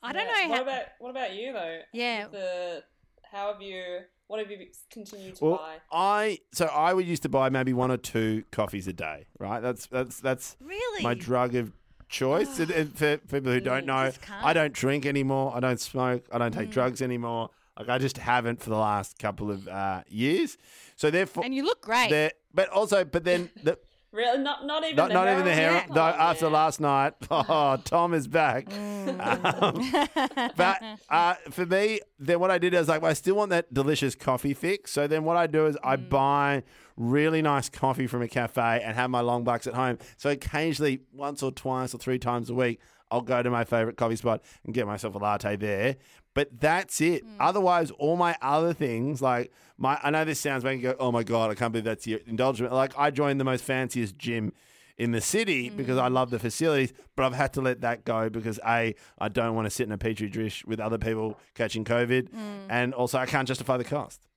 I 0.03 0.13
don't 0.13 0.27
Yeah. 0.27 0.43
know 0.43 0.49
What 0.49 0.57
how 0.57 0.63
about 0.63 0.83
what 0.99 1.09
about 1.09 1.33
you 1.35 1.53
though? 1.53 1.79
Yeah. 1.91 2.27
The 2.27 2.83
how 3.31 3.51
have 3.51 3.61
you? 3.63 3.99
What 4.27 4.39
have 4.39 4.51
you 4.51 4.67
continued 4.91 5.35
to 5.37 5.45
Well, 5.45 5.55
buy? 5.57 5.77
I 5.91 6.39
so 6.51 6.65
I 6.65 6.93
would 6.93 7.05
used 7.05 7.23
to 7.23 7.29
buy 7.29 7.49
maybe 7.49 7.73
one 7.73 7.91
or 7.91 7.97
two 7.97 8.43
coffees 8.51 8.87
a 8.87 8.93
day, 8.93 9.27
right? 9.39 9.61
That's 9.61 9.85
that's 9.87 10.19
that's 10.19 10.57
Really? 10.61 11.03
my 11.03 11.13
drug 11.13 11.55
of 11.55 11.71
choice. 12.09 12.59
and, 12.59 12.71
and 12.71 12.97
for 12.97 13.17
people 13.17 13.51
who 13.51 13.59
don't 13.59 13.85
know, 13.85 14.11
I 14.43 14.53
don't 14.53 14.73
drink 14.73 15.05
anymore. 15.05 15.53
I 15.55 15.59
don't 15.59 15.79
smoke. 15.79 16.25
I 16.31 16.37
don't 16.37 16.53
take 16.53 16.69
drugs 16.71 17.01
anymore. 17.01 17.49
Like 17.77 17.89
I 17.89 17.97
just 17.99 18.17
haven't 18.17 18.61
for 18.61 18.69
the 18.69 18.77
last 18.77 19.19
couple 19.19 19.51
of 19.51 19.67
uh, 19.67 20.01
years. 20.09 20.57
So 20.95 21.09
therefore, 21.11 21.45
and 21.45 21.53
you 21.53 21.63
look 21.63 21.81
great. 21.81 22.31
But 22.53 22.69
also, 22.69 23.05
but 23.05 23.23
then 23.23 23.51
the, 23.63 23.77
Really, 24.13 24.37
not 24.41 24.65
not 24.65 24.83
even 24.85 24.95
not, 24.95 25.07
the 25.09 25.13
not 25.13 25.27
even 25.29 25.43
the 25.45 25.53
heroin? 25.53 25.79
heroin. 25.81 25.93
Though 25.93 26.01
Oh, 26.01 26.21
after 26.31 26.45
man. 26.45 26.53
last 26.53 26.79
night, 26.79 27.13
oh, 27.31 27.77
Tom 27.83 28.13
is 28.13 28.27
back. 28.27 28.71
Um, 28.73 29.91
but 30.55 30.81
uh, 31.09 31.33
for 31.51 31.65
me, 31.65 31.99
then 32.17 32.39
what 32.39 32.49
I 32.49 32.57
did 32.57 32.73
is 32.73 32.87
like 32.87 33.03
I 33.03 33.13
still 33.13 33.35
want 33.35 33.49
that 33.51 33.73
delicious 33.73 34.15
coffee 34.15 34.53
fix. 34.53 34.91
So 34.91 35.07
then 35.07 35.23
what 35.23 35.35
I 35.37 35.45
do 35.47 35.65
is 35.65 35.77
I 35.83 35.97
buy 35.97 36.63
really 36.95 37.41
nice 37.41 37.69
coffee 37.69 38.07
from 38.07 38.21
a 38.21 38.27
cafe 38.27 38.81
and 38.83 38.95
have 38.95 39.09
my 39.09 39.19
long 39.21 39.43
blacks 39.43 39.67
at 39.67 39.73
home. 39.73 39.97
So 40.15 40.29
occasionally, 40.29 41.01
once 41.13 41.43
or 41.43 41.51
twice 41.51 41.93
or 41.93 41.97
three 41.97 42.17
times 42.17 42.49
a 42.49 42.53
week, 42.55 42.79
I'll 43.11 43.21
go 43.21 43.41
to 43.41 43.49
my 43.49 43.63
favorite 43.63 43.97
coffee 43.97 44.15
spot 44.15 44.41
and 44.65 44.73
get 44.73 44.85
myself 44.87 45.15
a 45.15 45.17
latte 45.17 45.55
there. 45.55 45.95
But 46.33 46.59
that's 46.59 47.01
it. 47.01 47.23
Hmm. 47.23 47.35
Otherwise, 47.39 47.91
all 47.91 48.15
my 48.15 48.35
other 48.41 48.73
things, 48.73 49.21
like 49.21 49.51
my, 49.77 49.99
I 50.03 50.11
know 50.11 50.25
this 50.25 50.39
sounds 50.39 50.63
making 50.63 50.81
you 50.83 50.91
go, 50.91 50.95
oh 50.99 51.11
my 51.11 51.23
God, 51.23 51.49
I 51.49 51.55
can't 51.55 51.71
believe 51.71 51.85
that's 51.85 52.05
your 52.05 52.19
indulgence. 52.27 52.71
Like 52.71 52.93
I 52.97 53.11
joined 53.11 53.39
the 53.39 53.45
most 53.45 53.63
fanciest 53.63 54.17
gym 54.17 54.53
in 54.97 55.11
the 55.11 55.21
city 55.21 55.69
hmm. 55.69 55.77
because 55.77 55.97
I 55.97 56.07
love 56.07 56.29
the 56.29 56.39
facilities, 56.39 56.93
but 57.15 57.25
I've 57.25 57.33
had 57.33 57.53
to 57.53 57.61
let 57.61 57.81
that 57.81 58.03
go 58.03 58.29
because 58.29 58.59
A, 58.67 58.95
I 59.19 59.29
don't 59.29 59.55
want 59.55 59.65
to 59.65 59.69
sit 59.69 59.87
in 59.87 59.91
a 59.91 59.97
petri 59.97 60.29
dish 60.29 60.65
with 60.65 60.79
other 60.79 60.97
people 60.97 61.39
catching 61.55 61.83
COVID. 61.85 62.29
Hmm. 62.29 62.67
And 62.69 62.93
also, 62.93 63.17
I 63.17 63.25
can't 63.25 63.47
justify 63.47 63.77
the 63.77 63.83
cost. 63.83 64.27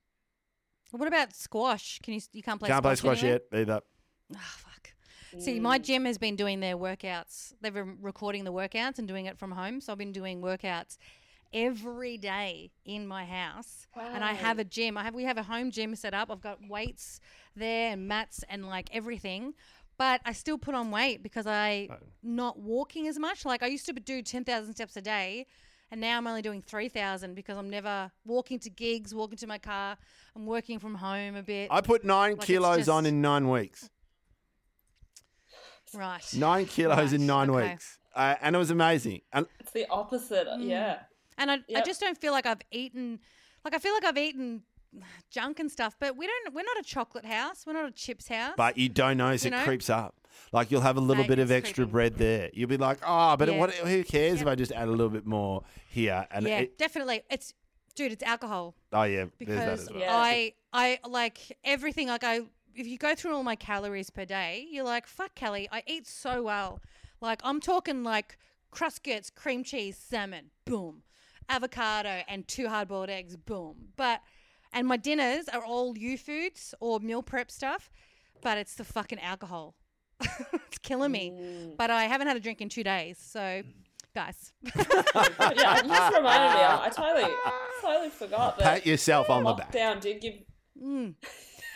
What 0.90 1.06
about 1.06 1.34
squash? 1.34 2.00
Can 2.02 2.14
you 2.14 2.20
you 2.32 2.42
can't 2.42 2.58
play 2.58 2.68
Can't 2.68 2.82
play 2.82 2.94
squash 2.96 3.18
squash 3.18 3.24
anywhere? 3.24 3.40
yet 3.52 3.60
either. 3.60 3.80
Oh, 4.34 4.38
fuck. 4.38 4.90
See, 5.38 5.60
my 5.60 5.78
mm. 5.78 5.82
gym 5.82 6.04
has 6.04 6.18
been 6.18 6.36
doing 6.36 6.60
their 6.60 6.76
workouts. 6.76 7.52
They've 7.60 7.72
been 7.72 7.98
recording 8.00 8.44
the 8.44 8.52
workouts 8.52 8.98
and 8.98 9.06
doing 9.06 9.26
it 9.26 9.38
from 9.38 9.52
home. 9.52 9.80
So 9.80 9.92
I've 9.92 9.98
been 9.98 10.12
doing 10.12 10.40
workouts 10.40 10.96
every 11.52 12.16
day 12.16 12.70
in 12.84 13.06
my 13.06 13.24
house. 13.24 13.86
wow. 13.96 14.10
And 14.14 14.24
I 14.24 14.32
have 14.32 14.58
a 14.58 14.64
gym. 14.64 14.96
I 14.96 15.04
have 15.04 15.14
we 15.14 15.24
have 15.24 15.38
a 15.38 15.42
home 15.42 15.70
gym 15.70 15.94
set 15.94 16.14
up. 16.14 16.30
I've 16.30 16.40
got 16.40 16.58
weights 16.68 17.20
there 17.56 17.92
and 17.92 18.08
mats 18.08 18.44
and 18.48 18.66
like 18.66 18.88
everything. 18.92 19.54
But 19.98 20.22
I 20.24 20.32
still 20.32 20.56
put 20.56 20.74
on 20.74 20.90
weight 20.90 21.22
because 21.22 21.46
I 21.46 21.88
oh. 21.90 21.96
not 22.22 22.58
walking 22.58 23.06
as 23.06 23.18
much. 23.18 23.44
Like 23.44 23.62
I 23.62 23.66
used 23.66 23.86
to 23.86 23.92
do 23.92 24.22
10,000 24.22 24.74
steps 24.74 24.96
a 24.96 25.02
day. 25.02 25.46
And 25.92 26.00
now 26.00 26.18
I'm 26.18 26.26
only 26.28 26.40
doing 26.40 26.62
3,000 26.62 27.34
because 27.34 27.58
I'm 27.58 27.68
never 27.68 28.12
walking 28.24 28.60
to 28.60 28.70
gigs, 28.70 29.12
walking 29.12 29.36
to 29.38 29.48
my 29.48 29.58
car. 29.58 29.96
I'm 30.36 30.46
working 30.46 30.78
from 30.78 30.94
home 30.94 31.34
a 31.34 31.42
bit. 31.42 31.68
I 31.70 31.80
put 31.80 32.04
nine 32.04 32.34
it's 32.34 32.44
kilos 32.44 32.88
on 32.88 33.06
in 33.06 33.20
nine 33.20 33.48
weeks. 33.48 33.90
Right. 35.94 36.24
Nine 36.36 36.66
kilos 36.66 37.12
in 37.12 37.26
nine 37.26 37.50
okay. 37.50 37.70
weeks. 37.72 37.98
Uh, 38.14 38.34
and 38.40 38.56
it 38.56 38.58
was 38.58 38.70
amazing. 38.70 39.20
And 39.32 39.46
It's 39.60 39.72
the 39.72 39.86
opposite. 39.88 40.46
Mm. 40.48 40.68
Yeah. 40.68 40.98
And 41.38 41.50
I, 41.50 41.58
I 41.74 41.80
just 41.82 42.00
don't 42.00 42.18
feel 42.18 42.32
like 42.32 42.44
I've 42.46 42.60
eaten, 42.70 43.20
like 43.64 43.74
I 43.74 43.78
feel 43.78 43.94
like 43.94 44.04
I've 44.04 44.18
eaten 44.18 44.62
junk 45.30 45.60
and 45.60 45.70
stuff. 45.70 45.96
But 45.98 46.16
we 46.16 46.26
don't. 46.26 46.54
We're 46.54 46.62
not 46.64 46.78
a 46.78 46.82
chocolate 46.82 47.24
house. 47.24 47.64
We're 47.66 47.72
not 47.72 47.86
a 47.86 47.92
chips 47.92 48.28
house. 48.28 48.54
but 48.56 48.76
you 48.76 48.88
don't 48.88 49.16
notice 49.16 49.44
You 49.44 49.48
it 49.48 49.52
know? 49.52 49.64
creeps 49.64 49.88
up. 49.88 50.14
Like 50.52 50.70
you'll 50.70 50.80
have 50.80 50.96
a 50.96 51.00
little 51.00 51.22
Mate, 51.24 51.28
bit 51.28 51.38
of 51.38 51.50
extra 51.50 51.84
creeping. 51.84 51.92
bread 51.92 52.16
there. 52.16 52.50
You'll 52.52 52.68
be 52.68 52.76
like, 52.76 52.98
oh, 53.06 53.36
but 53.36 53.48
Yeah. 53.48 53.58
what? 53.58 53.72
Who 53.72 54.04
cares 54.04 54.40
if 54.42 54.46
I 54.46 54.54
just 54.54 54.72
add 54.72 54.88
a 54.88 54.90
little 54.90 55.08
bit 55.08 55.26
more 55.26 55.62
here? 55.88 56.26
And 56.30 56.46
yeah, 56.46 56.60
it, 56.60 56.78
definitely. 56.78 57.22
It's 57.30 57.54
dude. 57.94 58.12
It's 58.12 58.22
alcohol 58.22 58.74
oh 58.92 59.02
yeah, 59.04 59.16
there's 59.16 59.28
that 59.28 59.38
because 59.38 59.82
as 59.82 59.90
well. 59.90 60.00
Yeah. 60.00 60.14
I 60.14 60.52
I 60.72 60.98
like 61.08 61.56
everything. 61.64 62.08
Like 62.08 62.24
I, 62.24 62.40
if 62.80 62.86
you 62.86 62.96
go 62.96 63.14
through 63.14 63.34
all 63.34 63.42
my 63.42 63.56
calories 63.56 64.08
per 64.08 64.24
day, 64.24 64.66
you're 64.70 64.84
like, 64.84 65.06
fuck, 65.06 65.34
Kelly. 65.34 65.68
I 65.70 65.82
eat 65.86 66.06
so 66.06 66.42
well. 66.42 66.80
Like 67.20 67.40
I'm 67.44 67.60
talking 67.60 68.02
like 68.02 68.38
Cruskits, 68.72 69.32
cream 69.34 69.62
cheese, 69.62 69.98
salmon, 69.98 70.46
boom, 70.64 71.02
avocado, 71.48 72.22
and 72.26 72.48
two 72.48 72.68
hard 72.68 72.88
boiled 72.88 73.10
eggs, 73.10 73.36
boom. 73.36 73.88
But 73.96 74.22
and 74.72 74.86
my 74.86 74.96
dinners 74.96 75.48
are 75.52 75.62
all 75.62 75.94
Youfoodz 75.94 76.72
or 76.80 77.00
meal 77.00 77.22
prep 77.22 77.50
stuff, 77.50 77.90
but 78.40 78.56
it's 78.56 78.74
the 78.74 78.84
fucking 78.84 79.20
alcohol. 79.20 79.74
it's 80.20 80.78
killing 80.78 81.12
me. 81.12 81.32
Mm. 81.32 81.76
But 81.76 81.90
I 81.90 82.04
haven't 82.04 82.28
had 82.28 82.36
a 82.36 82.40
drink 82.40 82.62
in 82.62 82.70
two 82.70 82.84
days, 82.84 83.18
so 83.18 83.62
guys. 84.14 84.52
yeah, 84.74 85.82
you 85.82 85.88
just 85.88 86.14
reminded 86.14 86.54
me. 86.54 86.62
I, 86.62 86.86
I 86.86 86.88
totally, 86.88 87.34
totally 87.82 88.10
forgot 88.10 88.56
that 88.58 88.64
Pat 88.64 88.86
yourself 88.86 89.28
on 89.28 89.44
the 89.44 89.52
back. 89.52 89.72
Down 89.72 90.00
did 90.00 90.22
give. 90.22 90.34
Mm. 90.82 91.14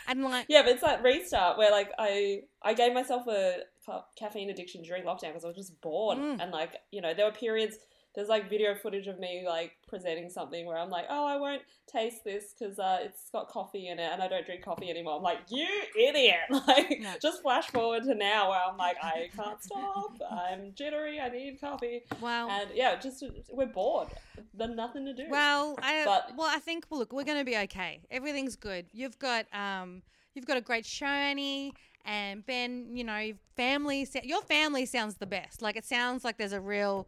And 0.07 0.23
like, 0.23 0.45
Yeah, 0.49 0.61
but 0.63 0.71
it's 0.73 0.83
like 0.83 1.03
restart 1.03 1.57
where 1.57 1.71
like 1.71 1.91
I 1.97 2.41
I 2.61 2.73
gave 2.73 2.93
myself 2.93 3.27
a 3.27 3.59
ca- 3.85 4.05
caffeine 4.17 4.49
addiction 4.49 4.81
during 4.83 5.03
lockdown 5.03 5.29
because 5.29 5.45
I 5.45 5.47
was 5.47 5.57
just 5.57 5.79
bored 5.81 6.17
Mm. 6.17 6.41
and 6.41 6.51
like 6.51 6.75
you 6.91 7.01
know 7.01 7.13
there 7.13 7.25
were 7.25 7.31
periods. 7.31 7.77
There's 8.15 8.29
like 8.29 8.49
video 8.49 8.75
footage 8.75 9.07
of 9.07 9.19
me 9.19 9.43
like 9.45 9.73
presenting 9.87 10.29
something 10.29 10.65
where 10.65 10.77
I'm 10.77 10.89
like, 10.89 11.05
oh, 11.09 11.25
I 11.25 11.35
won't 11.37 11.61
taste 11.91 12.23
this 12.23 12.53
because 12.57 12.79
uh, 12.79 12.99
it's 13.01 13.29
got 13.31 13.49
coffee 13.49 13.87
in 13.89 13.99
it 13.99 14.09
and 14.11 14.21
I 14.23 14.27
don't 14.27 14.45
drink 14.45 14.63
coffee 14.63 14.89
anymore. 14.89 15.17
I'm 15.17 15.21
like, 15.23 15.39
you 15.49 15.67
idiot! 15.99 16.35
Like, 16.67 16.99
No. 17.01 17.13
just 17.21 17.41
flash 17.41 17.67
forward 17.67 18.03
to 18.05 18.15
now 18.15 18.49
where 18.49 18.59
I'm 18.65 18.77
like, 18.77 18.95
I 19.03 19.29
can't 19.35 19.61
stop. 19.61 20.13
I'm 20.31 20.71
jittery. 20.75 21.19
I 21.19 21.29
need 21.29 21.59
coffee. 21.59 22.03
wow. 22.21 22.47
And 22.49 22.69
yeah, 22.73 22.95
just 22.95 23.23
we're 23.51 23.65
bored. 23.67 24.07
There's 24.53 24.75
nothing 24.75 25.05
to 25.05 25.13
do. 25.13 25.25
Well, 25.29 25.75
I 25.81 26.03
But- 26.05 26.31
well, 26.37 26.47
I 26.49 26.59
think 26.59 26.85
well, 26.89 27.01
look, 27.01 27.11
we're 27.13 27.23
going 27.25 27.39
to 27.39 27.45
be 27.45 27.57
okay. 27.57 27.99
Everything's 28.09 28.55
good. 28.55 28.85
You've 28.93 29.19
got 29.19 29.45
um, 29.53 30.01
you've 30.33 30.45
got 30.45 30.57
a 30.57 30.61
great 30.61 30.85
Annie, 31.01 31.73
and 32.05 32.45
Ben. 32.45 32.95
You 32.95 33.03
know, 33.03 33.17
your 33.17 33.35
family. 33.55 34.07
Your 34.23 34.41
family 34.43 34.85
sounds 34.85 35.15
the 35.15 35.25
best. 35.27 35.61
Like 35.61 35.75
it 35.75 35.85
sounds 35.85 36.23
like 36.23 36.37
there's 36.37 36.53
a 36.53 36.61
real 36.61 37.07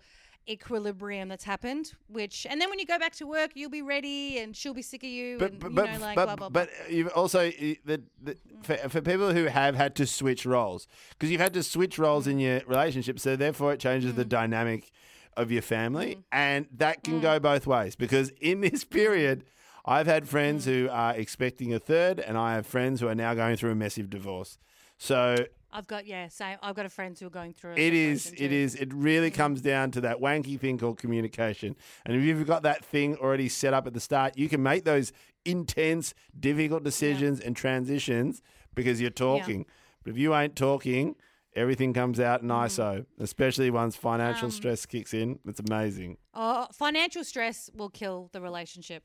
equilibrium 0.50 1.30
that's 1.30 1.43
happened. 1.43 1.93
Which, 2.08 2.45
and 2.50 2.60
then 2.60 2.70
when 2.70 2.80
you 2.80 2.86
go 2.86 3.00
back 3.00 3.14
to 3.16 3.28
work, 3.28 3.52
you'll 3.56 3.70
be 3.70 3.82
ready, 3.82 4.39
and 4.39 4.56
she'll 4.56 4.74
be 4.74 4.82
sick 4.82 5.04
of 5.04 5.10
you, 5.10 5.38
But 5.38 5.52
and 5.52 5.76
but 5.76 5.88
you 5.88 5.93
know, 5.93 6.00
like 6.00 6.16
but, 6.16 6.26
blah 6.26 6.36
blah 6.36 6.50
blah. 6.50 6.50
but 6.50 6.70
you've 6.89 7.08
also 7.10 7.50
the, 7.50 7.80
the 7.86 8.02
mm. 8.34 8.38
for, 8.62 8.76
for 8.89 9.02
people 9.02 9.34
who 9.34 9.45
have 9.45 9.76
had 9.76 9.95
to 9.95 10.06
switch 10.06 10.45
roles 10.45 10.88
because 11.12 11.32
you've 11.32 11.41
had 11.41 11.54
to 11.54 11.64
switch 11.64 11.98
roles 12.00 12.26
mm. 12.26 12.32
in 12.32 12.39
your 12.39 12.62
relationship, 12.68 13.20
so 13.20 13.36
therefore 13.36 13.74
it 13.74 13.80
changes 13.80 14.14
the 14.16 14.26
mm. 14.26 14.30
dynamic 14.30 14.91
of 15.36 15.52
your 15.52 15.62
family, 15.62 16.18
and 16.32 16.68
that 16.76 17.04
can 17.04 17.22
go 17.22 17.39
both 17.39 17.68
ways 17.68 17.95
because 17.95 18.32
in 18.41 18.62
this 18.62 18.84
period. 18.84 19.43
I've 19.89 20.06
had 20.06 20.28
friends 20.28 20.66
who 20.66 20.89
are 20.91 21.16
expecting 21.16 21.74
a 21.74 21.80
third, 21.80 22.20
and 22.20 22.38
I 22.38 22.56
have 22.56 22.68
friends 22.68 23.00
who 23.00 23.08
are 23.08 23.16
now 23.16 23.34
going 23.34 23.56
through 23.56 23.72
a 23.72 23.76
massive 23.76 24.10
divorce. 24.10 24.58
So 24.98 25.38
I've 25.78 25.86
got 25.86 26.07
yeah, 26.07 26.28
same. 26.28 26.57
I've 26.63 26.73
got 26.73 26.88
a 26.88 26.89
friends 26.89 27.19
who 27.19 27.28
are 27.28 27.30
going 27.30 27.53
through. 27.53 27.73
it 27.73 27.93
is, 27.93 28.32
it 28.32 28.38
too. 28.38 28.45
is, 28.45 28.73
it 28.73 28.91
really 28.91 29.30
comes 29.30 29.61
down 29.61 29.91
to 29.91 30.01
that 30.01 30.19
wanky 30.19 30.59
thing 30.59 30.80
called 30.80 30.97
communication. 30.97 31.75
And 32.03 32.17
if 32.17 32.23
you've 32.23 32.47
got 32.47 32.63
that 32.63 32.84
thing 32.84 33.15
already 33.17 33.47
set 33.47 33.75
up 33.75 33.86
at 33.86 33.93
the 33.93 33.99
start, 33.99 34.36
you 34.39 34.49
can 34.49 34.63
make 34.63 34.86
those 34.86 35.13
intense, 35.45 36.15
difficult 36.38 36.84
decisions 36.84 37.39
and 37.39 37.55
transitions 37.55 38.41
because 38.73 38.99
you're 38.99 39.11
talking. 39.11 39.67
But 40.03 40.13
if 40.13 40.17
you 40.17 40.34
ain't 40.34 40.55
talking, 40.55 41.15
everything 41.55 41.93
comes 41.93 42.19
out 42.19 42.41
in 42.41 42.47
ISO, 42.47 43.05
especially 43.19 43.69
once 43.69 43.95
financial 43.95 44.45
Um, 44.45 44.51
stress 44.51 44.84
kicks 44.88 45.13
in. 45.13 45.38
It's 45.45 45.59
amazing. 45.59 46.17
Oh, 46.34 46.65
financial 46.73 47.23
stress 47.23 47.69
will 47.75 47.89
kill 47.91 48.30
the 48.34 48.41
relationship 48.41 49.03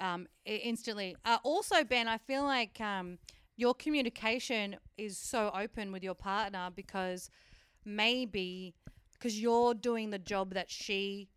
um, 0.00 0.26
instantly. 0.44 1.16
Uh, 1.24 1.38
also, 1.44 1.84
Ben, 1.84 2.08
I 2.08 2.18
feel 2.18 2.42
like 2.42 2.80
um, 2.80 3.18
your 3.58 3.74
communication 3.74 4.76
is 4.96 5.18
so 5.18 5.50
open 5.52 5.90
with 5.90 6.02
your 6.02 6.14
partner 6.14 6.70
because 6.74 7.28
maybe 7.84 8.72
because 9.12 9.38
you're 9.40 9.74
doing 9.74 10.10
the 10.10 10.18
job 10.18 10.54
that 10.54 10.70
she 10.70 11.28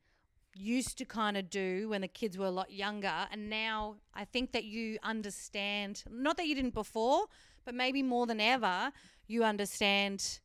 used 0.54 1.00
to 1.00 1.06
kind 1.06 1.36
of 1.36 1.50
do 1.50 1.90
when 1.90 2.02
the 2.02 2.08
kids 2.08 2.38
were 2.38 2.46
a 2.46 2.52
lot 2.52 2.72
younger. 2.72 3.28
And 3.32 3.50
now 3.50 3.96
I 4.14 4.26
think 4.26 4.52
that 4.52 4.66
you 4.66 5.00
understand 5.02 6.04
not 6.10 6.38
that 6.38 6.46
you 6.46 6.54
didn't 6.56 6.76
before 6.76 7.26
but 7.66 7.74
maybe 7.74 8.04
more 8.04 8.28
than 8.28 8.40
ever 8.40 8.92
you 9.28 9.44
understand 9.44 10.40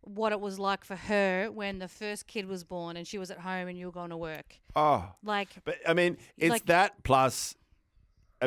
what 0.00 0.32
it 0.32 0.40
was 0.40 0.58
like 0.58 0.84
for 0.84 0.96
her 0.96 1.50
when 1.52 1.78
the 1.78 1.86
first 1.86 2.26
kid 2.26 2.46
was 2.46 2.64
born 2.64 2.96
and 2.96 3.06
she 3.06 3.18
was 3.18 3.30
at 3.30 3.38
home 3.38 3.68
and 3.68 3.78
you 3.78 3.86
were 3.86 3.92
going 3.92 4.10
to 4.10 4.16
work. 4.16 4.56
Oh, 4.74 5.12
like 5.22 5.50
but 5.64 5.76
I 5.86 5.94
mean, 5.94 6.18
it's 6.36 6.50
Like- 6.50 6.66
that 6.66 7.04
plus 7.04 7.54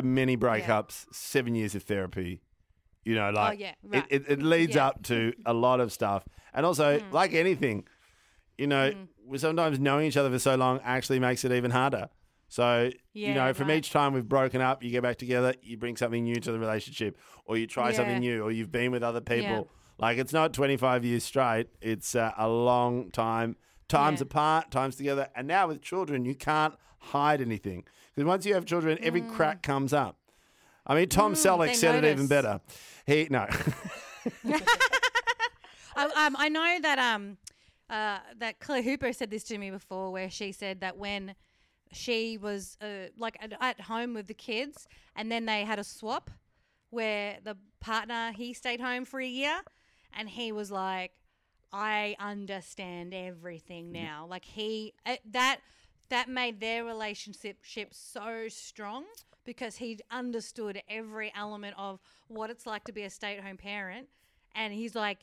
many 0.02 0.36
breakups, 0.36 1.06
seven 1.10 1.54
years 1.54 1.74
of 1.74 1.84
therapy. 1.84 2.42
You 3.06 3.14
know, 3.14 3.30
like 3.30 3.58
Oh, 3.58 3.60
yeah, 3.62 3.68
it, 3.70 3.76
right. 3.84 4.06
it, 4.10 4.24
it 4.28 4.42
leads 4.42 4.74
Yeah. 4.74 4.88
up 4.88 5.02
to 5.04 5.32
a 5.46 5.54
lot 5.54 5.78
of 5.80 5.92
stuff. 5.92 6.24
And 6.52 6.66
also, 6.66 6.98
Mm. 6.98 7.12
like 7.12 7.32
anything, 7.34 7.84
you 8.58 8.66
know, 8.66 8.92
we 9.24 9.38
sometimes 9.38 9.78
knowing 9.78 10.06
each 10.06 10.16
other 10.16 10.30
for 10.30 10.38
so 10.40 10.56
long 10.56 10.80
actually 10.82 11.20
makes 11.20 11.44
it 11.44 11.52
even 11.52 11.70
harder. 11.70 12.08
So, 12.48 12.90
you 13.12 13.32
know, 13.34 13.52
from 13.54 13.68
right. 13.68 13.78
each 13.78 13.90
time 13.90 14.12
we've 14.12 14.28
broken 14.28 14.60
up, 14.60 14.82
you 14.82 14.90
get 14.90 15.02
back 15.02 15.18
together, 15.18 15.54
you 15.62 15.76
bring 15.76 15.96
something 15.96 16.22
new 16.24 16.36
to 16.36 16.52
the 16.52 16.58
relationship, 16.58 17.16
or 17.44 17.56
you 17.56 17.66
try 17.66 17.92
something 17.92 18.18
new, 18.18 18.42
or 18.42 18.50
you've 18.50 18.70
been 18.72 18.90
with 18.92 19.02
other 19.04 19.20
people. 19.20 19.42
Yeah. 19.48 19.62
Like, 19.98 20.18
it's 20.18 20.32
not 20.32 20.52
25 20.52 21.04
years 21.04 21.22
straight, 21.24 21.68
it's 21.80 22.14
uh, 22.14 22.32
a 22.36 22.48
long 22.48 23.10
time. 23.12 23.56
Times 23.88 24.18
Yeah. 24.20 24.24
apart, 24.24 24.70
times 24.72 24.96
together. 24.96 25.28
And 25.36 25.46
now 25.46 25.68
with 25.68 25.80
children, 25.80 26.24
you 26.24 26.34
can't 26.34 26.74
hide 26.98 27.40
anything. 27.40 27.84
Because 28.14 28.26
once 28.26 28.44
you 28.46 28.54
have 28.54 28.64
children, 28.64 28.98
every 29.00 29.20
crack 29.22 29.62
comes 29.62 29.92
up. 29.92 30.18
I 30.86 30.94
mean, 30.94 31.08
Tom 31.08 31.34
Selleck 31.34 31.58
Mm. 31.58 31.66
they 31.66 31.74
said 31.74 32.04
it 32.04 32.10
even 32.10 32.26
better. 32.28 32.60
He, 33.06 33.26
no. 33.30 33.46
I, 35.96 36.26
um, 36.26 36.36
I 36.38 36.48
know 36.48 36.78
that 36.82 36.98
um, 36.98 37.38
uh, 37.88 38.18
that 38.38 38.60
Claire 38.60 38.82
Hooper 38.82 39.12
said 39.12 39.30
this 39.30 39.44
to 39.44 39.58
me 39.58 39.70
before, 39.70 40.10
where 40.12 40.30
she 40.30 40.52
said 40.52 40.80
that 40.80 40.96
when 40.96 41.34
she 41.92 42.36
was 42.36 42.76
uh, 42.80 43.08
like 43.16 43.36
at, 43.40 43.52
at 43.60 43.80
home 43.82 44.14
with 44.14 44.26
the 44.26 44.34
kids, 44.34 44.86
and 45.14 45.30
then 45.30 45.46
they 45.46 45.64
had 45.64 45.78
a 45.78 45.84
swap 45.84 46.30
where 46.90 47.38
the 47.42 47.56
partner 47.80 48.32
he 48.32 48.52
stayed 48.52 48.80
home 48.80 49.04
for 49.04 49.20
a 49.20 49.26
year, 49.26 49.60
and 50.12 50.28
he 50.28 50.52
was 50.52 50.70
like, 50.70 51.12
"I 51.72 52.16
understand 52.18 53.14
everything 53.14 53.92
now." 53.92 54.26
Like 54.28 54.44
he 54.44 54.92
uh, 55.06 55.16
that 55.30 55.60
that 56.10 56.28
made 56.28 56.60
their 56.60 56.84
relationship 56.84 57.58
ship 57.62 57.88
so 57.92 58.48
strong 58.48 59.04
because 59.46 59.76
he 59.76 59.98
understood 60.10 60.82
every 60.88 61.32
element 61.34 61.74
of 61.78 62.00
what 62.28 62.50
it's 62.50 62.66
like 62.66 62.84
to 62.84 62.92
be 62.92 63.02
a 63.04 63.10
stay-at-home 63.10 63.56
parent 63.56 64.08
and 64.54 64.74
he's 64.74 64.94
like 64.94 65.20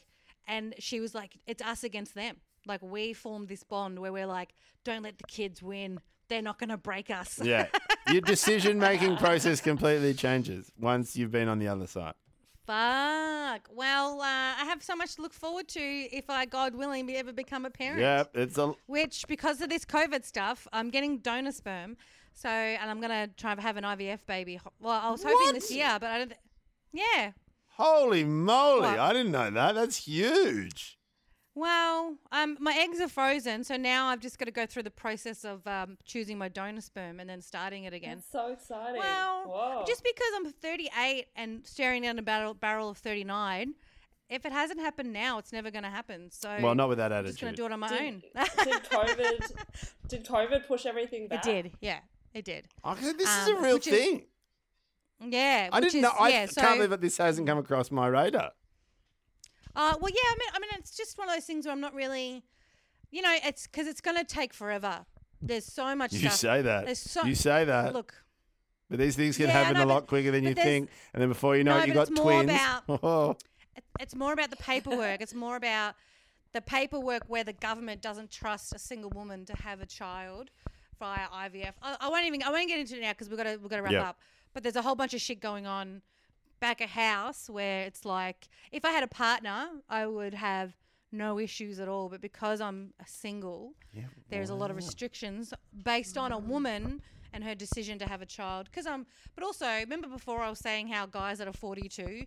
and 0.47 0.73
she 0.79 0.99
was 0.99 1.13
like 1.13 1.37
it's 1.45 1.61
us 1.61 1.83
against 1.83 2.15
them 2.15 2.37
Like 2.65 2.81
we 2.81 3.13
formed 3.13 3.49
this 3.49 3.63
bond 3.63 3.99
where 3.99 4.13
we're 4.13 4.27
like, 4.27 4.53
don't 4.83 5.03
let 5.03 5.17
the 5.17 5.25
kids 5.27 5.61
win. 5.61 5.99
They're 6.29 6.41
not 6.41 6.59
going 6.59 6.69
to 6.69 6.77
break 6.77 7.09
us. 7.09 7.39
Yeah. 7.43 7.67
Your 8.11 8.21
decision 8.21 8.79
making 8.79 9.17
process 9.17 9.61
completely 9.61 10.13
changes 10.13 10.71
once 10.79 11.15
you've 11.15 11.31
been 11.31 11.47
on 11.47 11.59
the 11.59 11.67
other 11.67 11.87
side. 11.87 12.13
Fuck. 12.65 13.69
Well, 13.73 14.21
uh, 14.21 14.25
I 14.25 14.65
have 14.65 14.81
so 14.81 14.95
much 14.95 15.15
to 15.15 15.21
look 15.21 15.33
forward 15.33 15.67
to 15.69 15.81
if 15.81 16.29
I, 16.29 16.45
God 16.45 16.75
willing, 16.75 17.13
ever 17.13 17.33
become 17.33 17.65
a 17.65 17.69
parent. 17.69 17.99
Yeah, 17.99 18.23
it's 18.33 18.57
a 18.57 18.73
Which, 18.85 19.25
because 19.27 19.61
of 19.61 19.69
this 19.69 19.83
COVID 19.83 20.23
stuff, 20.23 20.65
I'm 20.71 20.89
getting 20.89 21.17
donor 21.17 21.51
sperm. 21.51 21.97
So, 22.33 22.49
and 22.49 22.89
I'm 22.89 22.99
gonna 23.01 23.27
try 23.37 23.51
and 23.51 23.61
have 23.61 23.77
an 23.77 23.83
IVF 23.83 24.25
baby. 24.25 24.59
Well, 24.79 24.99
I 25.01 25.09
was 25.11 25.23
hoping 25.23 25.37
What? 25.37 25.55
this 25.55 25.71
year, 25.71 25.97
but 25.99 26.09
I 26.09 26.17
don't. 26.19 26.29
Th- 26.29 26.39
yeah. 26.93 27.31
holy 27.75 28.23
moly! 28.23 28.81
What? 28.81 28.99
I 28.99 29.13
didn't 29.13 29.31
know 29.31 29.49
that. 29.49 29.75
That's 29.75 29.97
huge. 30.05 30.97
Well, 31.55 32.15
um, 32.31 32.57
my 32.59 32.73
eggs 32.75 32.99
are 32.99 33.07
frozen, 33.07 33.63
so 33.63 33.77
now 33.77 34.07
I've 34.07 34.19
just 34.19 34.39
got 34.39 34.45
to 34.45 34.51
go 34.51 34.65
through 34.65 34.83
the 34.83 34.89
process 34.91 35.45
of 35.45 35.65
um, 35.67 35.97
choosing 36.03 36.37
my 36.39 36.49
donor 36.49 36.81
sperm 36.81 37.19
and 37.19 37.29
then 37.29 37.41
starting 37.43 37.83
it 37.83 37.93
again. 37.93 38.17
That's 38.17 38.31
so 38.31 38.51
exciting. 38.51 38.99
Well, 38.99 39.43
Whoa. 39.45 39.83
just 39.87 40.03
because 40.03 40.27
I'm 40.35 40.51
38 40.51 41.27
and 41.35 41.63
staring 41.63 42.01
down 42.01 42.17
a 42.17 42.23
barrel, 42.23 42.55
barrel 42.55 42.89
of 42.89 42.97
39, 42.97 43.75
if 44.29 44.47
it 44.47 44.51
hasn't 44.51 44.79
happened 44.79 45.13
now, 45.13 45.37
it's 45.37 45.53
never 45.53 45.69
going 45.69 45.83
to 45.83 45.91
happen. 45.91 46.31
So 46.31 46.57
Well, 46.59 46.73
not 46.73 46.89
with 46.89 46.97
that 46.97 47.13
I'm 47.13 47.23
just 47.23 47.39
going 47.39 47.53
to 47.53 47.57
do 47.57 47.67
it 47.67 47.71
on 47.71 47.79
my 47.79 47.89
did, 47.89 48.01
own. 48.01 48.23
did 48.63 48.83
COVID 48.85 49.51
did 50.07 50.25
COVID 50.25 50.67
push 50.67 50.87
everything 50.87 51.27
back? 51.27 51.45
it 51.45 51.63
did, 51.63 51.71
yeah, 51.81 51.99
it 52.33 52.45
did. 52.45 52.67
Okay, 52.85 53.11
this 53.13 53.29
is 53.29 53.47
Um, 53.49 53.57
a 53.57 53.61
real 53.61 53.73
which 53.75 53.87
is- 53.87 53.93
thing. 53.93 54.25
Yeah, 55.25 55.69
I 55.71 55.79
didn't 55.79 55.95
is, 55.95 56.01
know. 56.01 56.11
I 56.19 56.29
yeah, 56.29 56.39
can't 56.39 56.51
so, 56.53 56.73
believe 56.75 56.89
that 56.89 56.99
this 57.01 57.17
hasn't 57.17 57.47
come 57.47 57.57
across 57.57 57.91
my 57.91 58.07
radar. 58.07 58.51
Uh, 59.75 59.95
well, 59.99 60.11
yeah, 60.11 60.29
I 60.29 60.35
mean, 60.37 60.49
I 60.53 60.59
mean, 60.59 60.69
it's 60.77 60.95
just 60.95 61.17
one 61.17 61.29
of 61.29 61.33
those 61.35 61.45
things 61.45 61.65
where 61.65 61.71
I'm 61.71 61.79
not 61.81 61.93
really, 61.93 62.43
you 63.09 63.21
know, 63.21 63.33
it's 63.43 63.65
because 63.65 63.87
it's 63.87 64.01
going 64.01 64.17
to 64.17 64.23
take 64.25 64.53
forever. 64.53 65.05
There's 65.41 65.65
so 65.65 65.95
much 65.95 66.13
You 66.13 66.19
stuff. 66.19 66.33
say 66.33 66.61
that. 66.61 66.85
There's 66.85 66.99
so 66.99 67.23
you 67.23 67.35
say 67.35 67.65
that. 67.65 67.93
look. 67.93 68.13
but 68.89 68.99
these 68.99 69.15
things 69.15 69.37
can 69.37 69.47
Yeah, 69.47 69.53
happen 69.53 69.77
know, 69.77 69.85
a 69.85 69.87
lot 69.87 70.01
but- 70.01 70.07
quicker 70.09 70.31
than 70.31 70.43
you 70.43 70.53
think, 70.53 70.89
and 71.13 71.21
then 71.21 71.29
before 71.29 71.55
you 71.55 71.63
know 71.63 71.77
No, 71.77 71.83
it, 71.83 71.87
you 71.87 71.93
got 71.93 72.09
it's 72.09 72.19
more 72.19 72.31
twins. 72.43 72.49
about- 72.51 72.83
Oh, 73.03 73.37
it- 73.75 73.83
it's 73.99 74.15
more 74.15 74.33
about 74.33 74.49
the 74.51 74.57
paperwork. 74.57 75.21
it's 75.21 75.33
more 75.33 75.55
about 75.55 75.95
the 76.51 76.61
paperwork 76.61 77.23
where 77.27 77.43
the 77.43 77.53
government 77.53 78.01
doesn't 78.01 78.29
trust 78.29 78.73
a 78.75 78.79
single 78.79 79.09
woman 79.09 79.45
to 79.45 79.53
have 79.53 79.81
a 79.81 79.85
child 79.87 80.51
IVF. 81.03 81.73
I, 81.81 81.97
I 82.01 82.09
won't 82.09 82.25
even. 82.25 82.41
I 82.43 82.49
won't 82.49 82.67
get 82.67 82.79
into 82.79 82.97
it 82.97 83.01
now 83.01 83.11
because 83.11 83.29
we've 83.29 83.37
got 83.37 83.43
to. 83.43 83.57
We've 83.57 83.69
got 83.69 83.77
to 83.77 83.81
wrap 83.83 83.91
Yeah. 83.93 84.09
up. 84.09 84.19
But 84.53 84.63
there's 84.63 84.75
a 84.75 84.81
whole 84.81 84.95
bunch 84.95 85.13
of 85.13 85.21
shit 85.21 85.39
going 85.39 85.65
on 85.67 86.01
back 86.59 86.79
at 86.81 86.89
house 86.89 87.49
where 87.49 87.81
it's 87.85 88.05
like 88.05 88.47
if 88.71 88.85
I 88.85 88.91
had 88.91 89.03
a 89.03 89.07
partner, 89.07 89.67
I 89.89 90.05
would 90.05 90.33
have 90.33 90.73
no 91.11 91.39
issues 91.39 91.79
at 91.79 91.87
all. 91.87 92.09
But 92.09 92.21
because 92.21 92.61
I'm 92.61 92.93
a 92.99 93.07
single, 93.07 93.73
there's 94.29 94.49
a 94.49 94.55
lot 94.55 94.69
of 94.69 94.75
restrictions 94.75 95.53
based 95.83 96.17
on 96.17 96.31
a 96.31 96.37
woman 96.39 97.01
and 97.33 97.43
her 97.43 97.55
decision 97.55 97.97
to 97.99 98.07
have 98.07 98.21
a 98.21 98.25
child. 98.27 98.67
Because 98.69 98.85
I'm, 98.85 99.05
but 99.35 99.43
also 99.43 99.65
remember 99.67 100.07
before 100.07 100.41
I 100.41 100.49
was 100.49 100.59
saying 100.59 100.87
how 100.89 101.05
guys 101.07 101.39
that 101.39 101.47
are 101.47 101.53
42, 101.53 102.25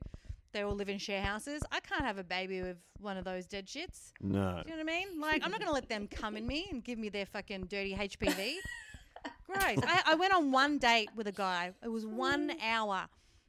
they 0.53 0.63
all 0.63 0.75
live 0.75 0.89
in 0.89 0.99
share 0.99 1.23
houses. 1.23 1.63
I 1.71 1.81
can't 1.81 2.05
have 2.05 2.19
a 2.19 2.25
baby 2.25 2.63
with 2.63 2.77
one 2.99 3.17
of 3.17 3.25
those 3.25 3.47
dead 3.47 3.67
shits. 3.67 4.13
no. 4.21 4.31
Do 4.31 4.39
you 4.39 4.43
know 4.45 4.63
what 4.63 4.81
I 4.81 4.83
mean? 4.85 5.21
Like 5.21 5.43
I'm 5.45 5.51
not 5.51 5.61
gonna 5.61 5.73
let 5.73 5.89
them 5.89 6.09
come 6.09 6.37
in 6.37 6.47
me 6.47 6.67
and 6.71 6.83
give 6.83 6.99
me 6.99 7.09
their 7.09 7.27
fucking 7.27 7.67
dirty 7.67 7.95
HPV. 7.95 8.55
Gross. 9.47 9.79
I, 9.87 10.03
I 10.07 10.15
went 10.15 10.33
on 10.35 10.53
one 10.53 10.79
date 10.79 11.11
with 11.17 11.27
a 11.27 11.33
guy. 11.33 11.73
It 11.83 11.89
was 11.89 12.07
one 12.07 12.53
hour, 12.63 13.07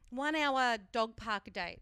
one 0.09 0.35
hour 0.35 0.77
dog 0.91 1.15
park 1.15 1.51
date. 1.53 1.81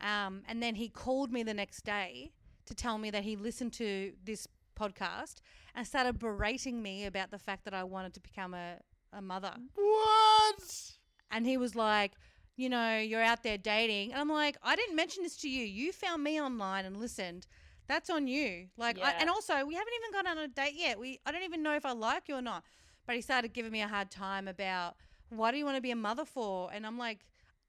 Um, 0.00 0.42
and 0.48 0.62
then 0.62 0.74
he 0.74 0.88
called 0.88 1.32
me 1.32 1.42
the 1.42 1.54
next 1.54 1.84
day 1.84 2.30
to 2.66 2.74
tell 2.74 2.98
me 2.98 3.10
that 3.10 3.24
he 3.24 3.36
listened 3.36 3.72
to 3.74 4.12
this 4.24 4.46
podcast 4.78 5.36
and 5.74 5.86
started 5.86 6.18
berating 6.18 6.82
me 6.82 7.04
about 7.06 7.30
the 7.30 7.38
fact 7.38 7.64
that 7.64 7.74
I 7.74 7.84
wanted 7.84 8.14
to 8.14 8.20
become 8.20 8.54
a, 8.54 8.76
a 9.12 9.20
mother. 9.20 9.54
What? 9.74 10.92
And 11.30 11.46
he 11.46 11.56
was 11.56 11.74
like, 11.74 12.12
you 12.58 12.68
know, 12.68 12.98
you're 12.98 13.22
out 13.22 13.44
there 13.44 13.56
dating. 13.56 14.10
And 14.12 14.20
I'm 14.20 14.28
like, 14.28 14.56
I 14.64 14.74
didn't 14.74 14.96
mention 14.96 15.22
this 15.22 15.36
to 15.38 15.48
you. 15.48 15.64
You 15.64 15.92
found 15.92 16.24
me 16.24 16.42
online 16.42 16.84
and 16.84 16.96
listened. 16.96 17.46
That's 17.86 18.10
on 18.10 18.26
you. 18.26 18.66
Like, 18.76 18.98
I, 19.00 19.12
and 19.12 19.30
also, 19.30 19.64
we 19.64 19.74
haven't 19.74 19.94
even 19.94 20.12
gone 20.12 20.26
on 20.26 20.38
a 20.44 20.48
date 20.48 20.74
yet. 20.76 20.98
We, 20.98 21.20
I 21.24 21.30
don't 21.30 21.44
even 21.44 21.62
know 21.62 21.76
if 21.76 21.86
I 21.86 21.92
like 21.92 22.28
you 22.28 22.34
or 22.34 22.42
not. 22.42 22.64
But 23.06 23.14
he 23.14 23.22
started 23.22 23.54
giving 23.54 23.70
me 23.70 23.80
a 23.80 23.86
hard 23.86 24.10
time 24.10 24.48
about 24.48 24.96
why 25.30 25.52
do 25.52 25.56
you 25.56 25.64
want 25.64 25.76
to 25.76 25.80
be 25.80 25.92
a 25.92 25.96
mother 25.96 26.24
for? 26.24 26.68
And 26.74 26.84
I'm 26.84 26.98
like, 26.98 27.20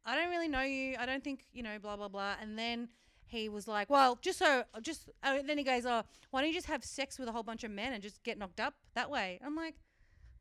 I 0.05 0.15
don't 0.15 0.31
really 0.31 0.47
know 0.47 0.63
you. 0.63 0.95
I 0.99 1.05
don't 1.05 1.23
think 1.23 1.45
you 1.53 1.61
know, 1.61 1.77
blah 1.79 1.95
blah 1.95 2.09
blah. 2.09 2.33
And 2.41 2.57
then 2.57 2.89
he 3.27 3.47
was 3.47 3.67
like, 3.67 3.89
well, 3.89 4.17
just 4.21 4.39
so, 4.39 4.63
just. 4.81 5.07
Oh, 5.23 5.39
then 5.45 5.57
he 5.57 5.63
goes, 5.63 5.85
oh, 5.85 6.01
why 6.31 6.41
don't 6.41 6.49
you 6.49 6.55
just 6.55 6.67
have 6.67 6.83
sex 6.83 7.19
with 7.19 7.29
a 7.29 7.31
whole 7.31 7.43
bunch 7.43 7.63
of 7.63 7.71
men 7.71 7.93
and 7.93 8.01
just 8.01 8.21
get 8.23 8.37
knocked 8.37 8.59
up 8.59 8.73
that 8.95 9.09
way? 9.09 9.39
I'm 9.45 9.55
like, 9.55 9.75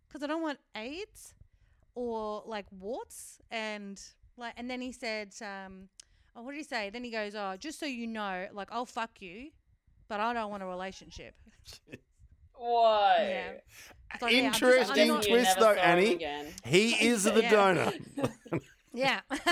because 0.09 0.23
I 0.23 0.27
don't 0.27 0.43
want 0.43 0.59
AIDS 0.75 1.35
or 1.95 2.43
like 2.47 2.67
warts 2.73 3.41
and 3.51 4.01
like. 4.39 4.55
And 4.57 4.71
then 4.71 4.81
he 4.81 4.93
said, 4.93 5.35
um, 5.43 5.89
oh, 6.37 6.43
what 6.43 6.53
did 6.53 6.59
he 6.59 6.65
say? 6.65 6.91
Then 6.91 7.05
he 7.05 7.11
goes, 7.11 7.35
oh, 7.35 7.57
just 7.59 7.79
so 7.79 7.87
you 7.87 8.07
know, 8.07 8.47
like 8.53 8.69
I'll 8.73 8.87
fuck 8.87 9.11
you, 9.21 9.51
but 10.09 10.21
I 10.21 10.33
don't 10.33 10.51
want 10.51 10.63
a 10.63 10.67
relationship. 10.67 11.35
Whoa. 12.55 13.15
Yeah. 13.19 13.51
It's 14.15 14.23
like, 14.23 14.33
yeah, 14.33 14.47
I'm 14.47 14.53
just- 14.53 14.63
I'm 14.63 14.99
Interesting 14.99 15.33
twist, 15.33 15.59
though, 15.61 15.73
Annie. 15.73 16.15
again. 16.15 16.47
He 16.65 17.09
is 17.09 17.25
the 17.25 17.43
Yeah. 17.43 17.51
donor. 17.51 17.93
Yeah. 18.95 19.21
but 19.29 19.45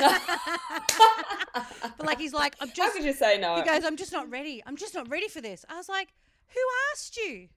like 2.04 2.18
he's 2.18 2.32
like, 2.32 2.56
I'm 2.60 2.68
just. 2.68 2.78
How 2.80 2.86
just. 2.86 2.96
could 2.96 3.04
you 3.04 3.12
say 3.12 3.38
no? 3.38 3.56
He 3.56 3.62
goes, 3.62 3.84
I'm 3.84 3.96
just 3.96 4.12
not 4.12 4.30
ready. 4.30 4.62
I'm 4.66 4.76
just 4.76 4.94
not 4.94 5.08
ready 5.08 5.28
for 5.28 5.40
this. 5.40 5.64
I 5.68 5.76
was 5.76 5.88
like, 5.88 6.08
who 6.48 6.60
asked 6.92 7.16
you? 7.16 7.48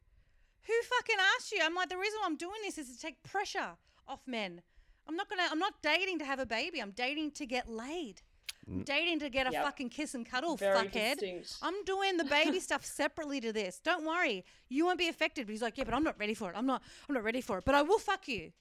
Who 0.67 0.73
fucking 0.83 1.15
asked 1.35 1.51
you? 1.51 1.59
I'm 1.63 1.73
like, 1.73 1.89
the 1.89 1.97
reason 1.97 2.19
why 2.21 2.27
I'm 2.27 2.35
doing 2.35 2.59
this 2.63 2.77
is 2.77 2.95
to 2.95 3.01
take 3.01 3.21
pressure 3.23 3.71
off 4.07 4.19
men. 4.27 4.61
I'm 5.07 5.15
not 5.15 5.29
gonna. 5.29 5.47
I'm 5.51 5.59
not 5.59 5.73
dating 5.81 6.19
to 6.19 6.25
have 6.25 6.39
a 6.39 6.45
baby. 6.45 6.79
I'm 6.81 6.91
dating 6.91 7.31
to 7.31 7.45
get 7.45 7.69
laid. 7.69 8.21
Mm. 8.69 8.73
I'm 8.79 8.83
dating 8.83 9.19
to 9.19 9.29
get 9.29 9.47
a 9.47 9.51
Yep. 9.51 9.63
fucking 9.63 9.89
kiss 9.89 10.13
and 10.13 10.25
cuddle, 10.25 10.55
Very 10.57 10.77
fuckhead. 10.87 11.13
distinct. 11.19 11.55
I'm 11.61 11.83
doing 11.85 12.17
the 12.17 12.25
baby 12.25 12.59
stuff 12.67 12.85
separately 12.85 13.39
to 13.41 13.51
this. 13.51 13.79
Don't 13.79 14.05
worry, 14.05 14.45
you 14.67 14.85
won't 14.85 14.99
be 14.99 15.07
affected. 15.07 15.47
But 15.47 15.51
he's 15.53 15.61
like, 15.61 15.77
yeah, 15.77 15.85
but 15.85 15.93
I'm 15.93 16.03
not 16.03 16.19
ready 16.19 16.33
for 16.35 16.49
it. 16.51 16.55
I'm 16.55 16.65
not. 16.67 16.83
I'm 17.07 17.15
not 17.15 17.23
ready 17.23 17.41
for 17.41 17.57
it. 17.57 17.65
But 17.65 17.75
I 17.75 17.81
will 17.81 17.99
fuck 17.99 18.27
you. 18.27 18.51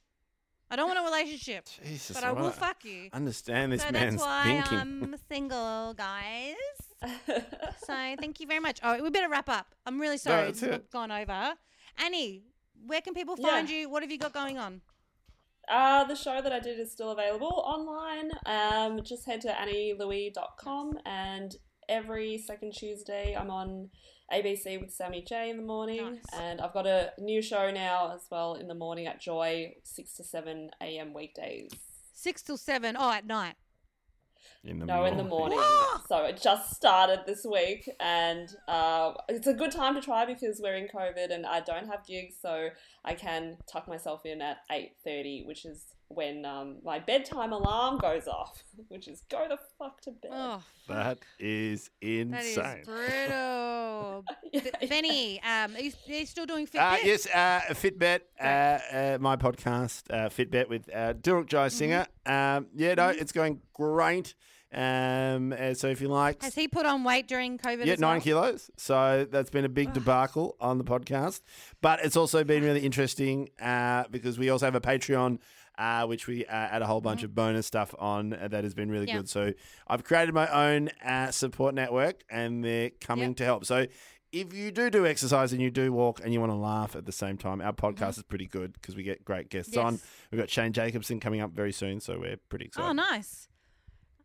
I 0.70 0.76
don't 0.76 0.86
want 0.88 0.98
a 1.00 1.02
relationship, 1.02 1.66
Jesus, 1.82 2.14
but 2.14 2.24
I 2.24 2.32
will 2.32 2.50
fuck 2.50 2.84
you. 2.84 3.08
Understand 3.14 3.72
this 3.72 3.82
So 3.82 3.90
man's 3.90 4.16
that's 4.16 4.22
why 4.26 4.42
thinking. 4.44 4.78
I'm 4.78 5.16
single, 5.30 5.94
guys. 5.94 6.54
So 7.86 7.94
thank 8.20 8.38
you 8.40 8.46
very 8.46 8.60
much. 8.60 8.82
All 8.82 8.92
right, 8.92 9.02
we 9.02 9.08
better 9.08 9.30
wrap 9.30 9.48
up. 9.48 9.74
I'm 9.86 9.98
really 9.98 10.18
sorry 10.18 10.46
that's 10.46 10.62
it's 10.62 10.76
it. 10.76 10.90
gone 10.90 11.10
over. 11.10 11.54
Annie, 12.04 12.42
where 12.86 13.00
can 13.00 13.14
people 13.14 13.34
Yeah. 13.38 13.48
find 13.48 13.70
you? 13.70 13.88
What 13.88 14.02
have 14.02 14.10
you 14.12 14.18
got 14.18 14.34
going 14.34 14.58
on? 14.58 14.82
Uh, 15.70 16.04
the 16.04 16.14
show 16.14 16.40
that 16.40 16.52
I 16.52 16.60
did 16.60 16.78
is 16.80 16.90
still 16.92 17.10
available 17.10 17.62
online. 17.66 18.30
Um, 18.46 19.02
just 19.02 19.26
head 19.26 19.40
to 19.42 19.48
annielouey.com 19.48 20.92
and 21.04 21.54
every 21.88 22.38
second 22.38 22.72
Tuesday 22.72 23.36
I'm 23.38 23.50
on 23.50 23.90
ABC 24.32 24.80
with 24.80 24.92
Sammy 24.92 25.22
J 25.26 25.50
in 25.50 25.56
the 25.56 25.62
morning. 25.62 26.14
Nice. 26.14 26.40
And 26.40 26.60
I've 26.60 26.72
got 26.72 26.86
a 26.86 27.12
new 27.18 27.42
show 27.42 27.70
now 27.70 28.12
as 28.14 28.26
well 28.30 28.54
in 28.54 28.68
the 28.68 28.74
morning 28.74 29.06
at 29.06 29.20
Joy, 29.20 29.74
6 29.84 30.12
to 30.14 30.24
7 30.24 30.70
a.m. 30.82 31.14
weekdays. 31.14 31.70
Six 32.18 32.42
till 32.42 32.56
seven. 32.56 32.96
Oh, 32.98 33.12
at 33.12 33.26
night. 33.26 33.54
In 34.64 34.80
the 34.80 34.86
No, 34.86 35.04
in 35.04 35.16
the 35.16 35.24
morning. 35.24 35.58
morning. 35.58 36.04
so 36.08 36.24
it 36.24 36.40
just 36.42 36.74
started 36.74 37.20
this 37.26 37.46
week, 37.50 37.88
and 38.00 38.48
uh, 38.66 39.12
it's 39.28 39.46
a 39.46 39.54
good 39.54 39.70
time 39.70 39.94
to 39.94 40.00
try 40.00 40.24
because 40.26 40.60
we're 40.62 40.74
in 40.76 40.88
COVID 40.88 41.32
and 41.32 41.46
I 41.46 41.60
don't 41.60 41.86
have 41.86 42.04
gigs, 42.06 42.36
so 42.40 42.68
I 43.04 43.14
can 43.14 43.58
tuck 43.70 43.86
myself 43.88 44.26
in 44.26 44.42
at 44.42 44.58
eight 44.70 44.92
thirty, 45.04 45.44
which 45.46 45.64
is 45.64 45.94
when 46.08 46.44
um, 46.44 46.76
my 46.84 46.98
bedtime 46.98 47.52
alarm 47.52 47.98
goes 47.98 48.26
off, 48.26 48.62
which 48.88 49.08
is 49.08 49.22
go 49.30 49.46
the 49.48 49.58
fuck 49.78 50.00
to 50.02 50.10
bed. 50.10 50.30
Oh, 50.32 50.62
That 50.88 51.18
is 51.38 51.90
that 52.00 52.06
is 52.44 52.56
insane. 52.56 52.82
brutal. 52.84 54.24
Yeah, 54.52 54.60
B- 54.80 54.86
Benny, 54.86 55.42
um, 55.42 55.76
are 55.76 55.80
you, 55.80 55.92
are 56.08 56.12
you 56.14 56.24
still 56.26 56.46
doing 56.46 56.66
Fitbet? 56.66 56.92
Uh, 56.94 56.96
yes, 57.04 57.26
uh, 57.26 57.60
Fitbet, 57.74 58.20
uh, 58.40 58.44
uh, 58.44 59.18
my 59.20 59.36
podcast, 59.36 60.04
uh, 60.10 60.28
Fitbet 60.30 60.68
with 60.70 60.88
uh, 60.94 61.12
Dilruk 61.14 61.46
Jayasinha. 61.48 62.06
Um, 62.24 62.66
yeah, 62.74 62.94
no, 62.94 63.08
it's 63.08 63.32
going 63.32 63.60
great. 63.74 64.34
Um, 64.72 65.52
uh, 65.58 65.74
so 65.74 65.88
if 65.88 66.00
you 66.00 66.08
like, 66.08 66.42
Has 66.42 66.54
he 66.54 66.68
put 66.68 66.86
on 66.86 67.04
weight 67.04 67.26
during 67.28 67.58
COVID? 67.58 67.84
yeah, 67.86 67.96
nine 67.98 68.14
well? 68.16 68.20
kilos. 68.20 68.70
So 68.76 69.26
that's 69.30 69.50
been 69.50 69.64
a 69.64 69.68
big 69.68 69.92
debacle 69.92 70.56
on 70.60 70.78
the 70.78 70.84
podcast. 70.84 71.42
But 71.82 72.04
it's 72.04 72.16
also 72.16 72.44
been 72.44 72.62
really 72.62 72.80
interesting 72.80 73.48
uh, 73.60 74.04
because 74.10 74.38
we 74.38 74.48
also 74.50 74.66
have 74.66 74.74
a 74.74 74.80
Patreon. 74.80 75.38
Uh, 75.78 76.04
which 76.06 76.26
we 76.26 76.44
uh, 76.44 76.52
add 76.52 76.82
a 76.82 76.86
whole 76.86 77.00
bunch 77.00 77.22
of 77.22 77.32
bonus 77.36 77.64
stuff 77.64 77.94
on 78.00 78.30
that 78.30 78.64
has 78.64 78.74
been 78.74 78.90
really 78.90 79.06
Yeah. 79.06 79.18
good. 79.18 79.28
So 79.28 79.52
I've 79.86 80.02
created 80.02 80.34
my 80.34 80.48
own 80.48 80.88
uh, 81.04 81.30
support 81.30 81.72
network, 81.72 82.24
and 82.28 82.64
they're 82.64 82.90
coming 83.00 83.28
Yep. 83.28 83.36
to 83.36 83.44
help. 83.44 83.64
So 83.64 83.86
if 84.32 84.52
you 84.52 84.72
do 84.72 84.90
do 84.90 85.06
exercise 85.06 85.52
and 85.52 85.62
you 85.62 85.70
do 85.70 85.92
walk 85.92 86.20
and 86.22 86.32
you 86.34 86.40
want 86.40 86.50
to 86.50 86.56
laugh 86.56 86.96
at 86.96 87.06
the 87.06 87.12
same 87.12 87.38
time, 87.38 87.60
our 87.60 87.72
podcast 87.72 88.16
is 88.18 88.24
pretty 88.24 88.46
good 88.46 88.72
because 88.72 88.96
we 88.96 89.04
get 89.04 89.24
great 89.24 89.50
guests 89.50 89.76
on. 89.76 89.98
Mm-hmm. 89.98 90.06
We've 90.32 90.40
got 90.40 90.50
Shane 90.50 90.72
Jacobson 90.72 91.20
coming 91.20 91.40
up 91.40 91.52
very 91.52 91.72
soon, 91.72 92.00
so 92.00 92.18
we're 92.18 92.38
pretty 92.48 92.64
excited. 92.66 92.88
Oh, 92.88 92.92
nice. 92.92 93.48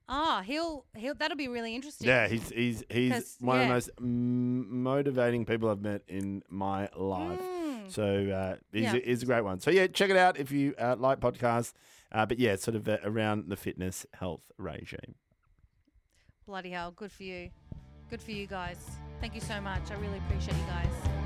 Oh, 0.09 0.41
he'll 0.43 0.85
he'll 0.97 1.13
that'll 1.15 1.37
be 1.37 1.47
really 1.47 1.75
interesting. 1.75 2.07
Yeah, 2.07 2.27
he's 2.27 2.49
he's 2.49 2.83
he's 2.89 3.37
one 3.39 3.61
of 3.61 3.67
the 3.67 3.73
most 3.73 3.89
mm, 4.01 4.67
motivating 4.67 5.45
people 5.45 5.69
I've 5.69 5.81
met 5.81 6.01
in 6.09 6.43
my 6.49 6.89
life. 6.97 7.39
So 7.89 8.03
uh, 8.29 8.55
he's, 8.71 8.89
Mm. 8.89 8.93
Yeah. 8.93 8.99
a, 8.99 9.05
he's 9.05 9.23
a 9.23 9.25
great 9.25 9.43
one. 9.43 9.59
So 9.59 9.71
yeah, 9.71 9.87
check 9.87 10.09
it 10.09 10.17
out 10.17 10.37
if 10.37 10.51
you 10.51 10.73
uh, 10.79 10.95
like 10.97 11.19
podcasts. 11.19 11.73
Uh, 12.11 12.25
but 12.25 12.37
yeah, 12.39 12.55
sort 12.55 12.75
of 12.75 12.87
uh, 12.87 12.97
around 13.03 13.49
the 13.49 13.55
fitness 13.55 14.05
health 14.13 14.51
regime. 14.57 15.15
Bloody 16.45 16.69
hell, 16.71 16.91
good 16.91 17.11
for 17.11 17.23
you. 17.23 17.49
Good 18.09 18.21
for 18.21 18.31
you 18.31 18.45
guys. 18.47 18.77
Thank 19.21 19.33
you 19.33 19.41
so 19.41 19.59
much. 19.61 19.89
I 19.89 19.95
really 19.95 20.17
appreciate 20.19 20.57
you 20.57 20.65
guys. 20.67 21.22